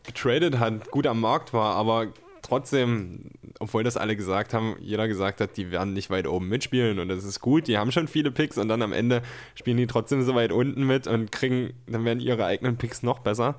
getradet 0.04 0.58
hat, 0.58 0.90
gut 0.90 1.06
am 1.06 1.20
Markt 1.20 1.52
war, 1.52 1.74
aber 1.74 2.12
trotzdem, 2.42 3.30
obwohl 3.58 3.82
das 3.82 3.96
alle 3.96 4.14
gesagt 4.14 4.54
haben, 4.54 4.76
jeder 4.80 5.08
gesagt 5.08 5.40
hat, 5.40 5.56
die 5.56 5.72
werden 5.72 5.92
nicht 5.92 6.10
weit 6.10 6.28
oben 6.28 6.48
mitspielen 6.48 7.00
und 7.00 7.08
das 7.08 7.24
ist 7.24 7.40
gut, 7.40 7.66
die 7.66 7.76
haben 7.76 7.90
schon 7.90 8.06
viele 8.06 8.30
Picks 8.30 8.58
und 8.58 8.68
dann 8.68 8.82
am 8.82 8.92
Ende 8.92 9.22
spielen 9.56 9.78
die 9.78 9.88
trotzdem 9.88 10.22
so 10.22 10.34
weit 10.36 10.52
unten 10.52 10.86
mit 10.86 11.08
und 11.08 11.32
kriegen, 11.32 11.72
dann 11.86 12.04
werden 12.04 12.20
ihre 12.20 12.44
eigenen 12.44 12.76
Picks 12.76 13.02
noch 13.02 13.18
besser. 13.18 13.56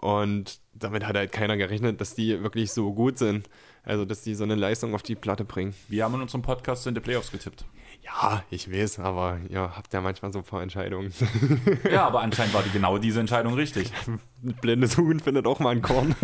Und 0.00 0.60
damit 0.78 1.06
hat 1.06 1.16
halt 1.16 1.32
keiner 1.32 1.56
gerechnet, 1.56 2.00
dass 2.00 2.14
die 2.14 2.42
wirklich 2.42 2.72
so 2.72 2.92
gut 2.92 3.18
sind. 3.18 3.48
Also, 3.84 4.04
dass 4.04 4.22
die 4.22 4.34
so 4.34 4.44
eine 4.44 4.54
Leistung 4.54 4.94
auf 4.94 5.02
die 5.02 5.14
Platte 5.14 5.44
bringen. 5.44 5.74
Wir 5.88 6.04
haben 6.04 6.14
in 6.14 6.20
unserem 6.22 6.42
Podcast 6.42 6.86
in 6.86 6.94
die 6.94 7.00
Playoffs 7.00 7.30
getippt. 7.32 7.64
Ja, 8.02 8.42
ich 8.50 8.70
weiß, 8.70 9.00
aber 9.00 9.38
ihr 9.48 9.60
habt 9.60 9.92
ja 9.92 10.00
manchmal 10.00 10.32
so 10.32 10.38
ein 10.40 10.44
paar 10.44 10.62
Entscheidungen. 10.62 11.12
Ja, 11.90 12.06
aber 12.06 12.20
anscheinend 12.20 12.54
war 12.54 12.62
die 12.62 12.70
genau 12.70 12.98
diese 12.98 13.20
Entscheidung 13.20 13.54
richtig. 13.54 13.92
Ein 14.06 14.20
blindes 14.60 14.96
Huhn 14.98 15.20
findet 15.20 15.46
auch 15.46 15.58
mal 15.58 15.70
ein 15.70 15.82
Korn. 15.82 16.14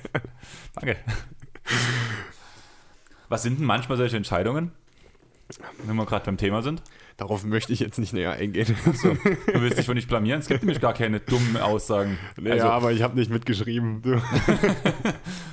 Danke. 0.74 0.96
Was 3.28 3.42
sind 3.42 3.58
denn 3.58 3.66
manchmal 3.66 3.98
solche 3.98 4.16
Entscheidungen? 4.16 4.72
Wenn 5.84 5.96
wir 5.96 6.06
gerade 6.06 6.24
beim 6.26 6.36
Thema 6.36 6.62
sind. 6.62 6.82
Darauf 7.18 7.44
möchte 7.44 7.72
ich 7.72 7.80
jetzt 7.80 7.98
nicht 7.98 8.12
näher 8.14 8.32
eingehen. 8.32 8.74
Du 9.02 9.60
willst 9.60 9.76
dich 9.76 9.88
wohl 9.88 9.96
nicht 9.96 10.08
blamieren. 10.08 10.40
Es 10.40 10.46
gibt 10.46 10.62
nämlich 10.62 10.80
gar 10.80 10.94
keine 10.94 11.18
dummen 11.20 11.56
Aussagen. 11.56 12.16
Nee, 12.40 12.52
also, 12.52 12.66
ja, 12.66 12.72
aber 12.72 12.92
ich 12.92 13.02
habe 13.02 13.16
nicht 13.16 13.30
mitgeschrieben. 13.30 14.00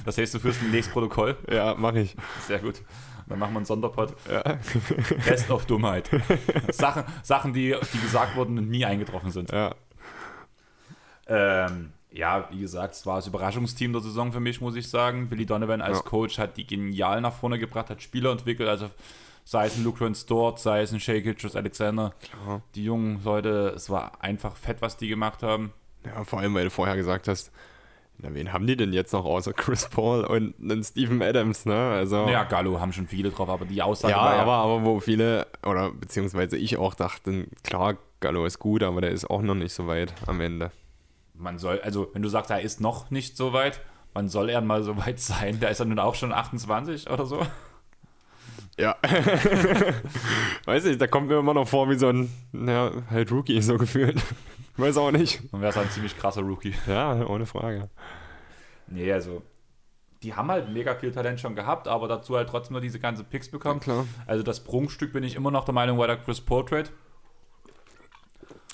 Das 0.05 0.17
heißt, 0.19 0.35
du 0.35 0.39
führst 0.39 0.61
ein 0.61 0.69
nächstes 0.69 0.93
Protokoll. 0.93 1.35
Ja, 1.51 1.73
mache 1.73 2.01
ich. 2.01 2.15
Sehr 2.47 2.59
gut. 2.59 2.83
Dann 3.27 3.39
machen 3.39 3.53
wir 3.53 3.57
einen 3.57 3.65
Sonderpod. 3.65 4.13
Ja. 4.31 4.43
Best 5.27 5.49
of 5.49 5.65
Dummheit. 5.65 6.11
Sachen, 6.71 7.03
Sachen 7.23 7.53
die, 7.53 7.75
die 7.93 7.99
gesagt 7.99 8.35
wurden 8.35 8.59
und 8.59 8.69
nie 8.69 8.85
eingetroffen 8.85 9.31
sind. 9.31 9.51
ja. 9.51 9.73
Ähm, 11.27 11.89
ja, 12.11 12.47
wie 12.51 12.59
gesagt, 12.61 12.93
es 12.93 13.05
war 13.07 13.15
das 13.15 13.25
Überraschungsteam 13.27 13.91
der 13.91 14.01
Saison 14.03 14.31
für 14.31 14.39
mich, 14.39 14.61
muss 14.61 14.75
ich 14.75 14.87
sagen. 14.87 15.27
Billy 15.27 15.45
Donovan 15.47 15.81
als 15.81 15.97
Ja. 15.97 16.03
Coach 16.03 16.37
hat 16.37 16.55
die 16.57 16.67
genial 16.67 17.19
nach 17.21 17.33
vorne 17.33 17.57
gebracht, 17.57 17.89
hat 17.89 18.01
Spieler 18.03 18.31
entwickelt, 18.31 18.69
also 18.69 18.89
sei 19.45 19.67
es 19.67 19.77
ein 19.77 19.83
Luke 19.83 20.13
Stort, 20.15 20.59
sei 20.59 20.81
es 20.81 20.91
ein 20.91 20.99
Shea 20.99 21.21
Gilchrist 21.21 21.55
Alexander. 21.55 22.13
Klar. 22.19 22.61
Die 22.73 22.83
jungen 22.83 23.23
Leute, 23.23 23.73
es 23.75 23.89
war 23.89 24.21
einfach 24.21 24.57
fett, 24.57 24.81
was 24.81 24.97
die 24.97 25.07
gemacht 25.07 25.43
haben. 25.43 25.71
ja, 26.05 26.23
vor 26.25 26.39
allem, 26.39 26.53
weil 26.55 26.65
du 26.65 26.71
vorher 26.71 26.97
gesagt 26.97 27.27
hast, 27.27 27.51
na, 28.17 28.33
wen 28.33 28.51
haben 28.53 28.65
die 28.65 28.75
denn 28.75 28.93
jetzt 28.93 29.13
noch 29.13 29.25
außer 29.25 29.53
Chris 29.53 29.89
Paul 29.89 30.23
und 30.23 30.55
einen 30.59 30.83
Steven 30.83 31.21
Adams, 31.21 31.65
ne? 31.65 31.75
Also, 31.75 32.27
Ja, 32.27 32.43
Gallo 32.43 32.79
haben 32.79 32.93
schon 32.93 33.07
viele 33.07 33.29
drauf, 33.29 33.49
aber 33.49 33.65
die 33.65 33.81
Aussage 33.81 34.13
ja, 34.13 34.19
war 34.19 34.35
ja, 34.35 34.41
aber, 34.41 34.53
aber 34.53 34.83
wo 34.85 34.99
viele, 34.99 35.47
oder 35.65 35.91
beziehungsweise 35.91 36.57
ich 36.57 36.77
auch 36.77 36.95
dachten, 36.95 37.51
klar, 37.63 37.97
Gallo 38.21 38.45
ist 38.45 38.59
gut, 38.59 38.83
aber 38.83 39.01
der 39.01 39.11
ist 39.11 39.29
auch 39.29 39.41
noch 39.41 39.55
nicht 39.55 39.73
so 39.73 39.85
weit 39.87 40.13
am 40.27 40.41
Ende. 40.41 40.71
man 41.33 41.59
soll, 41.59 41.81
also 41.81 42.09
wenn 42.13 42.21
du 42.21 42.29
sagst, 42.29 42.49
er 42.49 42.61
ist 42.61 42.79
noch 42.79 43.11
nicht 43.11 43.35
so 43.37 43.51
weit, 43.53 43.81
wann 44.13 44.29
soll 44.29 44.49
er 44.49 44.61
mal 44.61 44.81
so 44.81 44.97
weit 44.97 45.19
sein? 45.19 45.59
Der 45.59 45.69
ist 45.69 45.79
ja 45.79 45.85
nun 45.85 45.99
auch 45.99 46.15
schon 46.15 46.31
28 46.31 47.09
oder 47.11 47.25
so. 47.25 47.45
Ja. 48.77 48.97
Weiß 50.65 50.83
nicht, 50.83 50.99
da 50.99 51.07
kommt 51.07 51.27
mir 51.29 51.39
immer 51.39 51.53
noch 51.53 51.67
vor 51.67 51.89
wie 51.89 51.95
so 51.95 52.09
ein, 52.09 52.29
ja, 52.53 52.91
halt 53.09 53.31
Rookie, 53.31 53.61
so 53.61 53.77
gefühlt. 53.77 54.21
Weiß 54.77 54.97
auch 54.97 55.11
nicht. 55.11 55.41
Dann 55.51 55.61
wäre 55.61 55.71
es 55.71 55.77
ein 55.77 55.89
ziemlich 55.89 56.17
krasser 56.17 56.41
Rookie. 56.41 56.73
Ja, 56.87 57.25
ohne 57.25 57.45
Frage. 57.45 57.89
Nee, 58.87 59.11
also 59.11 59.41
die 60.23 60.33
haben 60.33 60.49
halt 60.49 60.69
mega 60.69 60.95
viel 60.95 61.11
Talent 61.11 61.39
schon 61.39 61.55
gehabt, 61.55 61.87
aber 61.87 62.07
dazu 62.07 62.35
halt 62.35 62.49
trotzdem 62.49 62.73
nur 62.73 62.81
diese 62.81 62.99
ganze 62.99 63.23
Picks 63.23 63.49
bekommen. 63.49 63.79
klar. 63.79 64.05
Also 64.25 64.43
das 64.43 64.63
Prunkstück 64.63 65.13
bin 65.13 65.23
ich 65.23 65.35
immer 65.35 65.51
noch 65.51 65.65
der 65.65 65.73
Meinung, 65.73 65.97
war 65.97 66.07
der 66.07 66.17
Chris 66.17 66.43
Trade. 66.43 66.89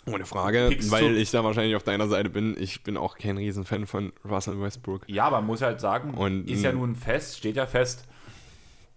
Ohne 0.08 0.26
Frage, 0.26 0.70
Picks 0.70 0.89
weil 0.89 1.16
ich 1.18 1.30
da 1.30 1.43
wahrscheinlich 1.43 1.76
auf 1.76 1.84
deiner 1.84 2.08
Seite 2.08 2.30
bin. 2.30 2.56
Ich 2.58 2.84
bin 2.84 2.97
auch 2.97 3.18
kein 3.18 3.38
Riesenfan 3.38 3.86
von 3.86 4.14
Russell 4.28 4.60
Westbrook. 4.60 5.08
Ja, 5.08 5.26
aber 5.26 5.38
man 5.38 5.47
muss 5.47 5.62
halt 5.62 5.80
sagen, 5.80 6.16
Und, 6.16 6.49
ist 6.49 6.64
ja 6.64 6.72
nun 6.72 6.95
fest, 6.95 7.38
steht 7.38 7.56
ja 7.56 7.68
fest, 7.68 8.08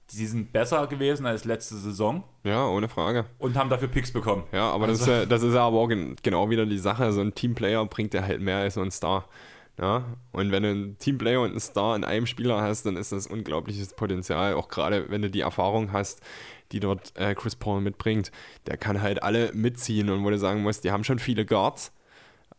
sie 0.07 0.27
sind 0.27 0.53
besser 0.53 0.87
gewesen 0.87 1.27
als 1.27 1.45
letzte 1.45 1.77
Saison 1.77 2.25
Ja, 2.45 2.67
ohne 2.69 2.89
Frage. 2.89 3.25
und 3.39 3.57
haben 3.57 3.71
dafür 3.71 3.89
Picks 3.89 4.13
bekommen. 4.13 4.45
Ja, 4.53 4.71
aber 4.71 4.87
das, 4.87 5.01
Also- 5.01 5.13
ist 5.13 5.19
ja, 5.21 5.27
das 5.27 5.43
ist 5.43 5.55
ja 5.55 5.67
aber 5.67 5.79
auch 5.79 5.89
gen 5.89 6.17
genau 6.23 6.51
wieder 6.51 6.67
die 6.67 6.79
Sache. 6.79 7.13
So 7.13 7.21
ein 7.21 7.35
Teamplayer 7.35 7.85
bringt 7.87 8.15
ja 8.15 8.23
halt 8.23 8.41
mehr 8.41 8.59
als 8.59 8.75
so 8.75 8.81
ein 8.83 8.91
Star. 8.91 9.27
Ja? 9.81 10.05
Und 10.33 10.53
wenn 10.53 10.63
du 10.63 10.71
einen 10.71 10.99
Teamplayer 10.99 11.41
und 11.41 11.51
einen 11.51 11.61
Star 11.61 11.97
in 11.97 12.05
einem 12.05 12.27
Spieler 12.27 12.61
hast, 12.61 12.87
dann 12.87 12.97
ist 12.97 13.13
das 13.13 13.27
unglaubliches 13.27 13.95
Potenzial. 13.95 14.55
Auch 14.55 14.69
gerade 14.69 15.11
wenn 15.11 15.23
du 15.23 15.31
die 15.31 15.41
Erfahrung 15.41 15.91
hast, 15.93 16.21
die 16.73 16.81
dort 16.81 17.13
äh, 17.17 17.35
Chris 17.35 17.57
Paul 17.57 17.81
mitbringt, 17.81 18.31
der 18.67 18.77
kann 18.77 19.03
halt 19.03 19.23
alle 19.23 19.53
mitziehen 19.53 20.11
und 20.11 20.25
wo 20.25 20.31
du 20.31 20.39
sagen 20.39 20.63
musst, 20.63 20.85
die 20.85 20.91
haben 20.93 21.03
schon 21.05 21.19
viele 21.19 21.45
Guards, 21.45 21.93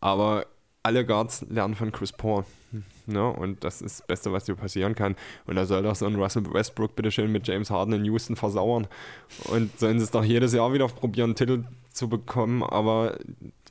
aber 0.00 0.46
alle 0.82 1.04
Guards 1.06 1.44
lernen 1.48 1.74
von 1.74 1.90
Chris 1.90 2.12
Paul. 2.12 2.44
Ne? 3.06 3.26
Und 3.26 3.64
das 3.64 3.82
ist 3.82 4.00
das 4.00 4.06
Beste, 4.06 4.32
was 4.32 4.44
dir 4.44 4.54
passieren 4.54 4.94
kann. 4.94 5.16
Und 5.46 5.56
da 5.56 5.66
soll 5.66 5.82
doch 5.82 5.94
so 5.94 6.06
ein 6.06 6.16
Russell 6.16 6.44
Westbrook 6.52 6.96
bitteschön 6.96 7.30
mit 7.30 7.46
James 7.46 7.70
Harden 7.70 7.94
in 7.94 8.04
Houston 8.04 8.36
versauern. 8.36 8.86
Und 9.44 9.78
sollen 9.78 9.98
sie 9.98 10.04
es 10.04 10.10
doch 10.10 10.24
jedes 10.24 10.52
Jahr 10.52 10.72
wieder 10.72 10.88
probieren, 10.88 11.30
einen 11.30 11.36
Titel 11.36 11.64
zu 11.92 12.08
bekommen, 12.08 12.62
aber 12.62 13.18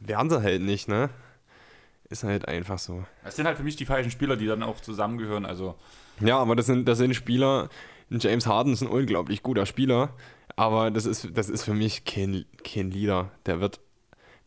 werden 0.02 0.30
sie 0.30 0.42
halt 0.42 0.62
nicht, 0.62 0.88
ne? 0.88 1.10
Ist 2.10 2.24
halt 2.24 2.48
einfach 2.48 2.80
so. 2.80 3.04
Das 3.24 3.36
sind 3.36 3.48
halt 3.48 3.58
für 3.58 3.64
mich 3.64 3.76
die 3.76 3.86
falschen 3.86 4.12
Spieler, 4.12 4.36
die 4.36 4.46
dann 4.46 4.64
auch 4.64 4.80
zusammengehören. 4.80 5.46
Also 5.46 5.76
Ja, 6.20 6.38
aber 6.38 6.56
das 6.56 6.68
sind, 6.68 6.88
das 6.88 6.98
sind 7.00 7.16
Spieler. 7.16 7.70
James 8.10 8.46
Harden 8.46 8.74
ist 8.74 8.82
ein 8.82 8.88
unglaublich 8.88 9.42
guter 9.42 9.66
Spieler, 9.66 10.14
aber 10.56 10.92
das 10.92 11.08
ist, 11.08 11.30
das 11.34 11.50
ist 11.50 11.64
für 11.64 11.74
mich 11.74 12.06
kein, 12.06 12.46
kein 12.64 12.92
Leader. 12.92 13.32
Der 13.48 13.60
wird, 13.60 13.80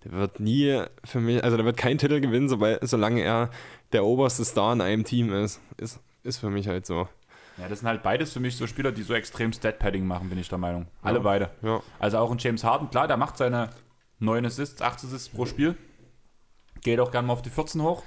der 0.05 0.13
wird 0.13 0.41
nie 0.41 0.83
für 1.05 1.21
mich, 1.21 1.43
also 1.43 1.57
der 1.57 1.67
wird 1.67 1.77
keinen 1.77 1.99
Titel 1.99 2.21
gewinnen, 2.21 2.49
sobald, 2.49 2.87
solange 2.89 3.23
er 3.23 3.51
der 3.93 4.05
oberste 4.05 4.45
Star 4.45 4.73
in 4.73 4.81
einem 4.81 5.05
Team 5.05 5.33
ist. 5.33 5.61
Ist 5.77 6.01
ist 6.25 6.39
für 6.39 6.51
mich 6.51 6.69
halt 6.69 6.85
so. 6.85 7.09
Ja, 7.57 7.69
das 7.69 7.79
sind 7.81 7.89
halt 7.89 8.03
beides 8.03 8.33
für 8.33 8.41
mich 8.41 8.57
so 8.57 8.67
Spieler, 8.67 8.93
die 8.93 9.03
so 9.03 9.15
extrem 9.15 9.53
Stat-Padding 9.53 10.07
machen, 10.07 10.29
bin 10.29 10.39
ich 10.39 10.49
der 10.49 10.59
Meinung. 10.59 10.87
Alle 11.03 11.19
Ja. 11.19 11.23
beide. 11.23 11.51
Ja, 11.63 11.81
Also 11.99 12.19
auch 12.19 12.31
ein 12.31 12.39
James 12.39 12.65
Harden, 12.65 12.91
klar, 12.91 13.09
der 13.09 13.17
macht 13.17 13.37
seine 13.39 13.71
9 14.19 14.45
Assists, 14.45 14.83
8 14.83 15.05
Assists 15.05 15.29
pro 15.29 15.47
Spiel. 15.47 15.77
Geht 16.83 17.01
auch 17.01 17.11
gerne 17.11 17.27
mal 17.27 17.33
auf 17.33 17.43
die 17.43 17.51
14 17.51 17.83
hoch. 17.83 18.03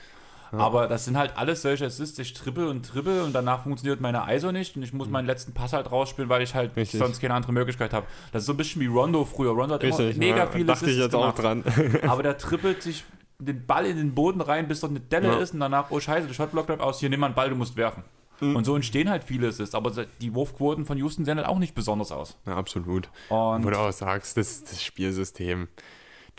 Aber 0.51 0.87
das 0.87 1.05
sind 1.05 1.17
halt 1.17 1.37
alles 1.37 1.61
solche 1.61 1.85
Assists, 1.85 2.19
ich 2.19 2.33
trippel 2.33 2.67
und 2.67 2.85
trippel 2.85 3.21
und 3.21 3.33
danach 3.33 3.63
funktioniert 3.63 4.01
meine 4.01 4.23
ISO 4.29 4.51
nicht 4.51 4.75
und 4.75 4.83
ich 4.83 4.93
muss 4.93 5.07
meinen 5.09 5.25
letzten 5.25 5.53
Pass 5.53 5.73
halt 5.73 5.91
rausspielen, 5.91 6.29
weil 6.29 6.41
ich 6.41 6.53
halt 6.55 6.75
Richtig. 6.75 6.99
sonst 6.99 7.21
keine 7.21 7.33
andere 7.33 7.53
Möglichkeit 7.53 7.93
habe. 7.93 8.05
Das 8.31 8.43
ist 8.43 8.47
so 8.47 8.53
ein 8.53 8.57
bisschen 8.57 8.81
wie 8.81 8.87
Rondo 8.87 9.23
früher. 9.25 9.51
Rondo 9.51 9.75
hat 9.75 9.83
richtig. 9.83 10.17
immer 10.17 10.25
mega 10.25 10.47
viele 10.47 10.65
dachte 10.65 10.85
ich 10.85 10.91
Assists 10.99 11.13
jetzt 11.13 11.15
auch 11.15 11.33
dran. 11.33 11.63
Aber 12.07 12.23
der 12.23 12.37
trippelt 12.37 12.83
sich 12.83 13.03
den 13.39 13.65
Ball 13.65 13.85
in 13.85 13.97
den 13.97 14.13
Boden 14.13 14.41
rein, 14.41 14.67
bis 14.67 14.81
dort 14.81 14.91
eine 14.91 14.99
Delle 14.99 15.29
Ja. 15.29 15.39
ist 15.39 15.53
und 15.53 15.59
danach, 15.61 15.89
oh 15.89 15.99
scheiße, 15.99 16.27
der 16.27 16.33
Shotblock 16.33 16.67
bleibt 16.67 16.81
aus, 16.81 16.99
hier 16.99 17.09
nimm 17.09 17.19
mal 17.21 17.27
einen 17.27 17.35
Ball, 17.35 17.49
du 17.49 17.55
musst 17.55 17.75
werfen. 17.77 18.03
Mhm. 18.39 18.55
Und 18.55 18.65
so 18.65 18.75
entstehen 18.75 19.09
halt 19.09 19.23
viele 19.23 19.47
Assists, 19.47 19.73
aber 19.75 19.91
die 20.19 20.33
Wurfquoten 20.33 20.85
von 20.85 20.97
Houston 20.97 21.25
sehen 21.25 21.37
halt 21.37 21.47
auch 21.47 21.59
nicht 21.59 21.75
besonders 21.75 22.11
aus. 22.11 22.37
Ja, 22.45 22.55
absolut. 22.55 23.09
Und 23.29 23.63
Wo 23.63 23.69
du 23.69 23.77
auch 23.79 23.91
sagst, 23.91 24.35
das, 24.37 24.63
das 24.63 24.83
Spielsystem, 24.83 25.67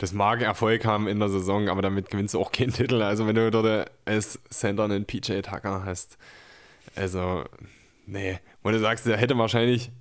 das 0.03 0.11
mag 0.11 0.41
Erfolg 0.41 0.83
haben 0.83 1.07
in 1.07 1.19
der 1.19 1.29
Saison, 1.29 1.69
aber 1.69 1.81
damit 1.81 2.09
gewinnst 2.09 2.33
du 2.33 2.39
auch 2.41 2.51
keinen 2.51 2.73
Titel. 2.73 3.01
Also 3.01 3.25
wenn 3.25 3.35
du 3.35 3.49
dort 3.49 3.89
als 4.03 4.37
Center 4.49 4.83
einen 4.83 5.05
PJ 5.05 5.39
Tucker 5.39 5.85
hast, 5.85 6.17
also 6.93 7.45
nee, 8.05 8.37
wo 8.63 8.71
du 8.71 8.79
sagst, 8.79 9.05
der 9.05 9.15
hätte 9.15 9.37
wahrscheinlich, 9.37 9.91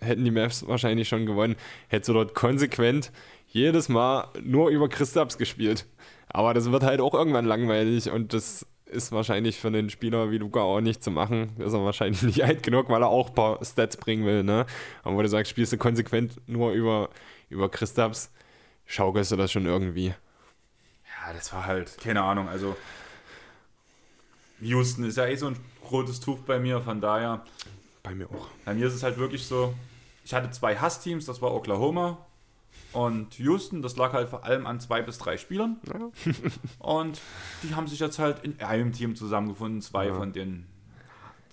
hätten 0.00 0.24
die 0.24 0.32
Mavs 0.32 0.66
wahrscheinlich 0.66 1.06
schon 1.06 1.26
gewonnen, 1.26 1.54
hättest 1.86 2.08
du 2.08 2.14
dort 2.14 2.34
konsequent 2.34 3.12
jedes 3.46 3.88
Mal 3.88 4.30
nur 4.42 4.68
über 4.70 4.88
Christaps 4.88 5.38
gespielt. 5.38 5.86
Aber 6.26 6.54
das 6.54 6.72
wird 6.72 6.82
halt 6.82 7.00
auch 7.00 7.14
irgendwann 7.14 7.44
langweilig 7.44 8.10
und 8.10 8.34
das 8.34 8.66
ist 8.86 9.12
wahrscheinlich 9.12 9.60
für 9.60 9.68
einen 9.68 9.90
Spieler 9.90 10.32
wie 10.32 10.38
Luca 10.38 10.58
auch 10.58 10.80
nicht 10.80 11.04
zu 11.04 11.12
machen. 11.12 11.52
Ist 11.60 11.72
er 11.72 11.84
wahrscheinlich 11.84 12.22
nicht 12.24 12.42
alt 12.42 12.64
genug, 12.64 12.88
weil 12.88 13.02
er 13.02 13.10
auch 13.10 13.28
ein 13.28 13.34
paar 13.34 13.64
Stats 13.64 13.96
bringen 13.96 14.26
will. 14.26 14.42
Ne? 14.42 14.66
Aber 15.04 15.14
wo 15.14 15.22
du 15.22 15.28
sagst, 15.28 15.50
spielst 15.50 15.72
du 15.72 15.76
konsequent 15.76 16.32
nur 16.48 16.72
über, 16.72 17.10
über 17.48 17.68
Christaps, 17.68 18.32
schaukelst 18.92 19.32
du 19.32 19.36
das 19.36 19.50
schon 19.50 19.64
irgendwie. 19.66 20.08
Ja, 20.08 21.32
das 21.32 21.52
war 21.52 21.64
halt, 21.66 21.96
keine 21.98 22.22
Ahnung, 22.22 22.48
also 22.48 22.76
Houston 24.60 25.04
ist 25.04 25.16
ja 25.16 25.26
eh 25.26 25.36
so 25.36 25.46
ein 25.48 25.56
rotes 25.90 26.20
Tuch 26.20 26.40
bei 26.40 26.58
mir, 26.58 26.80
von 26.80 27.00
daher, 27.00 27.44
Bei 28.02 28.14
mir 28.14 28.26
auch. 28.30 28.48
bei 28.64 28.74
mir 28.74 28.86
ist 28.86 28.94
es 28.94 29.02
halt 29.02 29.18
wirklich 29.18 29.46
so, 29.46 29.74
ich 30.24 30.34
hatte 30.34 30.50
zwei 30.50 30.76
Hassteams, 30.76 31.26
das 31.26 31.40
war 31.42 31.52
Oklahoma 31.54 32.18
und 32.92 33.38
Houston, 33.38 33.82
das 33.82 33.96
lag 33.96 34.12
halt 34.12 34.28
vor 34.28 34.44
allem 34.44 34.66
an 34.66 34.78
zwei 34.80 35.02
bis 35.02 35.18
drei 35.18 35.36
Spielern 35.36 35.78
und 36.78 37.20
die 37.62 37.74
haben 37.74 37.86
sich 37.88 37.98
jetzt 37.98 38.18
halt 38.18 38.44
in 38.44 38.60
einem 38.60 38.92
Team 38.92 39.16
zusammengefunden, 39.16 39.80
zwei 39.80 40.06
Ja. 40.08 40.14
von 40.14 40.32
den 40.32 40.66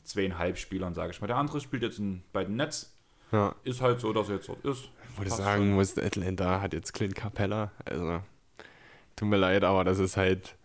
zweieinhalb 0.04 0.58
Spielern, 0.58 0.94
sage 0.96 1.12
ich 1.12 1.22
mal. 1.22 1.28
Der 1.28 1.38
andere 1.38 1.62
spielt 1.62 1.84
jetzt 1.84 2.00
in, 2.00 2.24
bei 2.34 2.44
den 2.44 2.56
Nets, 2.56 2.92
Ja. 3.32 3.54
ist 3.64 3.82
halt 3.82 4.00
so, 4.02 4.12
dass 4.14 4.28
er 4.30 4.36
jetzt 4.36 4.50
dort 4.50 4.64
ist. 4.66 4.90
Wo 5.20 5.24
du 5.24 5.30
sagen 5.30 5.63
schon. 5.63 5.72
musst, 5.74 6.01
Atlanta 6.01 6.61
hat 6.61 6.74
jetzt 6.74 6.93
Clint 6.93 7.15
Capella. 7.15 7.72
Also, 7.86 8.22
tut 9.15 9.28
mir 9.28 9.38
leid, 9.38 9.63
aber 9.63 9.84
das 9.84 9.99
ist 9.99 10.17
halt 10.17 10.55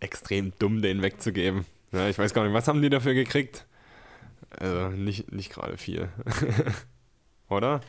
extrem 0.00 0.52
dumm, 0.58 0.82
den 0.82 1.02
wegzugeben. 1.02 1.64
Ja, 1.92 2.08
ich 2.08 2.18
weiß 2.18 2.34
gar 2.34 2.44
nicht, 2.44 2.52
was 2.52 2.66
haben 2.68 2.82
die 2.82 2.90
dafür 2.90 3.14
gekriegt? 3.14 3.66
Also, 4.50 4.88
nicht, 4.88 5.30
nicht 5.32 5.52
gerade 5.52 5.76
viel. 5.76 6.08
Oder? 7.48 7.80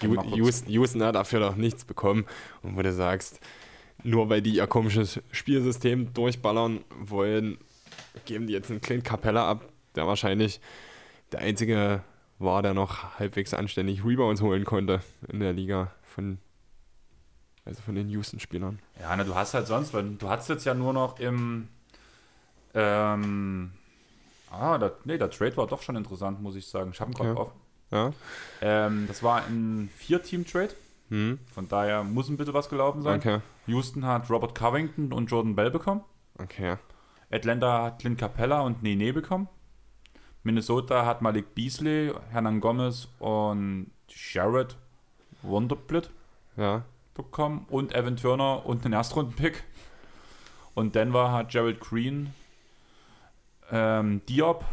Houston 0.00 1.02
hat 1.02 1.14
dafür 1.14 1.40
doch 1.40 1.56
nichts 1.56 1.84
bekommen. 1.84 2.24
Und 2.62 2.76
wo 2.76 2.82
du 2.82 2.92
sagst, 2.92 3.40
nur 4.02 4.30
weil 4.30 4.42
die 4.42 4.56
ihr 4.56 4.66
komisches 4.66 5.20
Spielsystem 5.30 6.14
durchballern 6.14 6.80
wollen, 6.98 7.58
geben 8.24 8.46
die 8.46 8.52
jetzt 8.52 8.70
einen 8.70 8.80
Clint 8.80 9.04
Capella 9.04 9.48
ab, 9.48 9.68
der 9.94 10.06
wahrscheinlich 10.06 10.60
der 11.30 11.40
einzige 11.40 12.02
war, 12.42 12.62
der 12.62 12.74
noch 12.74 13.18
halbwegs 13.18 13.54
anständig 13.54 14.04
Rebounds 14.04 14.42
holen 14.42 14.64
konnte 14.64 15.00
in 15.28 15.40
der 15.40 15.52
Liga 15.52 15.90
von, 16.02 16.38
also 17.64 17.80
von 17.82 17.94
den 17.94 18.08
Houston-Spielern. 18.08 18.78
Ja, 19.00 19.14
ne, 19.16 19.24
du 19.24 19.34
hast 19.34 19.54
halt 19.54 19.66
sonst, 19.66 19.92
weil 19.94 20.10
du 20.14 20.28
hast 20.28 20.48
jetzt 20.48 20.64
ja 20.64 20.74
nur 20.74 20.92
noch 20.92 21.18
im. 21.18 21.68
Ähm, 22.74 23.72
ah, 24.50 24.78
der, 24.78 24.92
nee, 25.04 25.18
der 25.18 25.30
Trade 25.30 25.56
war 25.56 25.66
doch 25.66 25.82
schon 25.82 25.96
interessant, 25.96 26.40
muss 26.40 26.56
ich 26.56 26.66
sagen. 26.66 26.90
Ich 26.92 27.00
habe 27.00 27.10
ihn 27.10 27.14
gerade 27.14 27.30
Okay. 27.30 27.40
offen. 27.40 27.60
Ja? 27.90 28.12
Ähm, 28.62 29.04
das 29.06 29.22
war 29.22 29.44
ein 29.44 29.90
Vier-Team-Trade. 29.96 30.74
Hm? 31.10 31.38
Von 31.52 31.68
daher 31.68 32.04
muss 32.04 32.30
ein 32.30 32.38
bisschen 32.38 32.54
was 32.54 32.70
gelaufen 32.70 33.02
sein. 33.02 33.18
Okay. 33.18 33.40
Houston 33.66 34.06
hat 34.06 34.30
Robert 34.30 34.54
Covington 34.54 35.12
und 35.12 35.30
Jordan 35.30 35.54
Bell 35.54 35.70
bekommen. 35.70 36.02
Okay. 36.38 36.76
Atlanta 37.30 37.82
hat 37.84 37.98
Clint 38.00 38.18
Capella 38.18 38.60
und 38.62 38.82
Nene 38.82 39.12
bekommen. 39.12 39.48
Minnesota 40.42 41.06
hat 41.06 41.22
Malik 41.22 41.54
Beasley, 41.54 42.12
Hernan 42.30 42.60
Gomez 42.60 43.08
und 43.18 43.90
Jared 44.08 44.76
Wonderblitt 45.42 46.10
Ja. 46.56 46.84
bekommen 47.14 47.66
und 47.68 47.94
Evan 47.94 48.16
Turner 48.16 48.64
und 48.66 48.84
einen 48.84 48.94
Erstrunden-Pick. 48.94 49.62
Und 50.74 50.94
Denver 50.94 51.30
hat 51.32 51.50
Gerald 51.50 51.80
Green, 51.80 52.32
ähm, 53.70 54.20
Diop, 54.28 54.64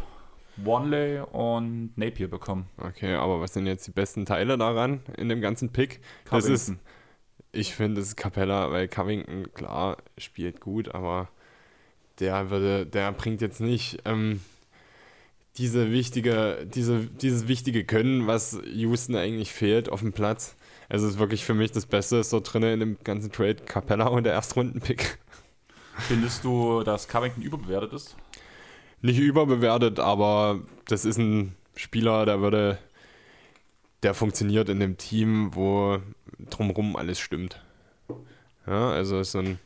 Wanley 0.56 1.20
und 1.20 1.92
Napier 1.96 2.28
bekommen. 2.28 2.68
Okay, 2.78 3.14
aber 3.14 3.40
was 3.40 3.52
sind 3.54 3.66
jetzt 3.66 3.86
die 3.86 3.90
besten 3.92 4.24
Teile 4.26 4.58
daran 4.58 5.00
in 5.16 5.28
dem 5.28 5.40
ganzen 5.40 5.70
Pick? 5.72 6.00
Das 6.30 6.46
ist, 6.46 6.66
Covington. 6.66 6.86
ich 7.52 7.74
finde, 7.74 8.00
es 8.00 8.08
ist 8.08 8.16
Capella, 8.16 8.70
weil 8.70 8.88
Covington, 8.88 9.52
klar, 9.52 9.98
spielt 10.18 10.60
gut, 10.60 10.94
aber 10.94 11.28
der 12.18 12.50
würde, 12.50 12.86
der 12.86 13.12
bringt 13.12 13.40
jetzt 13.40 13.60
nicht 13.60 14.02
ähm, 14.04 14.40
diese 15.56 15.90
wichtige, 15.90 16.66
diese, 16.72 17.00
dieses 17.00 17.48
wichtige 17.48 17.84
Können, 17.84 18.26
was 18.26 18.58
Houston 18.64 19.16
eigentlich 19.16 19.52
fehlt 19.52 19.88
auf 19.88 20.00
dem 20.00 20.12
Platz. 20.12 20.56
Also 20.88 21.06
es 21.06 21.14
ist 21.14 21.18
wirklich 21.18 21.44
für 21.44 21.54
mich 21.54 21.72
das 21.72 21.86
Beste, 21.86 22.16
ist 22.16 22.30
so 22.30 22.40
drin 22.40 22.62
in 22.62 22.80
dem 22.80 22.98
ganzen 23.04 23.30
Trade 23.30 23.56
Capella 23.66 24.06
und 24.08 24.24
der 24.24 24.32
Erstrunden-Pick. 24.32 25.18
Findest 26.08 26.44
du, 26.44 26.82
dass 26.82 27.08
Covington 27.08 27.42
überbewertet 27.42 27.92
ist? 27.92 28.16
Nicht 29.02 29.18
überbewertet, 29.18 29.98
aber 29.98 30.60
das 30.86 31.04
ist 31.04 31.18
ein 31.18 31.54
Spieler, 31.76 32.26
der 32.26 32.40
würde, 32.40 32.78
der 34.02 34.14
funktioniert 34.14 34.68
in 34.68 34.80
dem 34.80 34.98
Team, 34.98 35.54
wo 35.54 35.98
drumherum 36.50 36.96
alles 36.96 37.20
stimmt. 37.20 37.62
Ja, 38.66 38.90
also 38.90 39.20
ist 39.20 39.32
so 39.32 39.38
ein, 39.38 39.58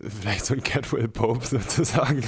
vielleicht 0.00 0.46
so 0.46 0.54
ein 0.54 0.62
Catwell 0.62 1.08
Pope 1.08 1.44
sozusagen. 1.46 2.24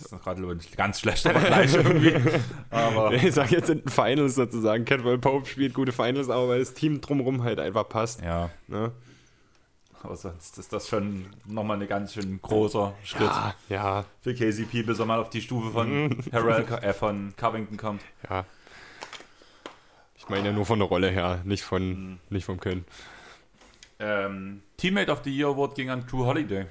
Das 0.00 0.12
ist 0.12 0.22
gerade 0.22 0.42
ein 0.42 0.60
ganz 0.76 1.00
schlechter 1.00 1.32
Vergleich 1.32 1.74
irgendwie. 1.74 2.14
Aber 2.70 3.12
Ich 3.12 3.34
sage 3.34 3.56
jetzt 3.56 3.70
in 3.70 3.80
den 3.80 3.88
Finals 3.88 4.34
sozusagen, 4.34 4.84
Catwell 4.84 5.18
Pope 5.18 5.46
spielt 5.46 5.74
gute 5.74 5.92
Finals, 5.92 6.28
aber 6.28 6.48
weil 6.48 6.58
das 6.60 6.74
Team 6.74 7.00
drumherum 7.00 7.42
halt 7.42 7.58
einfach 7.60 7.88
passt. 7.88 8.22
ja, 8.22 8.50
Ne? 8.66 8.92
aber 10.00 10.14
sonst 10.14 10.56
ist 10.58 10.72
das 10.72 10.88
schon 10.88 11.26
nochmal 11.44 11.80
ein 11.82 11.88
ganz 11.88 12.14
schön 12.14 12.40
großer 12.40 12.94
Schritt 13.02 13.22
Ja, 13.22 13.54
ja, 13.68 14.04
für 14.20 14.32
KCP, 14.32 14.84
bis 14.84 15.00
er 15.00 15.06
mal 15.06 15.18
auf 15.18 15.28
die 15.28 15.40
Stufe 15.40 15.72
von 15.72 16.16
Harrell, 16.32 16.64
äh, 16.82 16.92
von 16.92 17.34
Covington 17.36 17.76
kommt. 17.76 18.02
ja. 18.30 18.44
Ich 20.16 20.28
meine 20.28 20.48
ja 20.48 20.52
nur 20.54 20.66
von 20.66 20.78
der 20.78 20.86
Rolle 20.88 21.08
her, 21.10 21.40
nicht, 21.44 21.62
von, 21.64 22.20
nicht 22.30 22.44
vom 22.44 22.60
Können. 22.60 22.84
Ähm, 23.98 24.62
Teammate 24.76 25.10
of 25.10 25.22
the 25.24 25.34
Year 25.36 25.48
Award 25.48 25.74
ging 25.74 25.90
an 25.90 26.06
Drew 26.06 26.24
Holiday. 26.26 26.66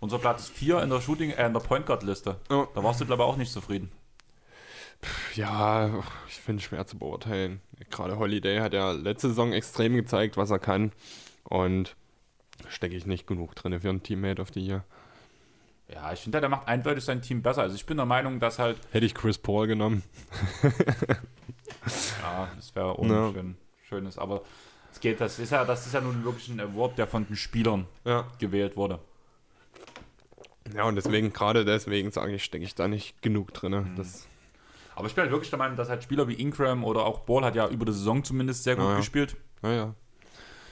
Unser 0.00 0.18
Platz 0.18 0.48
4 0.48 0.82
in 0.82 0.90
der 0.90 1.00
Shooting, 1.00 1.30
äh, 1.30 1.46
in 1.46 1.52
der 1.52 1.60
Point 1.60 1.86
Guard 1.86 2.02
Liste. 2.02 2.36
Ja. 2.50 2.66
Da 2.74 2.82
warst 2.82 3.00
du, 3.00 3.06
glaube 3.06 3.22
ich, 3.22 3.28
auch 3.28 3.36
nicht 3.36 3.52
zufrieden. 3.52 3.92
Ja, 5.34 6.02
ich 6.28 6.34
finde 6.36 6.60
es 6.60 6.64
schwer 6.64 6.86
zu 6.86 6.98
beurteilen. 6.98 7.60
Gerade 7.90 8.18
Holiday 8.18 8.58
hat 8.60 8.72
ja 8.74 8.92
letzte 8.92 9.28
Saison 9.28 9.52
extrem 9.52 9.94
gezeigt, 9.94 10.36
was 10.36 10.50
er 10.50 10.58
kann. 10.58 10.92
Und 11.44 11.96
stecke 12.68 12.94
ich 12.96 13.06
nicht 13.06 13.26
genug 13.26 13.54
drin 13.54 13.78
für 13.80 13.88
einen 13.88 14.02
Teammate 14.02 14.42
auf 14.42 14.50
die 14.50 14.62
hier. 14.62 14.84
Ja, 15.88 16.12
ich 16.12 16.20
finde, 16.20 16.40
der 16.40 16.48
macht 16.50 16.68
eindeutig 16.68 17.04
sein 17.04 17.20
Team 17.22 17.42
besser. 17.42 17.62
Also 17.62 17.74
ich 17.74 17.84
bin 17.86 17.96
der 17.96 18.06
Meinung, 18.06 18.40
dass 18.40 18.58
halt, 18.58 18.78
Hätte 18.92 19.06
ich 19.06 19.14
Chris 19.14 19.38
Paul 19.38 19.66
genommen. 19.66 20.02
ja, 22.22 22.48
das 22.56 22.74
wäre 22.74 22.86
Ja. 22.88 22.92
unschön, 22.92 23.56
schönes, 23.88 24.18
aber 24.18 24.42
es 24.92 25.00
geht, 25.00 25.20
das 25.20 25.38
ist 25.38 25.50
ja, 25.50 25.64
das 25.64 25.86
ist 25.86 25.92
ja 25.94 26.00
nun 26.00 26.24
wirklich 26.24 26.48
ein 26.48 26.60
Award, 26.60 26.98
der 26.98 27.06
von 27.06 27.26
den 27.26 27.36
Spielern 27.36 27.86
Ja. 28.04 28.26
gewählt 28.38 28.76
wurde. 28.76 29.00
Ja, 30.74 30.84
und 30.84 30.96
deswegen, 30.96 31.32
gerade 31.32 31.64
deswegen 31.64 32.10
sage 32.10 32.32
ich, 32.34 32.44
stecke 32.44 32.64
ich 32.64 32.74
da 32.74 32.88
nicht 32.88 33.20
genug 33.22 33.52
drin. 33.54 33.92
Das, 33.96 34.26
Aber 34.94 35.06
ich 35.06 35.14
bin 35.14 35.22
halt 35.22 35.30
wirklich 35.32 35.50
der 35.50 35.58
Meinung, 35.58 35.76
dass 35.76 35.88
halt 35.88 36.02
Spieler 36.02 36.28
wie 36.28 36.34
Ingram 36.34 36.84
oder 36.84 37.04
auch 37.06 37.20
Ball 37.20 37.44
hat 37.44 37.54
ja 37.54 37.68
über 37.68 37.84
die 37.86 37.92
Saison 37.92 38.22
zumindest 38.24 38.64
sehr 38.64 38.76
gut 38.76 38.84
Ja, 38.84 38.90
ja. 38.92 38.96
gespielt, 38.98 39.36
naja. 39.62 39.94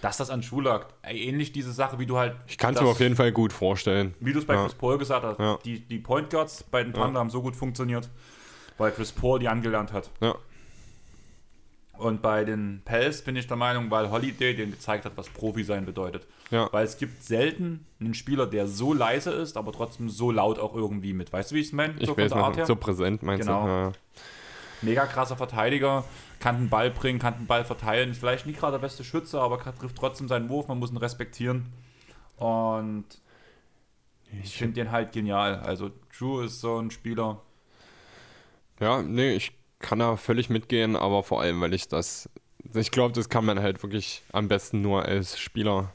dass 0.03 0.17
das 0.19 0.31
an 0.31 0.43
Schuh 0.43 0.61
lag. 0.61 0.87
Ähnlich 1.03 1.51
diese 1.53 1.73
Sache, 1.73 1.99
wie 1.99 2.07
du 2.07 2.19
halt, 2.19 2.37
Ich 2.47 2.59
kann 2.59 2.75
es 2.75 2.81
mir 2.81 2.87
auf 2.89 3.01
jeden 3.01 3.17
Fall 3.17 3.33
gut 3.33 3.53
vorstellen. 3.53 4.15
wie 4.21 4.33
du 4.33 4.39
es 4.39 4.45
bei 4.47 4.55
Ja. 4.55 4.63
Chris 4.65 4.75
Paul 4.75 4.99
gesagt 4.99 5.25
hast, 5.25 5.39
Ja. 5.41 5.59
die, 5.65 5.81
die 5.81 5.99
Point 5.99 6.31
Guards 6.31 6.63
bei 6.65 6.83
den 6.85 6.93
Ja. 6.95 7.03
Thunder 7.05 7.21
haben 7.21 7.31
so 7.31 7.43
gut 7.43 7.57
funktioniert, 7.57 8.09
weil 8.77 8.93
Chris 8.93 9.11
Paul 9.13 9.39
die 9.41 9.49
angelernt 9.49 9.93
hat. 9.93 10.11
Ja. 10.21 10.35
Und 11.99 12.23
bei 12.23 12.45
den 12.45 12.81
Pels 12.85 13.23
bin 13.23 13.35
ich 13.35 13.49
der 13.49 13.57
Meinung, 13.57 13.91
weil 13.91 14.11
Holiday 14.11 14.55
den 14.55 14.71
gezeigt 14.71 15.05
hat, 15.05 15.13
was 15.17 15.29
Profi 15.29 15.65
sein 15.65 15.85
bedeutet. 15.85 16.27
Ja. 16.51 16.69
Weil 16.73 16.85
es 16.85 16.97
gibt 16.97 17.25
selten 17.25 17.85
einen 18.01 18.15
Spieler, 18.15 18.47
der 18.47 18.69
so 18.69 18.95
leise 18.95 19.33
ist, 19.33 19.57
aber 19.57 19.73
trotzdem 19.73 20.09
so 20.09 20.31
laut 20.31 20.59
auch 20.61 20.75
irgendwie 20.77 21.13
mit. 21.13 21.33
Weißt 21.33 21.51
du, 21.51 21.57
wie 21.57 21.61
ich 21.61 21.67
es 21.67 21.73
meine? 21.73 21.95
Ich 21.99 22.07
so 22.07 22.17
weiß 22.17 22.31
von 22.31 22.39
der 22.39 22.47
Art 22.47 22.57
her? 22.57 22.67
so 22.67 22.77
präsent 22.77 23.23
meinst 23.25 23.47
Genau. 23.47 23.65
du? 23.65 23.69
Ja. 23.69 23.93
Mega 24.81 25.07
krasser 25.07 25.37
Verteidiger, 25.37 26.05
kann 26.39 26.57
den 26.57 26.69
Ball 26.69 26.91
bringen, 26.91 27.19
kann 27.19 27.35
den 27.37 27.47
Ball 27.49 27.65
verteilen. 27.65 28.13
Ist 28.13 28.19
vielleicht 28.21 28.47
nicht 28.47 28.61
gerade 28.61 28.73
der 28.75 28.79
beste 28.79 29.03
Schütze, 29.03 29.41
aber 29.41 29.59
trifft 29.59 29.97
trotzdem 29.97 30.29
seinen 30.29 30.49
Wurf. 30.49 30.69
Man 30.69 30.79
muss 30.79 30.93
ihn 30.93 30.97
respektieren. 30.99 31.67
Und 32.37 33.07
ich 34.45 34.57
finde 34.57 34.75
den 34.75 34.93
halt 34.93 35.11
genial. 35.11 35.57
Also 35.57 35.91
Drew 36.17 36.43
ist 36.43 36.61
so 36.61 36.79
ein 36.79 36.93
Spieler. 36.93 37.41
Ja, 38.79 39.03
nee, 39.03 39.33
ich 39.35 39.51
kann 39.81 39.99
da 39.99 40.17
völlig 40.17 40.51
mitgehen, 40.51 40.97
aber 40.97 41.23
vor 41.23 41.41
allem, 41.41 41.61
weil 41.61 41.75
ich 41.75 41.89
das, 41.89 42.29
ich 42.75 42.91
glaube, 42.91 43.13
das 43.15 43.29
kann 43.29 43.45
man 43.45 43.61
halt 43.61 43.83
wirklich 43.83 44.23
am 44.33 44.49
besten 44.49 44.81
nur 44.81 45.05
als 45.05 45.39
Spieler 45.39 45.93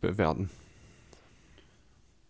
bewerten. 0.00 0.50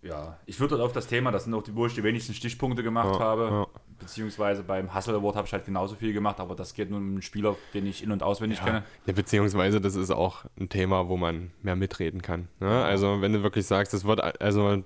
Ja, 0.03 0.39
ich 0.45 0.61
würde 0.61 0.75
halt 0.75 0.85
auf 0.85 0.93
das 0.93 1.07
Thema, 1.07 1.31
das 1.33 1.45
sind 1.45 1.55
auch 1.55 1.63
die, 1.63 1.75
wo 1.75 1.87
ich 1.87 1.95
die 1.95 2.03
wenigsten 2.03 2.35
Stichpunkte 2.35 2.83
gemacht 2.83 3.15
Ja, 3.15 3.21
habe. 3.21 3.45
ja. 3.51 3.67
Beziehungsweise 3.99 4.63
beim 4.63 4.95
Hustle 4.95 5.15
Award 5.15 5.37
habe 5.37 5.47
ich 5.47 5.53
halt 5.53 5.65
genauso 5.65 5.95
viel 5.95 6.13
gemacht, 6.13 6.41
aber 6.41 6.55
das 6.55 6.75
geht 6.75 6.91
nur 6.91 6.99
um 6.99 7.13
einen 7.13 7.23
Spieler, 7.23 7.57
den 7.73 7.87
ich 7.87 8.03
in- 8.03 8.11
und 8.13 8.23
auswendig 8.23 8.59
Ja, 8.59 8.65
kenne. 8.65 8.83
ja, 9.07 9.13
beziehungsweise 9.15 9.81
das 9.81 9.95
ist 9.95 10.11
auch 10.11 10.45
ein 10.61 10.69
Thema, 10.69 11.09
wo 11.09 11.17
man 11.17 11.53
mehr 11.63 11.77
mitreden 11.77 12.21
kann. 12.21 12.49
Ne? 12.61 12.85
Also 12.85 13.23
wenn 13.23 13.33
du 13.33 13.43
wirklich 13.43 13.67
sagst, 13.67 13.95
es 13.95 14.05
wird, 14.05 14.21
also 14.43 14.83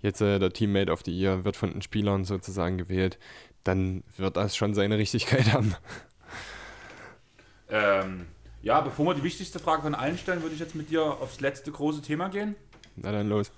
jetzt 0.00 0.20
äh, 0.22 0.40
der 0.40 0.50
Teammate 0.52 0.90
of 0.90 1.02
the 1.04 1.12
Year 1.16 1.44
wird 1.44 1.56
von 1.56 1.70
den 1.70 1.82
Spielern 1.82 2.24
sozusagen 2.24 2.78
gewählt, 2.78 3.18
dann 3.64 4.02
wird 4.16 4.36
das 4.36 4.56
schon 4.56 4.74
seine 4.74 4.98
Richtigkeit 4.98 5.52
haben. 5.52 5.74
Ähm, 7.68 8.26
ja, 8.62 8.80
bevor 8.80 9.06
wir 9.06 9.14
die 9.14 9.22
wichtigste 9.22 9.58
Frage 9.58 9.82
von 9.82 9.94
allen 9.94 10.18
stellen, 10.18 10.42
würde 10.42 10.54
ich 10.54 10.60
jetzt 10.60 10.74
mit 10.74 10.90
dir 10.90 11.02
aufs 11.02 11.40
letzte 11.40 11.72
große 11.72 12.02
Thema 12.02 12.28
gehen. 12.28 12.54
Na 12.96 13.10
dann 13.10 13.28
los. 13.28 13.50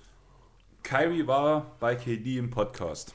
Kyrie 0.83 1.27
war 1.27 1.75
bei 1.79 1.95
KD 1.95 2.37
im 2.37 2.49
Podcast. 2.49 3.13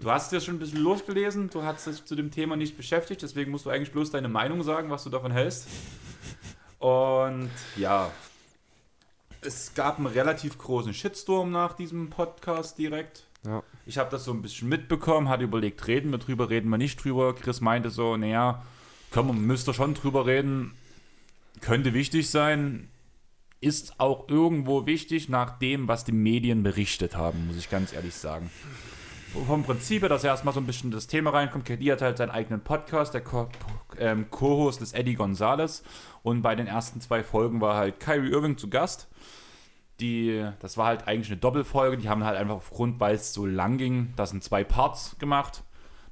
Du 0.00 0.10
hast 0.10 0.30
dir 0.30 0.40
schon 0.40 0.54
ein 0.54 0.58
bisschen 0.60 0.80
losgelesen, 0.80 1.50
du 1.50 1.64
hast 1.64 1.86
dich 1.86 2.04
zu 2.04 2.14
dem 2.14 2.30
Thema 2.30 2.56
nicht 2.56 2.76
beschäftigt, 2.76 3.22
deswegen 3.22 3.50
musst 3.50 3.66
du 3.66 3.70
eigentlich 3.70 3.90
bloß 3.90 4.12
deine 4.12 4.28
Meinung 4.28 4.62
sagen, 4.62 4.88
was 4.88 5.02
du 5.02 5.10
davon 5.10 5.32
hältst. 5.32 5.66
Und 6.78 7.50
ja, 7.76 8.10
es 9.44 9.74
gab 9.74 9.98
einen 9.98 10.06
relativ 10.06 10.58
großen 10.58 10.94
Shitstorm 10.94 11.50
nach 11.50 11.74
diesem 11.74 12.10
Podcast 12.10 12.78
direkt. 12.78 13.24
Ja. 13.44 13.62
Ich 13.86 13.98
habe 13.98 14.10
das 14.10 14.24
so 14.24 14.32
ein 14.32 14.42
bisschen 14.42 14.68
mitbekommen, 14.68 15.28
hatte 15.28 15.44
überlegt, 15.44 15.86
reden 15.86 16.10
wir 16.10 16.18
drüber, 16.18 16.48
reden 16.48 16.70
wir 16.70 16.78
nicht 16.78 17.02
drüber. 17.04 17.34
Chris 17.34 17.60
meinte 17.60 17.90
so, 17.90 18.16
naja, 18.16 18.62
wir, 19.10 19.46
müsst 19.46 19.68
ihr 19.68 19.74
schon 19.74 19.94
drüber 19.94 20.26
reden, 20.26 20.72
könnte 21.60 21.94
wichtig 21.94 22.30
sein, 22.30 22.88
ist 23.60 24.00
auch 24.00 24.28
irgendwo 24.28 24.86
wichtig 24.86 25.28
nach 25.28 25.58
dem, 25.58 25.88
was 25.88 26.04
die 26.04 26.12
Medien 26.12 26.62
berichtet 26.62 27.16
haben, 27.16 27.46
muss 27.46 27.56
ich 27.56 27.70
ganz 27.70 27.92
ehrlich 27.92 28.14
sagen. 28.14 28.50
Vom 29.34 29.64
Prinzip 29.64 30.02
her, 30.02 30.08
dass 30.08 30.22
erstmal 30.22 30.54
so 30.54 30.60
ein 30.60 30.66
bisschen 30.66 30.92
das 30.92 31.08
Thema 31.08 31.30
reinkommt. 31.30 31.64
KD 31.64 31.90
hat 31.90 32.02
halt 32.02 32.18
seinen 32.18 32.30
eigenen 32.30 32.62
Podcast, 32.62 33.14
der 33.14 33.22
ähm, 33.98 34.30
Co-Host 34.30 34.80
ist 34.80 34.94
Eddie 34.94 35.14
Gonzalez 35.14 35.82
und 36.22 36.40
bei 36.40 36.54
den 36.54 36.68
ersten 36.68 37.00
zwei 37.00 37.24
Folgen 37.24 37.60
war 37.60 37.76
halt 37.76 37.98
Kyrie 37.98 38.30
Irving 38.30 38.56
zu 38.56 38.70
Gast. 38.70 39.08
Die, 40.00 40.48
das 40.60 40.76
war 40.76 40.86
halt 40.86 41.08
eigentlich 41.08 41.30
eine 41.30 41.40
Doppelfolge, 41.40 41.96
die 41.96 42.08
haben 42.08 42.24
halt 42.24 42.38
einfach 42.38 42.54
aufgrund, 42.54 43.00
weil 43.00 43.16
es 43.16 43.34
so 43.34 43.44
lang 43.44 43.76
ging, 43.76 44.12
das 44.14 44.32
in 44.32 44.40
zwei 44.40 44.62
Parts 44.62 45.16
gemacht. 45.18 45.64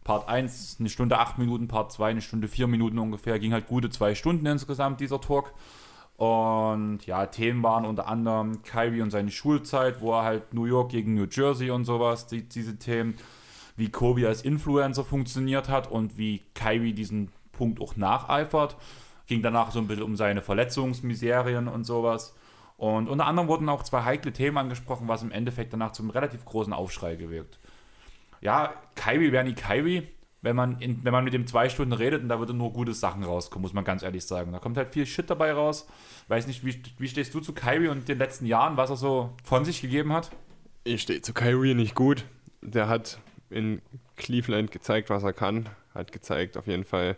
Part 0.02 0.28
1 0.28 0.78
eine 0.80 0.88
Stunde 0.88 1.18
8 1.18 1.38
Minuten, 1.38 1.68
Part 1.68 1.92
2 1.92 2.10
eine 2.10 2.22
Stunde 2.22 2.48
4 2.48 2.66
Minuten 2.66 2.98
ungefähr, 2.98 3.38
ging 3.38 3.52
halt 3.52 3.68
gute 3.68 3.88
zwei 3.88 4.16
Stunden 4.16 4.46
insgesamt 4.46 5.00
dieser 5.00 5.20
Talk. 5.20 5.54
Und 6.16 7.06
ja, 7.06 7.26
Themen 7.26 7.62
waren 7.62 7.84
unter 7.84 8.06
anderem 8.06 8.62
Kyrie 8.62 9.02
und 9.02 9.10
seine 9.10 9.30
Schulzeit, 9.30 10.00
wo 10.00 10.12
er 10.12 10.22
halt 10.22 10.54
New 10.54 10.66
York 10.66 10.90
gegen 10.90 11.14
New 11.14 11.26
Jersey 11.30 11.70
und 11.70 11.84
sowas, 11.84 12.26
die, 12.26 12.48
diese 12.48 12.78
Themen, 12.78 13.14
wie 13.76 13.90
Kobe 13.90 14.28
als 14.28 14.42
Influencer 14.42 15.04
funktioniert 15.04 15.68
hat 15.68 15.90
und 15.90 16.18
wie 16.18 16.42
Kyrie 16.54 16.92
diesen 16.92 17.30
Punkt 17.52 17.80
auch 17.80 17.96
nacheifert. 17.96 18.76
Ging 19.26 19.42
danach 19.42 19.70
so 19.70 19.78
ein 19.78 19.86
bisschen 19.86 20.04
um 20.04 20.16
seine 20.16 20.42
Verletzungsmiserien 20.42 21.68
und 21.68 21.84
sowas. 21.84 22.34
Und 22.76 23.08
unter 23.08 23.26
anderem 23.26 23.48
wurden 23.48 23.68
auch 23.68 23.82
zwei 23.82 24.02
heikle 24.02 24.32
Themen 24.32 24.58
angesprochen, 24.58 25.08
was 25.08 25.22
im 25.22 25.30
Endeffekt 25.30 25.72
danach 25.72 25.92
zum 25.92 26.10
relativ 26.10 26.44
großen 26.44 26.72
Aufschrei 26.72 27.14
gewirkt. 27.14 27.58
Ja, 28.40 28.74
Kyrie 28.96 29.32
wäre 29.32 29.44
nie 29.44 29.54
Kyrie, 29.54 30.08
wenn 30.42 30.56
man, 30.56 30.80
in, 30.80 31.04
wenn 31.04 31.12
man 31.12 31.24
mit 31.24 31.32
dem 31.32 31.46
zwei 31.46 31.68
Stunden 31.68 31.92
redet 31.92 32.22
und 32.22 32.28
da 32.28 32.38
würde 32.40 32.52
nur 32.52 32.72
gute 32.72 32.92
Sachen 32.92 33.22
rauskommen, 33.22 33.62
muss 33.62 33.72
man 33.72 33.84
ganz 33.84 34.02
ehrlich 34.02 34.26
sagen. 34.26 34.50
Da 34.52 34.58
kommt 34.58 34.76
halt 34.76 34.90
viel 34.90 35.06
Shit 35.06 35.30
dabei 35.30 35.52
raus. 35.52 35.86
Weiß 36.28 36.48
nicht, 36.48 36.66
wie, 36.66 36.82
wie 36.98 37.08
stehst 37.08 37.32
du 37.32 37.40
zu 37.40 37.52
Kyrie 37.52 37.88
und 37.88 38.08
den 38.08 38.18
letzten 38.18 38.46
Jahren, 38.46 38.76
was 38.76 38.90
er 38.90 38.96
so 38.96 39.30
von 39.44 39.64
sich 39.64 39.80
gegeben 39.80 40.12
hat? 40.12 40.30
Ich 40.82 41.02
stehe 41.02 41.22
zu 41.22 41.32
Kyrie 41.32 41.74
nicht 41.74 41.94
gut. 41.94 42.24
Der 42.60 42.88
hat 42.88 43.18
in 43.50 43.80
Cleveland 44.16 44.72
gezeigt, 44.72 45.10
was 45.10 45.22
er 45.22 45.32
kann. 45.32 45.68
Hat 45.94 46.10
gezeigt 46.10 46.56
auf 46.56 46.66
jeden 46.66 46.84
Fall, 46.84 47.16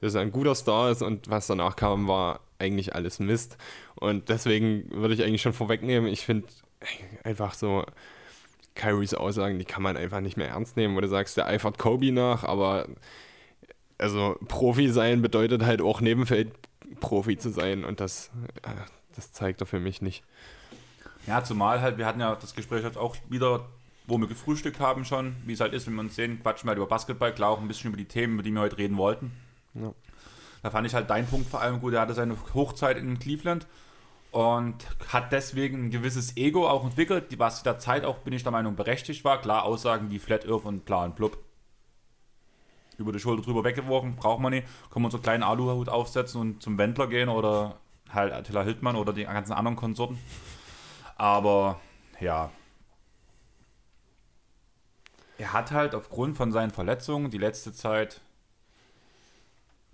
dass 0.00 0.14
er 0.14 0.20
ein 0.20 0.32
guter 0.32 0.54
Star 0.54 0.90
ist 0.90 1.00
und 1.00 1.30
was 1.30 1.46
danach 1.46 1.76
kam, 1.76 2.08
war 2.08 2.40
eigentlich 2.58 2.94
alles 2.94 3.20
Mist. 3.20 3.56
Und 3.94 4.28
deswegen 4.28 4.90
würde 4.90 5.14
ich 5.14 5.22
eigentlich 5.22 5.42
schon 5.42 5.54
vorwegnehmen, 5.54 6.10
ich 6.10 6.26
finde 6.26 6.48
einfach 7.24 7.54
so 7.54 7.84
Kyries 8.76 9.14
Aussagen, 9.14 9.58
die 9.58 9.64
kann 9.64 9.82
man 9.82 9.96
einfach 9.96 10.20
nicht 10.20 10.36
mehr 10.36 10.48
ernst 10.48 10.76
nehmen, 10.76 10.94
wo 10.96 11.00
du 11.00 11.08
sagst, 11.08 11.36
der 11.36 11.46
eifert 11.46 11.78
Kobe 11.78 12.12
nach, 12.12 12.44
aber 12.44 12.86
also 13.98 14.36
Profi 14.46 14.88
sein 14.90 15.22
bedeutet 15.22 15.64
halt 15.64 15.80
auch 15.80 16.00
Nebenfeld 16.00 16.52
Profi 17.00 17.36
zu 17.38 17.50
sein 17.50 17.84
und 17.84 18.00
das, 18.00 18.30
äh, 18.62 18.70
das 19.14 19.32
zeigt 19.32 19.60
er 19.60 19.66
für 19.66 19.80
mich 19.80 20.02
nicht. 20.02 20.22
Ja, 21.26 21.42
zumal 21.42 21.80
halt, 21.80 21.98
wir 21.98 22.06
hatten 22.06 22.20
ja 22.20 22.36
das 22.36 22.54
Gespräch 22.54 22.84
jetzt 22.84 22.98
auch 22.98 23.16
wieder, 23.28 23.66
wo 24.06 24.18
wir 24.18 24.28
gefrühstückt 24.28 24.78
haben 24.78 25.04
schon, 25.04 25.34
wie 25.44 25.54
es 25.54 25.60
halt 25.60 25.72
ist, 25.72 25.86
wenn 25.86 25.94
wir 25.94 26.02
uns 26.02 26.14
sehen, 26.14 26.40
quatschen 26.42 26.66
wir 26.66 26.70
halt 26.70 26.78
über 26.78 26.86
Basketball, 26.86 27.34
klar 27.34 27.50
auch 27.50 27.60
ein 27.60 27.68
bisschen 27.68 27.88
über 27.88 27.96
die 27.96 28.04
Themen, 28.04 28.34
über 28.34 28.42
die 28.42 28.52
wir 28.52 28.60
heute 28.60 28.78
reden 28.78 28.96
wollten. 28.96 29.32
Ja. 29.74 29.92
Da 30.62 30.70
fand 30.70 30.86
ich 30.86 30.94
halt 30.94 31.10
deinen 31.10 31.26
Punkt 31.26 31.48
vor 31.48 31.60
allem 31.60 31.80
gut, 31.80 31.94
er 31.94 32.02
hatte 32.02 32.14
seine 32.14 32.36
Hochzeit 32.54 32.96
in 32.98 33.18
Cleveland 33.18 33.66
und 34.30 34.86
hat 35.08 35.32
deswegen 35.32 35.86
ein 35.86 35.90
gewisses 35.90 36.36
Ego 36.36 36.68
auch 36.68 36.84
entwickelt, 36.84 37.38
was 37.38 37.62
der 37.62 37.78
Zeit 37.78 38.04
auch, 38.04 38.18
bin 38.18 38.32
ich 38.32 38.42
der 38.42 38.52
Meinung, 38.52 38.76
berechtigt 38.76 39.24
war. 39.24 39.40
Klar, 39.40 39.64
Aussagen 39.64 40.10
wie 40.10 40.18
Flat 40.18 40.48
Earth 40.48 40.64
und 40.64 40.84
Plan 40.84 41.14
Blub 41.14 41.38
über 42.98 43.12
die 43.12 43.18
Schulter 43.18 43.42
drüber 43.42 43.64
weggeworfen, 43.64 44.16
braucht 44.16 44.40
man 44.40 44.52
nicht. 44.52 44.66
Wir 44.90 45.04
uns 45.04 45.12
so 45.12 45.18
einen 45.18 45.22
kleinen 45.22 45.42
Aluhut 45.42 45.88
aufsetzen 45.88 46.40
und 46.40 46.62
zum 46.62 46.78
Wendler 46.78 47.06
gehen 47.08 47.28
oder 47.28 47.78
halt 48.10 48.32
Attila 48.32 48.62
Hildmann 48.62 48.96
oder 48.96 49.12
die 49.12 49.24
ganzen 49.24 49.52
anderen 49.52 49.76
Konsorten. 49.76 50.18
Aber 51.16 51.80
ja. 52.20 52.50
Er 55.38 55.52
hat 55.52 55.70
halt 55.72 55.94
aufgrund 55.94 56.36
von 56.36 56.52
seinen 56.52 56.70
Verletzungen 56.70 57.30
die 57.30 57.38
letzte 57.38 57.72
Zeit 57.72 58.22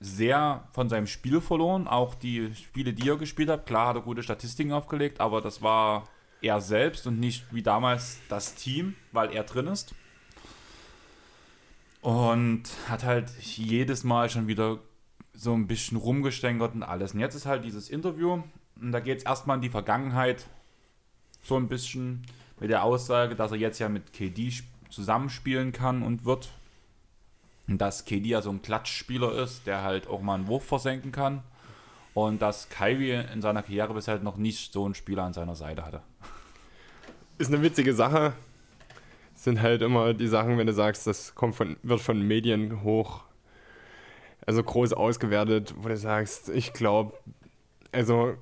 sehr 0.03 0.69
von 0.73 0.89
seinem 0.89 1.07
Spiel 1.07 1.41
verloren. 1.41 1.87
Auch 1.89 2.15
die 2.15 2.55
Spiele, 2.55 2.93
die 2.93 3.09
er 3.09 3.17
gespielt 3.17 3.49
hat, 3.49 3.67
klar 3.67 3.89
hat 3.89 3.97
er 3.97 4.03
gute 4.03 4.23
Statistiken 4.23 4.73
aufgelegt, 4.73 5.21
aber 5.21 5.41
das 5.41 5.63
war 5.63 6.09
er 6.41 6.61
selbst 6.61 7.07
und 7.07 7.21
nicht 7.21 7.45
wie 7.55 7.63
damals 7.63 8.19
das 8.29 8.55
Team, 8.57 8.97
weil 9.13 9.33
er 9.33 9.45
drin 9.45 9.69
ist. 9.69 9.95
Und 12.01 12.65
hat 12.89 13.05
halt 13.05 13.31
jedes 13.41 14.03
Mal 14.03 14.29
schon 14.29 14.49
wieder 14.49 14.79
so 15.35 15.55
ein 15.55 15.69
bisschen 15.69 15.97
rumgestänkert 15.97 16.75
und 16.75 16.83
alles. 16.83 17.15
Und 17.15 17.21
jetzt 17.21 17.37
ist 17.37 17.47
halt 17.47 17.65
dieses 17.65 17.89
Interview 17.89 18.43
und 18.81 18.93
da 18.93 18.99
geht 18.99 19.19
es 19.19 19.25
erstmal 19.25 19.57
in 19.57 19.63
die 19.63 19.71
Vergangenheit 19.71 20.47
so 21.45 21.57
ein 21.57 21.69
bisschen 21.69 22.23
mit 22.59 22.71
der 22.71 22.83
Aussage, 22.83 23.37
dass 23.37 23.53
er 23.53 23.59
jetzt 23.59 23.79
ja 23.79 23.89
mit 23.89 24.13
KD 24.13 24.49
sp- 24.51 24.67
zusammenspielen 24.91 25.73
kann 25.73 26.03
und 26.03 26.25
wird. 26.25 26.51
Dass 27.69 28.05
KD 28.05 28.29
ja 28.29 28.43
so 28.43 28.51
ein 28.51 28.63
Klatschspieler 28.63 29.33
ist, 29.43 29.67
der 29.67 29.83
halt 29.83 30.09
auch 30.09 30.21
mal 30.21 30.35
einen 30.35 30.47
Wurf 30.49 30.65
versenken 30.65 31.13
kann. 31.13 31.43
Und 32.15 32.43
dass 32.43 32.69
Kyrie 32.69 33.25
in 33.33 33.41
seiner 33.41 33.63
Karriere 33.63 33.95
bisher 33.95 34.15
halt 34.15 34.23
noch 34.23 34.37
nicht 34.37 34.73
so 34.73 34.85
einen 34.85 34.95
Spieler 34.95 35.23
an 35.23 35.33
seiner 35.33 35.55
Seite 35.55 35.85
hatte. 35.85 36.03
ist 37.39 37.53
eine 37.53 37.63
witzige 37.63 37.95
Sache. 37.95 38.35
Sind 39.35 39.63
halt 39.63 39.83
immer 39.83 40.13
die 40.13 40.27
Sachen, 40.27 40.59
wenn 40.59 40.67
du 40.67 40.73
sagst, 40.73 41.07
das 41.07 41.35
kommt 41.35 41.55
von, 41.55 41.77
wird 41.83 42.01
von 42.01 42.21
Medien 42.21 42.83
hoch, 42.83 43.23
also 44.47 44.63
groß 44.63 44.93
ausgewertet, 44.93 45.75
wo 45.79 45.89
du 45.89 45.97
sagst, 45.97 46.49
ich 46.51 46.73
glaube, 46.73 47.17
also 47.93 48.35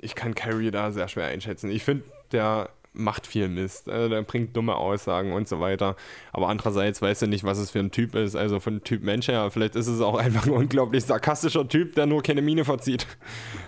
ich 0.00 0.14
kann 0.14 0.34
Kyrie 0.34 0.70
da 0.70 0.90
sehr 0.90 1.08
schwer 1.08 1.26
einschätzen. 1.26 1.70
Ich 1.70 1.84
finde, 1.84 2.04
der 2.32 2.70
macht 2.92 3.26
viel 3.26 3.48
Mist. 3.48 3.88
Also 3.88 4.08
der 4.08 4.22
bringt 4.22 4.56
dumme 4.56 4.76
Aussagen 4.76 5.32
und 5.32 5.48
so 5.48 5.60
weiter. 5.60 5.96
Aber 6.32 6.48
andererseits 6.48 7.00
weißt 7.00 7.22
du 7.22 7.26
nicht, 7.26 7.44
was 7.44 7.58
es 7.58 7.70
für 7.70 7.78
ein 7.78 7.90
Typ 7.90 8.14
ist. 8.14 8.36
Also 8.36 8.60
von 8.60 8.82
Typ 8.84 9.02
Mensch 9.02 9.28
her, 9.28 9.50
vielleicht 9.50 9.76
ist 9.76 9.86
es 9.86 10.00
auch 10.00 10.16
einfach 10.16 10.46
ein 10.46 10.52
unglaublich 10.52 11.04
sarkastischer 11.04 11.68
Typ, 11.68 11.94
der 11.94 12.06
nur 12.06 12.22
keine 12.22 12.42
Miene 12.42 12.64
verzieht. 12.64 13.06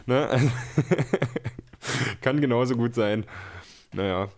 Ne? 0.06 0.28
Also, 0.28 0.50
kann 2.20 2.38
genauso 2.42 2.76
gut 2.76 2.94
sein. 2.94 3.24
Naja. 3.92 4.28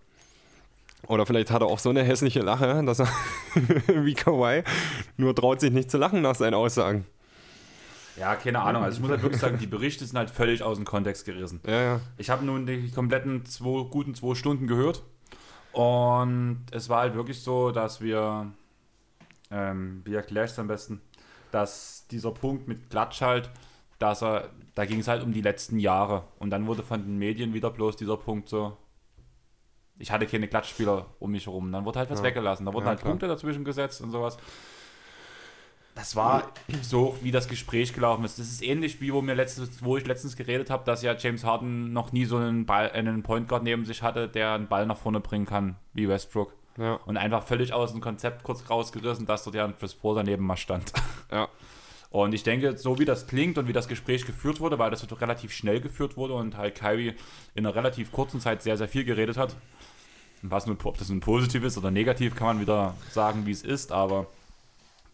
Oder 1.09 1.27
vielleicht 1.27 1.51
hat 1.51 1.63
er 1.63 1.67
auch 1.67 1.81
so 1.81 1.91
eine 1.91 2.05
hässliche 2.05 2.41
Lache, 2.41 2.85
dass 2.85 3.01
er 3.01 3.09
wie 4.05 4.15
Kawhi 4.15 4.63
nur 5.17 5.35
traut 5.35 5.61
sich 5.61 5.73
nicht 5.73 5.91
zu 5.91 5.99
lachen 5.99 6.23
nach 6.23 6.37
seinen 6.37 6.55
Aussagen. 6.55 7.05
Ja, 8.19 8.35
keine 8.37 8.61
Ahnung. 8.63 8.83
Also 8.83 8.97
ich 8.97 9.03
muss 9.03 9.11
halt 9.11 9.23
wirklich 9.23 9.41
sagen, 9.41 9.59
die 9.59 9.67
Berichte 9.67 10.05
sind 10.07 10.17
halt 10.17 10.31
völlig 10.31 10.63
aus 10.63 10.77
dem 10.79 10.85
Kontext 10.87 11.25
gerissen. 11.25 11.61
Ja, 11.67 11.81
ja. 11.83 12.01
Ich 12.17 12.31
habe 12.31 12.45
nun 12.45 12.67
die 12.67 12.91
kompletten 12.91 13.45
zwei, 13.45 13.85
guten 13.91 14.15
zwei 14.15 14.35
Stunden 14.35 14.67
gehört 14.67 15.03
und 15.73 16.65
es 16.71 16.89
war 16.89 17.01
halt 17.01 17.15
wirklich 17.15 17.43
so, 17.43 17.71
dass 17.71 18.01
wir, 18.01 18.51
ähm, 19.51 20.01
wie 20.05 20.15
erkläre 20.15 20.47
ich 20.47 20.53
es 20.53 20.59
am 20.59 20.69
besten, 20.69 21.01
dass 21.51 22.07
dieser 22.11 22.31
Punkt 22.33 22.69
mit 22.69 22.89
Klatsch 22.91 23.21
halt, 23.21 23.51
dass 23.99 24.23
er, 24.23 24.49
da 24.75 24.85
ging 24.87 25.01
es 25.01 25.09
halt 25.09 25.23
um 25.23 25.33
die 25.33 25.43
letzten 25.43 25.79
Jahre 25.79 26.25
und 26.39 26.51
dann 26.51 26.67
wurde 26.67 26.83
von 26.83 27.03
den 27.03 27.19
Medien 27.19 27.53
wieder 27.55 27.71
bloß 27.71 27.97
dieser 27.97 28.17
Punkt 28.17 28.49
so, 28.49 28.77
ich 29.99 30.11
hatte 30.11 30.27
keine 30.27 30.47
Klatschspieler 30.49 31.07
um 31.21 31.31
mich 31.31 31.47
herum. 31.47 31.73
Dann 31.73 31.87
wurde 31.87 32.01
halt 32.01 32.11
was 32.11 32.19
Ja. 32.19 32.27
weggelassen. 32.27 32.67
Da 32.67 32.73
wurden 32.75 32.85
Ja, 32.85 32.91
halt 32.91 33.01
klar. 33.01 33.13
Punkte 33.13 33.29
dazwischen 33.29 33.65
gesetzt 33.65 34.03
und 34.03 34.11
sowas. 34.11 34.37
Das 35.97 36.15
war 36.15 36.53
so, 36.83 37.17
wie 37.23 37.31
das 37.31 37.49
Gespräch 37.49 37.95
gelaufen 37.95 38.25
ist. 38.25 38.39
Das 38.39 38.47
ist 38.47 38.63
ähnlich 38.63 39.01
wie 39.01 39.13
wo, 39.15 39.23
mir 39.23 39.35
letztens, 39.35 39.83
wo 39.83 39.97
ich 39.97 40.07
letztens 40.07 40.37
geredet 40.37 40.69
habe, 40.69 40.85
dass 40.85 41.03
ja 41.03 41.17
James 41.17 41.43
Harden 41.43 41.95
noch 41.95 42.13
nie 42.13 42.27
so 42.27 42.37
einen, 42.37 42.67
Ball, 42.67 42.91
einen 42.93 43.23
Point 43.23 43.49
Guard 43.49 43.63
neben 43.63 43.87
sich 43.87 44.03
hatte, 44.03 44.29
der 44.29 44.53
einen 44.53 44.69
Ball 44.69 44.85
nach 44.87 44.99
vorne 44.99 45.21
bringen 45.21 45.47
kann, 45.47 45.77
wie 45.95 46.07
Westbrook. 46.07 46.53
Ja, 46.77 47.01
Und 47.07 47.17
einfach 47.17 47.43
völlig 47.43 47.73
aus 47.73 47.93
dem 47.93 48.03
Konzept 48.03 48.43
kurz 48.43 48.69
rausgerissen, 48.69 49.25
dass 49.25 49.45
dort 49.45 49.57
ja 49.57 49.65
ein 49.65 49.75
Chris 49.79 49.95
Paul 49.95 50.17
daneben 50.17 50.45
mal 50.45 50.59
stand. 50.59 50.93
ja. 51.33 51.49
Und 52.11 52.33
ich 52.33 52.45
denke, 52.45 52.79
so 52.79 52.99
wie 52.99 53.05
das 53.05 53.27
klingt 53.27 53.59
und 53.59 53.69
wie 53.69 53.75
das 53.75 53.89
Gespräch 53.89 54.25
geführt 54.25 54.61
wurde, 54.61 54.79
weil 54.79 54.91
das 54.91 55.07
relativ 55.21 55.53
schnell 55.53 55.81
geführt 55.81 56.17
wurde 56.17 56.33
und 56.33 56.57
halt 56.57 56.75
Kyrie 56.75 57.15
in 57.55 57.67
einer 57.67 57.75
relativ 57.75 58.11
kurzen 58.13 58.41
Zeit 58.41 58.63
sehr, 58.63 58.79
sehr 58.79 58.89
viel 58.89 59.05
geredet 59.05 59.37
hat. 59.37 59.57
Was 60.41 60.67
nun, 60.67 60.79
ob 60.85 60.97
das 60.97 61.09
nun 61.09 61.21
positiv 61.21 61.65
ist 61.65 61.77
oder 61.77 61.91
negativ, 61.91 62.35
kann 62.35 62.47
man 62.47 62.61
wieder 62.61 62.95
sagen, 63.11 63.45
wie 63.45 63.51
es 63.51 63.63
ist, 63.63 63.93
aber 63.93 64.29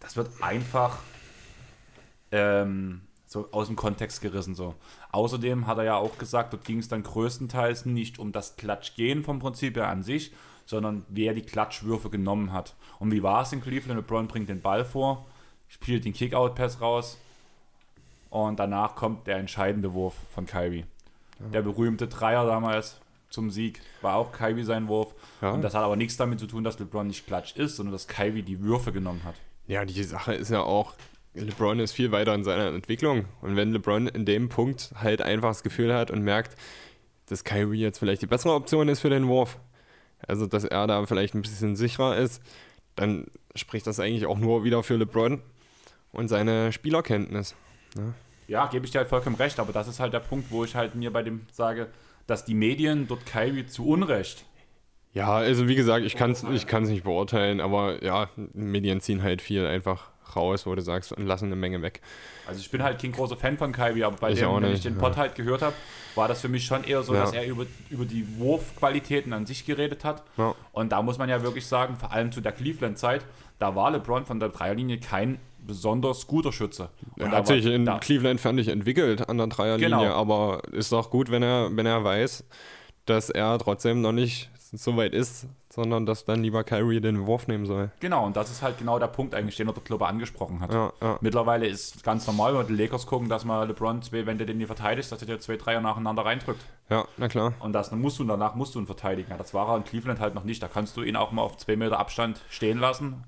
das 0.03 0.17
wird 0.17 0.43
einfach 0.43 0.99
ähm, 2.33 3.03
so 3.27 3.49
aus 3.53 3.69
dem 3.69 3.77
Kontext 3.77 4.21
gerissen. 4.21 4.55
So. 4.55 4.75
Außerdem 5.13 5.67
hat 5.67 5.79
er 5.79 5.85
ja 5.85 5.97
auch 5.97 6.19
gesagt, 6.19 6.53
dort 6.53 6.65
ging 6.65 6.79
es 6.79 6.89
dann 6.89 7.03
größtenteils 7.03 7.87
nicht 7.87 8.19
um 8.19 8.33
das 8.33 8.57
Klatschgehen 8.57 9.25
vom 9.25 9.39
Prinzip 9.39 9.77
her 9.77 9.89
an 9.89 10.03
sich, 10.03 10.33
sondern 10.67 11.05
wer 11.09 11.35
die 11.35 11.43
Klatschwürfe 11.43 12.11
genommen 12.11 12.53
hat. 12.53 12.75
Und 12.99 13.11
wie 13.11 13.23
war 13.23 13.43
es 13.43 13.53
in 13.53 13.63
Cleveland? 13.63 13.99
LeBron 14.01 14.29
bringt 14.29 14.49
den 14.49 14.61
Ball 14.61 14.85
vor, 14.85 15.25
spielt 15.69 16.05
den 16.05 16.13
Kickout-Pass 16.13 16.81
raus 16.81 17.19
und 18.31 18.59
danach 18.59 18.95
kommt 18.95 19.27
der 19.27 19.39
entscheidende 19.39 19.93
Wurf 19.93 20.15
von 20.35 20.47
Kyrie. 20.47 20.85
Der 21.53 21.63
berühmte 21.63 22.07
Dreier 22.07 22.47
damals 22.47 23.01
zum 23.31 23.51
Sieg 23.51 23.81
war 24.01 24.15
auch 24.17 24.31
Kyrie 24.31 24.63
sein 24.63 24.87
Wurf. 24.87 25.15
Ja. 25.41 25.51
Und 25.51 25.63
das 25.63 25.75
hat 25.75 25.83
aber 25.83 25.97
nichts 25.97 26.17
damit 26.17 26.39
zu 26.39 26.47
tun, 26.47 26.63
dass 26.63 26.79
LeBron 26.79 27.07
nicht 27.07 27.27
Klatsch 27.27 27.57
ist, 27.57 27.77
sondern 27.77 27.93
dass 27.93 28.07
Kyrie 28.07 28.43
die 28.43 28.61
Würfe 28.61 28.93
genommen 28.93 29.25
hat. 29.25 29.35
Ja, 29.67 29.85
die 29.85 30.03
Sache 30.03 30.35
ist 30.35 30.51
ja 30.51 30.61
auch, 30.61 30.95
LeBron 31.35 31.81
ist 31.81 31.93
viel 31.93 32.13
weiter 32.13 32.35
in 32.35 32.45
seiner 32.45 32.67
Entwicklung. 32.67 33.27
Und 33.41 33.57
wenn 33.57 33.73
LeBron 33.73 34.09
in 34.09 34.25
dem 34.25 34.49
Punkt 34.49 34.93
halt 34.95 35.23
einfach 35.23 35.51
das 35.51 35.63
Gefühl 35.63 35.95
hat 35.95 36.11
und 36.11 36.23
merkt, 36.23 36.57
dass 37.27 37.45
Kyrie 37.45 37.81
jetzt 37.81 37.99
vielleicht 37.99 38.23
die 38.23 38.27
bessere 38.27 38.55
Option 38.55 38.89
ist 38.89 39.01
für 39.01 39.11
den 39.11 39.29
Wurf, 39.29 39.59
also 40.27 40.47
dass 40.47 40.65
er 40.65 40.87
da 40.87 41.05
vielleicht 41.07 41.35
ein 41.35 41.43
bisschen 41.43 41.77
sicherer 41.77 42.17
ist, 42.17 42.43
dann 42.97 43.27
spricht 43.55 43.87
das 43.87 44.01
eigentlich 44.01 44.27
auch 44.27 44.39
nur 44.39 44.65
wieder 44.65 44.83
für 44.83 44.97
LeBron 44.97 45.41
und 46.13 46.29
seine 46.29 46.73
Spielerkenntnis. 46.73 47.55
Ja, 48.49 48.67
gebe 48.67 48.85
ich 48.85 48.93
dir 48.93 48.99
halt 48.99 49.09
vollkommen 49.09 49.37
recht, 49.37 49.59
aber 49.59 49.73
das 49.73 49.89
ist 49.89 50.01
halt 50.01 50.13
der 50.13 50.21
Punkt, 50.21 50.51
wo 50.51 50.65
ich 50.65 50.75
halt 50.75 50.95
mir 50.95 51.11
bei 51.11 51.23
dem 51.23 51.47
sage, 51.53 51.89
dass 52.27 52.45
die 52.45 52.55
Medien 52.55 53.09
dort 53.09 53.25
Kyrie 53.25 53.67
zu 53.67 53.87
Unrecht. 53.87 54.45
Ja, 55.15 55.35
also 55.35 55.69
wie 55.69 55.75
gesagt, 55.75 56.05
ich 56.07 56.17
kann 56.17 56.31
es 56.31 56.43
ich 56.45 56.67
kann's 56.67 56.89
nicht 56.89 57.05
beurteilen, 57.05 57.61
aber 57.61 58.03
ja, 58.03 58.29
Medien 58.55 59.01
ziehen 59.01 59.23
halt 59.23 59.43
viel 59.43 59.67
einfach 59.67 60.09
raus, 60.35 60.65
wo 60.65 60.75
du 60.75 60.81
sagst, 60.81 61.13
und 61.13 61.27
lassen 61.27 61.47
eine 61.47 61.57
Menge 61.57 61.83
weg. 61.83 62.01
Also 62.47 62.61
ich 62.61 62.71
bin 62.71 62.83
halt 62.83 62.99
kein 63.01 63.13
großer 63.13 63.37
Fan 63.37 63.59
von 63.59 63.73
Kyrie, 63.73 64.05
aber 64.05 64.17
bei 64.17 64.31
Ich 64.33 64.39
dem, 64.39 64.51
wenn 64.63 64.73
ich 64.73 64.81
den 64.81 64.95
ja. 64.95 65.01
Pod 65.01 65.17
halt 65.19 65.35
gehört 65.35 65.61
habe, 65.61 65.75
war 66.15 66.29
das 66.29 66.41
für 66.41 66.49
mich 66.49 66.65
schon 66.65 66.85
eher 66.85 67.03
so, 67.03 67.13
Ja. 67.15 67.21
dass 67.21 67.35
er 67.35 67.47
über, 67.47 67.67
über 67.91 68.07
die 68.07 68.27
Wurfqualitäten 68.39 69.35
an 69.35 69.45
sich 69.45 69.67
geredet 69.67 70.05
hat. 70.05 70.23
Ja. 70.39 70.55
Und 70.73 70.93
da 70.93 71.03
muss 71.03 71.19
man 71.19 71.29
ja 71.29 71.43
wirklich 71.43 71.67
sagen, 71.67 71.97
vor 71.97 72.13
allem 72.13 72.33
zu 72.33 72.41
der 72.41 72.53
Cleveland-Zeit, 72.53 73.25
da 73.59 73.75
war 73.77 73.91
LeBron 73.91 74.25
von 74.25 74.41
der 74.41 74.49
Dreierlinie 74.49 74.99
kein 74.99 75.39
besonders 75.67 76.27
guter 76.27 76.53
Schütze. 76.53 76.89
Und 77.17 77.27
Er 77.27 77.31
hat 77.33 77.47
sich 77.47 77.67
in 77.67 77.85
da, 77.85 77.99
Cleveland, 77.99 78.41
fand 78.41 78.59
ich, 78.59 78.69
entwickelt 78.69 79.29
an 79.29 79.37
der 79.37 79.47
Dreierlinie, 79.49 79.91
Genau. 79.99 80.15
aber 80.15 80.63
ist 80.73 80.91
doch 80.91 81.11
gut, 81.11 81.31
wenn 81.31 81.43
er, 81.43 81.69
wenn 81.77 81.87
er 81.87 82.03
weiß, 82.03 82.45
dass 83.05 83.29
er 83.31 83.59
trotzdem 83.59 84.01
noch 84.01 84.13
nicht 84.13 84.51
so 84.73 84.97
weit 84.97 85.13
ist, 85.13 85.47
sondern 85.69 86.07
dass 86.07 86.25
dann 86.25 86.43
lieber 86.43 86.65
Kyrie 86.65 87.01
den 87.01 87.27
Wurf 87.27 87.47
nehmen 87.47 87.67
soll. 87.67 87.91
Genau, 88.01 88.25
und 88.25 88.37
das 88.37 88.51
ist 88.51 88.63
halt 88.63 88.79
genau 88.79 88.99
der 88.99 89.07
Punkt 89.09 89.35
eigentlich, 89.35 89.57
den 89.57 89.67
der 89.67 89.75
Kloppe 89.77 90.07
angesprochen 90.07 90.61
hat. 90.61 90.73
Ja, 90.73 90.93
ja. 91.03 91.19
Mittlerweile 91.21 91.67
ist 91.67 92.03
ganz 92.03 92.27
normal, 92.27 92.57
wenn 92.59 92.67
die 92.67 92.83
Lakers 92.83 93.07
gucken, 93.07 93.29
dass 93.29 93.45
man 93.45 93.69
LeBron, 93.69 94.01
zwei, 94.03 94.25
wenn 94.25 94.39
du 94.39 94.47
den 94.47 94.59
nie 94.59 94.67
verteidigst, 94.67 95.13
dass 95.13 95.21
er 95.21 95.27
dir 95.27 95.39
zwei 95.41 95.57
Dreier 95.57 95.81
nacheinander 95.81 96.25
reindrückt. 96.25 96.65
Ja, 96.89 97.07
na 97.19 97.29
klar. 97.29 97.53
Und 97.61 97.75
das 97.75 97.91
musst 97.93 98.19
du, 98.19 98.25
danach 98.25 98.55
musst 98.55 98.75
du 98.75 98.81
ihn 98.81 98.87
verteidigen. 98.87 99.31
Ja, 99.31 99.37
das 99.37 99.53
war 99.53 99.69
er 99.69 99.77
in 99.77 99.85
Cleveland 99.85 100.21
halt 100.21 100.35
noch 100.35 100.45
nicht. 100.45 100.63
Da 100.63 100.69
kannst 100.69 100.97
du 100.97 101.03
ihn 101.03 101.17
auch 101.17 101.33
mal 101.33 101.43
auf 101.43 101.59
zwei 101.59 101.77
Meter 101.77 101.99
Abstand 101.99 102.41
stehen 102.49 102.79
lassen 102.79 103.25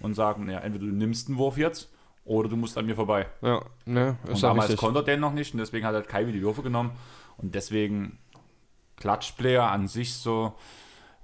und 0.00 0.14
sagen, 0.14 0.50
ja, 0.50 0.58
entweder 0.58 0.86
du 0.86 0.92
nimmst 0.92 1.28
den 1.28 1.38
Wurf 1.38 1.56
jetzt 1.56 1.90
oder 2.24 2.48
du 2.48 2.56
musst 2.56 2.76
an 2.76 2.86
mir 2.86 2.94
vorbei. 2.96 3.26
ja, 3.40 3.62
ne, 3.86 4.16
Und 4.26 4.32
ist 4.32 4.42
ja 4.42 4.48
damals 4.48 4.68
richtig. 4.68 4.80
konnte 4.80 5.00
er 5.00 5.04
den 5.04 5.20
noch 5.20 5.32
nicht 5.32 5.54
und 5.54 5.60
deswegen 5.60 5.86
hat 5.86 5.94
halt 5.94 6.08
Kyrie 6.08 6.32
die 6.32 6.42
Würfe 6.42 6.62
genommen. 6.62 6.90
Und 7.38 7.54
deswegen 7.54 8.18
Klatschplayer 8.96 9.70
an 9.70 9.88
sich 9.88 10.14
so, 10.14 10.52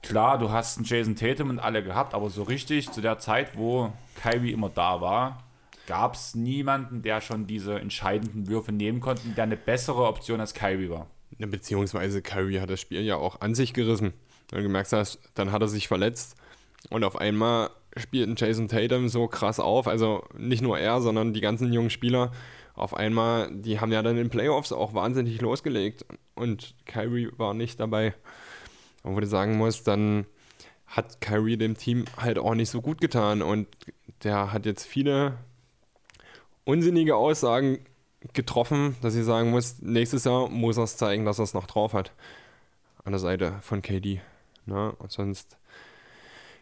klar, 0.05 0.39
du 0.39 0.51
hast 0.51 0.76
einen 0.76 0.86
Jason 0.86 1.16
Tatum 1.16 1.51
und 1.51 1.59
alle 1.59 1.82
gehabt, 1.82 2.14
aber 2.14 2.31
so 2.31 2.43
richtig 2.43 2.90
zu 2.93 3.01
der 3.01 3.18
Zeit, 3.18 3.56
wo 3.56 3.93
Kyrie 4.22 4.52
immer 4.52 4.68
da 4.68 5.01
war, 5.01 5.43
gab 5.86 6.14
es 6.14 6.35
niemanden, 6.35 7.02
der 7.02 7.20
schon 7.20 7.47
diese 7.47 7.78
entscheidenden 7.78 8.48
Würfe 8.48 8.72
nehmen 8.72 9.01
konnte, 9.01 9.22
der 9.28 9.44
eine 9.44 9.56
bessere 9.56 10.06
Option 10.06 10.40
als 10.40 10.55
Kyrie 10.55 10.90
war. 10.90 11.09
Beziehungsweise 11.39 12.22
Kyrie 12.22 12.60
hat 12.60 12.70
das 12.70 12.81
Spiel 12.81 13.02
ja 13.02 13.16
auch 13.16 13.40
an 13.40 13.55
sich 13.55 13.74
gerissen. 13.74 14.12
Wenn 14.51 14.59
du 14.59 14.62
gemerkt 14.62 14.93
hast, 14.93 15.18
dann 15.35 15.51
hat 15.52 15.62
er 15.62 15.68
sich 15.68 15.89
verletzt 15.89 16.36
und 16.90 17.02
auf 17.02 17.16
einmal 17.16 17.70
spielt 17.97 18.28
ein 18.28 18.36
Jason 18.36 18.68
Tatum 18.68 19.09
so 19.09 19.26
krass 19.26 19.60
auf. 19.60 19.89
Also 19.89 20.24
nicht 20.36 20.62
nur 20.62 20.78
er, 20.78 21.01
sondern 21.01 21.32
die 21.32 21.40
ganzen 21.40 21.72
jungen 21.72 21.90
Spieler. 21.90 22.32
Auf 22.74 22.94
einmal, 22.94 23.51
die 23.52 23.81
haben 23.81 23.93
ja 23.93 24.02
dann 24.02 24.16
in 24.16 24.24
den 24.24 24.31
Playoffs 24.31 24.72
auch 24.72 24.94
wahnsinnig 24.94 25.40
losgelegt 25.40 26.05
und 26.35 26.74
Kyrie 26.86 27.31
war 27.36 27.55
nicht 27.55 27.78
dabei. 27.78 28.14
Und 29.05 29.14
wo 29.14 29.20
du 29.20 29.26
sagen 29.26 29.56
musst, 29.56 29.86
dann 29.86 30.26
hat 30.86 31.20
Kyrie 31.20 31.56
dem 31.56 31.76
Team 31.76 32.06
halt 32.16 32.39
auch 32.39 32.55
nicht 32.55 32.70
so 32.70 32.81
gut 32.81 33.01
getan 33.01 33.43
und 33.43 33.68
der 34.24 34.52
hat 34.52 34.66
jetzt 34.66 34.85
viele 34.85 35.39
unsinnige 36.64 37.14
Aussagen 37.14 37.78
getroffen, 38.32 38.97
dass 39.02 39.14
ich 39.14 39.24
sagen 39.24 39.51
muss, 39.51 39.81
nächstes 39.81 40.24
Jahr 40.24 40.48
muss 40.48 40.78
er 40.78 40.85
es 40.85 40.97
zeigen, 40.97 41.24
dass 41.24 41.39
er 41.39 41.44
es 41.44 41.55
noch 41.55 41.66
drauf 41.66 41.93
hat. 41.93 42.12
An 43.05 43.12
der 43.12 43.18
Seite 43.18 43.59
von 43.60 43.82
KD. 43.82 44.22
Ne? 44.64 44.93
Und 44.93 45.12
sonst, 45.12 45.59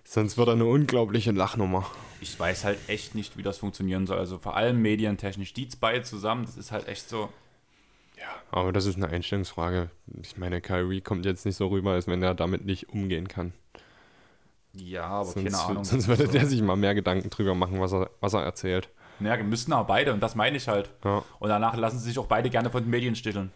sonst 0.02 0.36
wird 0.36 0.48
er 0.48 0.55
eine 0.55 0.64
unglaubliche 0.64 1.31
Lachnummer. 1.31 1.86
Ich 2.20 2.39
weiß 2.39 2.64
halt 2.64 2.78
echt 2.89 3.14
nicht, 3.14 3.36
wie 3.36 3.44
das 3.44 3.59
funktionieren 3.59 4.09
soll. 4.09 4.19
Also 4.19 4.39
vor 4.39 4.56
allem 4.56 4.82
medientechnisch, 4.82 5.55
die 5.55 5.69
beide 5.81 6.02
zusammen, 6.02 6.44
das 6.44 6.56
ist 6.56 6.73
halt 6.73 6.89
echt 6.89 7.09
so. 7.09 7.28
Ja, 8.23 8.28
aber 8.53 8.73
das 8.73 8.86
ist 8.86 8.97
eine 8.97 9.09
Einstellungsfrage. 9.09 9.90
Ich 10.23 10.36
meine, 10.36 10.61
Kyrie 10.61 11.01
kommt 11.01 11.27
jetzt 11.27 11.44
nicht 11.44 11.57
so 11.57 11.66
rüber, 11.69 11.93
als 11.93 12.07
wenn 12.07 12.23
er 12.23 12.35
damit 12.35 12.65
nicht 12.65 12.89
umgehen 12.90 13.27
kann. 13.28 13.53
Ja, 14.74 15.05
aber 15.07 15.24
Sonst, 15.27 15.44
keine 15.44 15.59
Ahnung. 15.59 15.85
sonst 15.85 16.09
würde 16.09 16.28
der 16.28 16.47
sich 16.47 16.62
mal 16.62 16.77
mehr 16.77 16.94
Gedanken 16.94 17.28
drüber 17.31 17.55
machen, 17.55 17.81
was 17.81 17.93
er, 17.93 18.11
was 18.20 18.32
er 18.35 18.43
erzählt. 18.43 18.89
Ja, 19.20 19.36
müssen 19.36 19.73
aber 19.73 19.86
beide 19.86 20.12
und 20.12 20.20
das 20.20 20.35
meine 20.35 20.57
ich 20.57 20.66
halt. 20.69 20.90
Ja, 21.05 21.23
Und 21.39 21.49
danach 21.49 21.77
lassen 21.77 21.99
sie 21.99 22.09
sich 22.09 22.19
auch 22.19 22.27
beide 22.27 22.49
gerne 22.49 22.70
von 22.70 22.82
den 22.82 22.90
Medien 22.90 23.15
sticheln. 23.15 23.53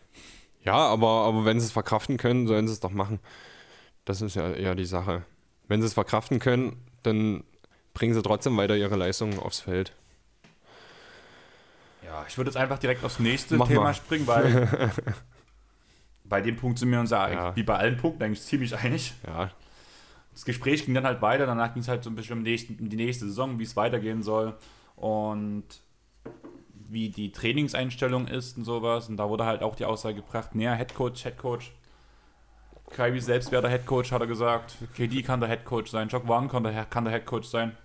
ja 0.63 0.75
aber, 0.75 1.09
aber 1.27 1.45
wenn 1.45 1.59
sie 1.61 1.67
es 1.67 1.73
verkraften 1.73 2.19
können, 2.19 2.47
sollen 2.47 2.67
sie 2.69 2.75
es 2.75 2.81
doch 2.81 2.91
machen. 2.91 3.21
Das 4.05 4.21
ist 4.21 4.37
ja 4.37 4.51
eher 4.51 4.75
die 4.75 4.85
Sache. 4.85 5.23
Wenn 5.69 5.81
sie 5.81 5.87
es 5.87 5.95
verkraften 5.95 6.39
können, 6.39 6.77
dann 7.03 7.43
bringen 7.95 8.15
sie 8.15 8.23
trotzdem 8.23 8.57
weiter 8.57 8.77
ihre 8.77 8.97
Leistungen 8.97 9.39
aufs 9.39 9.61
Feld. 9.61 9.93
Ja, 12.21 12.25
ich 12.29 12.37
würde 12.39 12.49
jetzt 12.49 12.57
einfach 12.57 12.79
direkt 12.79 13.05
aufs 13.05 13.19
nächste 13.19 13.57
Mach 13.57 13.69
Thema 13.69 13.83
mal. 13.85 13.95
springen, 13.95 14.27
weil 14.27 14.91
bei 16.25 16.41
dem 16.41 16.57
Punkt 16.57 16.79
sind 16.79 16.91
wir 16.91 17.01
uns 17.01 17.11
ja, 17.11 17.29
Ja. 17.31 17.57
wie 17.57 17.63
bei 17.63 17.77
allen 17.77 17.97
Punkten 17.97 18.23
eigentlich 18.23 18.43
ziemlich 18.43 18.75
einig. 18.77 19.13
Ja, 19.27 19.51
Das 20.33 20.45
Gespräch 20.45 20.85
ging 20.85 20.95
dann 20.95 21.05
halt 21.05 21.21
weiter, 21.23 21.47
danach 21.47 21.73
ging 21.75 21.83
es 21.83 21.89
halt 21.89 22.03
so 22.05 22.11
ein 22.11 22.17
bisschen 22.17 22.39
um, 22.39 22.43
nächsten, 22.43 22.79
um 22.81 22.89
die 22.89 22.97
nächste 22.97 23.27
Saison, 23.27 23.59
wie 23.59 23.65
es 23.65 23.77
weitergehen 23.77 24.23
soll 24.23 24.55
und 24.97 25.65
wie 26.89 27.11
die 27.11 27.33
Trainingseinstellung 27.33 28.29
ist 28.29 28.57
und 28.57 28.65
sowas. 28.65 29.09
Und 29.09 29.17
da 29.19 29.29
wurde 29.29 29.45
halt 29.45 29.63
auch 29.63 29.75
die 29.77 29.85
Aussage 29.85 30.17
gebracht, 30.17 30.55
näher 30.55 30.75
Headcoach, 30.75 31.25
Headcoach. 31.25 31.73
Kyrie 32.91 33.21
selbst 33.21 33.51
wäre 33.51 33.63
der 33.63 33.71
Headcoach, 33.73 34.13
hat 34.13 34.21
er 34.21 34.27
gesagt. 34.29 34.77
KD 34.95 35.23
kann 35.23 35.41
der 35.41 35.49
Headcoach 35.49 35.89
sein, 35.89 36.09
Jock 36.09 36.29
One 36.29 36.49
kann 36.49 36.63
der, 36.63 36.85
kann 36.87 37.05
der 37.05 37.13
Headcoach 37.13 37.45
sein. 37.45 37.77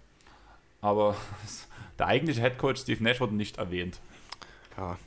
Aber 0.79 1.15
der 1.99 2.07
eigentliche 2.07 2.41
Headcoach 2.41 2.77
Steve 2.77 3.03
Nash 3.03 3.19
wurde 3.19 3.35
nicht 3.35 3.57
erwähnt. 3.57 3.99
Ja. 4.77 4.97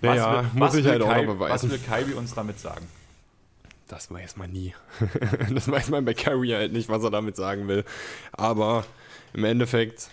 Was 0.00 0.10
Naja, 0.16 0.42
will- 0.42 0.50
muss 0.54 0.68
was 0.70 0.74
ich 0.76 0.86
halt 0.86 1.02
auch 1.02 1.14
noch 1.16 1.26
beweisen. 1.26 1.52
Was 1.52 1.70
will 1.70 1.78
Kyrie 1.78 2.14
uns 2.14 2.34
damit 2.34 2.58
sagen? 2.58 2.86
Das 3.88 4.10
weiß 4.10 4.36
man 4.36 4.50
nie. 4.50 4.74
das 5.54 5.70
weiß 5.70 5.90
man 5.90 6.04
bei 6.04 6.14
Carrie 6.14 6.54
halt 6.54 6.72
nicht, 6.72 6.88
was 6.88 7.04
er 7.04 7.10
damit 7.10 7.36
sagen 7.36 7.68
will. 7.68 7.84
Aber 8.32 8.84
im 9.34 9.44
Endeffekt, 9.44 10.08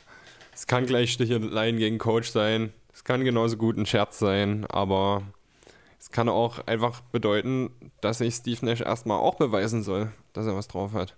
es 0.53 0.67
kann 0.67 0.85
gleich 0.85 1.13
Sticheleien 1.13 1.77
gegen 1.77 1.97
Coach 1.97 2.29
sein. 2.29 2.73
Es 2.93 3.03
kann 3.05 3.23
genauso 3.23 3.55
gut 3.55 3.77
ein 3.77 3.85
Scherz 3.85 4.19
sein, 4.19 4.65
aber 4.67 5.23
es 5.97 6.11
kann 6.11 6.27
auch 6.27 6.59
einfach 6.67 6.99
bedeuten, 6.99 7.69
dass 8.01 8.17
sich 8.17 8.35
Steve 8.35 8.65
Nash 8.65 8.81
erstmal 8.81 9.19
auch 9.19 9.35
beweisen 9.35 9.81
soll, 9.81 10.11
dass 10.33 10.45
er 10.45 10.55
was 10.57 10.67
drauf 10.67 10.91
hat 10.93 11.15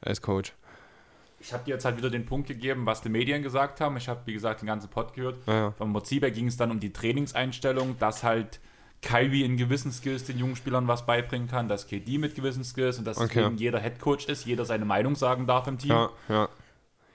als 0.00 0.22
Coach. 0.22 0.52
Ich 1.46 1.52
habe 1.52 1.62
dir 1.64 1.72
jetzt 1.72 1.84
halt 1.84 1.98
wieder 1.98 2.08
den 2.08 2.24
Punkt 2.24 2.48
gegeben, 2.48 2.86
was 2.86 3.02
die 3.02 3.10
Medien 3.10 3.42
gesagt 3.42 3.82
haben. 3.82 3.98
Ich 3.98 4.08
habe, 4.08 4.20
wie 4.24 4.32
gesagt, 4.32 4.62
den 4.62 4.66
ganzen 4.66 4.88
Pod 4.88 5.12
gehört. 5.12 5.36
Ja, 5.46 5.54
ja. 5.54 5.70
Vom 5.72 5.92
Moziber 5.92 6.30
ging 6.30 6.46
es 6.46 6.56
dann 6.56 6.70
um 6.70 6.80
die 6.80 6.90
Trainingseinstellung, 6.90 7.98
dass 7.98 8.22
halt 8.22 8.60
Kyrie 9.02 9.42
in 9.44 9.58
gewissen 9.58 9.92
Skills 9.92 10.24
den 10.24 10.38
jungen 10.38 10.56
Spielern 10.56 10.88
was 10.88 11.04
beibringen 11.04 11.46
kann, 11.46 11.68
dass 11.68 11.86
KD 11.86 12.16
mit 12.16 12.34
gewissen 12.34 12.64
Skills 12.64 12.98
und 12.98 13.04
dass 13.06 13.18
Okay. 13.18 13.46
jeder 13.56 13.78
Headcoach 13.78 14.26
ist, 14.28 14.46
jeder 14.46 14.64
seine 14.64 14.86
Meinung 14.86 15.16
sagen 15.16 15.46
darf 15.46 15.66
im 15.66 15.76
Team. 15.76 15.90
Ja, 15.90 16.10
ja. 16.30 16.48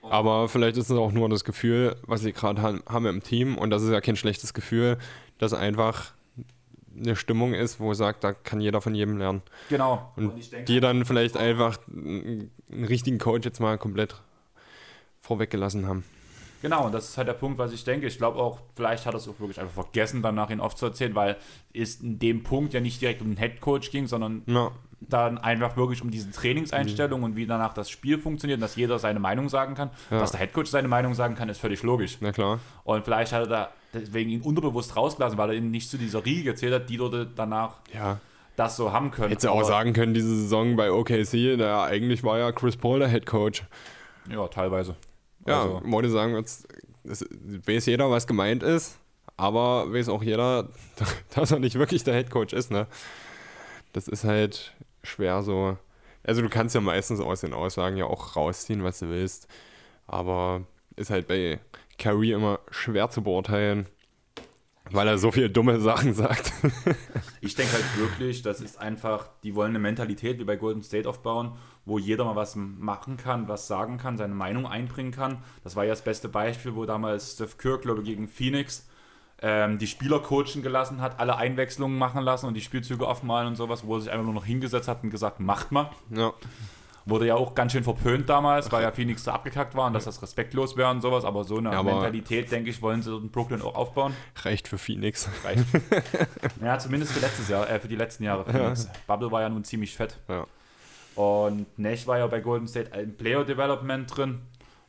Aber 0.02 0.48
vielleicht 0.48 0.76
ist 0.76 0.88
es 0.90 0.96
auch 0.96 1.10
nur 1.10 1.28
das 1.28 1.42
Gefühl, 1.42 1.96
was 2.06 2.20
sie 2.20 2.32
gerade 2.32 2.62
haben 2.62 3.06
im 3.06 3.22
Team. 3.24 3.58
Und 3.58 3.70
das 3.70 3.82
ist 3.82 3.90
ja 3.90 4.00
kein 4.00 4.16
schlechtes 4.16 4.54
Gefühl, 4.54 4.96
dass 5.38 5.52
einfach 5.52 6.12
eine 6.96 7.16
Stimmung 7.16 7.54
ist, 7.54 7.80
wo 7.80 7.94
sagt, 7.94 8.24
da 8.24 8.32
kann 8.32 8.60
jeder 8.60 8.80
von 8.80 8.94
jedem 8.94 9.18
lernen. 9.18 9.42
Genau. 9.68 10.12
Und 10.16 10.38
ich 10.38 10.50
denke, 10.50 10.64
die 10.64 10.80
dann 10.80 11.04
vielleicht 11.04 11.36
einfach 11.36 11.78
einen 11.88 12.50
richtigen 12.70 13.18
Coach 13.18 13.44
jetzt 13.44 13.60
mal 13.60 13.78
komplett 13.78 14.14
vorweggelassen 15.20 15.86
haben. 15.86 16.04
Genau, 16.62 16.86
und 16.86 16.92
das 16.92 17.08
ist 17.08 17.16
halt 17.16 17.28
der 17.28 17.34
Punkt, 17.34 17.58
was 17.58 17.72
ich 17.72 17.84
denke. 17.84 18.06
Ich 18.06 18.18
glaube 18.18 18.38
auch, 18.38 18.60
vielleicht 18.74 19.06
hat 19.06 19.14
er 19.14 19.18
es 19.18 19.28
auch 19.28 19.38
wirklich 19.40 19.60
einfach 19.60 19.72
vergessen, 19.72 20.20
danach 20.20 20.50
ihn 20.50 20.60
aufzuerzählen, 20.60 21.14
weil 21.14 21.36
es 21.72 21.96
in 21.96 22.18
dem 22.18 22.42
Punkt 22.42 22.74
ja 22.74 22.80
nicht 22.80 23.00
direkt 23.00 23.22
um 23.22 23.28
den 23.28 23.38
Headcoach 23.38 23.90
ging, 23.90 24.06
sondern 24.06 24.42
Ja, 24.46 24.70
dann 25.00 25.38
einfach 25.38 25.76
wirklich 25.76 26.02
um 26.02 26.10
diese 26.10 26.30
Trainingseinstellung 26.30 27.22
und 27.22 27.34
wie 27.36 27.46
danach 27.46 27.72
das 27.72 27.88
Spiel 27.90 28.18
funktioniert, 28.18 28.58
und 28.58 28.62
dass 28.62 28.76
jeder 28.76 28.98
seine 28.98 29.18
Meinung 29.20 29.48
sagen 29.48 29.74
kann. 29.74 29.90
Ja. 30.10 30.18
Dass 30.20 30.32
der 30.32 30.40
Headcoach 30.40 30.66
seine 30.66 30.88
Meinung 30.88 31.14
sagen 31.14 31.34
kann, 31.34 31.48
ist 31.48 31.58
völlig 31.60 31.82
logisch. 31.82 32.18
na 32.20 32.32
klar. 32.32 32.60
Und 32.84 33.04
vielleicht 33.04 33.32
hat 33.32 33.42
er 33.42 33.46
da 33.48 33.68
deswegen 33.94 34.30
ihn 34.30 34.42
unterbewusst 34.42 34.96
rausgelassen, 34.96 35.38
weil 35.38 35.50
er 35.50 35.56
ihn 35.56 35.70
nicht 35.70 35.88
zu 35.90 35.96
dieser 35.98 36.24
Riege 36.24 36.44
gezählt 36.44 36.74
hat, 36.74 36.88
die 36.90 36.96
dort 36.98 37.28
danach 37.36 37.78
Ja. 37.94 38.18
das 38.56 38.76
so 38.76 38.92
haben 38.92 39.10
können. 39.10 39.30
Hätte 39.30 39.50
auch 39.50 39.64
sagen 39.64 39.94
können, 39.94 40.12
diese 40.14 40.28
Saison 40.36 40.76
bei 40.76 40.90
OKC, 40.92 41.56
da 41.58 41.84
eigentlich 41.84 42.22
war 42.22 42.38
ja 42.38 42.52
Chris 42.52 42.76
Paul 42.76 42.98
der 42.98 43.08
Head 43.08 43.24
Coach. 43.26 43.64
Ja, 44.30 44.46
teilweise. 44.48 44.96
Ja, 45.46 45.62
Also, 45.62 45.80
wollte 45.84 46.10
sagen, 46.10 46.34
jetzt 46.36 46.68
es, 47.04 47.24
weiß 47.66 47.86
jeder, 47.86 48.10
was 48.10 48.26
gemeint 48.26 48.62
ist, 48.62 48.98
aber 49.38 49.90
weiß 49.90 50.10
auch 50.10 50.22
jeder, 50.22 50.68
dass 51.34 51.50
er 51.50 51.58
nicht 51.58 51.76
wirklich 51.78 52.04
der 52.04 52.12
Head 52.14 52.30
Coach 52.30 52.52
ist, 52.52 52.70
ne? 52.70 52.86
Das 53.92 54.06
ist 54.06 54.22
halt 54.22 54.72
schwer 55.02 55.42
so. 55.42 55.76
Also 56.22 56.42
du 56.42 56.48
kannst 56.48 56.74
ja 56.74 56.80
meistens 56.80 57.20
aus 57.20 57.40
den 57.40 57.54
Aussagen 57.54 57.96
ja 57.96 58.04
auch 58.04 58.36
rausziehen, 58.36 58.84
was 58.84 58.98
du 58.98 59.08
willst, 59.08 59.48
aber 60.06 60.62
ist 60.96 61.10
halt 61.10 61.26
bei 61.26 61.60
Curry 61.98 62.32
immer 62.32 62.60
schwer 62.70 63.08
zu 63.10 63.22
beurteilen, 63.22 63.86
weil 64.90 65.08
er 65.08 65.18
so 65.18 65.30
viele 65.30 65.50
dumme 65.50 65.80
Sachen 65.80 66.14
sagt. 66.14 66.52
Ich 67.40 67.54
denke 67.54 67.72
halt 67.72 67.98
wirklich, 67.98 68.42
das 68.42 68.60
ist 68.60 68.78
einfach, 68.78 69.28
die 69.42 69.54
wollen 69.54 69.70
eine 69.70 69.78
Mentalität 69.78 70.38
wie 70.38 70.44
bei 70.44 70.56
Golden 70.56 70.82
State 70.82 71.08
aufbauen, 71.08 71.52
wo 71.86 71.98
jeder 71.98 72.24
mal 72.24 72.36
was 72.36 72.56
machen 72.56 73.16
kann, 73.16 73.48
was 73.48 73.66
sagen 73.66 73.96
kann, 73.96 74.18
seine 74.18 74.34
Meinung 74.34 74.66
einbringen 74.66 75.12
kann. 75.12 75.42
Das 75.64 75.76
war 75.76 75.84
ja 75.84 75.90
das 75.90 76.04
beste 76.04 76.28
Beispiel, 76.28 76.74
wo 76.74 76.84
damals 76.84 77.34
Steph 77.34 77.56
Curry, 77.56 77.80
glaube 77.80 78.00
ich, 78.00 78.06
gegen 78.06 78.28
Phoenix 78.28 78.89
ähm, 79.42 79.78
die 79.78 79.86
Spieler 79.86 80.20
coachen 80.20 80.62
gelassen 80.62 81.00
hat, 81.00 81.18
alle 81.18 81.36
Einwechslungen 81.36 81.96
machen 81.98 82.22
lassen 82.22 82.46
und 82.46 82.54
die 82.54 82.60
Spielzüge 82.60 83.06
aufmalen 83.06 83.48
und 83.48 83.56
sowas, 83.56 83.86
wo 83.86 83.96
er 83.96 84.00
sich 84.02 84.10
einfach 84.10 84.24
nur 84.24 84.34
noch 84.34 84.44
hingesetzt 84.44 84.88
hat 84.88 85.02
und 85.02 85.10
gesagt, 85.10 85.40
macht 85.40 85.72
mal. 85.72 85.90
ja. 86.10 86.32
Wurde 87.06 87.26
ja 87.26 87.34
auch 87.34 87.54
ganz 87.54 87.72
schön 87.72 87.82
verpönt 87.82 88.28
damals, 88.28 88.70
weil 88.70 88.82
ja 88.82 88.92
Phoenix 88.92 89.24
so 89.24 89.30
abgekackt 89.30 89.74
war 89.74 89.86
und 89.86 89.94
dass 89.94 90.04
das 90.04 90.20
respektlos 90.20 90.76
wäre 90.76 90.90
und 90.90 91.00
sowas, 91.00 91.24
aber 91.24 91.44
so 91.44 91.56
eine 91.56 91.72
Ja, 91.72 91.82
Mentalität, 91.82 92.52
denke 92.52 92.68
ich, 92.68 92.82
wollen 92.82 93.02
sie 93.02 93.16
in 93.16 93.30
Brooklyn 93.30 93.62
auch 93.62 93.74
aufbauen. 93.74 94.14
Reicht 94.44 94.68
für 94.68 94.76
Phoenix. 94.76 95.26
Reicht. 95.42 95.64
ja, 96.62 96.78
zumindest 96.78 97.12
für 97.14 97.20
letztes 97.20 97.48
Jahr, 97.48 97.68
äh, 97.70 97.80
für 97.80 97.88
die 97.88 97.96
letzten 97.96 98.24
Jahre. 98.24 98.44
Phoenix. 98.44 98.86
Bubble 99.06 99.32
war 99.32 99.40
ja 99.40 99.48
nun 99.48 99.64
ziemlich 99.64 99.96
fett. 99.96 100.18
Ja. 100.28 100.44
Und 101.16 101.66
Nash 101.78 102.06
war 102.06 102.18
ja 102.18 102.26
bei 102.26 102.40
Golden 102.40 102.68
State 102.68 102.90
im 103.00 103.16
Player 103.16 103.44
Development 103.44 104.14
drin. 104.14 104.42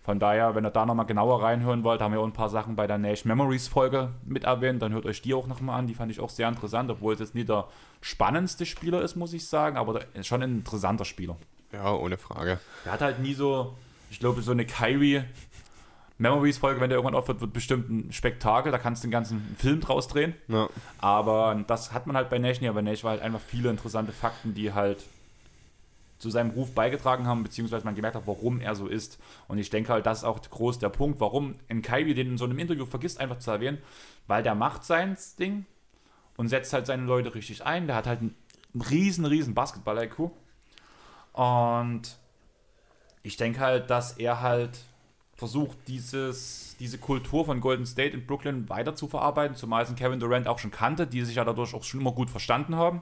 Von 0.03 0.19
daher, 0.19 0.55
wenn 0.55 0.65
ihr 0.65 0.71
da 0.71 0.85
nochmal 0.85 1.05
genauer 1.05 1.43
reinhören 1.43 1.83
wollt, 1.83 2.01
haben 2.01 2.11
wir 2.13 2.19
auch 2.19 2.25
ein 2.25 2.33
paar 2.33 2.49
Sachen 2.49 2.75
bei 2.75 2.87
der 2.87 2.97
Nash 2.97 3.23
Memories 3.23 3.67
Folge 3.67 4.09
mit 4.25 4.45
erwähnt. 4.45 4.81
Dann 4.81 4.93
hört 4.93 5.05
euch 5.05 5.21
die 5.21 5.33
auch 5.35 5.45
nochmal 5.45 5.77
an. 5.77 5.85
Die 5.85 5.93
fand 5.93 6.11
ich 6.11 6.19
auch 6.19 6.29
sehr 6.29 6.47
interessant, 6.47 6.89
obwohl 6.89 7.13
es 7.13 7.19
jetzt 7.19 7.35
nicht 7.35 7.49
der 7.49 7.67
spannendste 8.01 8.65
Spieler 8.65 9.03
ist, 9.03 9.15
muss 9.15 9.31
ich 9.33 9.47
sagen, 9.47 9.77
aber 9.77 10.01
schon 10.23 10.41
ein 10.41 10.57
interessanter 10.57 11.05
Spieler. 11.05 11.37
ja, 11.71 11.93
ohne 11.93 12.17
Frage. 12.17 12.59
Der 12.83 12.93
hat 12.93 13.01
halt 13.01 13.19
nie 13.19 13.35
so, 13.35 13.75
ich 14.09 14.19
glaube, 14.19 14.41
so 14.41 14.51
eine 14.51 14.65
Kyrie 14.65 15.23
Memories 16.17 16.59
Folge, 16.59 16.79
wenn 16.79 16.89
der 16.89 16.97
irgendwann 16.97 17.19
aufhört, 17.19 17.41
wird 17.41 17.51
bestimmt 17.51 17.89
ein 17.89 18.11
Spektakel. 18.11 18.71
Da 18.71 18.77
kannst 18.77 19.03
du 19.03 19.07
den 19.07 19.11
ganzen 19.11 19.55
Film 19.57 19.81
draus 19.81 20.07
drehen. 20.07 20.35
Ja. 20.47 20.67
Aber 20.99 21.63
das 21.65 21.93
hat 21.93 22.05
man 22.05 22.15
halt 22.15 22.29
bei 22.29 22.37
Nash 22.37 22.61
nicht, 22.61 22.69
aber 22.69 22.81
Nash 22.83 23.03
war 23.03 23.11
halt 23.11 23.21
einfach 23.21 23.39
viele 23.39 23.69
interessante 23.69 24.11
Fakten, 24.11 24.53
die 24.53 24.73
halt 24.73 25.03
zu 26.21 26.29
seinem 26.29 26.51
Ruf 26.51 26.73
beigetragen 26.75 27.25
haben, 27.25 27.41
beziehungsweise 27.41 27.83
man 27.83 27.95
gemerkt 27.95 28.15
hat, 28.15 28.27
warum 28.27 28.61
er 28.61 28.75
so 28.75 28.87
ist. 28.87 29.19
Und 29.47 29.57
ich 29.57 29.71
denke 29.71 29.91
halt, 29.91 30.05
das 30.05 30.19
ist 30.19 30.23
auch 30.23 30.39
groß 30.39 30.77
der 30.77 30.89
Punkt, 30.89 31.19
warum 31.19 31.55
Kyrie 31.81 32.13
den 32.13 32.27
in 32.27 32.37
so 32.37 32.45
einem 32.45 32.59
Interview 32.59 32.85
vergisst, 32.85 33.19
einfach 33.19 33.39
zu 33.39 33.49
erwähnen, 33.49 33.79
weil 34.27 34.43
der 34.43 34.53
macht 34.53 34.83
sein 34.83 35.17
Ding 35.39 35.65
und 36.37 36.47
setzt 36.47 36.73
halt 36.73 36.85
seine 36.85 37.03
Leute 37.05 37.33
richtig 37.33 37.65
ein. 37.65 37.87
Der 37.87 37.95
hat 37.95 38.05
halt 38.05 38.19
einen 38.19 38.35
riesen, 38.91 39.25
riesen 39.25 39.55
Basketball-IQ. 39.55 40.29
Und 41.33 42.19
ich 43.23 43.35
denke 43.37 43.59
halt, 43.59 43.89
dass 43.89 44.17
er 44.17 44.41
halt 44.41 44.77
versucht, 45.35 45.75
dieses, 45.87 46.75
diese 46.79 46.99
Kultur 46.99 47.45
von 47.45 47.61
Golden 47.61 47.87
State 47.87 48.15
in 48.15 48.27
Brooklyn 48.27 48.69
weiter 48.69 48.93
zu 48.93 49.07
verarbeiten, 49.07 49.55
zumal 49.55 49.81
es 49.81 49.95
Kevin 49.95 50.19
Durant 50.19 50.47
auch 50.47 50.59
schon 50.59 50.69
kannte, 50.69 51.07
die 51.07 51.25
sich 51.25 51.37
ja 51.37 51.45
dadurch 51.45 51.73
auch 51.73 51.83
schon 51.83 51.99
immer 51.99 52.11
gut 52.11 52.29
verstanden 52.29 52.75
haben. 52.75 53.01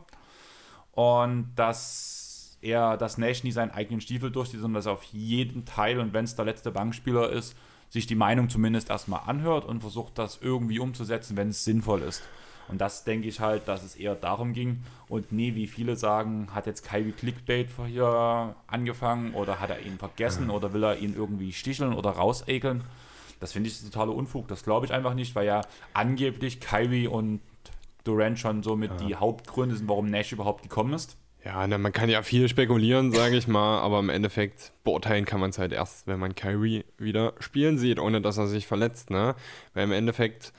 Und 0.94 1.52
dass 1.58 2.19
er, 2.62 2.98
dass 2.98 3.18
Nash 3.18 3.44
nie 3.44 3.52
seinen 3.52 3.72
eigenen 3.72 4.02
Stiefel 4.02 4.32
durchzieht, 4.32 4.60
sondern 4.60 4.80
dass 4.80 4.86
er 4.86 4.94
auf 4.94 5.04
jeden 5.04 5.66
Teil 5.66 6.00
und 6.00 6.14
wenn 6.14 6.26
es 6.26 6.36
der 6.36 6.46
letzte 6.46 6.72
Bankspieler 6.72 7.30
ist, 7.30 7.56
sich 7.90 8.06
die 8.06 8.16
Meinung 8.16 8.50
zumindest 8.50 8.90
erstmal 8.90 9.22
anhört 9.26 9.66
und 9.66 9.82
versucht, 9.82 10.18
das 10.18 10.40
irgendwie 10.42 10.80
umzusetzen, 10.80 11.38
wenn 11.38 11.50
es 11.50 11.66
sinnvoll 11.66 12.02
ist. 12.02 12.22
Und 12.68 12.80
das 12.80 13.04
denke 13.04 13.28
ich 13.28 13.40
halt, 13.40 13.68
dass 13.68 13.84
es 13.84 13.96
eher 13.96 14.14
darum 14.14 14.54
ging 14.54 14.84
und 15.08 15.32
nie, 15.32 15.56
wie 15.56 15.66
viele 15.66 15.96
sagen, 15.96 16.50
hat 16.54 16.68
jetzt 16.68 16.88
Kyrie 16.88 17.14
Clickbait 17.14 17.68
hier 17.88 18.56
angefangen 18.68 19.34
oder 19.34 19.60
hat 19.60 19.72
er 19.72 19.82
ihn 19.82 19.98
vergessen 19.98 20.52
oder 20.52 20.72
will 20.72 20.84
er 20.84 21.00
ihn 21.00 21.16
irgendwie 21.16 21.52
sticheln 21.52 21.94
oder 21.94 22.12
rausekeln. 22.12 22.84
Das 23.40 23.54
finde 23.54 23.70
ich 23.70 23.82
totaler 23.82 24.14
Unfug. 24.14 24.48
Das 24.50 24.64
glaube 24.64 24.86
ich 24.86 24.94
einfach 24.94 25.16
nicht, 25.16 25.34
weil 25.34 25.48
ja 25.48 25.62
angeblich 25.94 26.60
Kyrie 26.60 27.08
und 27.08 27.42
Durant 28.04 28.40
schon 28.40 28.64
so 28.64 28.76
mit 28.76 28.92
die 29.02 29.16
Hauptgründe 29.16 29.76
sind, 29.76 29.88
warum 29.88 30.08
Nash 30.08 30.32
überhaupt 30.32 30.64
gekommen 30.64 30.94
ist. 30.94 31.18
Ja, 31.46 31.66
na, 31.66 31.78
man 31.78 31.94
kann 31.94 32.10
ja 32.10 32.22
viel 32.22 32.50
spekulieren, 32.50 33.14
sage 33.14 33.38
ich 33.38 33.48
mal, 33.48 33.80
aber 33.80 34.00
im 34.00 34.10
Endeffekt 34.10 34.74
beurteilen 34.84 35.26
kann 35.26 35.40
man 35.40 35.52
es 35.52 35.58
halt 35.58 35.72
erst, 35.72 36.06
wenn 36.06 36.20
man 36.20 36.36
Kyrie 36.36 36.84
wieder 36.98 37.34
spielen 37.40 37.78
sieht, 37.78 38.00
ohne 38.00 38.22
dass 38.22 38.38
er 38.38 38.48
sich 38.48 38.68
verletzt, 38.68 39.10
ne? 39.10 39.36
Weil 39.74 39.86
im 39.86 39.94
Endeffekt 39.94 40.52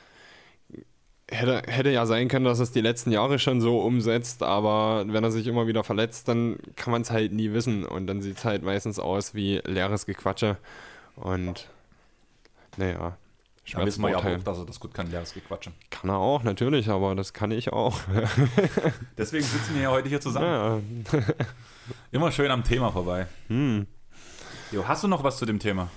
hätte, 1.31 1.63
hätte 1.67 1.91
ja 1.91 2.07
sein 2.07 2.29
können, 2.29 2.45
dass 2.45 2.59
es 2.61 2.73
die 2.73 2.81
letzten 2.81 3.13
Jahre 3.13 3.39
schon 3.39 3.61
so 3.61 3.81
umsetzt, 3.81 4.43
aber 4.43 5.05
wenn 5.07 5.25
er 5.25 5.31
sich 5.31 5.47
immer 5.47 5.67
wieder 5.67 5.85
verletzt, 5.85 6.29
dann 6.29 6.59
kann 6.77 6.93
man 6.93 7.03
es 7.03 7.11
halt 7.11 7.33
nie 7.33 7.53
wissen. 7.53 7.85
Und 7.85 8.07
dann 8.07 8.21
sieht 8.23 8.39
es 8.39 8.45
halt 8.45 8.63
meistens 8.63 8.99
aus 8.99 9.35
wie 9.35 9.61
leeres 9.65 10.07
Gequatsche. 10.07 10.57
Und 11.17 11.69
naja, 12.77 13.17
Da 13.73 13.87
wissen 13.87 14.03
wir 14.03 14.11
ja 14.11 14.19
auch, 14.19 14.43
dass 14.43 14.59
er 14.59 14.67
das 14.67 14.81
gut 14.81 14.95
kann, 14.95 15.11
leeres 15.11 15.33
Gequatsche. 15.35 15.73
Kann 15.91 16.11
er 16.11 16.17
auch, 16.17 16.43
natürlich, 16.43 16.89
aber 16.89 17.15
das 17.15 17.33
kann 17.33 17.51
ich 17.51 17.73
auch. 17.73 17.99
Deswegen 19.19 19.45
sitzen 19.45 19.75
wir 19.75 19.83
ja 19.83 19.91
heute 19.91 20.09
hier 20.09 20.21
zusammen. 20.21 21.05
ja. 21.13 21.21
Immer 22.11 22.33
schön 22.33 22.51
am 22.51 22.65
Thema 22.65 22.91
vorbei. 22.91 23.27
hm, 23.49 23.87
Jo, 24.73 24.87
hast 24.87 25.05
du 25.05 25.09
noch 25.09 25.23
was 25.25 25.37
zu 25.39 25.47
dem 25.47 25.59
Thema? 25.59 25.89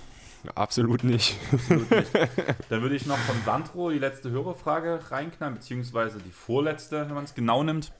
absolut 0.54 1.04
nicht. 1.04 1.38
Dann 2.68 2.82
würde 2.82 2.94
ich 2.96 3.06
noch 3.06 3.16
von 3.16 3.36
Sandro 3.44 3.90
die 3.90 3.98
letzte 3.98 4.30
Hörerfrage 4.30 5.00
reinknallen, 5.10 5.54
beziehungsweise 5.54 6.18
die 6.18 6.32
vorletzte, 6.32 7.06
wenn 7.08 7.14
man 7.14 7.24
es 7.24 7.34
genau 7.34 7.62
nimmt. 7.62 7.92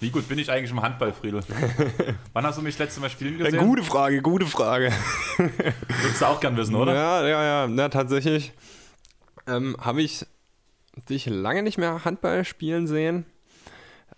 Wie 0.00 0.08
gut 0.08 0.26
bin 0.28 0.38
ich 0.38 0.50
eigentlich 0.50 0.70
im 0.70 0.80
Handball, 0.80 1.12
Friedel? 1.12 1.42
Wann 2.32 2.46
hast 2.46 2.56
du 2.56 2.62
mich 2.62 2.74
das 2.74 2.86
letzte 2.86 3.00
Mal 3.02 3.10
spielen 3.10 3.36
gesehen? 3.36 3.58
Gute 3.58 3.82
Frage, 3.82 4.22
gute 4.22 4.46
Frage. 4.46 4.92
Würdest 5.36 6.22
du 6.22 6.26
auch 6.26 6.40
gern 6.40 6.56
wissen, 6.56 6.74
oder? 6.74 6.94
Ja, 6.94 7.28
ja, 7.28 7.44
ja. 7.44 7.66
Na, 7.68 7.90
tatsächlich 7.90 8.52
ähm, 9.46 9.76
habe 9.78 10.00
ich 10.00 10.24
dich 11.10 11.26
lange 11.26 11.62
nicht 11.62 11.76
mehr 11.76 12.02
Handball 12.06 12.46
spielen 12.46 12.86
sehen. 12.86 13.26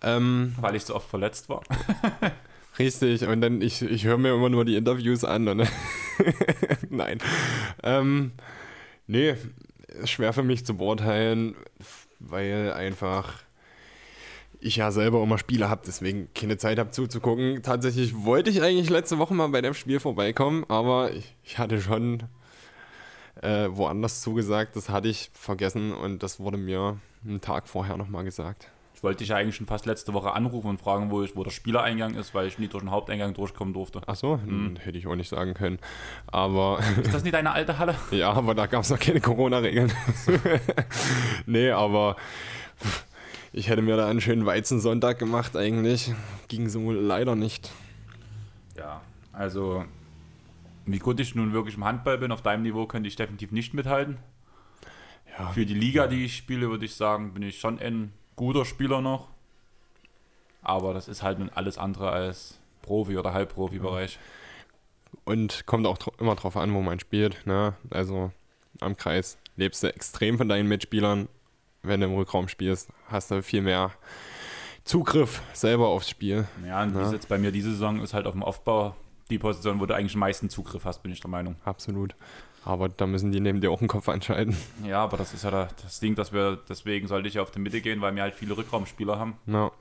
Ähm, 0.03 0.55
Weil 0.61 0.77
ich 0.77 0.85
so 0.85 0.95
oft 0.95 1.11
verletzt 1.11 1.49
war. 1.49 1.63
richtig, 2.79 3.27
und 3.27 3.41
dann, 3.41 3.61
ich, 3.61 3.83
ich 3.83 4.05
höre 4.05 4.19
mir 4.19 4.35
immer 4.35 4.51
nur 4.51 4.65
die 4.65 4.77
Interviews 4.77 5.25
an. 5.25 5.49
Und 5.49 5.69
Nein. 6.91 7.19
Ähm, 7.83 8.33
nee, 9.09 9.35
schwer 10.05 10.33
für 10.33 10.45
mich 10.45 10.65
zu 10.65 10.77
beurteilen, 10.77 11.57
weil 12.21 12.73
einfach 12.73 13.35
ich 14.63 14.77
ja 14.77 14.91
selber 14.91 15.23
immer 15.23 15.39
Spiele 15.39 15.69
habe, 15.69 15.83
deswegen 15.85 16.29
keine 16.35 16.57
Zeit 16.57 16.79
habe 16.79 16.91
zuzugucken. 16.91 17.63
Tatsächlich 17.63 18.25
wollte 18.25 18.51
ich 18.51 18.63
eigentlich 18.63 18.91
letzte 18.91 19.19
Woche 19.19 19.35
mal 19.35 19.49
bei 19.49 19.61
dem 19.61 19.75
Spiel 19.75 20.01
vorbeikommen, 20.01 20.65
aber 20.69 21.13
ich, 21.13 21.35
ich 21.43 21.59
hatte 21.59 21.81
schon 21.81 22.23
äh, 23.41 23.69
woanders 23.71 24.23
zugesagt. 24.23 24.77
Das 24.77 24.89
hatte 24.89 25.09
ich 25.09 25.31
vergessen 25.35 25.93
und 25.93 26.23
das 26.23 26.39
wurde 26.39 26.59
mir 26.59 26.99
einen 27.25 27.41
Tag 27.41 27.69
vorher 27.69 27.97
nochmal 27.97 28.25
gesagt. 28.25 28.69
Ich 28.95 29.05
wollte 29.05 29.19
dich 29.19 29.31
ja 29.31 29.37
eigentlich 29.37 29.57
schon 29.57 29.67
fast 29.67 29.85
letzte 29.85 30.15
Woche 30.15 30.33
anrufen 30.33 30.69
und 30.69 30.79
fragen, 30.79 31.11
wo, 31.11 31.25
ich, 31.25 31.35
wo 31.35 31.43
der 31.43 31.51
Spielereingang 31.51 32.15
ist, 32.15 32.35
weil 32.35 32.47
ich 32.47 32.61
nie 32.61 32.69
durch 32.69 32.85
den 32.85 32.93
Haupteingang 32.93 33.35
durchkommen 33.35 33.75
durfte. 33.75 34.01
Ach 34.07 34.15
so, 34.15 34.39
hm. 34.41 34.77
hätte 34.77 34.97
ich 34.97 35.09
auch 35.09 35.17
nicht 35.17 35.29
sagen 35.29 35.55
können. 35.55 35.81
Aber 36.29 36.79
ist 37.03 37.13
das 37.13 37.25
nicht 37.25 37.35
deine 37.35 37.51
alte 37.51 37.81
Halle? 37.81 37.97
ja, 38.13 38.33
aber 38.33 38.55
da 38.55 38.67
gab 38.67 38.85
es 38.85 38.91
noch 38.91 39.01
keine 39.01 39.21
Corona-Regeln. 39.21 39.93
nee, 41.47 41.73
aber 41.73 42.15
ich 43.53 43.69
hätte 43.69 43.83
mir 43.83 43.97
da 43.97 44.09
einen 44.09 44.21
schönen 44.21 44.47
Weizensonntag 44.47 45.19
gemacht 45.19 45.57
eigentlich. 45.57 46.13
Ging 46.49 46.69
so 46.69 46.91
leider 46.91 47.37
nicht. 47.37 47.71
Ja, 48.77 49.03
also 49.33 49.85
wie 50.87 50.99
gut 50.99 51.21
ich 51.21 51.35
nun 51.35 51.53
wirklich 51.53 51.77
im 51.77 51.85
Handball 51.85 52.19
bin, 52.19 52.33
auf 52.33 52.43
deinem 52.43 52.63
Niveau 52.63 52.87
könnte 52.87 53.09
ich 53.09 53.17
definitiv 53.17 53.53
nicht 53.53 53.75
mithalten. 53.75 54.19
Ja. 55.39 55.51
Für 55.51 55.65
die 55.65 55.75
Liga, 55.75 56.07
die 56.07 56.25
ich 56.25 56.37
spiele, 56.37 56.71
würde 56.71 56.85
ich 56.85 56.95
sagen, 56.95 57.33
bin 57.35 57.43
ich 57.43 57.61
schon 57.61 57.79
ein 57.79 58.13
guter 58.37 58.65
Spieler 58.65 59.01
noch. 59.01 59.29
Aber 60.63 60.95
das 60.95 61.09
ist 61.09 61.23
halt 61.23 61.39
nun 61.39 61.51
alles 61.51 61.79
andere 61.79 62.11
als 62.11 62.59
Profi- 62.83 63.19
oder 63.19 63.33
Halbprofi-Bereich. 63.33 64.19
Und 65.25 65.67
kommt 65.67 65.87
auch 65.87 65.99
immer 66.19 66.35
drauf 66.37 66.57
an, 66.57 66.73
wo 66.75 66.81
man 66.81 67.01
spielt. 67.01 67.47
Ne? 67.47 67.75
Also 67.91 68.33
am 68.81 68.97
Kreis 68.97 69.39
lebst 69.57 69.83
du 69.83 69.89
extrem 69.89 70.39
von 70.39 70.49
deinen 70.49 70.69
Mitspielern. 70.69 71.29
Wenn 71.83 72.01
du 72.01 72.07
im 72.07 72.15
Rückraum 72.15 72.49
spielst, 72.49 72.91
hast 73.09 73.31
du 73.31 73.43
viel 73.43 73.63
mehr 73.63 73.91
Zugriff 74.85 75.43
selber 75.53 75.89
aufs 75.89 76.09
Spiel. 76.09 76.47
Ja, 76.67 76.83
und 76.83 76.97
wie 76.97 77.03
es 77.03 77.13
jetzt 77.13 77.29
bei 77.29 77.39
mir 77.39 77.53
diese 77.53 77.71
Saison 77.71 78.01
ist 78.01 78.15
halt 78.15 78.27
auf 78.27 78.33
dem 78.33 78.43
Aufbau 78.43 78.95
die 79.31 79.39
Position, 79.39 79.81
wo 79.81 79.87
du 79.87 79.95
eigentlich 79.95 80.15
am 80.15 80.21
meisten 80.21 80.51
Zugriff 80.51 80.85
hast, 80.85 81.03
bin 81.03 81.13
ich 81.13 81.21
der 81.21 81.31
Meinung. 81.31 81.57
Absolut. 81.65 82.15
Aber 82.65 82.89
da 82.89 83.07
müssen 83.07 83.33
die 83.33 83.41
neben 83.41 83.61
dir 83.61 83.71
auch 83.71 83.81
einen 83.81 83.89
Kopf 83.89 84.07
entscheiden. 84.09 84.57
Ja, 84.85 85.03
aber 85.03 85.17
das 85.17 85.35
ist 85.35 85.43
ja 85.43 85.51
das 85.51 86.01
Ding, 86.01 86.15
dass 86.15 86.33
wir, 86.33 86.59
deswegen 86.69 87.09
sollte 87.09 87.27
ich 87.29 87.35
ja 87.35 87.43
auf 87.43 87.51
die 87.51 87.59
Mitte 87.59 87.81
gehen, 87.81 88.01
weil 88.01 88.15
wir 88.15 88.23
halt 88.23 88.35
viele 88.35 88.57
Rückraumspieler 88.57 89.19
haben. 89.19 89.37
No. 89.47 89.73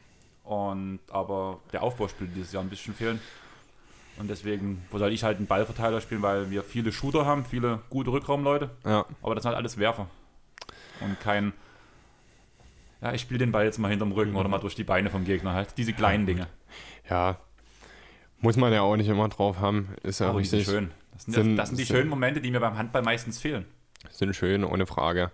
Und 0.44 1.00
aber 1.12 1.60
der 1.72 1.84
Aufbau 1.84 2.08
spielt 2.08 2.36
dieses 2.36 2.52
Jahr 2.52 2.64
ein 2.64 2.70
bisschen 2.70 2.96
fehlen. 2.96 3.22
Und 4.18 4.30
deswegen, 4.30 4.84
wo 4.92 4.98
soll 4.98 5.14
ich 5.14 5.24
halt 5.24 5.38
einen 5.38 5.48
Ballverteiler 5.48 6.02
spielen, 6.02 6.22
weil 6.22 6.50
wir 6.50 6.64
viele 6.64 6.92
Shooter 6.92 7.26
haben, 7.26 7.46
viele 7.46 7.80
gute 7.90 8.12
Rückraumleute. 8.12 8.72
Ja. 8.84 9.06
Aber 9.22 9.36
das 9.36 9.44
sind 9.44 9.50
halt 9.50 9.58
alles 9.58 9.78
Werfer. 9.78 10.08
Und 11.00 11.20
kein, 11.20 11.54
ja, 13.02 13.14
ich 13.14 13.22
spiele 13.22 13.40
den 13.40 13.52
Ball 13.52 13.66
jetzt 13.66 13.80
mal 13.80 13.90
hinterm 13.90 14.12
Rücken 14.12 14.32
mhm. 14.32 14.38
oder 14.38 14.50
mal 14.50 14.60
durch 14.60 14.76
die 14.76 14.84
Beine 14.84 15.10
vom 15.10 15.24
Gegner 15.24 15.54
halt. 15.54 15.78
Diese 15.78 15.94
kleinen 15.94 16.26
Dinge. 16.26 16.48
Ja, 17.10 17.38
muss 18.40 18.58
man 18.58 18.72
ja 18.74 18.82
auch 18.82 18.96
nicht 18.96 19.08
immer 19.08 19.28
drauf 19.30 19.60
haben. 19.60 19.96
Ist 20.04 20.20
ja 20.20 20.30
Aber 20.30 20.40
richtig. 20.40 20.66
schön. 20.66 20.92
Das 21.14 21.26
sind, 21.26 21.34
sind, 21.34 21.58
das 21.58 21.70
sind 21.70 21.80
die 21.80 21.84
sind, 21.84 21.96
schönen 21.96 22.10
Momente, 22.10 22.42
die 22.42 22.52
mir 22.52 22.60
beim 22.60 22.78
Handball 22.78 23.02
meistens 23.02 23.40
fehlen. 23.40 23.66
Sind 24.10 24.36
schön, 24.36 24.64
ohne 24.64 24.86
Frage. 24.88 25.32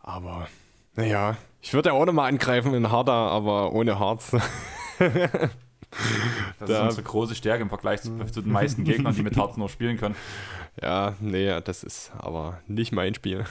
Aber, 0.00 0.48
naja, 0.94 1.36
ich 1.60 1.72
würde 1.74 1.90
ja 1.90 1.94
auch 1.94 2.04
nochmal 2.04 2.28
angreifen 2.28 2.74
in 2.74 2.90
Harder, 2.90 3.12
aber 3.12 3.72
ohne 3.72 3.98
Harz. 3.98 4.30
das 4.98 5.50
da. 6.58 6.64
ist 6.64 6.80
unsere 6.80 7.02
große 7.02 7.34
Stärke 7.34 7.62
im 7.62 7.68
Vergleich 7.68 8.02
zu, 8.02 8.16
zu, 8.26 8.42
den 8.42 8.52
meisten 8.52 8.84
Gegnern, 8.84 9.14
die 9.14 9.22
mit 9.22 9.36
Harz 9.36 9.56
nur 9.56 9.68
spielen 9.68 9.96
können. 9.96 10.16
Ja, 10.80 11.14
nee, 11.20 11.60
das 11.62 11.82
ist 11.82 12.12
aber 12.18 12.60
nicht 12.66 12.92
mein 12.92 13.14
Spiel. 13.14 13.44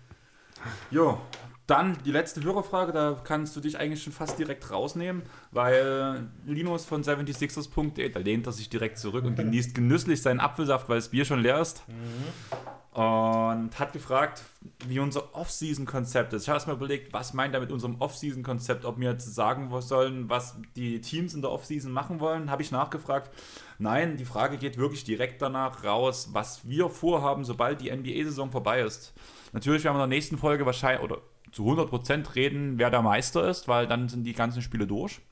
jo, 0.90 1.18
dann 1.66 1.98
die 2.04 2.12
letzte 2.12 2.42
Hörerfrage, 2.42 2.92
da 2.92 3.20
kannst 3.24 3.56
du 3.56 3.60
dich 3.60 3.78
eigentlich 3.78 4.02
schon 4.02 4.12
fast 4.12 4.38
direkt 4.38 4.70
rausnehmen, 4.70 5.22
weil 5.50 6.28
Linus 6.44 6.84
von 6.84 7.02
76ers.de, 7.02 8.08
da 8.08 8.20
lehnt 8.20 8.46
er 8.46 8.52
sich 8.52 8.68
direkt 8.68 8.98
zurück 8.98 9.24
und 9.24 9.36
genießt 9.36 9.74
genüsslich 9.74 10.22
seinen 10.22 10.40
Apfelsaft, 10.40 10.88
weil 10.88 10.96
das 10.96 11.08
Bier 11.08 11.24
schon 11.24 11.40
leer 11.40 11.60
ist. 11.60 11.82
Mhm. 11.88 13.00
Und 13.00 13.78
hat 13.78 13.92
gefragt, 13.92 14.42
wie 14.88 15.00
unser 15.00 15.34
Off-Season-Konzept 15.34 16.32
ist. 16.32 16.44
Ich 16.44 16.48
habe 16.48 16.56
erstmal 16.56 16.76
überlegt, 16.76 17.12
was 17.12 17.34
meint 17.34 17.52
er 17.52 17.60
mit 17.60 17.70
unserem 17.70 18.00
Off-Season-Konzept, 18.00 18.86
ob 18.86 18.98
wir 18.98 19.10
jetzt 19.10 19.34
sagen 19.34 19.70
sollen, 19.82 20.30
was 20.30 20.56
die 20.76 21.02
Teams 21.02 21.34
in 21.34 21.42
der 21.42 21.50
Off-Season 21.50 21.92
machen 21.92 22.20
wollen. 22.20 22.50
Habe 22.50 22.62
ich 22.62 22.70
nachgefragt. 22.70 23.30
Nein, 23.78 24.16
die 24.16 24.24
Frage 24.24 24.56
geht 24.56 24.78
wirklich 24.78 25.04
direkt 25.04 25.42
danach 25.42 25.84
raus, 25.84 26.30
was 26.32 26.66
wir 26.66 26.88
vorhaben, 26.88 27.44
sobald 27.44 27.82
die 27.82 27.94
NBA-Saison 27.94 28.50
vorbei 28.50 28.80
ist. 28.80 29.12
Natürlich 29.52 29.84
werden 29.84 29.96
wir 29.96 30.04
in 30.04 30.10
der 30.10 30.16
nächsten 30.16 30.38
Folge 30.38 30.64
wahrscheinlich, 30.64 31.02
oder 31.02 31.18
zu 31.56 31.64
100% 31.64 32.34
reden, 32.34 32.78
wer 32.78 32.90
der 32.90 33.00
Meister 33.00 33.48
ist, 33.48 33.66
weil 33.66 33.86
dann 33.86 34.10
sind 34.10 34.24
die 34.24 34.34
ganzen 34.34 34.60
Spiele 34.60 34.86
durch. 34.86 35.22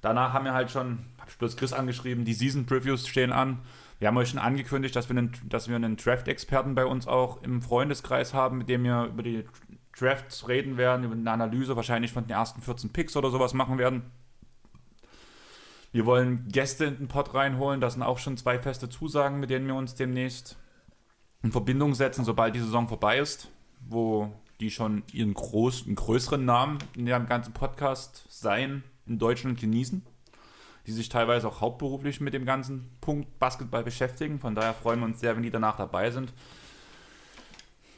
Danach 0.00 0.32
haben 0.32 0.44
wir 0.44 0.52
halt 0.52 0.72
schon, 0.72 1.04
habe 1.18 1.30
ich 1.30 1.38
bloß 1.38 1.56
Chris 1.56 1.72
angeschrieben, 1.72 2.24
die 2.24 2.34
Season 2.34 2.66
Previews 2.66 3.06
stehen 3.06 3.30
an. 3.30 3.60
Wir 4.00 4.08
haben 4.08 4.16
euch 4.16 4.30
schon 4.30 4.40
angekündigt, 4.40 4.96
dass 4.96 5.08
wir 5.08 5.16
einen, 5.16 5.32
dass 5.44 5.68
wir 5.68 5.76
einen 5.76 5.96
Draft-Experten 5.96 6.74
bei 6.74 6.84
uns 6.86 7.06
auch 7.06 7.40
im 7.42 7.62
Freundeskreis 7.62 8.34
haben, 8.34 8.58
mit 8.58 8.68
dem 8.68 8.82
wir 8.82 9.04
über 9.04 9.22
die 9.22 9.44
Drafts 9.96 10.48
reden 10.48 10.76
werden, 10.76 11.04
über 11.04 11.14
eine 11.14 11.30
Analyse 11.30 11.76
wahrscheinlich 11.76 12.12
von 12.12 12.24
den 12.24 12.30
ersten 12.30 12.60
14 12.60 12.90
Picks 12.90 13.16
oder 13.16 13.30
sowas 13.30 13.54
machen 13.54 13.78
werden. 13.78 14.10
Wir 15.92 16.04
wollen 16.04 16.48
Gäste 16.48 16.86
in 16.86 16.96
den 16.98 17.08
Pod 17.08 17.32
reinholen. 17.32 17.80
Das 17.80 17.94
sind 17.94 18.02
auch 18.02 18.18
schon 18.18 18.36
zwei 18.36 18.58
feste 18.58 18.88
Zusagen, 18.88 19.38
mit 19.38 19.50
denen 19.50 19.68
wir 19.68 19.76
uns 19.76 19.94
demnächst 19.94 20.56
in 21.44 21.52
Verbindung 21.52 21.94
setzen, 21.94 22.24
sobald 22.24 22.56
die 22.56 22.60
Saison 22.60 22.88
vorbei 22.88 23.18
ist, 23.18 23.50
wo 23.88 24.32
die 24.60 24.70
schon 24.70 25.02
ihren 25.12 25.34
großen, 25.34 25.94
größeren 25.94 26.44
Namen 26.44 26.78
in 26.96 27.06
dem 27.06 27.26
ganzen 27.26 27.52
Podcast 27.52 28.24
sein 28.28 28.82
in 29.06 29.18
Deutschland 29.18 29.60
genießen, 29.60 30.04
die 30.86 30.92
sich 30.92 31.08
teilweise 31.08 31.48
auch 31.48 31.60
hauptberuflich 31.60 32.20
mit 32.20 32.34
dem 32.34 32.44
ganzen 32.44 32.90
Punkt 33.00 33.38
Basketball 33.38 33.84
beschäftigen. 33.84 34.40
Von 34.40 34.54
daher 34.54 34.74
freuen 34.74 35.00
wir 35.00 35.06
uns 35.06 35.20
sehr, 35.20 35.36
wenn 35.36 35.42
die 35.42 35.50
danach 35.50 35.76
dabei 35.76 36.10
sind. 36.10 36.32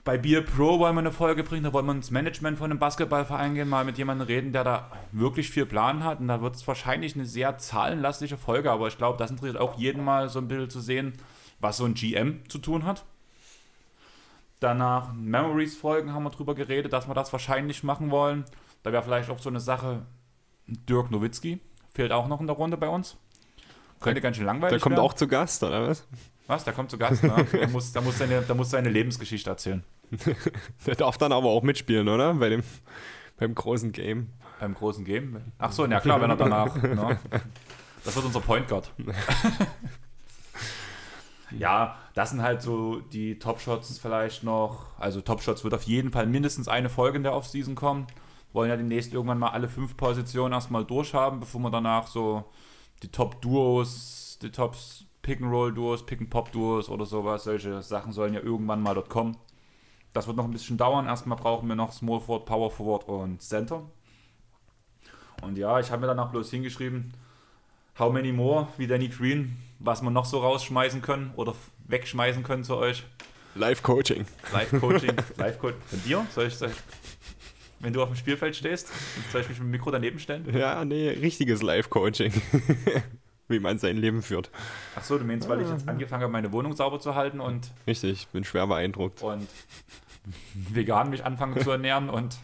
Bei 0.02 0.16
Beer 0.16 0.40
Pro 0.40 0.78
wollen 0.78 0.94
wir 0.94 1.00
eine 1.00 1.12
Folge 1.12 1.44
bringen, 1.44 1.64
da 1.64 1.72
wollen 1.74 1.84
wir 1.84 1.92
ins 1.92 2.10
Management 2.10 2.56
von 2.58 2.70
einem 2.70 2.80
Basketballverein 2.80 3.54
gehen, 3.54 3.68
mal 3.68 3.84
mit 3.84 3.98
jemandem 3.98 4.26
reden, 4.26 4.52
der 4.52 4.64
da 4.64 4.90
wirklich 5.12 5.50
viel 5.50 5.66
Plan 5.66 6.04
hat. 6.04 6.20
Und 6.20 6.28
da 6.28 6.40
wird 6.40 6.56
es 6.56 6.66
wahrscheinlich 6.66 7.14
eine 7.14 7.26
sehr 7.26 7.58
zahlenlastige 7.58 8.38
Folge, 8.38 8.70
aber 8.70 8.88
ich 8.88 8.96
glaube, 8.96 9.18
das 9.18 9.30
interessiert 9.30 9.60
auch 9.60 9.78
jeden 9.78 10.02
mal 10.02 10.30
so 10.30 10.38
ein 10.38 10.48
bisschen 10.48 10.70
zu 10.70 10.80
sehen, 10.80 11.12
was 11.60 11.76
so 11.76 11.84
ein 11.84 11.94
GM 11.94 12.48
zu 12.48 12.58
tun 12.58 12.84
hat. 12.84 13.04
Danach 14.60 15.12
Memories-Folgen 15.14 16.12
haben 16.12 16.22
wir 16.22 16.30
drüber 16.30 16.54
geredet, 16.54 16.92
dass 16.92 17.08
wir 17.08 17.14
das 17.14 17.32
wahrscheinlich 17.32 17.82
machen 17.82 18.10
wollen. 18.10 18.44
Da 18.82 18.92
wäre 18.92 19.02
vielleicht 19.02 19.30
auch 19.30 19.38
so 19.38 19.48
eine 19.48 19.60
Sache, 19.60 20.02
Dirk 20.66 21.10
Nowitzki 21.10 21.60
fehlt 21.92 22.12
auch 22.12 22.28
noch 22.28 22.40
in 22.40 22.46
der 22.46 22.56
Runde 22.56 22.76
bei 22.76 22.88
uns. 22.88 23.16
Könnte 24.00 24.20
ganz 24.20 24.36
schön 24.36 24.46
langweilig 24.46 24.72
Der 24.72 24.80
kommt 24.80 24.96
werden. 24.96 25.04
auch 25.04 25.14
zu 25.14 25.28
Gast, 25.28 25.62
oder 25.62 25.88
was? 25.88 26.06
Was? 26.46 26.64
Der 26.64 26.72
kommt 26.72 26.90
zu 26.90 26.98
Gast, 26.98 27.22
ne? 27.22 27.46
der, 27.52 27.68
muss, 27.68 27.92
der, 27.92 28.02
muss 28.02 28.18
seine, 28.18 28.42
der 28.42 28.54
muss 28.54 28.70
seine 28.70 28.88
Lebensgeschichte 28.88 29.50
erzählen. 29.50 29.84
der 30.86 30.94
darf 30.94 31.18
dann 31.18 31.32
aber 31.32 31.48
auch 31.48 31.62
mitspielen, 31.62 32.08
oder? 32.08 32.34
Bei 32.34 32.48
dem, 32.48 32.62
beim 33.38 33.54
großen 33.54 33.92
Game. 33.92 34.30
Beim 34.58 34.74
großen 34.74 35.04
Game? 35.04 35.40
Ach 35.58 35.72
so, 35.72 35.86
ja 35.86 36.00
klar, 36.00 36.20
wenn 36.20 36.30
er 36.30 36.36
danach. 36.36 36.74
ne? 36.82 37.18
Das 38.04 38.16
wird 38.16 38.26
unser 38.26 38.40
Point 38.40 38.68
Guard. 38.68 38.90
Ja, 41.58 41.96
das 42.14 42.30
sind 42.30 42.42
halt 42.42 42.62
so 42.62 43.00
die 43.00 43.38
Top-Shots 43.38 43.98
vielleicht 43.98 44.44
noch. 44.44 44.86
Also 44.98 45.20
Top-Shots 45.20 45.64
wird 45.64 45.74
auf 45.74 45.82
jeden 45.82 46.12
Fall 46.12 46.26
mindestens 46.26 46.68
eine 46.68 46.88
Folge 46.88 47.16
in 47.16 47.22
der 47.22 47.34
Offseason 47.34 47.74
kommen. 47.74 48.06
Wollen 48.52 48.70
ja 48.70 48.76
demnächst 48.76 49.12
irgendwann 49.12 49.38
mal 49.38 49.50
alle 49.50 49.68
fünf 49.68 49.96
Positionen 49.96 50.52
erstmal 50.52 50.84
durchhaben, 50.84 51.40
bevor 51.40 51.60
wir 51.60 51.70
danach 51.70 52.06
so 52.06 52.44
die 53.02 53.08
Top-Duos, 53.08 54.38
die 54.42 54.50
Tops 54.50 55.06
Pick-and-Roll-Duos, 55.22 56.06
Pick-and-Pop-Duos 56.06 56.88
oder 56.88 57.06
sowas, 57.06 57.44
solche 57.44 57.82
Sachen 57.82 58.12
sollen 58.12 58.34
ja 58.34 58.40
irgendwann 58.40 58.82
mal 58.82 58.94
dort 58.94 59.08
kommen. 59.10 59.36
Das 60.12 60.26
wird 60.26 60.36
noch 60.36 60.44
ein 60.44 60.50
bisschen 60.50 60.76
dauern. 60.76 61.06
Erstmal 61.06 61.38
brauchen 61.38 61.68
wir 61.68 61.76
noch 61.76 61.92
Small 61.92 62.20
Forward, 62.20 62.46
Power 62.46 62.70
Forward 62.70 63.04
und 63.08 63.40
Center. 63.40 63.82
Und 65.42 65.56
ja, 65.56 65.78
ich 65.78 65.90
habe 65.90 66.00
mir 66.00 66.08
danach 66.08 66.30
bloß 66.30 66.50
hingeschrieben, 66.50 67.12
how 67.98 68.12
many 68.12 68.32
more 68.32 68.68
wie 68.76 68.86
Danny 68.86 69.08
Green 69.08 69.56
was 69.80 70.02
wir 70.02 70.10
noch 70.10 70.26
so 70.26 70.38
rausschmeißen 70.38 71.02
können 71.02 71.32
oder 71.36 71.54
wegschmeißen 71.88 72.42
können 72.42 72.64
zu 72.64 72.76
euch. 72.76 73.04
Live-Coaching. 73.54 74.26
Live-Coaching. 74.52 75.16
Live-Coaching. 75.36 75.80
Von 75.86 76.02
dir? 76.04 76.26
Soll 76.32 76.46
ich, 76.46 76.54
soll 76.54 76.68
ich, 76.68 76.76
wenn 77.80 77.92
du 77.92 78.02
auf 78.02 78.08
dem 78.08 78.16
Spielfeld 78.16 78.54
stehst, 78.54 78.92
soll 79.32 79.40
ich 79.40 79.48
mich 79.48 79.58
mit 79.58 79.66
dem 79.66 79.70
Mikro 79.72 79.90
daneben 79.90 80.18
stellen? 80.18 80.46
Ja, 80.56 80.84
nee, 80.84 81.08
richtiges 81.08 81.62
Live-Coaching. 81.62 82.32
Wie 83.48 83.58
man 83.58 83.78
sein 83.78 83.96
Leben 83.96 84.22
führt. 84.22 84.48
Ach 84.94 85.02
so, 85.02 85.18
du 85.18 85.24
meinst, 85.24 85.48
weil 85.48 85.60
ich 85.60 85.68
jetzt 85.68 85.88
angefangen 85.88 86.22
habe, 86.22 86.30
meine 86.30 86.52
Wohnung 86.52 86.76
sauber 86.76 87.00
zu 87.00 87.16
halten 87.16 87.40
und. 87.40 87.72
Richtig, 87.84 88.12
ich 88.12 88.28
bin 88.28 88.44
schwer 88.44 88.68
beeindruckt. 88.68 89.22
Und 89.22 89.48
vegan 90.54 91.10
mich 91.10 91.24
anfange 91.24 91.58
zu 91.58 91.72
ernähren 91.72 92.10
und 92.10 92.38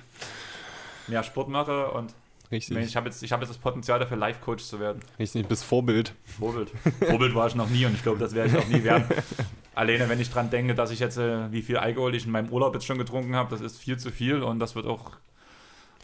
mehr 1.07 1.23
Sport 1.23 1.49
mache 1.49 1.93
und 1.93 2.13
Richtig. 2.51 2.77
Ich 2.78 2.97
habe 2.97 3.09
jetzt, 3.09 3.23
hab 3.23 3.40
jetzt 3.40 3.51
das 3.51 3.59
Potenzial 3.59 3.98
dafür, 3.98 4.16
Life-Coach 4.16 4.64
zu 4.64 4.78
werden. 4.78 5.01
Richtig, 5.18 5.47
bis 5.48 5.62
Vorbild. 5.62 6.14
Vorbild. 6.24 6.70
Vorbild 7.01 7.35
war 7.35 7.47
ich 7.48 7.55
noch 7.55 7.68
nie 7.68 7.86
und 7.86 7.94
ich 7.94 8.02
glaube, 8.02 8.18
das 8.18 8.35
werde 8.35 8.51
ich 8.51 8.56
auch 8.56 8.68
nie 8.68 8.85
werden. 8.85 9.05
Alleine, 9.74 10.09
wenn 10.09 10.20
ich 10.20 10.31
dran 10.31 10.48
denke, 10.48 10.74
dass 10.74 10.90
ich 10.90 11.01
jetzt, 11.01 11.18
äh, 11.18 11.51
wie 11.52 11.62
viel 11.62 11.77
Alkohol 11.77 12.14
ich 12.14 12.24
in 12.24 12.32
meinem 12.32 12.48
Urlaub 12.51 12.74
jetzt 12.74 12.86
schon 12.86 12.98
getrunken 12.98 13.35
habe, 13.35 13.51
das 13.51 13.60
ist 13.60 13.78
viel 13.78 13.98
zu 13.98 14.10
viel 14.10 14.43
und 14.43 14.59
das 14.59 14.74
wird 14.74 14.86
auch, 14.86 15.12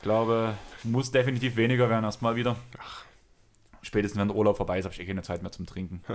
glaube 0.02 0.54
muss 0.84 1.10
definitiv 1.10 1.56
weniger 1.56 1.88
werden 1.88 2.04
erstmal 2.04 2.36
wieder. 2.36 2.56
Ach. 2.78 3.04
spätestens 3.82 4.20
wenn 4.20 4.28
der 4.28 4.36
Urlaub 4.36 4.56
vorbei 4.56 4.78
ist, 4.78 4.84
habe 4.84 4.94
ich 4.94 5.00
eh 5.00 5.06
keine 5.06 5.22
Zeit 5.22 5.42
mehr 5.42 5.52
zum 5.52 5.66
Trinken. 5.66 6.02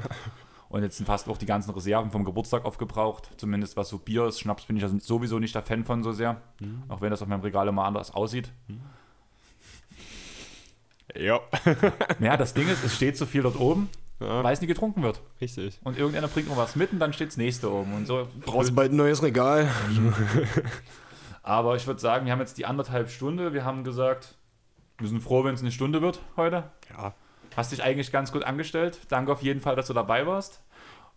Und 0.69 0.83
jetzt 0.83 0.97
sind 0.97 1.05
fast 1.05 1.29
auch 1.29 1.37
die 1.37 1.45
ganzen 1.45 1.71
Reserven 1.71 2.11
vom 2.11 2.25
Geburtstag 2.25 2.65
aufgebraucht. 2.65 3.31
Zumindest 3.37 3.77
was 3.77 3.87
so 3.87 3.99
Bier 3.99 4.25
ist. 4.25 4.41
Schnaps 4.41 4.65
bin 4.65 4.75
ich 4.75 4.83
ja 4.83 4.89
sowieso 4.89 5.39
nicht 5.39 5.55
der 5.55 5.61
Fan 5.61 5.85
von 5.85 6.03
so 6.03 6.11
sehr. 6.11 6.41
Mhm. 6.59 6.83
Auch 6.89 6.99
wenn 6.99 7.09
das 7.09 7.21
auf 7.21 7.29
meinem 7.29 7.39
Regal 7.39 7.69
immer 7.69 7.85
anders 7.85 8.11
aussieht. 8.11 8.51
Ja. 11.15 11.39
Ja, 12.19 12.37
das 12.37 12.53
Ding 12.53 12.67
ist, 12.67 12.83
es 12.83 12.95
steht 12.95 13.17
so 13.17 13.25
viel 13.25 13.41
dort 13.43 13.59
oben, 13.59 13.89
ja. 14.19 14.43
weil 14.43 14.53
es 14.53 14.61
nie 14.61 14.67
getrunken 14.67 15.03
wird. 15.03 15.21
Richtig. 15.39 15.79
Und 15.83 15.97
irgendeiner 15.97 16.27
bringt 16.27 16.49
noch 16.49 16.57
was 16.57 16.75
mit 16.75 16.91
und 16.91 16.99
dann 16.99 17.13
steht 17.13 17.29
das 17.29 17.37
nächste 17.37 17.71
oben. 17.71 17.93
Und 17.93 18.05
so. 18.07 18.27
Brauchst 18.45 18.75
bald 18.75 18.91
ein 18.91 18.95
neues 18.97 19.21
Regal. 19.23 19.69
Aber 21.43 21.75
ich 21.75 21.87
würde 21.87 21.99
sagen, 21.99 22.25
wir 22.25 22.31
haben 22.33 22.39
jetzt 22.39 22.57
die 22.57 22.65
anderthalb 22.65 23.09
Stunde. 23.09 23.53
Wir 23.53 23.63
haben 23.63 23.83
gesagt, 23.83 24.35
wir 24.97 25.07
sind 25.07 25.21
froh, 25.21 25.43
wenn 25.43 25.53
es 25.55 25.61
eine 25.61 25.71
Stunde 25.71 26.01
wird 26.01 26.19
heute. 26.35 26.63
Ja, 26.89 27.13
Hast 27.55 27.71
dich 27.71 27.81
eigentlich 27.81 28.11
ganz 28.11 28.31
gut 28.31 28.43
angestellt. 28.43 28.99
Danke 29.09 29.31
auf 29.31 29.41
jeden 29.41 29.61
Fall, 29.61 29.75
dass 29.75 29.87
du 29.87 29.93
dabei 29.93 30.27
warst. 30.27 30.61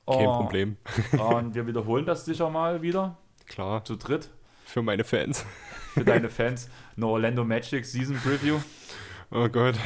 kein 0.07 0.27
Oh, 0.27 0.37
Problem. 0.39 0.77
Und 1.13 1.55
wir 1.55 1.67
wiederholen 1.67 2.07
das 2.07 2.25
sicher 2.25 2.49
mal 2.49 2.81
wieder 2.83 3.19
Klar, 3.47 3.85
zu 3.85 3.97
dritt 3.97 4.31
für 4.65 4.83
meine 4.83 5.05
Fans. 5.05 5.45
für 5.95 6.05
deine 6.05 6.29
Fans. 6.31 6.69
Eine 6.97 7.07
Orlando 7.07 7.45
Magic 7.45 7.85
Season 7.85 8.17
Preview. 8.17 8.59
Oh 9.31 9.49
Gott. 9.49 9.77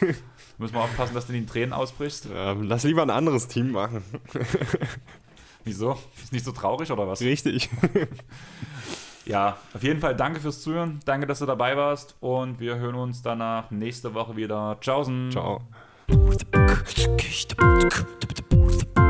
Müssen 0.58 0.74
wir 0.74 0.82
aufpassen, 0.82 1.14
dass 1.14 1.26
du 1.26 1.32
in 1.32 1.42
den 1.42 1.46
Tränen 1.48 1.72
ausbrichst. 1.72 2.28
Ähm, 2.32 2.62
lass 2.64 2.84
lieber 2.84 3.02
ein 3.02 3.10
anderes 3.10 3.48
Team 3.48 3.72
machen. 3.72 4.04
Wieso? 5.64 5.98
Ist 6.22 6.32
nicht 6.32 6.44
so 6.44 6.52
traurig 6.52 6.90
oder 6.92 7.08
was? 7.08 7.20
Richtig. 7.20 7.70
Ja, 9.26 9.56
auf 9.72 9.82
jeden 9.82 10.00
Fall 10.00 10.14
danke 10.14 10.38
fürs 10.38 10.60
Zuhören. 10.60 11.00
Danke, 11.06 11.26
dass 11.26 11.38
du 11.38 11.46
dabei 11.46 11.76
warst. 11.76 12.14
Und 12.20 12.60
wir 12.60 12.76
hören 12.76 12.94
uns 12.94 13.22
danach 13.22 13.70
nächste 13.70 14.12
Woche 14.12 14.36
wieder. 14.36 14.76
Tschaußen. 14.80 15.30
Ciao. 15.30 15.62